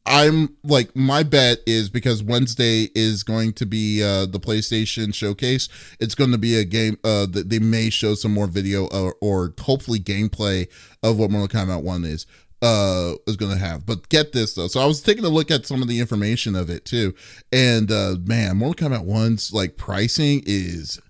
I'm 0.06 0.56
like 0.64 0.96
my 0.96 1.22
bet 1.22 1.58
is 1.66 1.90
because 1.90 2.22
Wednesday 2.22 2.88
is 2.94 3.22
going 3.22 3.52
to 3.52 3.66
be 3.66 4.02
uh 4.02 4.24
the 4.26 4.40
PlayStation 4.40 5.14
showcase. 5.14 5.68
It's 6.00 6.14
going 6.14 6.32
to 6.32 6.38
be 6.38 6.56
a 6.56 6.64
game 6.64 6.96
uh 7.04 7.26
that 7.26 7.50
they 7.50 7.58
may 7.58 7.90
show 7.90 8.14
some 8.14 8.32
more 8.32 8.46
video 8.46 8.86
or, 8.88 9.14
or 9.20 9.54
hopefully 9.60 10.00
gameplay 10.00 10.68
of 11.02 11.18
what 11.18 11.30
Mortal 11.30 11.48
Kombat 11.48 11.82
1 11.82 12.04
is 12.06 12.26
uh 12.62 13.14
is 13.26 13.36
to 13.52 13.58
have. 13.58 13.86
But 13.86 14.08
get 14.08 14.32
this 14.32 14.54
though. 14.54 14.68
So 14.68 14.80
I 14.80 14.86
was 14.86 15.00
taking 15.00 15.24
a 15.24 15.28
look 15.28 15.50
at 15.50 15.66
some 15.66 15.82
of 15.82 15.88
the 15.88 16.00
information 16.00 16.54
of 16.54 16.70
it 16.70 16.84
too. 16.84 17.14
And 17.52 17.90
uh 17.90 18.16
man, 18.24 18.56
Mortal 18.56 18.88
Kombat 18.88 19.06
1's 19.06 19.52
like 19.52 19.76
pricing 19.76 20.42
is 20.46 21.00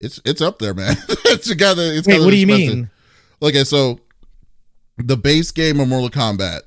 it's 0.00 0.20
it's 0.24 0.40
up 0.40 0.58
there, 0.58 0.74
man. 0.74 0.96
it's 1.08 1.52
got 1.54 1.78
it's 1.78 2.08
Wait, 2.08 2.20
what 2.20 2.30
do 2.30 2.36
you 2.36 2.46
mean? 2.46 2.90
Okay, 3.42 3.64
so 3.64 4.00
the 4.98 5.16
base 5.16 5.50
game 5.50 5.80
of 5.80 5.88
Mortal 5.88 6.10
Kombat 6.10 6.60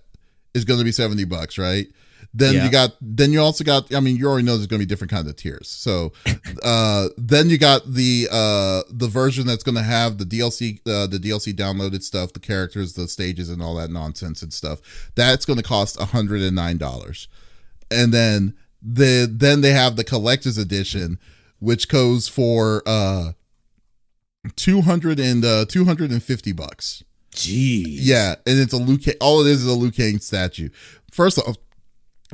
is 0.54 0.66
to 0.80 0.86
be 0.86 0.92
70 0.92 1.26
bucks, 1.26 1.58
right? 1.58 1.88
Then 2.36 2.56
Yeah. 2.56 2.66
you 2.66 2.72
got 2.72 2.94
then 3.00 3.32
you 3.32 3.40
also 3.40 3.64
got 3.64 3.94
I 3.94 4.00
mean 4.00 4.16
you 4.16 4.28
already 4.28 4.44
know 4.46 4.56
there's 4.58 4.66
going 4.68 4.80
to 4.80 4.86
be 4.86 4.90
different 4.90 5.12
kinds 5.12 5.28
of 5.30 5.36
tiers. 5.36 5.68
So 5.70 6.14
uh 6.64 7.10
then 7.18 7.50
you 7.50 7.58
got 7.60 7.86
the 7.94 8.28
uh 8.32 8.82
the 8.90 9.08
version 9.08 9.46
that's 9.46 9.64
going 9.64 9.76
to 9.76 9.84
have 9.84 10.18
the 10.18 10.26
DLC 10.26 10.80
uh, 10.88 11.06
the 11.08 11.20
DLC 11.20 11.54
downloaded 11.54 12.02
stuff, 12.02 12.34
the 12.34 12.40
characters, 12.40 12.94
the 12.94 13.08
stages 13.08 13.50
and 13.50 13.62
all 13.62 13.76
that 13.76 13.92
nonsense 13.92 14.42
and 14.42 14.52
stuff. 14.52 14.80
That's 15.16 15.46
going 15.46 15.58
to 15.58 15.64
cost 15.64 15.98
$109. 15.98 17.28
And 17.92 18.14
then 18.14 18.56
the 18.82 19.30
then 19.32 19.62
they 19.62 19.72
have 19.72 19.96
the 19.96 20.04
collector's 20.04 20.58
edition 20.58 21.20
which 21.60 21.88
goes 21.88 22.28
for 22.28 22.82
uh 22.86 23.32
200 24.56 25.20
and 25.20 25.46
uh 25.46 25.66
250 25.66 26.52
bucks. 26.52 27.04
Jeez. 27.34 27.86
Yeah, 28.00 28.36
and 28.46 28.60
it's 28.60 28.74
a 28.74 28.78
Luke. 28.78 29.02
All 29.22 29.42
it 29.42 29.48
is 29.50 29.62
is 29.64 29.68
a 29.68 29.74
Liu 29.74 29.90
Kang 29.92 30.20
statue. 30.20 30.70
First 31.12 31.40
off, 31.40 31.56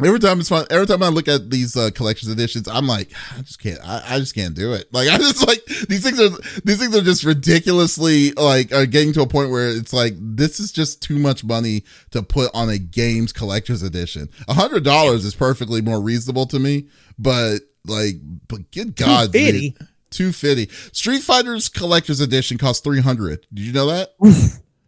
every 0.03 0.19
time 0.19 0.39
it's 0.39 0.49
fun. 0.49 0.65
Every 0.69 0.85
time 0.85 1.03
I 1.03 1.09
look 1.09 1.27
at 1.27 1.49
these 1.49 1.75
uh, 1.75 1.89
collector's 1.93 2.29
editions, 2.29 2.67
I'm 2.67 2.87
like, 2.87 3.11
I 3.37 3.41
just 3.41 3.61
can't. 3.61 3.79
I, 3.83 4.03
I 4.07 4.19
just 4.19 4.35
can't 4.35 4.55
do 4.55 4.73
it. 4.73 4.93
Like 4.93 5.09
I 5.09 5.17
just 5.17 5.45
like 5.47 5.63
these 5.65 6.03
things 6.03 6.19
are 6.19 6.29
these 6.63 6.79
things 6.79 6.95
are 6.95 7.01
just 7.01 7.23
ridiculously 7.23 8.31
like 8.33 8.71
are 8.73 8.85
getting 8.85 9.13
to 9.13 9.21
a 9.21 9.27
point 9.27 9.51
where 9.51 9.69
it's 9.69 9.93
like 9.93 10.13
this 10.17 10.59
is 10.59 10.71
just 10.71 11.01
too 11.01 11.19
much 11.19 11.43
money 11.43 11.83
to 12.11 12.23
put 12.23 12.51
on 12.53 12.69
a 12.69 12.77
games 12.77 13.33
collector's 13.33 13.83
edition. 13.83 14.29
A 14.47 14.53
hundred 14.53 14.83
dollars 14.83 15.25
is 15.25 15.35
perfectly 15.35 15.81
more 15.81 16.01
reasonable 16.01 16.45
to 16.47 16.59
me, 16.59 16.87
but 17.17 17.59
like, 17.85 18.15
but 18.47 18.71
good 18.71 18.95
God, 18.95 19.31
dude. 19.31 19.75
250? 19.75 19.85
Two 20.11 20.31
fifty. 20.31 20.69
Street 20.91 21.21
Fighter's 21.21 21.69
collector's 21.69 22.19
edition 22.19 22.57
costs 22.57 22.83
three 22.83 23.01
hundred. 23.01 23.45
Did 23.53 23.65
you 23.65 23.73
know 23.73 23.87
that? 23.87 24.13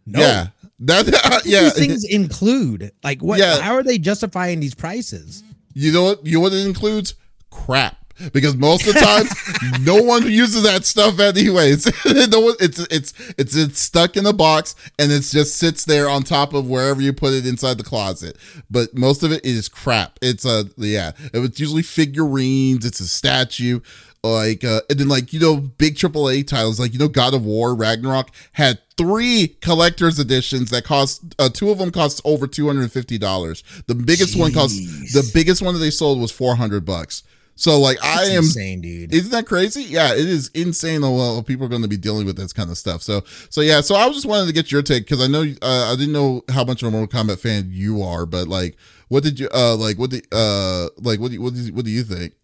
No. 0.04 0.18
Yeah. 0.18 0.46
That 0.86 1.06
What 1.30 1.46
yeah. 1.46 1.62
These 1.62 1.74
things 1.74 2.04
include 2.04 2.92
like 3.04 3.22
what? 3.22 3.38
Yeah. 3.38 3.60
How 3.60 3.74
are 3.74 3.82
they 3.82 3.98
justifying 3.98 4.60
these 4.60 4.74
prices? 4.74 5.42
You 5.74 5.92
know 5.92 6.02
what? 6.02 6.26
You 6.26 6.34
know 6.34 6.40
what 6.40 6.52
it 6.52 6.66
includes? 6.66 7.14
Crap. 7.50 7.96
Because 8.32 8.56
most 8.56 8.86
of 8.86 8.94
the 8.94 9.00
times, 9.00 9.80
no 9.80 9.96
one 9.96 10.30
uses 10.30 10.62
that 10.62 10.84
stuff 10.84 11.18
anyways. 11.18 11.86
no 12.30 12.40
one, 12.40 12.54
it's 12.60 12.78
it's 12.90 13.14
it's 13.38 13.56
it's 13.56 13.80
stuck 13.80 14.16
in 14.16 14.26
a 14.26 14.32
box 14.32 14.76
and 14.98 15.10
it 15.10 15.22
just 15.22 15.56
sits 15.56 15.84
there 15.86 16.08
on 16.08 16.22
top 16.22 16.52
of 16.52 16.68
wherever 16.68 17.00
you 17.00 17.12
put 17.12 17.32
it 17.32 17.46
inside 17.46 17.78
the 17.78 17.84
closet. 17.84 18.36
But 18.70 18.94
most 18.94 19.22
of 19.22 19.32
it 19.32 19.44
is 19.44 19.68
crap. 19.68 20.18
It's 20.20 20.44
a 20.44 20.66
yeah. 20.76 21.12
It's 21.32 21.58
usually 21.58 21.82
figurines. 21.82 22.84
It's 22.84 23.00
a 23.00 23.08
statue. 23.08 23.80
Like 24.24 24.62
uh, 24.62 24.82
and 24.88 25.00
then 25.00 25.08
like 25.08 25.32
you 25.32 25.40
know 25.40 25.56
big 25.56 25.96
AAA 25.96 26.46
titles 26.46 26.78
like 26.78 26.92
you 26.92 26.98
know 27.00 27.08
God 27.08 27.34
of 27.34 27.44
War 27.44 27.74
Ragnarok 27.74 28.30
had 28.52 28.78
three 28.96 29.56
collector's 29.60 30.20
editions 30.20 30.70
that 30.70 30.84
cost 30.84 31.34
uh, 31.40 31.48
two 31.48 31.70
of 31.70 31.78
them 31.78 31.90
cost 31.90 32.20
over 32.24 32.46
two 32.46 32.68
hundred 32.68 32.82
and 32.82 32.92
fifty 32.92 33.18
dollars. 33.18 33.64
The 33.88 33.96
biggest 33.96 34.38
one 34.38 34.52
cost 34.52 34.76
the 34.76 35.28
biggest 35.34 35.60
one 35.60 35.74
that 35.74 35.80
they 35.80 35.90
sold 35.90 36.20
was 36.20 36.30
four 36.30 36.54
hundred 36.54 36.84
bucks. 36.84 37.24
So 37.54 37.78
like 37.78 37.98
I 38.02 38.24
am 38.26 38.44
insane, 38.44 38.80
dude. 38.80 39.12
isn't 39.12 39.30
that 39.32 39.46
crazy? 39.46 39.82
Yeah, 39.82 40.12
it 40.12 40.26
is 40.26 40.50
insane. 40.54 41.02
How 41.02 41.10
well 41.10 41.42
people 41.42 41.66
are 41.66 41.68
going 41.68 41.82
to 41.82 41.88
be 41.88 41.96
dealing 41.96 42.24
with 42.24 42.36
this 42.36 42.52
kind 42.52 42.70
of 42.70 42.78
stuff. 42.78 43.02
So, 43.02 43.22
so 43.50 43.60
yeah. 43.60 43.80
So 43.80 43.94
I 43.94 44.06
was 44.06 44.16
just 44.16 44.26
wanted 44.26 44.46
to 44.46 44.52
get 44.52 44.72
your 44.72 44.82
take 44.82 45.04
because 45.04 45.20
I 45.20 45.26
know 45.26 45.42
uh, 45.62 45.92
I 45.92 45.96
didn't 45.96 46.12
know 46.12 46.42
how 46.48 46.64
much 46.64 46.82
of 46.82 46.88
a 46.88 46.90
Mortal 46.90 47.24
Kombat 47.24 47.40
fan 47.40 47.68
you 47.70 48.02
are, 48.02 48.24
but 48.24 48.48
like, 48.48 48.76
what 49.08 49.22
did 49.22 49.38
you 49.38 49.48
uh 49.52 49.76
like? 49.76 49.98
What 49.98 50.10
did 50.10 50.26
uh 50.32 50.88
like? 50.98 51.20
What 51.20 51.28
do 51.28 51.34
you, 51.34 51.42
what 51.42 51.54
do 51.54 51.60
you, 51.60 51.74
what 51.74 51.84
do 51.84 51.90
you 51.90 52.04
think? 52.04 52.34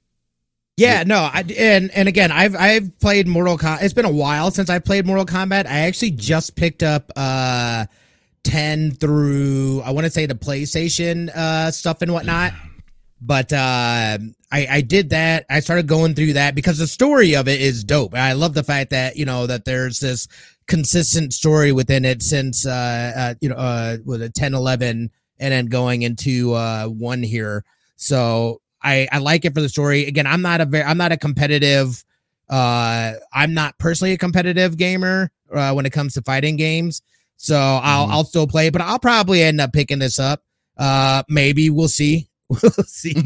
Yeah, 0.78 1.02
no, 1.02 1.28
I, 1.32 1.44
and 1.58 1.90
and 1.90 2.08
again, 2.08 2.30
I've 2.30 2.54
I've 2.54 2.96
played 3.00 3.26
Mortal 3.26 3.58
Kombat. 3.58 3.82
It's 3.82 3.92
been 3.92 4.04
a 4.04 4.12
while 4.12 4.52
since 4.52 4.70
I 4.70 4.78
played 4.78 5.06
Mortal 5.06 5.26
Kombat. 5.26 5.66
I 5.66 5.80
actually 5.80 6.12
just 6.12 6.54
picked 6.54 6.84
up 6.84 7.10
uh 7.16 7.86
ten 8.44 8.92
through 8.92 9.82
I 9.84 9.90
want 9.90 10.04
to 10.04 10.10
say 10.10 10.26
the 10.26 10.36
PlayStation 10.36 11.30
uh 11.34 11.72
stuff 11.72 12.00
and 12.00 12.12
whatnot. 12.12 12.52
But 13.20 13.52
uh, 13.52 14.18
I 14.52 14.66
I 14.70 14.80
did 14.82 15.10
that. 15.10 15.46
I 15.50 15.58
started 15.58 15.88
going 15.88 16.14
through 16.14 16.34
that 16.34 16.54
because 16.54 16.78
the 16.78 16.86
story 16.86 17.34
of 17.34 17.48
it 17.48 17.60
is 17.60 17.82
dope. 17.82 18.14
I 18.14 18.34
love 18.34 18.54
the 18.54 18.62
fact 18.62 18.90
that 18.90 19.16
you 19.16 19.24
know 19.24 19.48
that 19.48 19.64
there's 19.64 19.98
this 19.98 20.28
consistent 20.68 21.32
story 21.32 21.72
within 21.72 22.04
it 22.04 22.22
since 22.22 22.64
uh, 22.64 23.12
uh 23.16 23.34
you 23.40 23.48
know 23.48 23.56
uh 23.56 23.96
with 24.04 24.22
a 24.22 24.30
10 24.30 24.54
11 24.54 25.10
and 25.40 25.52
then 25.52 25.66
going 25.66 26.02
into 26.02 26.52
uh 26.52 26.86
one 26.86 27.24
here. 27.24 27.64
So 27.96 28.60
I 28.82 29.08
I 29.12 29.18
like 29.18 29.44
it 29.44 29.54
for 29.54 29.60
the 29.60 29.68
story. 29.68 30.06
Again, 30.06 30.26
I'm 30.26 30.42
not 30.42 30.60
a 30.60 30.64
very 30.64 30.84
I'm 30.84 30.98
not 30.98 31.12
a 31.12 31.16
competitive 31.16 32.04
uh 32.48 33.12
I'm 33.32 33.54
not 33.54 33.78
personally 33.78 34.12
a 34.12 34.18
competitive 34.18 34.76
gamer 34.76 35.30
uh, 35.54 35.72
when 35.72 35.86
it 35.86 35.92
comes 35.92 36.14
to 36.14 36.22
fighting 36.22 36.56
games. 36.56 37.02
So 37.36 37.56
I'll 37.56 38.06
Mhm. 38.06 38.10
I'll 38.12 38.24
still 38.24 38.46
play, 38.46 38.70
but 38.70 38.80
I'll 38.82 38.98
probably 38.98 39.42
end 39.42 39.60
up 39.60 39.72
picking 39.72 39.98
this 39.98 40.18
up. 40.18 40.42
Uh 40.76 41.22
maybe 41.28 41.70
we'll 41.70 41.88
see. 41.88 42.28
We'll 42.50 42.70
see 42.86 43.12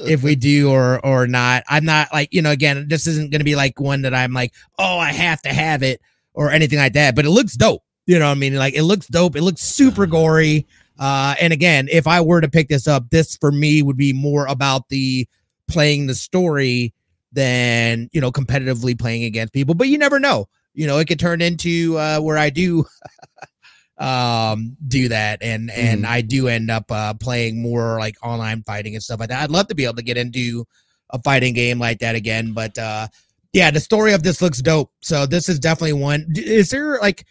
if 0.00 0.22
we 0.22 0.34
do 0.34 0.70
or 0.70 1.04
or 1.04 1.26
not. 1.26 1.64
I'm 1.68 1.84
not 1.84 2.08
like, 2.14 2.32
you 2.32 2.40
know, 2.40 2.50
again, 2.50 2.86
this 2.88 3.06
isn't 3.06 3.30
gonna 3.30 3.44
be 3.44 3.54
like 3.56 3.78
one 3.78 4.02
that 4.02 4.14
I'm 4.14 4.32
like, 4.32 4.54
oh, 4.78 4.98
I 4.98 5.12
have 5.12 5.42
to 5.42 5.50
have 5.50 5.82
it 5.82 6.00
or 6.32 6.50
anything 6.50 6.78
like 6.78 6.94
that. 6.94 7.14
But 7.14 7.26
it 7.26 7.30
looks 7.30 7.54
dope. 7.56 7.82
You 8.06 8.18
know 8.18 8.24
what 8.24 8.36
I 8.38 8.40
mean? 8.40 8.54
Like 8.56 8.72
it 8.74 8.84
looks 8.84 9.06
dope. 9.08 9.36
It 9.36 9.42
looks 9.42 9.60
super 9.60 10.06
gory. 10.06 10.66
Uh, 10.98 11.34
and 11.40 11.52
again, 11.52 11.88
if 11.90 12.06
I 12.06 12.20
were 12.20 12.40
to 12.40 12.48
pick 12.48 12.68
this 12.68 12.88
up, 12.88 13.10
this 13.10 13.36
for 13.36 13.52
me 13.52 13.82
would 13.82 13.96
be 13.96 14.12
more 14.12 14.46
about 14.46 14.88
the 14.88 15.28
playing 15.68 16.06
the 16.06 16.14
story 16.14 16.92
than 17.32 18.08
you 18.12 18.20
know 18.20 18.32
competitively 18.32 18.98
playing 18.98 19.24
against 19.24 19.52
people. 19.52 19.74
But 19.74 19.88
you 19.88 19.98
never 19.98 20.18
know. 20.18 20.48
You 20.74 20.86
know, 20.86 20.98
it 20.98 21.06
could 21.06 21.18
turn 21.18 21.40
into 21.40 21.96
uh, 21.98 22.20
where 22.20 22.38
I 22.38 22.50
do 22.50 22.84
um 23.98 24.76
do 24.86 25.08
that 25.08 25.42
and 25.42 25.72
and 25.72 26.06
I 26.06 26.20
do 26.20 26.46
end 26.46 26.70
up 26.70 26.88
uh 26.88 27.14
playing 27.14 27.60
more 27.60 27.98
like 27.98 28.16
online 28.22 28.62
fighting 28.62 28.94
and 28.94 29.02
stuff 29.02 29.18
like 29.18 29.28
that. 29.30 29.42
I'd 29.42 29.50
love 29.50 29.66
to 29.68 29.74
be 29.74 29.84
able 29.84 29.96
to 29.96 30.02
get 30.02 30.16
into 30.16 30.64
a 31.10 31.20
fighting 31.22 31.52
game 31.52 31.80
like 31.80 31.98
that 31.98 32.14
again, 32.14 32.52
but 32.52 32.78
uh 32.78 33.08
yeah, 33.52 33.70
the 33.70 33.80
story 33.80 34.12
of 34.12 34.22
this 34.22 34.42
looks 34.42 34.60
dope. 34.60 34.92
So 35.00 35.26
this 35.26 35.48
is 35.48 35.58
definitely 35.58 35.94
one. 35.94 36.26
Is 36.36 36.70
there 36.70 36.98
like 37.00 37.24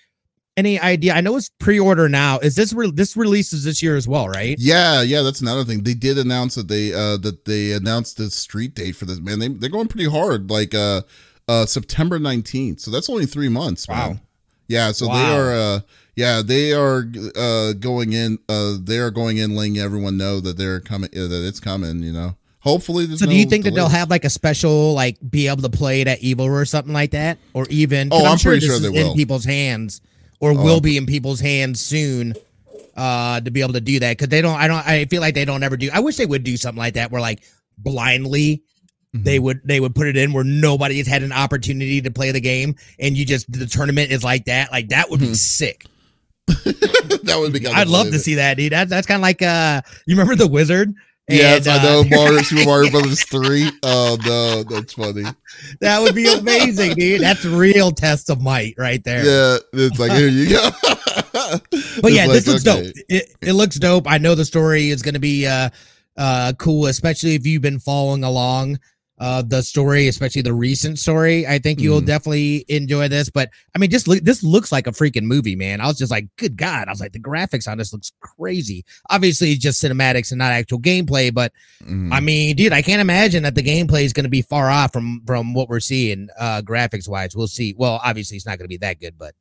any 0.57 0.79
idea? 0.79 1.13
I 1.13 1.21
know 1.21 1.37
it's 1.37 1.49
pre-order 1.59 2.09
now. 2.09 2.39
Is 2.39 2.55
this 2.55 2.73
re- 2.73 2.91
this 2.91 3.15
releases 3.15 3.63
this 3.63 3.81
year 3.81 3.95
as 3.95 4.07
well, 4.07 4.27
right? 4.27 4.57
Yeah, 4.59 5.01
yeah, 5.03 5.21
that's 5.21 5.39
another 5.39 5.63
thing. 5.63 5.83
They 5.83 5.93
did 5.93 6.17
announce 6.17 6.55
that 6.55 6.67
they 6.67 6.93
uh 6.93 7.17
that 7.17 7.45
they 7.45 7.71
announced 7.71 8.17
the 8.17 8.29
street 8.31 8.75
date 8.75 8.95
for 8.95 9.05
this. 9.05 9.19
Man, 9.19 9.39
they 9.39 9.47
they're 9.47 9.69
going 9.69 9.87
pretty 9.87 10.09
hard. 10.09 10.49
Like 10.49 10.73
uh 10.73 11.03
uh 11.47 11.65
September 11.65 12.19
19th. 12.19 12.81
So 12.81 12.91
that's 12.91 13.09
only 13.09 13.25
3 13.25 13.47
months, 13.49 13.87
man. 13.87 14.09
Wow. 14.09 14.19
Yeah, 14.67 14.91
so 14.91 15.05
they 15.05 15.11
are 15.13 15.53
uh 15.53 15.79
yeah, 16.15 16.41
they 16.43 16.73
are 16.73 17.05
uh 17.35 17.73
going 17.73 18.11
in 18.13 18.39
uh 18.49 18.75
they 18.81 18.97
are 18.97 19.11
going 19.11 19.37
in 19.37 19.55
letting 19.55 19.77
everyone 19.77 20.17
know 20.17 20.41
that 20.41 20.57
they're 20.57 20.81
coming 20.81 21.09
uh, 21.15 21.27
that 21.27 21.47
it's 21.47 21.59
coming, 21.61 22.03
you 22.03 22.11
know. 22.11 22.35
Hopefully 22.59 23.05
there's 23.05 23.19
So 23.19 23.27
do 23.27 23.35
you 23.35 23.45
think 23.45 23.63
that 23.63 23.73
they'll 23.75 23.87
have 23.87 24.09
like 24.09 24.25
a 24.25 24.29
special 24.29 24.93
like 24.93 25.17
be 25.29 25.47
able 25.47 25.61
to 25.61 25.69
play 25.69 26.01
it 26.01 26.07
at 26.07 26.19
Evo 26.19 26.49
or 26.49 26.65
something 26.65 26.91
like 26.91 27.11
that, 27.11 27.37
or 27.53 27.65
even? 27.69 28.09
Oh, 28.11 28.25
I'm 28.25 28.37
pretty 28.37 28.59
this 28.59 28.67
sure 28.67 28.75
is 28.75 28.81
they 28.81 28.89
will. 28.89 29.11
in 29.11 29.15
people's 29.17 29.45
hands, 29.45 30.01
or 30.39 30.51
Oh, 30.51 30.63
will 30.63 30.81
be 30.81 30.97
in 30.97 31.05
people's 31.05 31.39
hands 31.39 31.79
soon, 31.81 32.33
uh, 32.95 33.39
to 33.41 33.51
be 33.51 33.61
able 33.61 33.73
to 33.73 33.81
do 33.81 33.99
that 33.99 34.11
because 34.17 34.29
they 34.29 34.41
don't. 34.41 34.55
I 34.59 34.67
don't. 34.67 34.85
I 34.87 35.05
feel 35.05 35.21
like 35.21 35.35
they 35.35 35.45
don't 35.45 35.63
ever 35.63 35.77
do. 35.77 35.89
I 35.93 35.99
wish 35.99 36.17
they 36.17 36.25
would 36.25 36.43
do 36.43 36.57
something 36.57 36.79
like 36.79 36.93
that 36.95 37.11
where 37.11 37.21
like 37.21 37.43
blindly 37.77 38.63
Mm-hmm. 39.15 39.23
they 39.23 39.39
would 39.39 39.61
they 39.63 39.79
would 39.79 39.95
put 39.95 40.07
it 40.07 40.17
in 40.17 40.33
where 40.33 40.43
nobody 40.43 40.97
has 40.97 41.07
had 41.07 41.23
an 41.23 41.31
opportunity 41.31 42.01
to 42.01 42.11
play 42.11 42.31
the 42.31 42.41
game 42.41 42.75
and 42.99 43.15
you 43.15 43.23
just 43.23 43.49
the 43.49 43.65
tournament 43.65 44.11
is 44.11 44.21
like 44.21 44.43
that. 44.45 44.69
Like 44.69 44.89
that 44.89 45.09
would 45.09 45.21
be 45.21 45.27
Mhm. 45.27 45.35
sick. 45.37 45.85
that 46.47 47.37
would 47.39 47.53
be 47.53 47.65
I'd 47.67 47.87
love 47.87 48.07
to 48.11 48.19
see 48.19 48.35
that, 48.35 48.57
dude. 48.57 48.73
That, 48.73 48.89
that's 48.89 49.07
kind 49.07 49.17
of 49.19 49.21
like 49.21 49.41
uh, 49.41 49.81
you 50.05 50.15
remember 50.15 50.35
the 50.35 50.47
wizard 50.47 50.93
Yes, 51.29 51.67
And, 51.67 51.79
I 51.79 51.83
know 51.83 51.99
uh, 52.01 52.03
Mario 52.09 52.41
Super 52.41 52.65
Mario 52.65 52.91
Brothers 52.91 53.23
three. 53.25 53.69
Oh 53.83 54.17
no, 54.25 54.63
that's 54.63 54.93
funny. 54.93 55.23
that 55.81 56.01
would 56.01 56.15
be 56.15 56.31
amazing, 56.31 56.95
dude. 56.95 57.21
That's 57.21 57.43
real 57.43 57.91
test 57.91 58.29
of 58.29 58.41
might 58.41 58.75
right 58.77 59.03
there. 59.03 59.25
Yeah, 59.25 59.57
it's 59.73 59.99
like 59.99 60.11
here 60.13 60.29
you 60.29 60.49
go. 60.49 60.69
But 62.01 62.11
yeah, 62.11 62.25
It's 62.25 62.45
this 62.45 62.47
looks 62.47 62.65
like, 62.65 62.83
dope. 62.83 62.93
It, 63.09 63.35
it 63.41 63.53
looks 63.53 63.77
dope. 63.77 64.09
I 64.09 64.17
know 64.17 64.35
the 64.35 64.43
story 64.43 64.89
is 64.89 65.01
going 65.01 65.13
to 65.13 65.19
be 65.19 65.47
uh, 65.47 65.69
uh, 66.17 66.53
cool, 66.57 66.87
especially 66.87 67.35
if 67.35 67.45
you've 67.45 67.61
been 67.61 67.79
following 67.79 68.23
along 68.23 68.79
uh, 69.19 69.41
the 69.41 69.63
story, 69.63 70.07
especially 70.07 70.43
the 70.43 70.53
recent 70.53 70.99
story. 70.99 71.47
I 71.47 71.57
think 71.57 71.79
you'll 71.79 72.01
Mhm. 72.01 72.05
definitely 72.05 72.65
enjoy 72.67 73.07
this. 73.07 73.29
But 73.31 73.49
I 73.75 73.79
mean, 73.79 73.89
just 73.89 74.07
look, 74.07 74.19
this 74.23 74.43
looks 74.43 74.71
like 74.71 74.85
a 74.85 74.91
freaking 74.91 75.23
movie, 75.23 75.55
man. 75.55 75.81
I 75.81 75.87
was 75.87 75.97
just 75.97 76.11
like, 76.11 76.27
good 76.37 76.55
God. 76.55 76.87
I 76.87 76.91
was 76.91 76.99
like, 76.99 77.13
the 77.13 77.19
graphics 77.19 77.67
on 77.67 77.77
this 77.79 77.91
looks 77.93 78.11
crazy. 78.19 78.85
Obviously, 79.09 79.51
it's 79.53 79.59
just 79.63 79.81
cinematics 79.83 80.31
and 80.31 80.37
not 80.37 80.51
actual 80.51 80.79
gameplay. 80.79 81.33
But 81.33 81.51
Mhm. 81.83 82.13
I 82.13 82.19
mean, 82.19 82.55
dude, 82.55 82.73
I 82.73 82.81
can't 82.83 83.01
imagine 83.01 83.41
that 83.43 83.55
the 83.55 83.63
gameplay 83.63 84.03
is 84.03 84.13
going 84.13 84.25
to 84.25 84.29
be 84.29 84.43
far 84.43 84.69
off 84.69 84.93
from 84.93 85.23
from 85.25 85.53
what 85.55 85.67
we're 85.67 85.79
seeing 85.79 86.27
uh, 86.39 86.61
graphics 86.61 87.07
wise. 87.07 87.35
We'll 87.35 87.47
see. 87.47 87.73
Well, 87.77 87.99
obviously, 88.03 88.37
it's 88.37 88.45
not 88.45 88.59
going 88.59 88.65
to 88.65 88.69
be 88.69 88.77
that 88.77 88.99
good, 88.99 89.15
but 89.17 89.33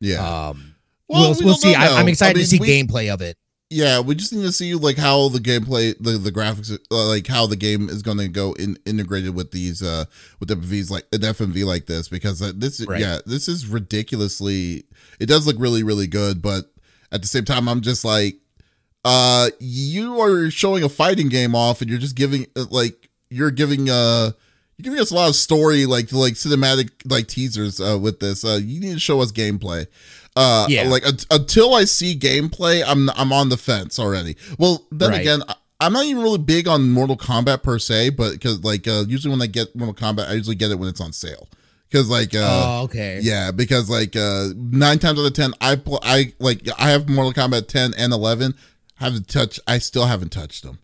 yeah. 0.00 0.16
um, 0.50 0.74
Well, 1.08 1.30
we'll, 1.30 1.38
we 1.38 1.44
we'll 1.46 1.54
see. 1.54 1.74
I, 1.74 1.98
I'm 1.98 2.08
excited 2.08 2.36
I 2.36 2.38
mean, 2.38 2.44
to 2.44 2.50
see 2.50 2.58
we- 2.58 2.68
gameplay 2.68 3.12
of 3.12 3.20
it. 3.22 3.36
Yeah, 3.72 4.00
we 4.00 4.14
just 4.14 4.32
need 4.32 4.42
to 4.42 4.52
see 4.52 4.74
like 4.74 4.98
how 4.98 5.28
the 5.28 5.38
gameplay, 5.38 5.94
the 5.98 6.12
the 6.18 6.30
graphics, 6.30 6.70
uh, 6.90 7.06
like 7.08 7.26
how 7.26 7.46
the 7.46 7.56
game 7.56 7.88
is 7.88 8.02
going 8.02 8.18
to 8.18 8.28
go 8.28 8.52
in 8.52 8.76
integrated 8.84 9.34
with 9.34 9.50
these 9.50 9.82
uh 9.82 10.04
with 10.40 10.50
FMVs 10.50 10.90
like 10.90 11.06
an 11.12 11.20
FMV 11.20 11.64
like 11.64 11.86
this 11.86 12.08
because 12.08 12.42
uh, 12.42 12.52
this 12.54 12.84
Right. 12.86 13.00
yeah 13.00 13.18
this 13.24 13.48
is 13.48 13.66
ridiculously 13.66 14.84
it 15.18 15.26
does 15.26 15.46
look 15.46 15.56
really 15.58 15.82
really 15.82 16.06
good 16.06 16.42
but 16.42 16.66
at 17.10 17.22
the 17.22 17.28
same 17.28 17.44
time 17.44 17.68
I'm 17.68 17.80
just 17.80 18.04
like 18.04 18.36
uh 19.04 19.48
you 19.58 20.20
are 20.20 20.50
showing 20.50 20.84
a 20.84 20.88
fighting 20.88 21.28
game 21.28 21.54
off 21.54 21.80
and 21.80 21.90
you're 21.90 21.98
just 21.98 22.14
giving 22.16 22.46
uh, 22.56 22.66
like 22.70 23.08
you're 23.30 23.50
giving 23.50 23.88
uh 23.90 24.30
you're 24.76 24.84
giving 24.84 25.00
us 25.00 25.10
a 25.10 25.14
lot 25.14 25.28
of 25.28 25.34
story 25.34 25.86
like 25.86 26.12
like 26.12 26.34
cinematic 26.34 26.90
like 27.04 27.26
teasers 27.26 27.80
uh 27.80 27.98
with 27.98 28.20
this 28.20 28.44
uh 28.44 28.60
you 28.62 28.80
need 28.80 28.92
to 28.94 29.00
show 29.00 29.20
us 29.20 29.32
gameplay 29.32 29.86
uh 30.36 30.66
Yeah. 30.68 30.88
like 30.88 31.06
un- 31.06 31.18
until 31.30 31.74
i 31.74 31.84
see 31.84 32.18
gameplay 32.18 32.82
i'm 32.86 33.10
i'm 33.10 33.32
on 33.32 33.48
the 33.48 33.56
fence 33.56 33.98
already 33.98 34.36
well 34.58 34.84
then 34.90 35.10
Right. 35.10 35.20
again 35.20 35.42
I- 35.48 35.56
i'm 35.80 35.92
not 35.92 36.04
even 36.06 36.22
really 36.22 36.38
big 36.38 36.68
on 36.68 36.90
mortal 36.90 37.16
kombat 37.16 37.62
per 37.62 37.78
se 37.78 38.10
but 38.10 38.32
because 38.32 38.62
like 38.64 38.86
uh 38.88 39.04
usually 39.08 39.30
when 39.32 39.42
i 39.42 39.46
get 39.46 39.74
mortal 39.76 39.94
kombat 39.94 40.28
i 40.28 40.32
usually 40.34 40.56
get 40.56 40.70
it 40.70 40.78
when 40.78 40.88
it's 40.88 41.00
on 41.00 41.12
sale 41.12 41.48
because 41.90 42.08
like 42.08 42.34
uh 42.34 42.38
oh, 42.80 42.82
okay. 42.84 43.18
yeah, 43.22 43.50
because 43.50 43.90
like 43.90 44.16
uh 44.16 44.48
nine 44.56 44.98
times 44.98 45.18
out 45.18 45.26
of 45.26 45.34
ten, 45.34 45.52
I 45.60 45.76
pl- 45.76 46.00
I 46.02 46.32
like 46.38 46.66
I 46.78 46.88
have 46.88 47.06
Mortal 47.06 47.34
Kombat 47.34 47.68
ten 47.68 47.92
and 47.98 48.14
eleven. 48.14 48.54
Haven't 48.94 49.28
touched. 49.28 49.60
I 49.66 49.76
still 49.76 50.06
haven't 50.06 50.32
touched 50.32 50.62
them, 50.62 50.78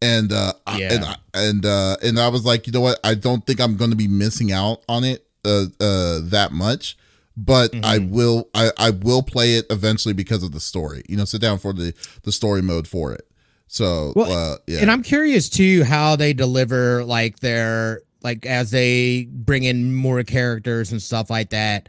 and 0.00 0.32
uh 0.32 0.54
I- 0.66 0.78
Yeah. 0.78 0.92
and 0.94 1.04
I- 1.04 1.16
and 1.34 1.66
uh 1.66 1.96
and 2.02 2.18
I 2.18 2.28
was 2.28 2.46
like, 2.46 2.66
you 2.66 2.72
know 2.72 2.80
what? 2.80 2.98
I 3.04 3.12
don't 3.14 3.44
think 3.46 3.60
I'm 3.60 3.76
going 3.76 3.90
to 3.90 3.96
be 3.96 4.08
missing 4.08 4.52
out 4.52 4.80
on 4.88 5.04
it 5.04 5.26
uh 5.44 5.66
uh 5.80 6.20
that 6.30 6.52
much, 6.52 6.96
but 7.36 7.74
I 7.82 7.98
Mhm. 7.98 8.10
will 8.10 8.48
I 8.54 8.70
I 8.76 8.90
will 8.90 9.22
play 9.22 9.54
it 9.56 9.66
eventually 9.70 10.14
because 10.14 10.42
of 10.42 10.52
the 10.52 10.60
story. 10.60 11.02
You 11.08 11.16
know, 11.16 11.24
sit 11.24 11.40
down 11.40 11.58
for 11.58 11.72
the 11.72 11.92
the 12.22 12.32
story 12.32 12.62
mode 12.62 12.86
for 12.86 13.12
it. 13.12 13.26
So 13.66 14.12
Well, 14.14 14.30
uh 14.32 14.56
yeah. 14.66 14.80
And 14.80 14.90
I'm 14.90 15.02
curious 15.02 15.48
too 15.48 15.84
how 15.84 16.16
they 16.16 16.32
deliver 16.32 17.04
like 17.04 17.40
their 17.40 18.02
like 18.22 18.46
as 18.46 18.70
they 18.70 19.28
bring 19.30 19.64
in 19.64 19.94
more 19.94 20.22
characters 20.22 20.92
and 20.92 21.02
stuff 21.02 21.28
like 21.30 21.50
that. 21.50 21.88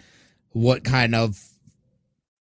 What 0.51 0.83
kind 0.83 1.13
of 1.13 1.39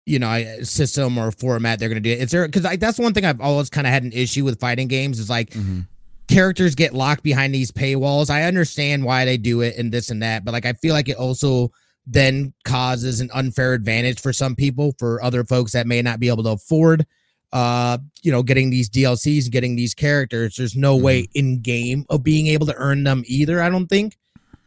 you 0.06 0.20
know 0.20 0.62
system 0.64 1.18
or 1.18 1.32
format 1.32 1.80
they're 1.80 1.90
gonna 1.90 2.00
do? 2.00 2.12
Is 2.12 2.32
there 2.32 2.48
because 2.48 2.64
like 2.64 2.80
that's 2.80 3.00
one 3.00 3.14
thing 3.14 3.26
I've 3.26 3.42
always 3.42 3.70
kind 3.70 3.88
of 3.88 3.92
had 3.92 4.04
an 4.04 4.12
issue 4.14 4.46
with 4.46 4.60
fighting 4.60 4.88
games 4.88 5.20
is 5.20 5.30
like 5.30 5.50
Mhm. 5.52 5.88
characters 6.28 6.76
get 6.76 6.94
locked 6.94 7.24
behind 7.24 7.54
these 7.54 7.72
paywalls. 7.72 8.30
I 8.30 8.44
understand 8.44 9.04
why 9.04 9.26
they 9.26 9.38
do 9.38 9.62
it 9.62 9.76
and 9.78 9.92
this 9.92 10.10
and 10.12 10.22
that, 10.24 10.46
but 10.46 10.54
like 10.54 10.66
I 10.66 10.74
feel 10.74 10.94
like 10.94 11.10
it 11.10 11.18
also 11.18 11.72
then 12.08 12.54
causes 12.64 13.20
an 13.20 13.30
unfair 13.34 13.74
advantage 13.74 14.22
for 14.22 14.32
some 14.32 14.56
people 14.56 14.94
for 15.00 15.24
other 15.24 15.44
folks 15.44 15.72
that 15.72 15.88
may 15.88 16.02
not 16.02 16.20
be 16.20 16.28
able 16.28 16.44
to 16.44 16.52
afford 16.52 17.06
uh 17.54 17.98
you 18.22 18.32
know 18.32 18.44
getting 18.44 18.70
these 18.70 18.90
DLCs 18.90 19.50
getting 19.50 19.76
these 19.76 19.94
characters. 19.94 20.56
There's 20.56 20.76
no 20.76 20.96
way 20.96 21.28
in 21.34 21.62
game 21.62 22.06
of 22.10 22.24
being 22.24 22.48
able 22.48 22.66
to 22.68 22.76
earn 22.76 23.04
them 23.04 23.24
either 23.28 23.62
I 23.62 23.70
don't 23.70 23.88
think. 23.88 24.18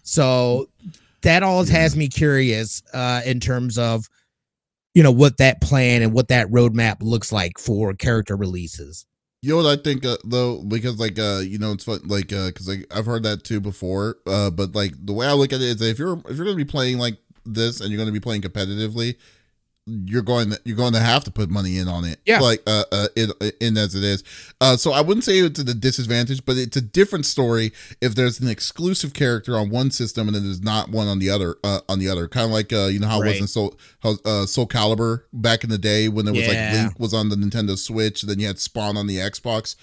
So 0.02 0.68
that 1.22 1.42
always 1.42 1.68
has 1.68 1.96
me 1.96 2.08
curious 2.08 2.82
uh 2.94 3.22
in 3.24 3.40
terms 3.40 3.78
of 3.78 4.08
you 4.94 5.02
know 5.02 5.12
what 5.12 5.36
that 5.38 5.60
plan 5.60 6.02
and 6.02 6.12
what 6.12 6.28
that 6.28 6.48
roadmap 6.48 6.96
looks 7.00 7.30
like 7.30 7.58
for 7.58 7.94
character 7.94 8.36
releases. 8.36 9.06
You 9.40 9.50
know 9.50 9.62
what 9.62 9.78
I 9.78 9.80
think 9.80 10.04
uh, 10.04 10.16
though, 10.24 10.62
because 10.64 10.98
like 10.98 11.18
uh, 11.18 11.38
you 11.38 11.58
know, 11.58 11.70
it's 11.70 11.84
fun, 11.84 12.00
like 12.06 12.32
uh, 12.32 12.46
because 12.48 12.68
like 12.68 12.86
I've 12.92 13.06
heard 13.06 13.22
that 13.22 13.44
too 13.44 13.60
before. 13.60 14.16
Uh, 14.26 14.50
but 14.50 14.74
like 14.74 14.94
the 14.98 15.12
way 15.12 15.26
I 15.26 15.34
look 15.34 15.52
at 15.52 15.60
it 15.60 15.80
is, 15.80 15.80
if 15.80 15.98
you're 16.00 16.20
if 16.28 16.36
you're 16.36 16.44
gonna 16.44 16.56
be 16.56 16.64
playing 16.64 16.98
like 16.98 17.18
this 17.54 17.80
and 17.80 17.90
you're 17.90 17.98
gonna 17.98 18.12
be 18.12 18.20
playing 18.20 18.42
competitively, 18.42 19.16
you're 20.04 20.22
going 20.22 20.50
to, 20.50 20.60
you're 20.64 20.76
going 20.76 20.92
to 20.92 21.00
have 21.00 21.24
to 21.24 21.30
put 21.30 21.50
money 21.50 21.78
in 21.78 21.88
on 21.88 22.04
it. 22.04 22.20
Yeah. 22.26 22.40
like 22.40 22.62
uh, 22.66 22.84
uh 22.92 23.08
in, 23.16 23.30
in 23.60 23.76
as 23.76 23.94
it 23.94 24.04
is. 24.04 24.22
Uh, 24.60 24.76
so 24.76 24.92
I 24.92 25.00
wouldn't 25.00 25.24
say 25.24 25.38
it's 25.38 25.58
a 25.58 25.74
disadvantage, 25.74 26.44
but 26.44 26.56
it's 26.56 26.76
a 26.76 26.80
different 26.80 27.26
story 27.26 27.72
if 28.00 28.14
there's 28.14 28.40
an 28.40 28.48
exclusive 28.48 29.14
character 29.14 29.56
on 29.56 29.70
one 29.70 29.90
system 29.90 30.28
and 30.28 30.34
then 30.34 30.44
there's 30.44 30.62
not 30.62 30.90
one 30.90 31.08
on 31.08 31.18
the 31.18 31.30
other. 31.30 31.56
Uh, 31.64 31.80
on 31.88 31.98
the 31.98 32.08
other, 32.08 32.28
kind 32.28 32.44
of 32.44 32.50
like 32.52 32.72
uh, 32.72 32.86
you 32.86 32.98
know 32.98 33.06
how 33.08 33.20
it 33.22 33.26
was 33.26 33.32
Right. 33.34 33.40
in 33.40 33.46
Soul 33.46 33.78
how, 34.00 34.10
uh, 34.24 34.44
Soulcalibur 34.46 35.22
back 35.32 35.64
in 35.64 35.70
the 35.70 35.78
day 35.78 36.08
when 36.08 36.24
there 36.24 36.34
was 36.34 36.46
Yeah. 36.46 36.48
like 36.70 36.72
Link 36.82 37.00
was 37.00 37.14
on 37.14 37.28
the 37.28 37.36
Nintendo 37.36 37.76
Switch, 37.78 38.22
then 38.22 38.38
you 38.38 38.46
had 38.46 38.58
Spawn 38.58 38.96
on 38.96 39.06
the 39.06 39.16
Xbox, 39.16 39.76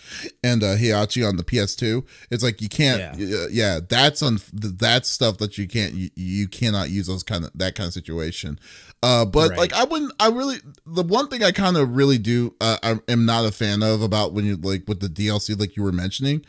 and 0.43 0.63
uh, 0.63 0.75
Heihachi 0.75 1.27
on 1.27 1.37
the 1.37 1.43
PS2. 1.43 2.03
It's 2.31 2.43
like 2.43 2.61
you 2.61 2.69
can't, 2.69 3.17
yeah, 3.19 3.47
yeah 3.51 3.79
that's 3.87 4.21
on 4.21 4.39
that's 4.53 5.09
stuff 5.09 5.37
that 5.39 5.57
you 5.57 5.67
can't, 5.67 5.93
you, 5.93 6.09
you 6.15 6.47
cannot 6.47 6.89
use 6.89 7.07
those 7.07 7.23
kind 7.23 7.43
of 7.45 7.51
that 7.55 7.75
kind 7.75 7.87
of 7.87 7.93
situation. 7.93 8.59
Uh, 9.03 9.25
but 9.25 9.49
Right. 9.51 9.59
like 9.59 9.73
I 9.73 9.83
wouldn't, 9.95 10.13
I 10.19 10.27
really, 10.29 10.57
the 10.85 11.03
one 11.03 11.27
thing 11.29 11.43
I 11.43 11.51
kind 11.51 11.77
of 11.77 11.95
really 11.95 12.17
do, 12.17 12.53
uh, 12.61 12.77
I 12.83 12.99
am 13.07 13.25
not 13.25 13.45
a 13.45 13.51
fan 13.51 13.81
of 13.83 14.01
about 14.01 14.33
when 14.33 14.45
you 14.45 14.57
like 14.57 14.83
with 14.87 14.99
the 14.99 15.07
DLC, 15.09 15.55
like 15.59 15.75
you 15.77 15.83
were 15.83 15.91
mentioning, 15.91 16.45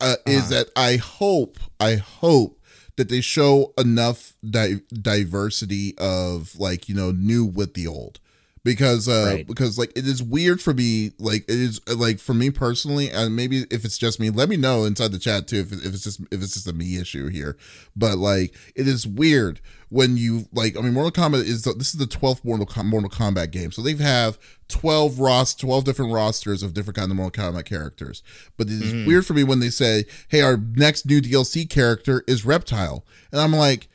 uh, 0.00 0.16
is 0.26 0.48
Uh-huh. 0.48 0.50
that 0.50 0.70
I 0.76 0.96
hope, 0.96 1.58
I 1.80 1.96
hope 1.96 2.60
that 2.96 3.08
they 3.08 3.20
show 3.20 3.72
enough 3.76 4.34
di- 4.48 4.80
diversity 4.92 5.94
of 5.98 6.58
like 6.58 6.88
you 6.88 6.94
know 6.94 7.10
new 7.12 7.44
with 7.44 7.74
the 7.74 7.86
old 7.86 8.18
because 8.66 9.08
uh 9.08 9.32
Right. 9.36 9.46
because 9.46 9.78
like 9.78 9.92
it 9.96 10.06
is 10.06 10.22
weird 10.22 10.60
for 10.60 10.74
me 10.74 11.12
like 11.18 11.42
it 11.44 11.54
is 11.58 11.80
uh, 11.88 11.94
like 11.94 12.18
for 12.18 12.34
me 12.34 12.50
personally 12.50 13.08
and 13.10 13.34
maybe 13.36 13.64
if 13.70 13.84
it's 13.84 13.96
just 13.96 14.18
me 14.20 14.28
let 14.30 14.48
me 14.48 14.56
know 14.56 14.84
inside 14.84 15.12
the 15.12 15.18
chat 15.20 15.46
too 15.46 15.60
if, 15.60 15.72
if 15.72 15.86
it's 15.94 16.02
just 16.04 16.20
if 16.32 16.42
it's 16.42 16.54
just 16.54 16.66
a 16.66 16.72
me 16.72 16.98
issue 16.98 17.28
here 17.28 17.56
but 17.94 18.18
like 18.18 18.54
it 18.74 18.88
is 18.88 19.06
weird 19.06 19.60
when 19.88 20.16
you 20.16 20.46
like 20.52 20.76
i 20.76 20.80
mean 20.80 20.92
mortal 20.92 21.12
kombat 21.12 21.44
is 21.44 21.62
the, 21.62 21.72
this 21.74 21.94
is 21.94 21.98
the 22.00 22.06
12th 22.06 22.44
mortal, 22.44 22.66
mortal 22.84 23.08
kombat 23.08 23.52
game 23.52 23.70
so 23.70 23.80
they 23.82 23.94
have 23.94 24.36
12 24.68 25.20
rost 25.20 25.60
12 25.60 25.84
different 25.84 26.12
rosters 26.12 26.62
of 26.64 26.74
different 26.74 26.96
kind 26.96 27.10
of 27.10 27.16
mortal 27.16 27.44
kombat 27.52 27.64
characters 27.66 28.22
but 28.56 28.66
it 28.66 28.72
is 28.72 28.92
Mhm. 28.92 29.06
weird 29.06 29.24
for 29.24 29.34
me 29.34 29.44
when 29.44 29.60
they 29.60 29.70
say 29.70 30.04
hey 30.28 30.40
our 30.40 30.56
next 30.56 31.06
new 31.06 31.20
dlc 31.22 31.70
character 31.70 32.24
is 32.26 32.44
reptile 32.44 33.04
and 33.30 33.40
i'm 33.40 33.52
like 33.52 33.86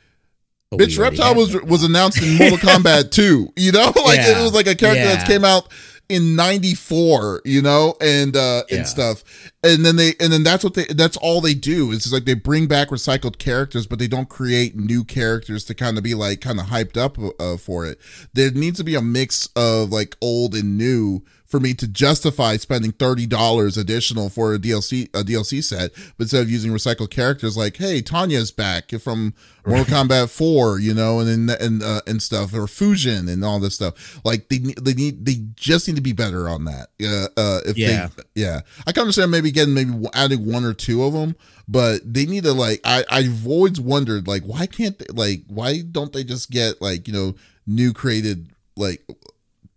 But 0.76 0.88
Bitch, 0.88 0.98
Reptile 0.98 1.34
was 1.34 1.54
was 1.62 1.84
announced 1.84 2.22
in 2.22 2.36
Mortal 2.38 2.58
Kombat 2.68 3.10
2, 3.10 3.52
you 3.56 3.72
know? 3.72 3.92
Like 4.04 4.18
Yeah. 4.18 4.40
it 4.40 4.42
was 4.42 4.52
like 4.54 4.66
a 4.66 4.74
character 4.74 5.02
Yeah. 5.04 5.16
that 5.16 5.26
came 5.26 5.44
out 5.44 5.68
in 6.08 6.34
94, 6.36 7.42
you 7.44 7.62
know, 7.62 7.94
and 8.00 8.36
uh 8.36 8.62
Yeah. 8.68 8.78
and 8.78 8.86
stuff. 8.86 9.22
And 9.62 9.84
then 9.84 9.96
they 9.96 10.14
and 10.20 10.32
then 10.32 10.42
that's 10.42 10.64
what 10.64 10.74
they 10.74 10.84
that's 10.84 11.16
all 11.18 11.40
they 11.40 11.54
do. 11.54 11.92
It's 11.92 12.02
just 12.04 12.12
like 12.14 12.24
they 12.24 12.34
bring 12.34 12.66
back 12.66 12.88
recycled 12.88 13.38
characters, 13.38 13.86
but 13.86 13.98
they 13.98 14.08
don't 14.08 14.28
create 14.28 14.76
new 14.76 15.04
characters 15.04 15.64
to 15.66 15.74
kind 15.74 15.96
of 15.96 16.04
be 16.04 16.14
like 16.14 16.40
kind 16.40 16.58
of 16.60 16.66
hyped 16.66 16.96
up 16.96 17.16
uh, 17.40 17.56
for 17.56 17.86
it. 17.86 17.98
There 18.34 18.50
needs 18.50 18.78
to 18.78 18.84
be 18.84 18.94
a 18.94 19.02
mix 19.02 19.48
of 19.56 19.90
like 19.90 20.16
old 20.20 20.54
and 20.54 20.76
new 20.76 21.22
for 21.52 21.60
me 21.60 21.74
to 21.74 21.86
justify 21.86 22.56
spending 22.56 22.92
thirty 22.92 23.26
dollars 23.26 23.76
additional 23.76 24.30
for 24.30 24.54
a 24.54 24.58
DLC 24.58 25.04
a 25.14 25.22
DLC 25.22 25.62
set, 25.62 25.92
but 26.16 26.24
instead 26.24 26.40
of 26.40 26.50
using 26.50 26.72
recycled 26.72 27.10
characters 27.10 27.58
like, 27.58 27.76
hey, 27.76 28.00
Tanya's 28.00 28.50
back 28.50 28.90
from 28.92 29.34
Mortal 29.66 29.84
Kombat 29.84 30.30
Four, 30.30 30.78
you 30.80 30.94
know, 30.94 31.20
and 31.20 31.48
then 31.48 31.56
and 31.60 31.82
uh, 31.82 32.00
and 32.06 32.22
stuff, 32.22 32.54
or 32.54 32.66
Fusion 32.66 33.28
and 33.28 33.44
all 33.44 33.60
this 33.60 33.74
stuff. 33.74 34.18
Like 34.24 34.48
they 34.48 34.58
they 34.58 34.94
need 34.94 35.26
they 35.26 35.36
just 35.54 35.86
need 35.86 35.96
to 35.96 36.02
be 36.02 36.14
better 36.14 36.48
on 36.48 36.64
that. 36.64 36.88
Uh, 37.00 37.28
uh 37.38 37.60
if 37.66 37.76
Yeah. 37.76 38.08
they 38.16 38.22
yeah, 38.42 38.60
I 38.86 38.92
can 38.92 39.02
understand 39.02 39.30
maybe 39.30 39.50
getting 39.52 39.74
maybe 39.74 39.92
adding 40.14 40.50
one 40.50 40.64
or 40.64 40.72
two 40.72 41.04
of 41.04 41.12
them, 41.12 41.36
but 41.68 42.00
they 42.02 42.24
need 42.24 42.44
to 42.44 42.54
like 42.54 42.80
I 42.82 43.04
I've 43.10 43.46
always 43.46 43.78
wondered 43.78 44.26
like 44.26 44.44
why 44.44 44.64
can't 44.64 44.98
they 44.98 45.04
like 45.12 45.42
why 45.48 45.82
don't 45.82 46.14
they 46.14 46.24
just 46.24 46.50
get 46.50 46.80
like 46.80 47.06
you 47.06 47.12
know 47.12 47.34
new 47.66 47.92
created 47.92 48.48
like 48.74 49.04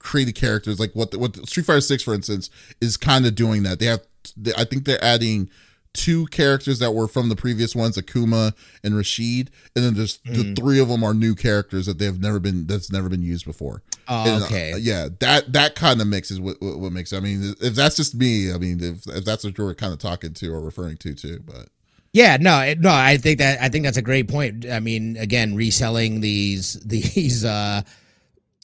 created 0.06 0.36
characters 0.36 0.80
like 0.80 0.94
what 0.94 1.12
the, 1.12 1.20
what 1.20 1.34
the, 1.34 1.46
Street 1.48 1.66
Fighter 1.66 1.82
6 1.82 2.04
for 2.04 2.14
instance 2.14 2.50
is 2.80 2.96
kind 2.98 3.26
of 3.26 3.36
doing 3.36 3.64
that 3.64 3.80
they 3.80 3.88
have 3.88 4.02
they, 4.38 4.54
I 4.58 4.64
think 4.64 4.86
they're 4.86 5.04
adding 5.04 5.50
two 5.94 6.26
characters 6.28 6.80
that 6.80 6.92
were 6.94 7.08
from 7.08 7.30
the 7.30 7.38
previous 7.38 7.74
ones, 7.74 7.96
Akuma 7.98 8.54
and 8.84 8.98
Rashid, 8.98 9.50
and 9.76 9.86
then 9.86 9.94
there's 9.94 10.18
the 10.26 10.44
Mm. 10.44 10.56
three 10.58 10.80
of 10.80 10.90
them 10.90 11.06
are 11.06 11.14
new 11.14 11.36
characters 11.36 11.86
that 11.86 12.00
they've 12.00 12.20
never 12.20 12.38
been 12.38 12.68
that's 12.68 12.92
never 12.92 13.08
been 13.08 13.22
used 13.24 13.46
before. 13.46 13.82
Oh, 14.10 14.24
And, 14.36 14.44
uh, 14.44 14.46
okay. 14.48 14.74
yeah, 14.78 15.08
that 15.20 15.54
that 15.54 15.76
kind 15.76 16.02
of 16.02 16.08
mix 16.08 16.32
is 16.32 16.40
what, 16.42 16.62
what 16.62 16.80
what 16.80 16.92
makes. 16.92 17.14
I 17.14 17.22
mean, 17.22 17.56
if 17.62 17.76
that's 17.76 17.96
just 17.96 18.14
me, 18.14 18.52
I 18.52 18.58
mean, 18.58 18.84
if, 18.84 19.08
if 19.08 19.24
that's 19.24 19.46
what 19.46 19.58
you're 19.58 19.74
kind 19.74 19.94
of 19.94 20.00
talking 20.00 20.34
to 20.34 20.48
or 20.54 20.60
referring 20.60 20.98
to 20.98 21.14
too, 21.14 21.40
but 21.46 21.70
Yeah, 22.12 22.36
no, 22.42 22.60
it- 22.60 22.82
no. 22.82 22.92
I 22.92 23.16
think 23.16 23.38
that 23.40 23.62
I 23.62 23.70
think 23.70 23.86
that's 23.86 23.96
a 23.98 24.02
great 24.02 24.28
point. 24.28 24.66
I 24.66 24.82
mean, 24.82 25.16
again, 25.16 25.56
reselling 25.56 26.20
these 26.20 26.74
these 26.86 27.46
uh 27.46 27.84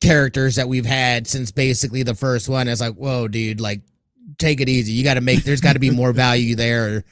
characters 0.02 0.56
that 0.56 0.68
we've 0.68 0.86
had 0.86 1.28
since 1.28 1.52
basically 1.52 2.04
the 2.04 2.16
first 2.16 2.50
one 2.50 2.68
is 2.68 2.82
like, 2.82 2.96
whoa, 2.96 3.28
dude, 3.28 3.62
like 3.62 3.82
take 4.38 4.62
it 4.62 4.70
easy. 4.70 4.92
You 4.92 5.04
got 5.04 5.16
to 5.16 5.22
make. 5.22 5.44
There's 5.44 5.62
got 5.62 5.74
to 5.74 5.80
be 5.80 5.92
more 5.92 6.14
value 6.14 6.56
there 6.56 7.04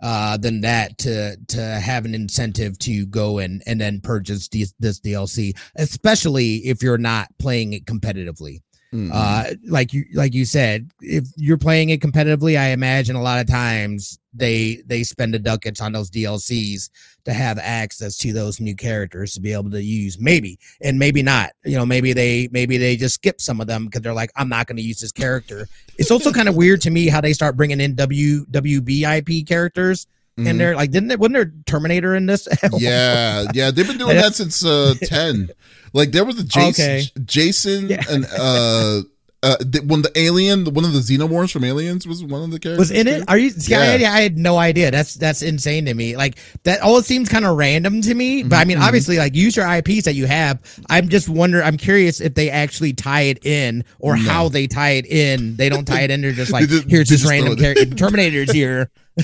uh 0.00 0.36
than 0.36 0.60
that 0.60 0.96
to 0.96 1.36
to 1.48 1.60
have 1.60 2.04
an 2.04 2.14
incentive 2.14 2.78
to 2.78 3.04
go 3.06 3.38
and 3.38 3.64
and 3.66 3.80
then 3.80 4.00
purchase 4.00 4.48
these, 4.48 4.72
this 4.78 5.00
DLC, 5.00 5.56
especially 5.76 6.56
if 6.58 6.82
you're 6.82 6.98
not 6.98 7.28
playing 7.38 7.72
it 7.72 7.84
competitively 7.84 8.60
mm, 8.92 9.10
uh 9.12 9.54
like 9.66 9.92
you 9.92 10.04
like 10.14 10.34
you 10.34 10.44
said 10.44 10.90
if 11.00 11.24
you're 11.36 11.58
playing 11.58 11.90
it 11.90 12.00
competitively 12.00 12.58
i 12.58 12.68
imagine 12.68 13.16
a 13.16 13.22
lot 13.22 13.40
of 13.40 13.46
times 13.46 14.18
they 14.34 14.82
they 14.86 15.02
spend 15.02 15.34
the 15.34 15.38
ducats 15.38 15.80
on 15.80 15.92
those 15.92 16.10
dlcs 16.10 16.90
to 17.28 17.34
have 17.34 17.58
access 17.58 18.16
to 18.16 18.32
those 18.32 18.58
new 18.58 18.74
characters 18.74 19.34
to 19.34 19.40
be 19.40 19.52
able 19.52 19.70
to 19.70 19.82
use. 19.82 20.18
Maybe 20.18 20.58
and 20.80 20.98
maybe 20.98 21.22
not. 21.22 21.50
You 21.62 21.76
know 21.76 21.84
maybe 21.84 22.14
they 22.14 22.48
maybe 22.52 22.78
they 22.78 22.96
just 22.96 23.16
skip 23.16 23.40
some 23.40 23.60
of 23.60 23.66
them 23.66 23.84
because 23.84 24.00
they're 24.00 24.14
like 24.14 24.30
i'm 24.36 24.48
not 24.48 24.66
going 24.66 24.78
to 24.78 24.82
use 24.82 25.00
this 25.00 25.12
character. 25.12 25.68
It's 25.98 26.10
also 26.10 26.32
kind 26.32 26.48
of 26.48 26.56
weird 26.56 26.80
to 26.82 26.90
me 26.90 27.08
how 27.08 27.20
they 27.20 27.34
start 27.34 27.56
bringing 27.56 27.80
in 27.80 27.94
w 27.94 28.46
wbip 28.46 29.46
characters 29.46 30.06
mhm. 30.38 30.48
and 30.50 30.60
they're 30.60 30.76
like 30.76 30.90
didn't 30.90 31.10
it 31.10 31.18
wasn't 31.18 31.34
there 31.34 31.52
terminator 31.66 32.14
in 32.14 32.26
this 32.26 32.46
yeah, 32.78 33.44
yeah, 33.54 33.70
they've 33.70 33.86
been 33.86 33.98
doing 33.98 34.16
that 34.22 34.34
since 34.34 34.64
uh 34.64 34.94
ten. 35.02 35.50
Like 35.94 36.12
there 36.12 36.24
was 36.24 36.38
a 36.38 36.44
Jason, 36.44 36.84
Okay. 36.84 37.06
Jason, 37.24 37.88
Yeah. 37.88 38.02
and 38.10 38.26
uh, 38.38 39.02
uh, 39.42 39.56
th- 39.58 39.84
when 39.84 40.02
the 40.02 40.10
alien, 40.16 40.64
one 40.74 40.84
of 40.84 40.92
the 40.92 40.98
xenomorphs 40.98 41.52
from 41.52 41.62
Aliens 41.62 42.08
was 42.08 42.24
one 42.24 42.42
of 42.42 42.50
the 42.50 42.58
characters. 42.58 42.78
was 42.78 42.90
in 42.90 43.06
it 43.06 43.18
too. 43.18 43.24
are 43.28 43.38
you 43.38 43.50
see, 43.50 43.72
I, 43.74 43.94
Yeah. 43.96 44.12
I 44.12 44.20
had 44.22 44.36
no 44.36 44.56
idea 44.56 44.90
that's 44.90 45.14
that's 45.14 45.42
insane 45.42 45.84
to 45.86 45.94
me 45.94 46.16
like 46.16 46.38
that 46.64 46.80
all 46.80 47.00
seems 47.02 47.28
kind 47.28 47.44
of 47.44 47.56
random 47.56 48.00
to 48.02 48.14
me 48.14 48.42
but 48.42 48.56
i 48.56 48.64
mean 48.64 48.78
Mhm. 48.78 48.82
obviously 48.82 49.16
like 49.18 49.36
use 49.36 49.56
your 49.56 49.64
ips 49.66 50.04
that 50.04 50.14
you 50.14 50.26
have 50.26 50.58
i'm 50.90 51.08
just 51.08 51.28
wonder 51.28 51.62
i'm 51.62 51.76
curious 51.76 52.20
if 52.20 52.34
they 52.34 52.50
actually 52.50 52.92
tie 52.92 53.22
it 53.22 53.44
in 53.46 53.84
or 54.00 54.16
No. 54.16 54.22
how 54.22 54.48
they 54.48 54.66
tie 54.66 54.90
it 54.92 55.06
in 55.06 55.54
they 55.56 55.68
don't 55.68 55.84
tie 55.84 56.00
it 56.00 56.10
in 56.10 56.20
they're 56.20 56.32
just 56.32 56.50
like 56.56 56.68
just- 56.68 56.88
here's 56.88 57.08
this 57.08 57.20
just 57.20 57.30
random 57.30 57.56
character 57.56 57.84
terminator's 57.94 58.50
here 58.50 58.90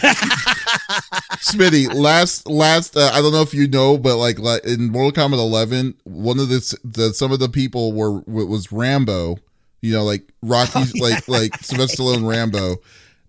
Smitty, 1.40 1.92
last 1.92 2.48
last 2.48 2.96
uh, 2.96 3.10
I 3.12 3.20
don't 3.20 3.32
know 3.32 3.42
if 3.42 3.54
you 3.54 3.68
know, 3.68 3.96
but 3.98 4.16
like, 4.16 4.38
like 4.38 4.64
in 4.64 4.90
Mortal 4.90 5.12
Kombat 5.12 5.38
11, 5.38 5.94
one 6.04 6.38
of 6.40 6.48
the, 6.48 6.76
the 6.84 7.14
some 7.14 7.30
of 7.32 7.38
the 7.38 7.48
people 7.48 7.92
were 7.92 8.20
was 8.20 8.72
Rambo, 8.72 9.36
you 9.84 9.92
know, 9.92 10.04
like 10.04 10.22
Rocky, 10.42 10.72
Oh, 10.76 10.86
yeah. 10.94 11.04
like 11.04 11.28
like 11.28 11.56
Sylvester 11.62 12.02
Stallone 12.02 12.28
Rambo, 12.28 12.76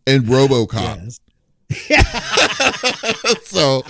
and 0.08 0.24
RoboCop. 0.24 0.98
Yes. 0.98 1.20
so 3.46 3.82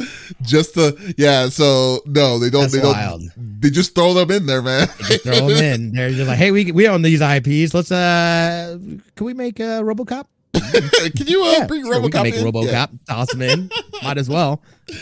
just 0.41 0.75
the 0.75 1.13
yeah, 1.17 1.49
so 1.49 1.99
no, 2.05 2.39
they 2.39 2.49
don't 2.49 2.61
That's 2.63 2.73
they 2.73 2.81
don't 2.81 2.93
wild. 2.93 3.21
they 3.35 3.69
just 3.69 3.93
throw 3.95 4.13
them 4.13 4.31
in 4.31 4.45
there, 4.45 4.61
man. 4.61 4.87
Throw 4.87 5.47
them 5.47 5.49
in 5.63 5.91
they're 5.91 6.09
just 6.11 6.27
like 6.27 6.37
hey 6.37 6.51
we 6.51 6.71
we 6.71 6.87
own 6.87 7.01
these 7.01 7.19
ips 7.21 7.73
let's 7.73 7.91
uh 7.91 8.77
can 9.15 9.25
we 9.25 9.33
make 9.33 9.59
uh 9.59 9.81
robocop 9.81 10.25
Can 10.55 11.27
you 11.27 11.43
uh, 11.43 11.51
yeah, 11.51 11.67
bring 11.67 11.83
sure, 11.85 11.99
we 11.99 12.09
can 12.09 12.23
make 12.23 12.35
in? 12.35 12.45
robocop 12.45 12.65
Yeah. 12.71 12.87
toss 13.09 13.29
them 13.33 13.41
in 13.41 13.69
might 14.03 14.17
as 14.17 14.29
well 14.29 14.61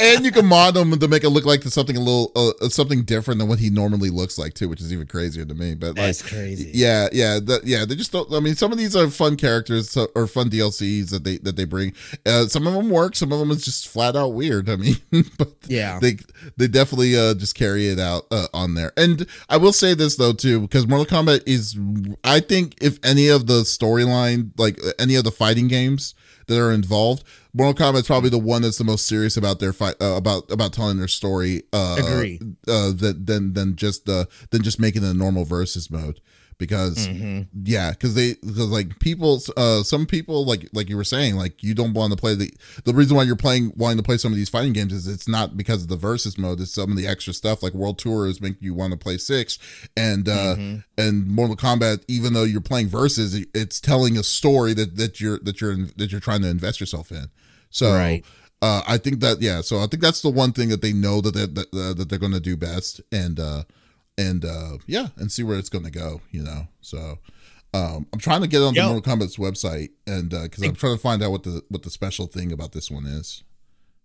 and 0.00 0.24
you 0.24 0.32
can 0.32 0.46
mod 0.46 0.76
him 0.76 0.98
to 0.98 1.08
make 1.08 1.24
it 1.24 1.30
look 1.30 1.44
like 1.44 1.62
something 1.62 1.96
a 1.96 2.00
little 2.00 2.32
uh, 2.34 2.68
something 2.68 3.02
different 3.02 3.38
than 3.38 3.48
what 3.48 3.58
he 3.58 3.70
normally 3.70 4.10
looks 4.10 4.38
like 4.38 4.54
too, 4.54 4.68
which 4.68 4.80
is 4.80 4.92
even 4.92 5.06
crazier 5.06 5.44
to 5.44 5.54
me. 5.54 5.74
But 5.74 5.88
like, 5.88 5.96
that's 5.96 6.22
crazy 6.22 6.70
yeah, 6.74 7.08
yeah, 7.12 7.38
that, 7.40 7.64
yeah. 7.64 7.84
They 7.84 7.94
just 7.94 8.12
don't. 8.12 8.32
I 8.32 8.40
mean, 8.40 8.54
some 8.54 8.72
of 8.72 8.78
these 8.78 8.96
are 8.96 9.08
fun 9.08 9.36
characters 9.36 9.90
so, 9.90 10.08
or 10.14 10.26
fun 10.26 10.50
DLCs 10.50 11.10
that 11.10 11.24
they 11.24 11.38
that 11.38 11.56
they 11.56 11.64
bring. 11.64 11.92
Uh, 12.26 12.46
some 12.46 12.66
of 12.66 12.74
them 12.74 12.90
work. 12.90 13.16
Some 13.16 13.32
of 13.32 13.38
them 13.38 13.50
is 13.50 13.64
just 13.64 13.88
flat 13.88 14.16
out 14.16 14.28
weird. 14.28 14.68
I 14.68 14.76
mean, 14.76 14.96
but 15.38 15.52
yeah 15.66 15.98
they 16.00 16.16
they 16.56 16.68
definitely 16.68 17.16
uh 17.16 17.34
just 17.34 17.54
carry 17.54 17.88
it 17.88 17.98
out 17.98 18.26
uh, 18.30 18.48
on 18.52 18.74
there. 18.74 18.92
And 18.96 19.26
I 19.48 19.56
will 19.56 19.72
say 19.72 19.94
this 19.94 20.16
though 20.16 20.32
too, 20.32 20.60
because 20.60 20.86
Mortal 20.86 21.06
Kombat 21.06 21.42
is, 21.46 21.78
I 22.24 22.40
think, 22.40 22.76
if 22.80 22.98
any 23.04 23.28
of 23.28 23.46
the 23.46 23.62
storyline, 23.62 24.50
like 24.58 24.82
uh, 24.84 24.92
any 24.98 25.14
of 25.14 25.24
the 25.24 25.32
fighting 25.32 25.68
games 25.68 26.14
that 26.50 26.60
are 26.60 26.72
involved, 26.72 27.24
Mortal 27.54 27.74
Kombat 27.74 28.00
is 28.00 28.06
probably 28.06 28.30
the 28.30 28.38
one 28.38 28.62
that's 28.62 28.78
the 28.78 28.84
most 28.84 29.06
serious 29.06 29.36
about 29.36 29.58
their 29.58 29.72
fight 29.72 29.94
uh, 30.00 30.16
about 30.16 30.50
about 30.50 30.72
telling 30.72 30.98
their 30.98 31.08
story. 31.08 31.62
Uh, 31.72 31.96
Agree. 31.98 32.40
Uh, 32.68 32.92
than 32.94 33.54
than 33.54 33.76
just 33.76 34.08
uh 34.08 34.26
than 34.50 34.62
just 34.62 34.78
making 34.78 35.02
the 35.02 35.14
normal 35.14 35.44
versus 35.44 35.90
mode. 35.90 36.20
Because 36.60 37.08
Mhm. 37.08 37.48
yeah, 37.64 37.90
because 37.90 38.14
they 38.14 38.34
because 38.34 38.68
like 38.68 39.00
people, 39.00 39.42
uh, 39.56 39.82
some 39.82 40.04
people 40.06 40.44
like 40.44 40.68
like 40.72 40.88
you 40.90 40.96
were 40.96 41.04
saying, 41.04 41.34
like 41.36 41.62
you 41.62 41.74
don't 41.74 41.94
want 41.94 42.12
to 42.12 42.16
play 42.16 42.34
the 42.36 42.52
the 42.84 42.92
reason 42.94 43.16
why 43.16 43.22
you're 43.24 43.34
playing 43.34 43.72
wanting 43.76 43.96
to 43.96 44.02
play 44.04 44.18
some 44.18 44.30
of 44.30 44.36
these 44.36 44.50
fighting 44.50 44.74
games 44.74 44.92
is 44.92 45.08
it's 45.08 45.26
not 45.26 45.56
because 45.56 45.82
of 45.82 45.88
the 45.88 45.96
versus 45.96 46.36
mode. 46.38 46.60
It's 46.60 46.72
some 46.74 46.90
of 46.90 46.96
the 46.98 47.06
extra 47.08 47.32
stuff 47.32 47.62
like 47.62 47.72
World 47.72 47.98
Tours 47.98 48.40
make 48.42 48.56
you 48.60 48.74
want 48.74 48.92
to 48.92 48.98
play 48.98 49.16
six, 49.16 49.58
and 49.96 50.28
uh 50.28 50.54
Mhm. 50.56 50.84
and 50.98 51.26
Mortal 51.26 51.56
Kombat. 51.56 52.02
Even 52.06 52.34
though 52.34 52.44
you're 52.44 52.60
playing 52.60 52.88
versus, 52.88 53.34
it's 53.54 53.80
telling 53.80 54.18
a 54.18 54.22
story 54.22 54.74
that 54.74 54.96
that 54.96 55.18
you're 55.20 55.38
that 55.40 55.60
you're 55.62 55.76
that 55.96 56.12
you're 56.12 56.20
trying 56.20 56.42
to 56.42 56.48
invest 56.48 56.78
yourself 56.78 57.10
in. 57.10 57.28
So 57.70 57.94
Right. 57.94 58.22
uh, 58.60 58.82
I 58.86 58.98
think 58.98 59.20
that 59.20 59.40
yeah, 59.40 59.62
so 59.62 59.78
I 59.82 59.86
think 59.86 60.02
that's 60.02 60.20
the 60.20 60.28
one 60.28 60.52
thing 60.52 60.68
that 60.68 60.82
they 60.82 60.92
know 60.92 61.22
that 61.22 61.32
that 61.32 61.54
that, 61.54 61.94
that 61.96 62.08
they're 62.10 62.18
going 62.18 62.32
to 62.32 62.40
do 62.40 62.56
best, 62.58 63.00
and 63.10 63.40
uh, 63.40 63.62
and 64.20 64.44
uh, 64.44 64.78
yeah, 64.86 65.08
and 65.16 65.32
see 65.32 65.42
where 65.42 65.58
it's 65.58 65.70
going 65.70 65.84
to 65.84 65.90
go, 65.90 66.20
you 66.30 66.42
know. 66.42 66.68
So 66.80 67.18
um, 67.72 68.06
I'm 68.12 68.18
trying 68.18 68.42
to 68.42 68.46
get 68.48 68.60
on 68.62 68.74
the 68.74 68.80
Yo. 68.80 68.88
Mortal 68.92 69.16
Kombat's 69.16 69.36
website, 69.36 69.90
and 70.06 70.30
because 70.30 70.62
I'm 70.62 70.74
trying 70.74 70.96
to 70.96 71.02
find 71.02 71.22
out 71.22 71.30
what 71.30 71.42
the 71.42 71.62
what 71.68 71.82
the 71.82 71.90
special 71.90 72.26
thing 72.26 72.52
about 72.52 72.72
this 72.72 72.90
one 72.90 73.06
is. 73.06 73.42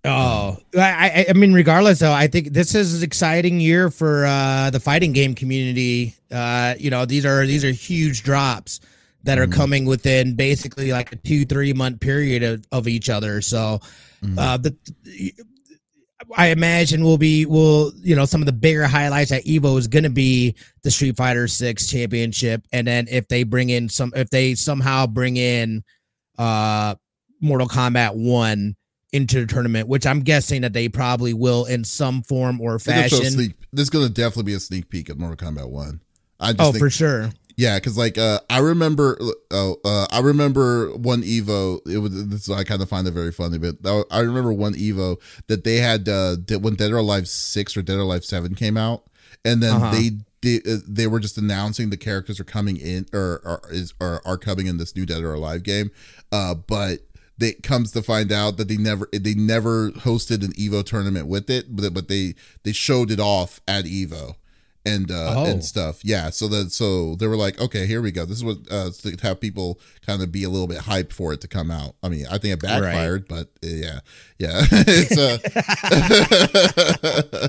Oh, 0.07 0.57
I, 0.77 1.25
I, 1.29 1.33
mean, 1.33 1.51
regardless, 1.51 1.97
though, 1.97 2.13
I 2.13 2.27
think 2.27 2.53
this 2.53 2.75
is 2.75 2.99
an 2.99 3.03
exciting 3.03 3.59
year 3.59 3.89
for 3.89 4.27
uh, 4.27 4.69
the 4.69 4.79
fighting 4.79 5.13
game 5.13 5.33
community. 5.33 6.13
Uh, 6.31 6.75
you 6.77 6.91
know, 6.91 7.05
these 7.05 7.25
are 7.25 7.43
these 7.45 7.65
are 7.65 7.71
huge 7.71 8.21
drops 8.21 8.81
that 9.23 9.39
are 9.39 9.47
Mhm. 9.47 9.53
coming 9.53 9.85
within 9.85 10.35
basically 10.35 10.91
like 10.91 11.11
a 11.11 11.15
two 11.15 11.43
three 11.45 11.73
month 11.73 11.99
period 12.01 12.43
of, 12.43 12.63
of 12.71 12.87
each 12.87 13.09
other. 13.09 13.41
So, 13.41 13.79
Mhm. 14.23 14.37
uh, 14.37 14.57
the 14.57 14.75
I 16.37 16.47
imagine 16.47 17.03
will 17.03 17.17
be 17.17 17.45
will 17.45 17.91
you 18.01 18.15
know 18.15 18.25
some 18.25 18.41
of 18.41 18.45
the 18.45 18.53
bigger 18.53 18.85
highlights 18.87 19.31
at 19.31 19.43
Evo 19.45 19.77
is 19.77 19.87
going 19.87 20.03
to 20.03 20.09
be 20.09 20.55
the 20.83 20.89
Street 20.91 21.17
Fighter 21.17 21.47
Six 21.47 21.87
Championship, 21.87 22.65
and 22.71 22.87
then 22.87 23.07
if 23.09 23.27
they 23.27 23.43
bring 23.43 23.69
in 23.69 23.89
some, 23.89 24.13
if 24.15 24.29
they 24.29 24.55
somehow 24.55 25.07
bring 25.07 25.37
in 25.37 25.83
uh 26.37 26.95
Mortal 27.41 27.67
Kombat 27.67 28.15
One 28.15 28.75
into 29.11 29.41
the 29.41 29.45
tournament, 29.47 29.87
which 29.87 30.05
I'm 30.05 30.21
guessing 30.21 30.61
that 30.61 30.73
they 30.73 30.89
probably 30.89 31.33
will 31.33 31.65
in 31.65 31.83
some 31.83 32.23
form 32.23 32.59
or 32.61 32.77
They're 32.77 32.95
gonna 32.95 33.09
show 33.09 33.15
a 33.17 33.19
fashion. 33.19 33.33
sneak- 33.33 33.53
There's 33.71 33.89
going 33.89 34.07
to 34.07 34.13
definitely 34.13 34.43
be 34.51 34.53
a 34.55 34.59
sneak 34.59 34.89
peek 34.89 35.09
at 35.09 35.17
Mortal 35.17 35.37
Kombat 35.37 35.69
One. 35.69 36.01
I 36.39 36.51
just 36.53 36.75
Oh, 36.75 36.77
for 36.77 36.89
sure. 36.89 37.29
Yeah, 37.57 37.77
because 37.77 37.97
like 37.97 38.17
uh, 38.17 38.39
I 38.49 38.59
remember, 38.59 39.17
uh, 39.51 39.73
uh, 39.85 40.07
I 40.11 40.19
remember 40.19 40.95
one 40.97 41.21
Evo. 41.23 41.79
It 41.87 41.99
was 41.99 42.27
this. 42.27 42.49
I 42.49 42.63
kind 42.65 42.81
of 42.81 42.89
find 42.89 43.07
it 43.07 43.11
very 43.11 43.31
funny, 43.31 43.57
but 43.57 43.75
I 44.11 44.19
remember 44.19 44.51
one 44.51 44.73
Evo 44.73 45.21
that 45.47 45.63
they 45.63 45.77
had 45.77 46.09
uh, 46.09 46.35
when 46.59 46.75
Dead 46.75 46.91
or 46.91 46.97
Alive 46.97 47.27
Six 47.29 47.77
or 47.77 47.81
Dead 47.81 47.95
or 47.95 48.01
Alive 48.01 48.25
Seven 48.25 48.55
came 48.55 48.75
out, 48.77 49.03
and 49.45 49.63
then 49.63 49.75
Uh-huh. 49.75 49.91
they 49.91 50.11
did. 50.41 50.67
Uh, 50.67 50.77
they 50.85 51.07
were 51.07 51.21
just 51.21 51.37
announcing 51.37 51.89
the 51.91 51.97
characters 51.97 52.41
are 52.41 52.43
coming 52.45 52.75
in 52.75 53.05
or 53.13 53.41
are 53.45 53.61
is 53.71 53.93
are, 54.01 54.21
are 54.25 54.37
coming 54.37 54.67
in 54.67 54.75
this 54.77 54.93
new 54.95 55.05
Dead 55.05 55.23
or 55.23 55.33
Alive 55.33 55.63
game, 55.63 55.91
uh, 56.31 56.55
but. 56.55 56.99
They 57.37 57.51
comes 57.51 57.91
to 57.91 58.01
find 58.01 58.31
out 58.31 58.55
that 58.55 58.69
they 58.69 58.77
never 58.77 59.09
they 59.11 59.33
never 59.33 59.91
hosted 59.91 60.41
an 60.45 60.53
Evo 60.53 60.85
tournament 60.85 61.27
with 61.27 61.49
it, 61.49 61.65
but 61.75 61.93
but 61.93 62.07
they 62.07 62.33
they 62.63 62.71
showed 62.71 63.11
it 63.11 63.19
off 63.19 63.59
at 63.67 63.83
Evo 63.83 64.35
and 64.85 65.09
uh 65.11 65.33
Oh. 65.35 65.45
and 65.45 65.63
stuff. 65.63 66.03
Yeah, 66.05 66.29
so 66.29 66.47
that 66.49 66.71
so 66.71 67.15
they 67.15 67.27
were 67.27 67.35
like, 67.37 67.59
okay, 67.59 67.85
here 67.87 68.01
we 68.01 68.11
go. 68.11 68.25
This 68.25 68.37
is 68.37 68.43
what 68.43 68.57
uh 68.71 68.89
to 69.01 69.17
have 69.23 69.39
people 69.41 69.79
kind 70.05 70.21
of 70.21 70.31
be 70.31 70.43
a 70.43 70.49
little 70.49 70.67
bit 70.67 70.77
hyped 70.79 71.11
for 71.13 71.33
it 71.33 71.41
to 71.41 71.47
come 71.47 71.71
out. 71.71 71.95
I 72.03 72.09
mean, 72.09 72.25
I 72.27 72.37
think 72.37 72.53
it 72.53 72.61
backfired, 72.61 73.27
but 73.27 73.47
uh, 73.63 73.67
yeah, 73.67 73.99
yeah, 74.37 74.61
it's 74.71 75.17
uh, 75.17 75.37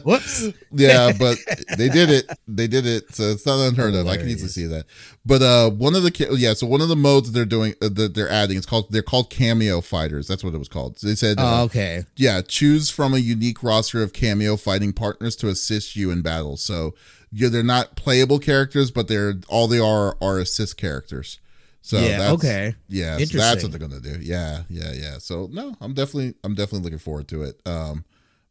Whoops. 0.05 0.49
yeah, 0.73 1.13
but 1.19 1.39
they 1.77 1.89
did 1.89 2.11
it. 2.11 2.31
They 2.49 2.67
did 2.67 2.87
it. 2.87 3.15
So 3.15 3.25
it's 3.25 3.47
not 3.47 3.61
unheard 3.69 3.95
of. 3.95 4.07
I 4.07 4.17
can 4.17 4.29
easily 4.29 4.49
see 4.49 4.67
that. 4.67 4.87
But 5.25 5.43
uh, 5.43 5.71
one 5.71 5.95
of 5.95 6.03
the 6.03 6.37
yeah, 6.39 6.55
so 6.55 6.67
one 6.67 6.81
of 6.81 6.89
the 6.89 6.97
modes 6.97 7.31
that 7.31 7.37
they're 7.39 7.45
doing 7.45 7.75
uh, 7.83 7.89
that 7.91 8.15
they're 8.15 8.31
adding, 8.31 8.57
it's 8.57 8.67
called 8.67 8.91
they're 8.91 9.03
called 9.03 9.31
cameo 9.31 9.81
fighters. 9.81 10.27
That's 10.27 10.45
what 10.45 10.55
it 10.55 10.59
was 10.59 10.69
called. 10.69 10.99
So 10.99 11.07
they 11.09 11.15
said, 11.15 11.39
uh, 11.39 11.61
Oh, 11.61 11.65
okay. 11.65 12.05
yeah, 12.17 12.41
choose 12.43 12.91
from 12.91 13.15
a 13.15 13.19
unique 13.19 13.63
roster 13.63 14.03
of 14.03 14.13
cameo 14.13 14.57
fighting 14.57 14.93
partners 14.93 15.37
to 15.37 15.49
assist 15.49 15.97
you 15.97 16.11
in 16.11 16.23
battle. 16.23 16.57
So 16.57 16.95
yeah, 17.33 17.49
they're 17.49 17.63
not 17.63 17.97
playable 17.97 18.39
characters, 18.39 18.91
but 18.91 19.09
they're 19.09 19.35
all 19.49 19.69
they 19.69 19.81
are 19.81 20.17
are 20.21 20.39
assist 20.39 20.77
characters. 20.77 21.41
So 21.83 21.99
yeah, 21.99 22.19
that's, 22.19 22.35
okay. 22.35 22.75
Yeah, 22.89 23.19
so 23.19 23.39
that's 23.39 23.63
what 23.63 23.71
they're 23.71 23.81
gonna 23.81 24.01
do. 24.01 24.19
Yeah, 24.21 24.63
yeah, 24.69 24.93
yeah. 24.93 25.19
So 25.19 25.49
no, 25.53 25.75
I'm 25.81 25.95
definitely 25.95 26.35
I'm 26.43 26.55
definitely 26.55 26.81
looking 26.81 26.99
forward 26.99 27.29
to 27.29 27.43
it. 27.43 27.61
Um 27.65 28.05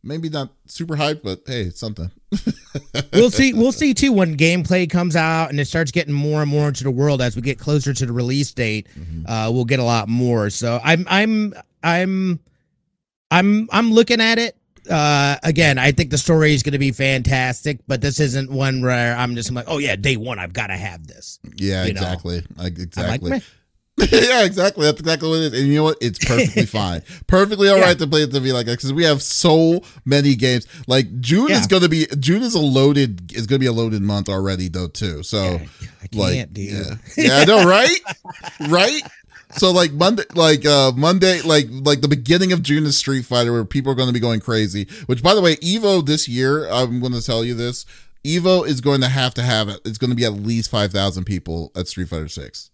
maybe 0.05 0.29
not 0.29 0.51
super 0.67 0.95
hyped, 0.95 1.23
but 1.23 1.41
hey, 1.45 1.63
it's 1.63 1.79
something. 1.79 2.09
we'll 3.13 3.31
see. 3.31 3.53
We'll 3.53 3.71
see 3.71 3.93
too 3.93 4.13
when 4.13 4.37
gameplay 4.37 4.89
comes 4.89 5.15
out 5.15 5.49
and 5.49 5.59
it 5.59 5.65
starts 5.65 5.91
getting 5.91 6.13
more 6.13 6.41
and 6.41 6.49
more 6.49 6.67
into 6.69 6.83
the 6.83 6.91
world 6.91 7.21
as 7.21 7.35
we 7.35 7.41
get 7.41 7.59
closer 7.59 7.93
to 7.93 8.05
the 8.05 8.13
release 8.13 8.53
date. 8.53 8.87
Mm-hmm. 8.97 9.29
Uh, 9.29 9.51
we'll 9.51 9.65
get 9.65 9.79
a 9.79 9.83
lot 9.83 10.07
more. 10.07 10.49
So 10.49 10.79
I'm 10.83 11.05
I'm 11.09 11.53
I'm 11.83 12.39
I'm 13.31 13.67
I'm 13.71 13.91
looking 13.91 14.21
at 14.21 14.37
it. 14.37 14.55
Uh, 14.87 15.37
again, 15.43 15.77
I 15.77 15.91
think 15.91 16.11
the 16.11 16.17
story 16.17 16.53
is 16.53 16.63
going 16.63 16.73
to 16.73 16.79
be 16.79 16.91
fantastic, 16.91 17.79
but 17.87 18.01
this 18.01 18.19
isn't 18.19 18.51
one 18.51 18.81
where 18.81 19.15
I'm 19.15 19.35
just 19.35 19.51
like, 19.51 19.65
oh 19.67 19.77
yeah, 19.77 19.95
day 19.95 20.17
one, 20.17 20.39
I've 20.39 20.53
got 20.53 20.67
to 20.67 20.75
have 20.75 21.07
this. 21.07 21.39
Yeah, 21.55 21.85
exactly, 21.85 22.45
like, 22.57 22.77
exactly. 22.77 23.31
Like, 23.31 23.43
yeah, 24.11 24.43
exactly. 24.43 24.85
That's 24.85 24.99
exactly 24.99 25.29
what 25.29 25.39
it 25.39 25.53
is. 25.53 25.61
And 25.61 25.69
you 25.69 25.75
know 25.75 25.83
what? 25.85 25.97
It's 26.01 26.19
perfectly 26.19 26.65
fine. 26.65 27.01
Perfectly 27.27 27.69
all 27.69 27.77
yeah. 27.77 27.85
right 27.85 27.97
to 27.97 28.05
play 28.05 28.23
it 28.23 28.31
to 28.31 28.41
be 28.41 28.51
like 28.51 28.65
that 28.65 28.73
because 28.73 28.91
we 28.91 29.05
have 29.05 29.21
so 29.21 29.81
many 30.03 30.35
games. 30.35 30.67
Like 30.85 31.21
June 31.21 31.47
yeah. 31.47 31.59
is 31.59 31.67
going 31.67 31.81
to 31.81 31.87
be 31.87 32.05
June 32.19 32.43
is 32.43 32.55
a 32.55 32.59
loaded 32.59 33.31
is 33.33 33.47
going 33.47 33.55
to 33.55 33.63
be 33.63 33.67
a 33.67 33.71
loaded 33.71 34.01
month 34.01 34.27
already 34.27 34.67
though 34.67 34.89
too. 34.89 35.23
So 35.23 35.61
yeah, 35.61 35.87
like 36.13 36.49
yeah, 36.55 36.95
yeah, 37.15 37.37
I 37.37 37.45
know, 37.45 37.65
right? 37.65 37.99
right? 38.67 39.01
So 39.57 39.71
like 39.71 39.93
Monday, 39.93 40.23
like 40.33 40.65
uh 40.65 40.91
Monday, 40.95 41.41
like 41.41 41.67
like 41.69 42.01
the 42.01 42.07
beginning 42.07 42.51
of 42.51 42.61
June 42.61 42.85
is 42.85 42.97
Street 42.97 43.25
Fighter, 43.25 43.51
where 43.53 43.65
people 43.65 43.91
are 43.91 43.95
going 43.95 44.07
to 44.09 44.13
be 44.13 44.19
going 44.19 44.39
crazy. 44.39 44.87
Which, 45.05 45.23
by 45.23 45.33
the 45.33 45.41
way, 45.41 45.55
Evo 45.57 46.05
this 46.05 46.27
year, 46.27 46.67
I'm 46.69 46.99
going 46.99 47.13
to 47.13 47.21
tell 47.21 47.43
you 47.45 47.53
this: 47.53 47.85
Evo 48.25 48.67
is 48.67 48.81
going 48.81 49.01
to 49.01 49.07
have 49.07 49.33
to 49.35 49.41
have 49.41 49.69
it. 49.69 49.79
It's 49.85 49.97
going 49.97 50.09
to 50.09 50.15
be 50.15 50.25
at 50.25 50.33
least 50.33 50.69
five 50.69 50.91
thousand 50.91 51.23
people 51.23 51.71
at 51.75 51.87
Street 51.87 52.09
Fighter 52.09 52.27
Six. 52.27 52.71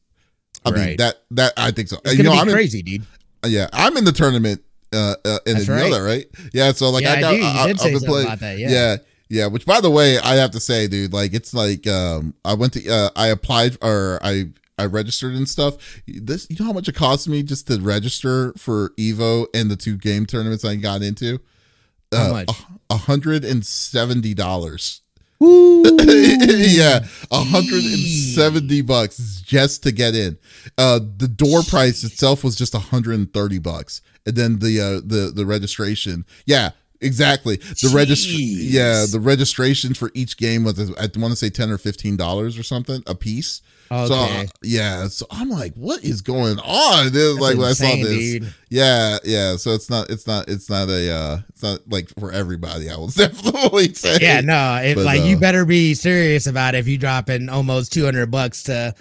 I 0.65 0.71
right. 0.71 0.85
mean 0.87 0.97
that 0.97 1.21
that 1.31 1.53
I 1.57 1.71
think 1.71 1.87
so. 1.87 1.97
It's 2.05 2.17
you 2.17 2.23
know, 2.23 2.33
I'm 2.33 2.49
crazy, 2.49 2.79
in, 2.79 2.85
dude. 2.85 3.05
Yeah, 3.45 3.67
I'm 3.73 3.95
in 3.97 4.05
the 4.05 4.11
tournament. 4.11 4.61
Uh, 4.93 5.15
uh 5.23 5.39
and 5.45 5.59
you 5.59 5.73
right. 5.73 5.89
know 5.89 5.97
that, 5.97 6.03
right? 6.03 6.25
Yeah. 6.53 6.71
So 6.71 6.89
like, 6.89 7.03
yeah, 7.03 7.13
I 7.13 7.21
got. 7.21 7.33
I, 7.33 7.35
do. 7.35 7.41
You 7.41 7.47
I, 7.47 7.67
did 7.67 7.79
say 7.79 7.93
something 7.93 8.23
about 8.23 8.39
that. 8.39 8.57
Yeah. 8.57 8.69
yeah. 8.69 8.97
Yeah, 9.29 9.47
which 9.47 9.65
by 9.65 9.79
the 9.79 9.89
way, 9.89 10.19
I 10.19 10.35
have 10.35 10.51
to 10.51 10.59
say, 10.59 10.89
dude, 10.89 11.13
like 11.13 11.33
it's 11.33 11.53
like 11.53 11.87
um 11.87 12.33
I 12.43 12.53
went 12.53 12.73
to 12.73 12.89
uh 12.89 13.09
I 13.15 13.27
applied 13.27 13.77
or 13.81 14.19
I 14.21 14.49
I 14.81 14.85
registered 14.85 15.33
and 15.33 15.47
stuff. 15.47 16.01
This 16.07 16.47
you 16.49 16.57
know 16.59 16.65
how 16.65 16.73
much 16.73 16.87
it 16.87 16.95
cost 16.95 17.27
me 17.27 17.43
just 17.43 17.67
to 17.67 17.79
register 17.79 18.53
for 18.57 18.89
Evo 18.97 19.47
and 19.53 19.69
the 19.69 19.75
two 19.75 19.97
game 19.97 20.25
tournaments 20.25 20.65
I 20.65 20.75
got 20.75 21.01
into? 21.01 21.39
How 22.11 22.29
uh, 22.29 22.31
much? 22.31 22.63
A 22.89 22.97
hundred 22.97 23.45
and 23.45 23.65
seventy 23.65 24.33
dollars. 24.33 25.01
yeah, 25.41 26.99
170 27.29 28.81
bucks 28.81 29.41
just 29.41 29.81
to 29.81 29.91
get 29.91 30.13
in. 30.13 30.37
Uh, 30.77 30.99
the 31.17 31.27
door 31.27 31.63
price 31.63 32.03
itself 32.03 32.43
was 32.43 32.55
just 32.55 32.75
130 32.75 33.57
bucks, 33.57 34.03
and 34.27 34.35
then 34.35 34.59
the 34.59 34.79
uh, 34.79 35.01
the 35.03 35.31
the 35.33 35.43
registration. 35.43 36.27
Yeah, 36.45 36.71
exactly. 37.01 37.57
The 37.57 37.91
register. 37.93 38.31
Yeah, 38.31 39.05
the 39.09 39.19
registration 39.19 39.93
for 39.93 40.11
each 40.13 40.37
game 40.37 40.63
was 40.63 40.79
I 40.79 41.09
want 41.17 41.31
to 41.31 41.35
say 41.35 41.49
10 41.49 41.69
or 41.69 41.77
15 41.77 42.17
dollars 42.17 42.57
or 42.57 42.63
something 42.63 43.03
a 43.07 43.15
piece. 43.15 43.61
Okay. 43.91 44.07
So 44.07 44.15
uh, 44.15 44.45
yeah, 44.63 45.07
so 45.07 45.25
I'm 45.29 45.49
like, 45.49 45.73
what 45.73 46.01
is 46.03 46.21
going 46.21 46.59
on? 46.59 47.07
It's 47.07 47.41
like 47.41 47.57
when 47.57 47.67
I 47.67 47.73
saw 47.73 47.93
this. 47.95 48.39
Dude. 48.39 48.53
Yeah, 48.69 49.17
yeah. 49.25 49.57
So 49.57 49.71
it's 49.71 49.89
not, 49.89 50.09
it's 50.09 50.25
not, 50.25 50.47
it's 50.47 50.69
not 50.69 50.87
a, 50.87 51.11
uh 51.11 51.39
it's 51.49 51.61
not 51.61 51.79
like 51.89 52.09
for 52.17 52.31
everybody. 52.31 52.89
I 52.89 52.95
will 52.95 53.07
definitely 53.09 53.93
say. 53.93 54.19
Yeah, 54.21 54.39
no. 54.39 54.75
It, 54.77 54.95
but, 54.95 55.03
like 55.03 55.21
uh, 55.21 55.25
you 55.25 55.37
better 55.37 55.65
be 55.65 55.93
serious 55.93 56.47
about 56.47 56.73
it 56.73 56.77
if 56.77 56.87
you 56.87 56.97
dropping 56.97 57.49
almost 57.49 57.91
200 57.91 58.31
bucks 58.31 58.63
to 58.63 58.95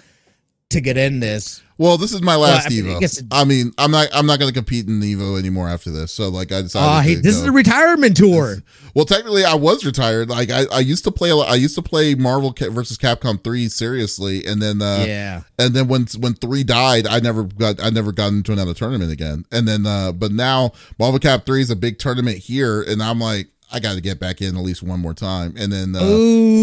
to 0.71 0.81
get 0.81 0.97
in 0.97 1.19
this. 1.19 1.61
Well, 1.81 1.97
this 1.97 2.13
is 2.13 2.21
my 2.21 2.35
last 2.35 2.69
well, 2.69 2.79
I 2.79 2.83
mean, 2.83 3.01
Evo. 3.01 3.27
I, 3.31 3.41
I, 3.41 3.43
mean, 3.43 3.73
I'm 3.79 3.89
not 3.89 4.09
I'm 4.13 4.27
not 4.27 4.37
going 4.37 4.53
to 4.53 4.53
compete 4.53 4.87
in 4.87 4.99
Evo 4.99 5.39
anymore 5.39 5.67
after 5.67 5.89
this. 5.89 6.11
So 6.11 6.29
like 6.29 6.51
I 6.51 6.61
decided. 6.61 6.87
Oh, 6.87 7.01
hey, 7.01 7.15
this 7.15 7.37
go. 7.37 7.41
is 7.41 7.47
a 7.47 7.51
retirement 7.51 8.15
tour. 8.15 8.57
well, 8.93 9.05
technically, 9.05 9.43
I 9.43 9.55
was 9.55 9.83
retired. 9.83 10.29
Like 10.29 10.51
I, 10.51 10.65
I 10.71 10.79
used 10.79 11.03
to 11.05 11.11
play. 11.11 11.31
I 11.31 11.55
used 11.55 11.73
to 11.73 11.81
play 11.81 12.13
Marvel 12.13 12.53
versus 12.55 12.99
Capcom 12.99 13.43
three 13.43 13.67
seriously, 13.67 14.45
and 14.45 14.61
then 14.61 14.79
uh, 14.79 15.05
yeah, 15.07 15.41
and 15.57 15.73
then 15.73 15.87
when 15.87 16.05
when 16.19 16.35
three 16.35 16.63
died, 16.63 17.07
I 17.07 17.19
never 17.19 17.45
got 17.45 17.83
I 17.83 17.89
never 17.89 18.11
got 18.11 18.27
into 18.27 18.53
another 18.53 18.75
tournament 18.75 19.11
again. 19.11 19.45
And 19.51 19.67
then 19.67 19.87
uh, 19.87 20.11
but 20.11 20.31
now 20.31 20.73
Marvel 20.99 21.17
Cap 21.17 21.47
three 21.47 21.61
is 21.61 21.71
a 21.71 21.75
big 21.75 21.97
tournament 21.97 22.37
here, 22.37 22.83
and 22.83 23.01
I'm 23.01 23.19
like. 23.19 23.47
I 23.73 23.79
got 23.79 23.95
to 23.95 24.01
get 24.01 24.19
back 24.19 24.41
in 24.41 24.57
at 24.57 24.63
least 24.63 24.83
one 24.83 24.99
more 24.99 25.13
time, 25.13 25.53
and 25.57 25.71
then 25.71 25.95
uh, 25.95 25.99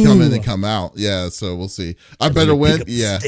come 0.07 0.21
in 0.21 0.31
and 0.31 0.45
come 0.45 0.63
out. 0.63 0.93
Yeah, 0.95 1.31
so 1.31 1.57
we'll 1.57 1.69
see. 1.69 1.97
I 2.21 2.29
better 2.29 2.55
win. 2.55 2.83
Yeah. 2.87 3.19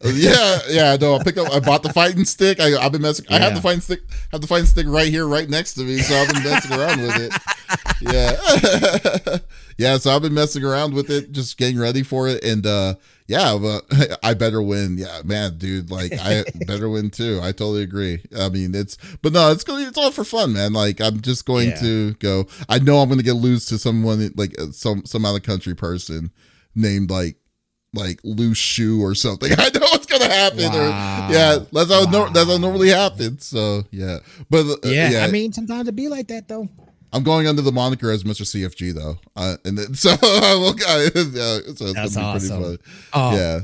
yeah, 0.04 0.58
yeah. 0.68 0.96
No, 1.00 1.16
I 1.16 1.22
pick 1.22 1.38
up. 1.38 1.50
I 1.52 1.60
bought 1.60 1.82
the 1.82 1.92
fighting 1.92 2.24
stick. 2.24 2.60
I, 2.60 2.70
have 2.82 2.92
been 2.92 3.02
messing. 3.02 3.26
Yeah. 3.28 3.36
I 3.36 3.38
have 3.38 3.54
the 3.54 3.60
fighting 3.60 3.80
stick. 3.80 4.00
Have 4.32 4.40
the 4.40 4.46
fighting 4.46 4.66
stick 4.66 4.86
right 4.86 5.08
here, 5.08 5.26
right 5.26 5.48
next 5.48 5.74
to 5.74 5.82
me. 5.82 5.98
So 5.98 6.14
I've 6.14 6.32
been 6.32 6.42
messing 6.42 6.78
around 6.78 7.00
with 7.00 7.16
it. 7.20 7.32
Yeah, 8.00 9.38
yeah. 9.78 9.98
So 9.98 10.14
I've 10.14 10.20
been 10.20 10.34
messing 10.34 10.64
around 10.64 10.94
with 10.94 11.10
it, 11.10 11.32
just 11.32 11.56
getting 11.56 11.78
ready 11.78 12.02
for 12.02 12.28
it, 12.28 12.44
and 12.44 12.66
uh 12.66 12.94
yeah, 13.26 13.56
but 13.56 13.84
I 14.22 14.34
better 14.34 14.60
win. 14.60 14.98
Yeah, 14.98 15.22
man, 15.24 15.56
dude. 15.56 15.90
Like 15.90 16.12
I 16.12 16.44
better 16.66 16.90
win 16.90 17.10
too. 17.10 17.40
I 17.42 17.52
totally 17.52 17.82
agree. 17.82 18.22
I 18.36 18.48
mean, 18.50 18.74
it's 18.74 18.98
but 19.22 19.32
no, 19.32 19.50
it's 19.50 19.64
going. 19.64 19.86
It's 19.86 19.96
all 19.96 20.10
for 20.10 20.24
fun, 20.24 20.52
man. 20.52 20.72
Like 20.72 21.00
I'm 21.00 21.20
just 21.20 21.46
going 21.46 21.70
yeah. 21.70 21.80
to 21.80 22.14
go. 22.14 22.46
I 22.68 22.78
know 22.78 22.98
I'm 22.98 23.08
going 23.08 23.18
to 23.18 23.24
get 23.24 23.34
lose 23.34 23.64
to 23.66 23.78
someone 23.78 24.30
like 24.36 24.60
uh, 24.60 24.72
some 24.72 25.06
some 25.06 25.24
other 25.24 25.40
country 25.40 25.74
person 25.74 26.30
named 26.74 27.10
like 27.10 27.36
like 27.94 28.20
loose 28.24 28.58
shoe 28.58 29.02
or 29.02 29.14
something. 29.14 29.52
I 29.58 29.70
know 29.70 29.80
what's 29.80 30.06
gonna 30.06 30.28
happen. 30.28 30.72
Wow. 30.72 31.28
Or, 31.28 31.32
yeah, 31.32 31.58
that's 31.72 31.90
how 31.90 32.04
wow. 32.04 32.10
no, 32.10 32.28
that's 32.30 32.48
how 32.48 32.58
normally 32.58 32.88
happens. 32.88 33.46
So 33.46 33.84
yeah, 33.90 34.18
but 34.50 34.66
uh, 34.66 34.76
yeah, 34.84 35.10
yeah, 35.10 35.24
I 35.24 35.30
mean 35.30 35.52
sometimes 35.52 35.88
it 35.88 35.96
be 35.96 36.08
like 36.08 36.28
that 36.28 36.48
though. 36.48 36.68
I'm 37.12 37.22
going 37.22 37.46
under 37.46 37.62
the 37.62 37.70
moniker 37.70 38.10
as 38.10 38.24
Mr. 38.24 38.42
CFG 38.42 38.92
though, 38.92 39.16
uh, 39.36 39.56
and 39.64 39.78
then, 39.78 39.94
so 39.94 40.16
will. 40.20 40.74
Yeah, 40.84 41.58
so 41.74 41.86
it's 41.86 41.94
that's 41.94 42.16
gonna 42.16 42.40
be 42.40 42.46
awesome. 42.46 42.78
Oh, 43.12 43.36
yeah, 43.36 43.60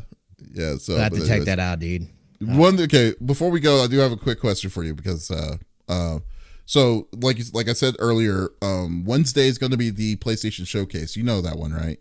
yeah. 0.53 0.76
So 0.76 0.97
I 0.97 1.01
have 1.01 1.12
to 1.12 1.26
check 1.26 1.43
that 1.43 1.59
out, 1.59 1.81
dude. 1.81 2.09
One 2.41 2.81
okay. 2.81 3.14
Before 3.24 3.51
we 3.51 3.61
go, 3.61 3.85
I 3.85 3.87
do 3.87 3.99
have 3.99 4.12
a 4.12 4.16
quick 4.16 4.41
question 4.41 4.70
for 4.70 4.85
you 4.85 4.95
because 4.95 5.31
uh, 5.31 5.57
uh, 5.89 6.20
so 6.64 7.09
like 7.12 7.39
like 7.53 7.68
I 7.68 7.72
said 7.72 7.97
earlier, 7.99 8.51
um, 8.62 9.05
Wednesday 9.05 9.49
is 9.49 9.59
going 9.59 9.72
to 9.72 9.76
be 9.76 9.91
the 9.91 10.16
PlayStation 10.16 10.66
Showcase. 10.66 11.16
You 11.16 11.24
know 11.24 11.41
that 11.41 11.57
one, 11.57 11.72
right? 11.72 12.01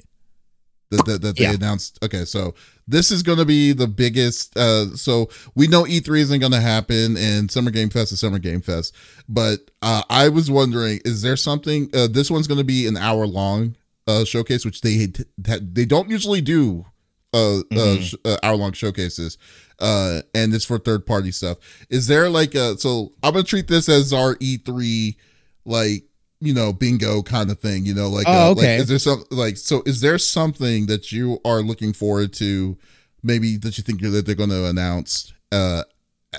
That, 0.91 1.05
that, 1.05 1.21
that 1.21 1.37
they 1.37 1.43
yeah. 1.43 1.53
announced. 1.53 2.03
Okay, 2.03 2.25
so 2.25 2.55
this 2.87 3.11
is 3.11 3.23
going 3.23 3.37
to 3.37 3.45
be 3.45 3.71
the 3.73 3.87
biggest. 3.87 4.57
Uh, 4.57 4.95
so 4.95 5.29
we 5.55 5.67
know 5.67 5.83
E3 5.83 6.19
isn't 6.19 6.39
going 6.39 6.51
to 6.51 6.61
happen, 6.61 7.17
and 7.17 7.49
Summer 7.51 7.71
Game 7.71 7.89
Fest 7.89 8.11
is 8.11 8.19
Summer 8.19 8.39
Game 8.39 8.61
Fest. 8.61 8.95
But 9.27 9.71
uh, 9.81 10.03
I 10.09 10.29
was 10.29 10.49
wondering, 10.49 10.99
is 11.05 11.21
there 11.21 11.37
something? 11.37 11.89
Uh, 11.93 12.07
this 12.07 12.31
one's 12.31 12.47
going 12.47 12.57
to 12.57 12.63
be 12.63 12.87
an 12.87 12.97
hour 12.97 13.27
long 13.27 13.75
uh, 14.07 14.25
showcase, 14.25 14.65
which 14.65 14.81
they 14.81 15.07
they 15.37 15.85
don't 15.85 16.09
usually 16.09 16.41
do. 16.41 16.85
Uh, 17.31 17.59
uh 17.59 17.61
mm-hmm. 17.69 18.27
uh, 18.27 18.37
hour 18.41 18.55
long 18.55 18.71
showcases, 18.71 19.37
uh, 19.77 20.23
and 20.33 20.51
it's 20.51 20.65
for 20.65 20.79
third 20.79 21.05
party 21.05 21.31
stuff. 21.31 21.59
Is 21.87 22.07
there 22.07 22.27
like 22.27 22.55
a 22.55 22.75
so 22.79 23.13
I'm 23.21 23.33
gonna 23.33 23.43
treat 23.43 23.67
this 23.67 23.87
as 23.87 24.11
our 24.11 24.33
E3 24.37 25.15
like 25.63 26.08
you 26.41 26.53
know 26.53 26.71
bingo 26.71 27.21
kind 27.21 27.51
of 27.51 27.59
thing 27.59 27.85
you 27.85 27.93
know 27.93 28.09
like, 28.09 28.25
oh, 28.27 28.49
uh, 28.49 28.51
okay. 28.51 28.73
Like, 28.73 28.81
is 28.81 28.87
there 28.87 28.99
some 28.99 29.23
like 29.29 29.57
so 29.57 29.83
is 29.85 30.01
there 30.01 30.17
something 30.17 30.85
that 30.85 31.11
you 31.11 31.39
are 31.43 31.61
looking 31.61 31.93
forward 31.93 32.33
to 32.33 32.77
maybe 33.23 33.57
that 33.57 33.77
you 33.77 33.83
think 33.83 34.01
that 34.01 34.25
they're 34.25 34.35
going 34.35 34.49
to 34.49 34.65
announce 34.65 35.33
uh 35.51 35.83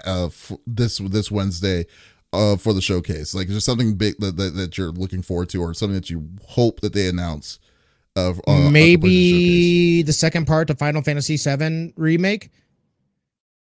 uh 0.05 0.29
this 0.67 0.99
this 0.99 1.31
wednesday 1.31 1.85
uh 2.33 2.57
for 2.57 2.73
the 2.73 2.81
showcase 2.81 3.35
like 3.35 3.49
is 3.49 3.55
there 3.55 3.61
something 3.61 3.95
big 3.95 4.17
that, 4.19 4.37
that, 4.37 4.55
that 4.55 4.79
you're 4.79 4.93
looking 4.93 5.23
forward 5.23 5.49
to 5.51 5.61
or 5.61 5.75
something 5.75 5.97
that 5.97 6.11
you 6.11 6.29
hope 6.47 6.81
that 6.81 6.93
they 6.93 7.09
announce 7.09 7.59
of 8.17 8.41
uh, 8.47 8.71
maybe 8.71 10.03
the 10.03 10.13
second 10.13 10.47
part 10.47 10.69
to 10.69 10.75
final 10.75 11.03
fantasy 11.03 11.37
7 11.37 11.93
remake 11.97 12.51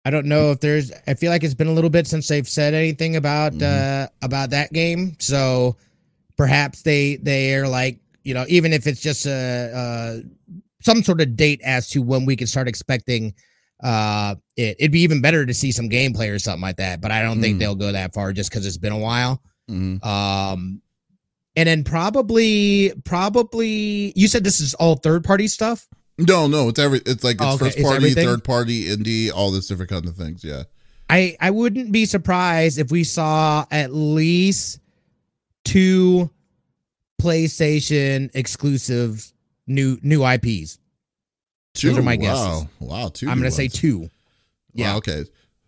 I 0.05 0.11
don't 0.11 0.27
know 0.27 0.51
if 0.51 0.61
there's. 0.61 0.93
I 1.07 1.13
feel 1.13 1.29
like 1.29 1.43
it's 1.43 1.53
been 1.53 1.67
a 1.67 1.73
little 1.73 1.89
bit 1.89 2.07
since 2.07 2.27
they've 2.27 2.47
said 2.47 2.73
anything 2.73 3.17
about 3.17 3.51
mm-hmm. 3.51 4.05
uh 4.05 4.07
about 4.21 4.51
that 4.51 4.71
game. 4.71 5.17
So 5.19 5.75
perhaps 6.39 6.83
they 6.83 7.17
they 7.17 7.53
are 7.53 7.67
like 7.67 7.99
you 8.23 8.33
know 8.33 8.45
even 8.47 8.71
if 8.71 8.87
it's 8.87 9.01
just 9.01 9.25
a, 9.25 9.71
a 9.75 10.21
some 10.81 11.03
sort 11.03 11.19
of 11.19 11.35
date 11.35 11.59
as 11.65 11.89
to 11.89 12.01
when 12.01 12.25
we 12.25 12.33
can 12.33 12.47
start 12.47 12.65
expecting 12.65 13.33
uh 13.83 14.35
it 14.55 14.77
it'd 14.79 14.91
be 14.93 15.01
even 15.01 15.21
better 15.21 15.45
to 15.45 15.53
see 15.53 15.69
some 15.69 15.89
gameplay 15.89 16.33
or 16.33 16.39
something 16.39 16.61
like 16.61 16.77
that 16.77 17.01
but 17.01 17.11
i 17.11 17.21
don't 17.21 17.39
mm. 17.39 17.41
think 17.41 17.59
they'll 17.59 17.75
go 17.75 17.91
that 17.91 18.13
far 18.13 18.31
just 18.31 18.49
because 18.49 18.65
it's 18.65 18.77
been 18.77 18.93
a 18.93 18.97
while 18.97 19.41
mm. 19.69 20.01
um 20.05 20.81
and 21.57 21.67
then 21.67 21.83
probably 21.83 22.93
probably 23.03 24.13
you 24.15 24.29
said 24.29 24.41
this 24.41 24.61
is 24.61 24.73
all 24.75 24.95
third 24.95 25.25
party 25.25 25.45
stuff 25.45 25.89
no 26.17 26.47
no 26.47 26.69
it's 26.69 26.79
every 26.79 27.01
it's 27.05 27.21
like 27.21 27.35
it's 27.35 27.43
oh, 27.43 27.55
okay. 27.55 27.65
first 27.65 27.81
party 27.81 28.13
third 28.13 28.45
party 28.45 28.85
indie 28.85 29.29
all 29.29 29.51
this 29.51 29.67
different 29.67 29.91
kind 29.91 30.07
of 30.07 30.15
things 30.15 30.41
yeah 30.41 30.63
i 31.09 31.35
i 31.41 31.51
wouldn't 31.51 31.91
be 31.91 32.05
surprised 32.05 32.79
if 32.79 32.91
we 32.91 33.03
saw 33.03 33.65
at 33.71 33.93
least 33.93 34.79
two 35.69 36.29
PlayStation 37.21 38.29
exclusive 38.33 39.31
new 39.67 39.97
new 40.01 40.25
IPs. 40.25 40.79
Two. 41.73 41.89
Those 41.89 41.99
are 41.99 42.03
my 42.03 42.15
guesses. 42.15 42.67
Wow, 42.79 43.01
wow. 43.01 43.09
Two. 43.09 43.29
I'm 43.29 43.37
gonna 43.37 43.51
say 43.51 43.67
two. 43.67 44.09
Yeah. 44.73 44.91
Wow, 44.91 44.97
okay. 44.97 45.25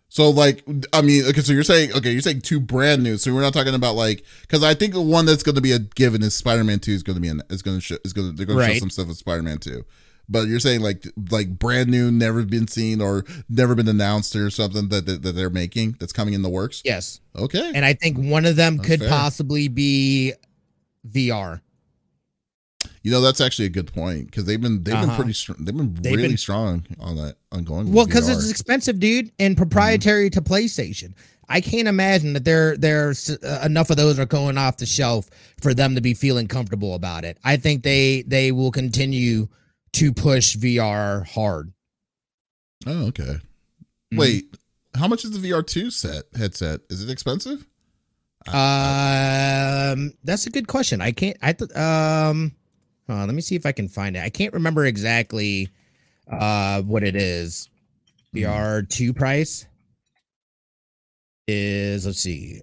So 0.08 0.28
like, 0.28 0.62
I 0.92 1.00
mean, 1.00 1.24
okay. 1.24 1.40
So 1.40 1.54
you're 1.54 1.62
saying, 1.62 1.92
okay, 1.94 2.12
you're 2.12 2.20
saying 2.20 2.42
two 2.42 2.60
brand 2.60 3.02
new. 3.02 3.16
So 3.16 3.32
we're 3.32 3.40
not 3.40 3.54
talking 3.54 3.74
about 3.74 3.94
like, 3.94 4.24
because 4.42 4.62
I 4.62 4.74
think 4.74 4.92
the 4.92 5.00
one 5.00 5.24
that's 5.24 5.42
going 5.42 5.54
to 5.54 5.62
be 5.62 5.72
a 5.72 5.78
given 5.78 6.22
is 6.22 6.34
Spider-Man 6.34 6.80
Two 6.80 6.92
is 6.92 7.02
going 7.02 7.14
to 7.14 7.20
be 7.20 7.28
an, 7.28 7.40
is 7.48 7.62
going 7.62 7.78
to 7.78 7.80
show, 7.80 7.96
is 8.04 8.12
going 8.12 8.28
to 8.28 8.36
they're 8.36 8.44
going 8.44 8.58
to 8.58 8.74
show 8.74 8.78
some 8.78 8.90
stuff 8.90 9.08
with 9.08 9.16
Spider-Man 9.16 9.56
Two. 9.56 9.84
But 10.28 10.46
you're 10.48 10.60
saying 10.60 10.80
like 10.80 11.04
like 11.30 11.58
brand 11.58 11.90
new, 11.90 12.10
never 12.10 12.42
been 12.44 12.68
seen 12.68 13.00
or 13.02 13.24
never 13.48 13.74
been 13.74 13.88
announced 13.88 14.34
or 14.36 14.48
something 14.50 14.88
that 14.88 15.04
that, 15.06 15.22
that 15.22 15.32
they're 15.32 15.50
making 15.50 15.96
that's 16.00 16.12
coming 16.12 16.32
in 16.34 16.42
the 16.42 16.48
works. 16.48 16.80
Yes. 16.84 17.20
Okay. 17.36 17.72
And 17.74 17.84
I 17.84 17.92
think 17.94 18.16
one 18.18 18.46
of 18.46 18.56
them 18.56 18.76
That's 18.76 18.88
could 18.88 19.00
fair. 19.00 19.08
possibly 19.10 19.68
be 19.68 20.32
VR. 21.06 21.60
You 23.02 23.10
know 23.10 23.20
that's 23.20 23.40
actually 23.40 23.66
a 23.66 23.70
good 23.70 23.92
point 23.92 24.26
because 24.26 24.44
they've 24.44 24.60
been 24.60 24.84
they've 24.84 24.94
been 24.94 25.04
Uh-huh. 25.10 25.16
pretty 25.16 25.32
str- 25.32 25.52
they've 25.58 25.76
been 25.76 25.94
They've 25.94 26.14
really 26.16 26.28
been- 26.28 26.36
strong 26.36 26.86
on 27.00 27.16
that 27.16 27.36
on 27.50 27.64
going. 27.64 27.92
Well, 27.92 28.06
because 28.06 28.28
it's 28.28 28.48
expensive, 28.48 29.00
dude, 29.00 29.32
and 29.38 29.56
proprietary 29.56 30.30
to 30.30 30.40
PlayStation. 30.40 31.14
I 31.48 31.60
can't 31.60 31.88
imagine 31.88 32.32
that 32.34 32.44
there 32.44 32.76
there's 32.76 33.28
uh, 33.28 33.62
enough 33.64 33.90
of 33.90 33.96
those 33.96 34.18
are 34.18 34.24
going 34.26 34.56
off 34.56 34.76
the 34.78 34.86
shelf 34.86 35.28
for 35.60 35.74
them 35.74 35.96
to 35.96 36.00
be 36.00 36.14
feeling 36.14 36.46
comfortable 36.48 36.94
about 36.94 37.24
it. 37.24 37.38
I 37.44 37.56
think 37.56 37.82
they 37.82 38.22
they 38.22 38.52
will 38.52 38.70
continue 38.70 39.48
to 39.94 40.12
push 40.12 40.56
VR 40.56 41.26
hard. 41.26 41.72
oh 42.86 43.06
okay. 43.08 43.36
Mhm. 44.12 44.18
Wait, 44.18 44.56
how 44.94 45.08
much 45.08 45.24
is 45.24 45.30
the 45.38 45.50
VR 45.50 45.66
two 45.66 45.90
set 45.90 46.24
headset? 46.36 46.80
Is 46.90 47.02
it 47.02 47.10
expensive? 47.10 47.66
Um, 48.48 50.12
that's 50.24 50.46
a 50.46 50.50
good 50.50 50.66
question. 50.66 51.00
I 51.00 51.12
can't. 51.12 51.36
I 51.42 51.52
th- 51.52 51.70
um, 51.76 52.52
uh, 53.08 53.24
let 53.26 53.34
me 53.34 53.40
see 53.40 53.54
if 53.54 53.64
I 53.66 53.72
can 53.72 53.88
find 53.88 54.16
it. 54.16 54.20
I 54.22 54.30
can't 54.30 54.52
remember 54.54 54.84
exactly 54.86 55.68
uh 56.30 56.82
what 56.82 57.02
it 57.02 57.14
is. 57.16 57.68
VR 58.34 58.88
two 58.88 59.12
price 59.12 59.66
is 61.46 62.06
let's 62.06 62.18
see. 62.20 62.62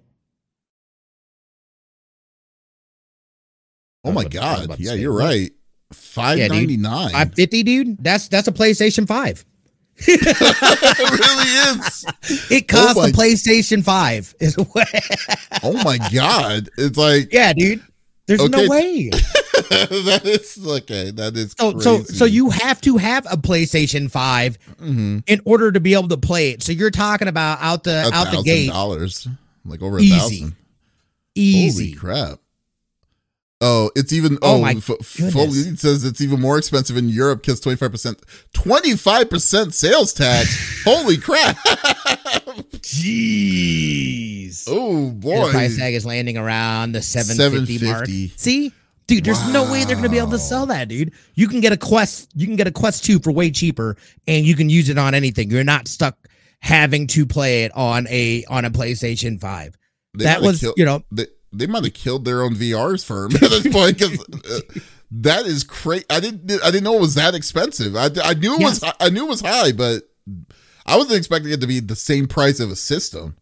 Oh 4.03 4.11
my 4.11 4.21
I 4.21 4.23
was 4.23 4.25
about- 4.25 4.43
I 4.43 4.57
was 4.59 4.67
god! 4.67 4.79
Yeah, 4.79 4.93
you're 4.93 5.13
right. 5.15 5.51
Five 5.91 6.37
ninety 6.49 6.77
nine. 6.77 7.11
Five 7.11 7.33
fifty, 7.33 7.63
dude. 7.63 7.97
That's 8.03 8.27
that's 8.27 8.47
a 8.47 8.51
PlayStation 8.51 9.07
Five. 9.07 9.43
it 10.07 10.99
really 10.99 11.79
is. 11.79 12.05
It 12.51 12.67
costs 12.67 12.97
a 13.03 13.11
PlayStation 13.11 13.83
Five. 13.83 14.33
Is 14.39 14.55
what? 14.55 14.87
Oh 15.63 15.73
my 15.83 15.97
god! 16.13 16.69
It's 16.77 16.97
like 16.97 17.33
yeah, 17.33 17.53
dude. 17.53 17.81
There's 18.27 18.39
Okay, 18.41 18.65
no 18.65 18.69
way. 18.69 19.09
that 19.09 20.21
is 20.23 20.63
okay. 20.65 21.09
That 21.11 21.35
is 21.35 21.55
So 21.59 21.71
crazy. 21.73 21.83
so 21.83 22.03
so 22.03 22.25
you 22.25 22.49
have 22.51 22.79
to 22.81 22.97
have 22.97 23.25
a 23.31 23.35
PlayStation 23.37 24.09
Five 24.11 24.57
Mhm. 24.79 25.23
in 25.27 25.41
order 25.45 25.71
to 25.71 25.79
be 25.79 25.93
able 25.95 26.09
to 26.09 26.17
play 26.17 26.51
it. 26.51 26.61
So 26.61 26.71
you're 26.71 26.91
talking 26.91 27.27
about 27.27 27.57
out 27.59 27.83
the 27.83 28.07
a 28.07 28.11
out 28.13 28.31
the 28.31 28.43
gate, 28.43 28.69
dollars, 28.69 29.27
like 29.65 29.81
over 29.81 29.97
a 29.97 30.01
Easy. 30.01 30.11
thousand. 30.17 30.55
easy. 31.35 31.85
Holy 31.91 31.95
crap! 31.95 32.39
Oh, 33.61 33.91
it's 33.95 34.13
even. 34.13 34.37
Oh 34.41 34.55
Oh, 34.55 34.61
my 34.61 34.71
f-. 34.71 34.83
Foley 35.33 35.75
says 35.75 36.05
it's 36.05 36.21
even 36.21 36.39
more 36.39 36.57
expensive 36.57 36.95
in 36.95 37.09
Europe 37.09 37.41
because 37.41 37.59
twenty 37.59 37.75
five 37.75 37.91
percent, 37.91 38.21
twenty 38.53 38.95
five 38.95 39.29
percent 39.29 39.73
sales 39.73 40.13
tax. 40.13 40.81
Holy 40.85 41.17
crap! 41.17 41.57
Jeez. 42.81 44.63
oh 44.67 44.95
And 45.07 45.21
the 45.21 45.27
boy! 45.27 45.51
price 45.51 45.77
tag 45.77 45.93
is 45.93 46.05
landing 46.05 46.37
around 46.37 46.93
the 46.93 47.01
750, 47.01 47.85
mark. 47.85 48.07
See? 48.37 48.73
Dude, 49.07 49.23
there's 49.25 49.51
no 49.51 49.69
way 49.71 49.85
they're 49.85 49.95
gonna 49.95 50.07
be 50.09 50.19
able 50.19 50.29
to 50.31 50.39
sell 50.39 50.67
that, 50.67 50.87
dude. 50.87 51.11
You 51.33 51.47
can 51.47 51.61
get 51.61 51.73
a 51.73 51.77
Quest, 51.77 52.29
you 52.35 52.45
can 52.45 52.55
get 52.55 52.67
a 52.67 52.71
Quest 52.71 53.03
2 53.05 53.19
for 53.19 53.31
way 53.31 53.49
cheaper, 53.49 53.97
and 54.27 54.45
you 54.45 54.55
can 54.55 54.69
use 54.69 54.87
it 54.89 54.97
on 54.99 55.15
anything. 55.15 55.49
You're 55.49 55.63
not 55.63 55.87
stuck 55.87 56.15
having 56.61 57.07
to 57.07 57.25
play 57.25 57.63
it 57.63 57.71
on 57.75 58.07
a 58.07 58.45
on 58.49 58.65
a 58.65 58.69
PlayStation 58.71 59.39
5. 59.41 59.75
They 60.15 60.23
that 60.25 60.41
was, 60.41 60.59
kill- 60.59 60.73
you 60.77 60.85
know, 60.85 61.03
they, 61.11 61.25
they 61.51 61.67
might 61.67 61.83
have 61.83 61.93
killed 61.93 62.25
their 62.25 62.41
own 62.41 62.55
VR's 62.55 63.03
firm 63.03 63.33
at 63.35 63.41
this 63.41 63.67
point 63.67 63.97
because 63.97 64.19
uh, 64.19 64.79
that 65.11 65.45
is 65.45 65.63
crazy. 65.63 66.05
I 66.09 66.19
didn't 66.19 66.51
I 66.63 66.71
didn't 66.71 66.83
know 66.83 66.95
it 66.95 67.01
was 67.01 67.15
that 67.15 67.35
expensive. 67.35 67.95
I, 67.95 68.09
I 68.23 68.33
knew 68.33 68.55
it 68.55 68.61
was 68.61 68.83
I 68.99 69.09
knew 69.09 69.25
it 69.25 69.29
was 69.29 69.41
high, 69.41 69.71
but 69.71 70.03
I 70.85 70.97
wasn't 70.97 71.17
expecting 71.17 71.51
it 71.51 71.61
to 71.61 71.67
be 71.67 71.79
the 71.79 71.95
same 71.95 72.27
price 72.27 72.59
of 72.59 72.71
a 72.71 72.75
system. 72.75 73.35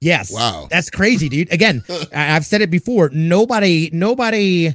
Yes. 0.00 0.32
Wow. 0.32 0.68
That's 0.70 0.90
crazy, 0.90 1.28
dude. 1.28 1.52
Again, 1.52 1.82
I've 2.14 2.46
said 2.46 2.62
it 2.62 2.70
before. 2.70 3.10
Nobody, 3.12 3.90
nobody 3.92 4.74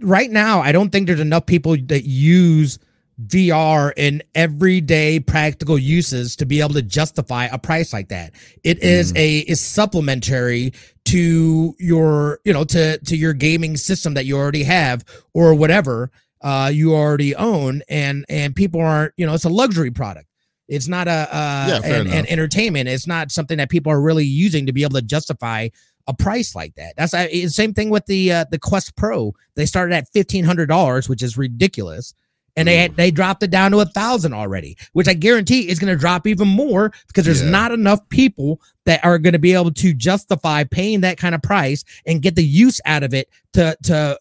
right 0.00 0.30
now, 0.30 0.60
I 0.60 0.72
don't 0.72 0.90
think 0.90 1.06
there's 1.06 1.20
enough 1.20 1.46
people 1.46 1.76
that 1.86 2.04
use 2.04 2.78
VR 3.26 3.92
in 3.96 4.22
everyday 4.34 5.20
practical 5.20 5.78
uses 5.78 6.36
to 6.36 6.46
be 6.46 6.60
able 6.60 6.74
to 6.74 6.82
justify 6.82 7.46
a 7.46 7.58
price 7.58 7.92
like 7.92 8.08
that. 8.08 8.34
It 8.62 8.78
is 8.80 9.14
a 9.16 9.38
is 9.38 9.60
supplementary 9.60 10.72
to 11.06 11.74
your, 11.78 12.40
you 12.44 12.52
know, 12.52 12.64
to 12.64 12.98
to 12.98 13.16
your 13.16 13.32
gaming 13.32 13.76
system 13.76 14.14
that 14.14 14.26
you 14.26 14.36
already 14.36 14.64
have 14.64 15.04
or 15.34 15.54
whatever 15.54 16.10
uh 16.42 16.70
you 16.72 16.94
already 16.94 17.34
own 17.34 17.82
and 17.88 18.24
and 18.28 18.54
people 18.54 18.80
aren't, 18.80 19.12
you 19.16 19.26
know, 19.26 19.34
it's 19.34 19.44
a 19.44 19.48
luxury 19.48 19.90
product. 19.90 20.28
It's 20.68 20.88
not 20.88 21.08
a 21.08 21.28
uh 21.32 21.66
Yeah, 21.68 21.80
an, 22.00 22.06
an 22.08 22.26
entertainment. 22.26 22.88
It's 22.88 23.06
not 23.06 23.30
something 23.30 23.58
that 23.58 23.70
people 23.70 23.92
are 23.92 24.00
really 24.00 24.24
using 24.24 24.66
to 24.66 24.72
be 24.72 24.82
able 24.82 24.94
to 24.94 25.02
justify 25.02 25.68
a 26.08 26.14
price 26.14 26.54
like 26.54 26.74
that. 26.76 26.94
That's 26.96 27.14
uh, 27.14 27.26
the 27.32 27.48
same 27.48 27.72
thing 27.72 27.90
with 27.90 28.06
the 28.06 28.32
uh, 28.32 28.44
the 28.50 28.58
Quest 28.58 28.94
Pro. 28.96 29.32
They 29.54 29.66
started 29.66 29.94
at 29.94 30.08
fifteen 30.12 30.44
hundred 30.44 30.66
dollars, 30.68 31.08
which 31.08 31.22
is 31.22 31.36
ridiculous, 31.38 32.14
and 32.56 32.66
they 32.66 32.76
had, 32.78 32.96
they 32.96 33.10
dropped 33.10 33.42
it 33.42 33.50
down 33.50 33.70
to 33.72 33.80
a 33.80 33.84
thousand 33.86 34.32
already, 34.32 34.76
which 34.92 35.08
I 35.08 35.14
guarantee 35.14 35.68
is 35.68 35.78
going 35.78 35.92
to 35.92 35.98
drop 35.98 36.26
even 36.26 36.48
more 36.48 36.92
because 37.08 37.24
there's 37.24 37.42
Yeah. 37.42 37.50
not 37.50 37.72
enough 37.72 38.06
people 38.08 38.60
that 38.84 39.04
are 39.04 39.18
going 39.18 39.34
to 39.34 39.38
be 39.38 39.52
able 39.52 39.72
to 39.72 39.92
justify 39.92 40.64
paying 40.64 41.00
that 41.02 41.18
kind 41.18 41.34
of 41.34 41.42
price 41.42 41.84
and 42.06 42.22
get 42.22 42.34
the 42.36 42.44
use 42.44 42.80
out 42.86 43.02
of 43.02 43.12
it 43.14 43.28
to 43.52 43.76
to 43.84 44.18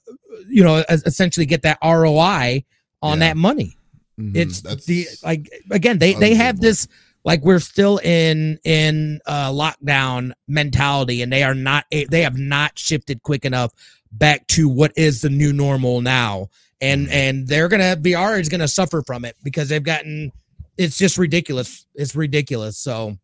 you 0.47 0.63
know 0.63 0.83
essentially 0.89 1.45
get 1.45 1.61
that 1.61 1.77
ROI 1.83 2.63
on 3.01 3.19
Yeah. 3.19 3.27
that 3.27 3.37
money. 3.37 3.77
Mhm, 4.19 4.35
It's 4.35 4.61
that's 4.61 4.85
the 4.85 5.07
like 5.23 5.49
again 5.71 5.99
they 5.99 6.13
they 6.13 6.35
have 6.35 6.59
this 6.59 6.87
like 7.23 7.43
we're 7.43 7.59
still 7.59 7.97
in 7.99 8.59
in 8.63 9.19
uh 9.25 9.51
lockdown 9.51 10.31
mentality 10.47 11.21
and 11.21 11.31
they 11.31 11.43
are 11.43 11.55
not 11.55 11.85
they 11.91 12.21
have 12.21 12.37
not 12.37 12.77
shifted 12.77 13.23
quick 13.23 13.45
enough 13.45 13.71
back 14.11 14.47
to 14.47 14.69
what 14.69 14.91
is 14.95 15.21
the 15.21 15.29
new 15.29 15.51
normal 15.51 16.01
now 16.01 16.47
and 16.85 17.07
Mhm. 17.07 17.11
and 17.13 17.47
they're 17.47 17.67
gonna 17.67 17.95
VR 17.97 18.39
is 18.39 18.49
gonna 18.49 18.67
suffer 18.67 19.01
from 19.05 19.25
it 19.25 19.35
because 19.43 19.69
they've 19.69 19.83
gotten 19.83 20.31
it's 20.77 20.97
just 20.97 21.17
ridiculous. 21.17 21.85
It's 21.95 22.15
ridiculous. 22.15 22.77
So 22.77 23.17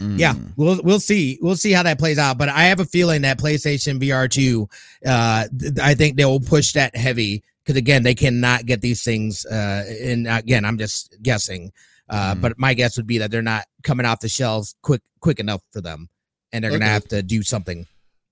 yeah 0.00 0.34
mm. 0.34 0.52
we'll 0.56 0.78
we'll 0.82 1.00
see. 1.00 1.38
We'll 1.40 1.56
see 1.56 1.72
how 1.72 1.82
that 1.84 1.98
plays 1.98 2.18
out. 2.18 2.36
But 2.36 2.50
I 2.50 2.64
have 2.64 2.80
a 2.80 2.84
feeling 2.84 3.22
that 3.22 3.38
PlayStation 3.38 3.98
VR 3.98 4.28
2 4.30 4.68
uh 5.06 5.46
I 5.82 5.94
think 5.94 6.16
they 6.16 6.24
will 6.26 6.40
push 6.40 6.72
that 6.74 6.94
heavy 6.94 7.42
because 7.64 7.76
again 7.78 8.02
they 8.02 8.14
cannot 8.14 8.66
get 8.66 8.80
these 8.82 9.02
things 9.02 9.46
uh 9.46 9.84
and 10.02 10.26
again 10.28 10.64
I'm 10.66 10.76
just 10.78 11.16
guessing. 11.22 11.72
Uh 12.10 12.34
Mhm. 12.34 12.40
but 12.42 12.58
my 12.58 12.74
guess 12.74 12.96
would 12.98 13.06
be 13.06 13.18
that 13.18 13.30
they're 13.30 13.42
not 13.42 13.64
coming 13.82 14.04
off 14.06 14.20
the 14.20 14.28
shelves 14.28 14.74
quick 14.82 15.00
quick 15.20 15.40
enough 15.40 15.62
for 15.72 15.80
them. 15.80 16.08
And 16.52 16.62
they're 16.62 16.70
gonna 16.70 16.84
have 16.86 17.08
to 17.08 17.22
do 17.22 17.42
something 17.42 17.86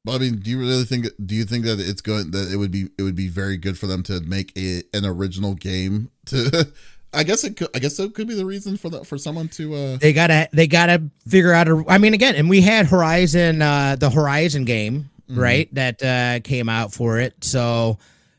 I 0.08 0.18
mean, 0.18 0.36
do 0.36 0.50
you 0.50 0.58
really 0.58 0.84
think? 0.84 1.06
Do 1.24 1.34
you 1.34 1.44
think 1.44 1.64
that 1.64 1.80
it's 1.80 2.00
going 2.02 2.30
that 2.32 2.50
it 2.52 2.56
would 2.56 2.70
be 2.70 2.88
it 2.98 3.02
would 3.02 3.14
be 3.16 3.28
very 3.28 3.56
good 3.56 3.78
for 3.78 3.86
them 3.86 4.02
to 4.04 4.20
make 4.20 4.52
a, 4.56 4.82
an 4.92 5.04
original 5.06 5.54
game? 5.54 6.10
To, 6.26 6.68
I 7.14 7.22
guess 7.22 7.44
it 7.44 7.56
could. 7.56 7.68
I 7.74 7.78
guess 7.78 7.96
that 7.96 8.12
could 8.14 8.26
be 8.28 8.34
the 8.34 8.44
reason 8.44 8.76
for 8.76 8.90
that 8.90 9.06
for 9.06 9.16
someone 9.18 9.48
to. 9.50 9.74
uh 9.74 9.96
they 9.98 10.12
gotta 10.12 10.48
they 10.52 10.66
gotta 10.66 11.02
figure 11.28 11.52
out 11.52 11.68
a 11.68 11.84
i 11.88 11.96
mean 11.96 12.12
again 12.12 12.34
and 12.34 12.50
we 12.50 12.60
had 12.60 12.86
horizon 12.86 13.62
uh 13.62 13.94
the 13.98 14.10
horizon 14.10 14.64
game 14.64 15.10
Mhm. 15.30 15.38
right 15.38 15.74
that 15.74 16.02
uh 16.02 16.40
came 16.40 16.68
out 16.68 16.92
for 16.92 17.18
it 17.20 17.32
so 17.42 17.98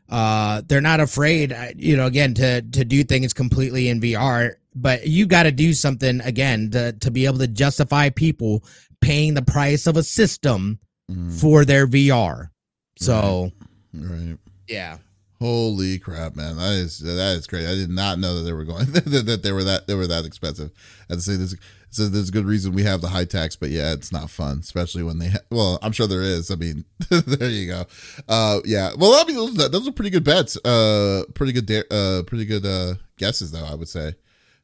uh 0.09 0.61
they're 0.68 0.82
not 0.82 0.99
afraid 0.99 1.51
uh, 1.51 1.70
you 1.76 1.97
know 1.97 2.05
again 2.05 2.34
to 2.36 2.61
to 2.61 2.86
do 2.86 3.03
things 3.03 3.34
completely 3.34 3.88
in 3.89 3.99
vr 3.99 4.51
but 4.76 5.07
you 5.07 5.26
got 5.26 5.43
to 5.43 5.51
do 5.51 5.74
something 5.74 6.22
again 6.22 6.70
to 6.72 6.91
to 6.93 7.09
be 7.09 7.26
able 7.26 7.39
to 7.39 7.47
justify 7.47 8.09
people 8.09 8.63
paying 9.01 9.34
the 9.34 9.41
price 9.41 9.88
of 9.88 9.97
a 9.97 10.03
system 10.03 10.78
mm, 11.12 11.39
for 11.39 11.66
their 11.66 11.88
vr 11.88 12.49
so 12.97 13.51
right. 13.93 14.38
yeah 14.68 14.97
Holy 15.41 15.99
crap, 15.99 16.38
man! 16.38 16.56
That 16.56 16.72
is 16.76 16.99
that 16.99 17.36
is 17.36 17.45
great. 17.45 17.68
I 17.68 17.76
did 17.76 17.89
not 17.89 18.20
know 18.20 18.36
that 18.36 18.43
they 18.43 18.53
were 18.53 18.64
going 18.64 18.86
that, 18.93 19.41
they 19.43 19.51
were 19.51 19.66
that 19.66 19.86
they 19.86 19.93
were 19.93 20.08
that 20.08 20.24
expensive. 20.24 20.72
I'd 21.12 21.22
say 21.22 21.36
there's 21.36 21.53
so 21.89 22.08
there's 22.08 22.30
a 22.30 22.32
good 22.32 22.45
reason 22.45 22.74
we 22.74 22.84
have 22.84 23.01
the 23.01 23.10
high 23.10 23.26
tax, 23.26 23.56
but 23.58 23.70
yeah, 23.70 23.91
it's 23.91 24.14
not 24.14 24.30
fun, 24.30 24.60
especially 24.60 25.03
when 25.03 25.20
they. 25.20 25.30
Ha- 25.30 25.39
well, 25.51 25.78
I'm 25.82 25.91
sure 25.91 26.08
there 26.08 26.22
is. 26.22 26.51
I 26.51 26.56
mean, 26.56 26.86
there 27.10 27.49
you 27.49 27.68
go. 27.68 27.86
Uh, 28.30 28.62
yeah. 28.64 28.91
Well, 28.97 29.14
I 29.14 29.26
mean, 29.26 29.36
those, 29.36 29.56
those 29.72 29.88
are 29.88 29.91
pretty 29.91 30.10
good 30.10 30.24
bets. 30.24 30.56
Uh, 30.66 31.24
pretty 31.34 31.51
good. 31.51 31.66
da- 31.66 31.84
Uh, 31.91 32.24
pretty 32.24 32.45
good. 32.45 32.66
Uh, 32.66 32.95
guesses 33.18 33.51
though. 33.51 33.66
I 33.66 33.76
would 33.76 33.89
say. 33.89 34.16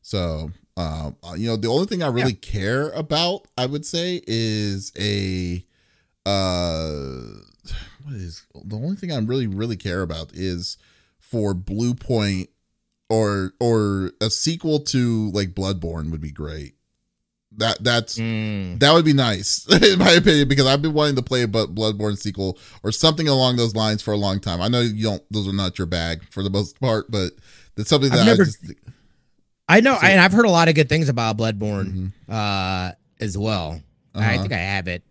So, 0.02 0.52
um, 0.78 1.18
uh, 1.22 1.34
you 1.36 1.48
know, 1.48 1.58
the 1.58 1.68
only 1.68 1.86
thing 1.86 2.02
I 2.02 2.08
really 2.08 2.34
care 2.34 2.89
about, 2.92 3.46
I 3.58 3.66
would 3.66 3.86
say, 3.86 4.22
is 4.26 4.94
a 4.98 5.64
uh 6.26 7.22
what 8.03 8.15
is 8.15 8.43
the 8.65 8.76
only 8.76 8.95
thing 8.95 9.11
I 9.11 9.17
really 9.19 9.47
really 9.47 9.78
care 9.78 10.01
about 10.01 10.32
is 10.34 10.78
for 11.19 11.53
Bluepoint 11.53 12.47
or 13.09 13.53
or 13.59 14.11
a 14.22 14.30
sequel 14.30 14.80
to 14.80 15.30
like 15.32 15.49
Bloodborne 15.53 16.11
would 16.11 16.22
be 16.22 16.32
great. 16.32 16.76
That 17.57 17.84
that's 17.84 18.17
Mm. 18.17 18.80
that 18.80 18.93
would 18.93 19.03
be 19.05 19.13
nice 19.13 19.67
in 19.84 19.99
my 19.99 20.11
opinion 20.11 20.47
because 20.47 20.65
I've 20.65 20.82
been 20.82 20.93
wanting 20.93 21.15
to 21.17 21.22
play 21.22 21.43
a 21.43 21.47
Bloodborne 21.47 22.17
sequel 22.17 22.57
or 22.84 22.91
something 22.91 23.28
along 23.28 23.57
those 23.57 23.76
lines 23.76 24.01
for 24.01 24.13
a 24.13 24.17
long 24.17 24.39
time. 24.39 24.61
I 24.61 24.67
know 24.69 24.80
you 24.82 25.03
don't; 25.03 25.24
those 25.32 25.47
are 25.47 25.53
not 25.53 25.78
your 25.78 25.88
bag 25.88 26.24
for 26.32 26.43
the 26.43 26.49
most 26.49 26.80
part, 26.80 27.11
but 27.11 27.34
that's 27.76 27.89
something 27.89 28.11
I've 28.11 28.19
that 28.19 28.26
never- 28.26 28.43
I 28.43 28.45
just 28.45 28.59
I 29.67 29.80
know, 29.82 29.97
So- 29.99 30.07
and 30.07 30.19
I've 30.19 30.32
heard 30.34 30.45
a 30.45 30.49
lot 30.51 30.69
of 30.69 30.76
good 30.76 30.88
things 30.89 31.07
about 31.09 31.38
Bloodborne 31.38 32.11
Mhm. 32.30 32.34
uh, 32.34 32.93
as 33.19 33.38
well. 33.38 33.82
I 34.15 34.19
Uh-huh. 34.36 34.41
think 34.41 34.53
I 34.53 34.57
have 34.57 34.88
it 34.88 35.03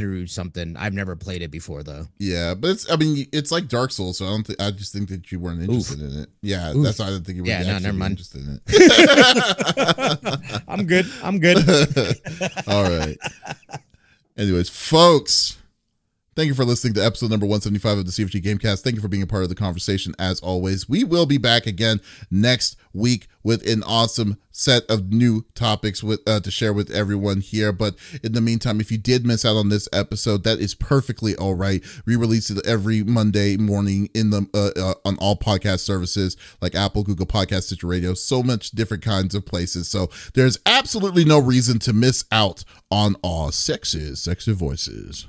through 0.00 0.26
something. 0.26 0.78
I've 0.78 0.94
never 0.94 1.14
played 1.14 1.42
it 1.42 1.50
before 1.50 1.82
though. 1.82 2.06
Yeah, 2.18 2.54
but 2.54 2.70
it's 2.70 2.90
I 2.90 2.96
mean 2.96 3.26
it's 3.32 3.52
like 3.52 3.68
Dark 3.68 3.90
Souls, 3.92 4.16
so 4.16 4.24
I 4.24 4.30
don't 4.30 4.46
think 4.46 4.58
I 4.58 4.70
just 4.70 4.94
think 4.94 5.10
that 5.10 5.30
you 5.30 5.38
weren't 5.38 5.60
interested 5.60 6.00
in 6.00 6.20
it. 6.22 6.30
Yeah, 6.40 6.72
Oof. 6.74 6.82
that's 6.82 6.98
why 6.98 7.06
I 7.06 7.10
didn't 7.10 7.26
think 7.26 7.36
you 7.36 7.42
were 7.42 7.48
Yeah, 7.50 7.62
no, 7.64 7.78
never 7.78 7.92
mind. 7.98 8.12
interested 8.12 8.40
in 8.48 8.60
it. 8.66 10.62
I'm 10.68 10.86
good. 10.86 11.04
I'm 11.22 11.38
good. 11.38 11.58
All 12.66 12.84
right. 12.84 13.18
Anyways, 14.38 14.70
folks, 14.70 15.58
thank 16.36 16.48
you 16.48 16.54
for 16.54 16.64
listening 16.64 16.94
to 16.94 17.04
episode 17.04 17.30
number 17.30 17.46
175 17.46 17.98
of 17.98 18.06
the 18.06 18.12
CFG 18.12 18.42
Gamecast. 18.42 18.82
Thank 18.82 18.96
you 18.96 19.02
for 19.02 19.08
being 19.08 19.22
a 19.22 19.26
part 19.26 19.42
of 19.42 19.48
the 19.48 19.54
conversation 19.54 20.14
as 20.18 20.40
always. 20.40 20.88
We 20.88 21.04
will 21.04 21.26
be 21.26 21.38
back 21.38 21.66
again 21.66 22.00
next 22.30 22.76
week 22.92 23.28
with 23.42 23.66
an 23.66 23.82
awesome 23.84 24.36
set 24.50 24.84
of 24.90 25.12
new 25.12 25.44
topics 25.54 26.02
with 26.02 26.20
uh, 26.26 26.40
to 26.40 26.50
share 26.50 26.72
with 26.72 26.90
everyone 26.90 27.40
here. 27.40 27.72
But 27.72 27.96
in 28.22 28.32
the 28.32 28.40
meantime, 28.40 28.80
if 28.80 28.90
you 28.90 28.98
did 28.98 29.26
miss 29.26 29.44
out 29.44 29.56
on 29.56 29.68
this 29.68 29.88
episode, 29.92 30.44
that 30.44 30.58
is 30.58 30.74
perfectly 30.74 31.34
all 31.36 31.54
right. 31.54 31.82
We 32.06 32.16
release 32.16 32.50
it 32.50 32.64
every 32.66 33.02
Monday 33.02 33.56
morning 33.56 34.08
in 34.14 34.30
the 34.30 34.46
uh, 34.54 34.80
uh, 34.80 34.94
on 35.04 35.16
all 35.18 35.36
podcast 35.36 35.80
services 35.80 36.36
like 36.60 36.74
Apple, 36.74 37.02
Google 37.02 37.26
Podcast, 37.26 37.64
Stitcher 37.64 37.86
Radio, 37.86 38.14
so 38.14 38.42
much 38.42 38.70
different 38.72 39.02
kinds 39.02 39.34
of 39.34 39.46
places. 39.46 39.88
So 39.88 40.10
there's 40.34 40.58
absolutely 40.66 41.24
no 41.24 41.40
reason 41.40 41.78
to 41.80 41.92
miss 41.92 42.24
out 42.30 42.64
on 42.90 43.16
all 43.22 43.50
sexes, 43.52 44.22
sexy 44.22 44.52
voices. 44.52 45.26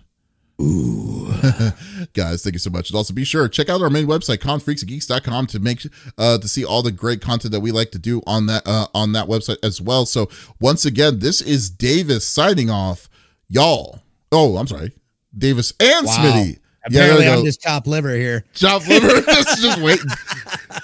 Ooh. 0.61 1.31
Guys, 2.13 2.43
thank 2.43 2.53
you 2.53 2.59
so 2.59 2.69
much. 2.69 2.89
And 2.89 2.95
also 2.97 3.13
be 3.13 3.23
sure 3.23 3.43
to 3.43 3.49
check 3.49 3.69
out 3.69 3.81
our 3.81 3.89
main 3.89 4.05
website, 4.05 4.37
confreaksandgeeks.com 4.37 5.47
to 5.47 5.59
make 5.59 5.81
uh 6.17 6.37
to 6.37 6.47
see 6.47 6.63
all 6.63 6.83
the 6.83 6.91
great 6.91 7.21
content 7.21 7.51
that 7.51 7.61
we 7.61 7.71
like 7.71 7.91
to 7.91 7.99
do 7.99 8.21
on 8.27 8.45
that 8.45 8.63
uh 8.67 8.87
on 8.93 9.13
that 9.13 9.27
website 9.27 9.57
as 9.63 9.81
well. 9.81 10.05
So 10.05 10.29
once 10.59 10.85
again, 10.85 11.19
this 11.19 11.41
is 11.41 11.69
Davis 11.69 12.25
signing 12.25 12.69
off. 12.69 13.09
Y'all. 13.49 13.99
Oh, 14.31 14.57
I'm 14.57 14.67
sorry. 14.67 14.93
Davis 15.37 15.73
and 15.79 16.05
Wow. 16.05 16.13
Smitty. 16.17 16.59
Apparently, 16.85 17.25
we 17.27 17.31
I'm 17.31 17.45
just 17.45 17.61
top 17.61 17.85
liver 17.85 18.15
here. 18.15 18.43
Chop 18.53 18.87
liver. 18.87 19.21
just, 19.21 19.61
just 19.61 19.81
waiting. 19.81 20.09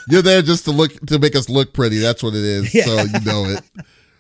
You're 0.10 0.22
there 0.22 0.42
just 0.44 0.66
to 0.66 0.72
look 0.72 0.94
to 1.08 1.18
make 1.18 1.36
us 1.36 1.50
look 1.50 1.74
pretty. 1.74 1.98
That's 1.98 2.22
what 2.22 2.34
it 2.36 2.44
is. 2.44 2.74
Yeah. 2.74 2.86
So 2.86 3.02
you 3.04 3.20
know 3.26 3.46
it. 3.46 3.62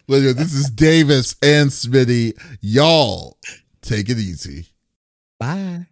But 0.08 0.16
anyway, 0.16 0.34
this 0.34 0.53
is 0.53 0.70
Davis 0.70 1.36
and 1.43 1.70
Smitty. 1.70 2.34
Y'all 2.62 3.38
take 3.82 4.10
it 4.10 4.18
easy. 4.18 4.68
Bye. 5.40 5.88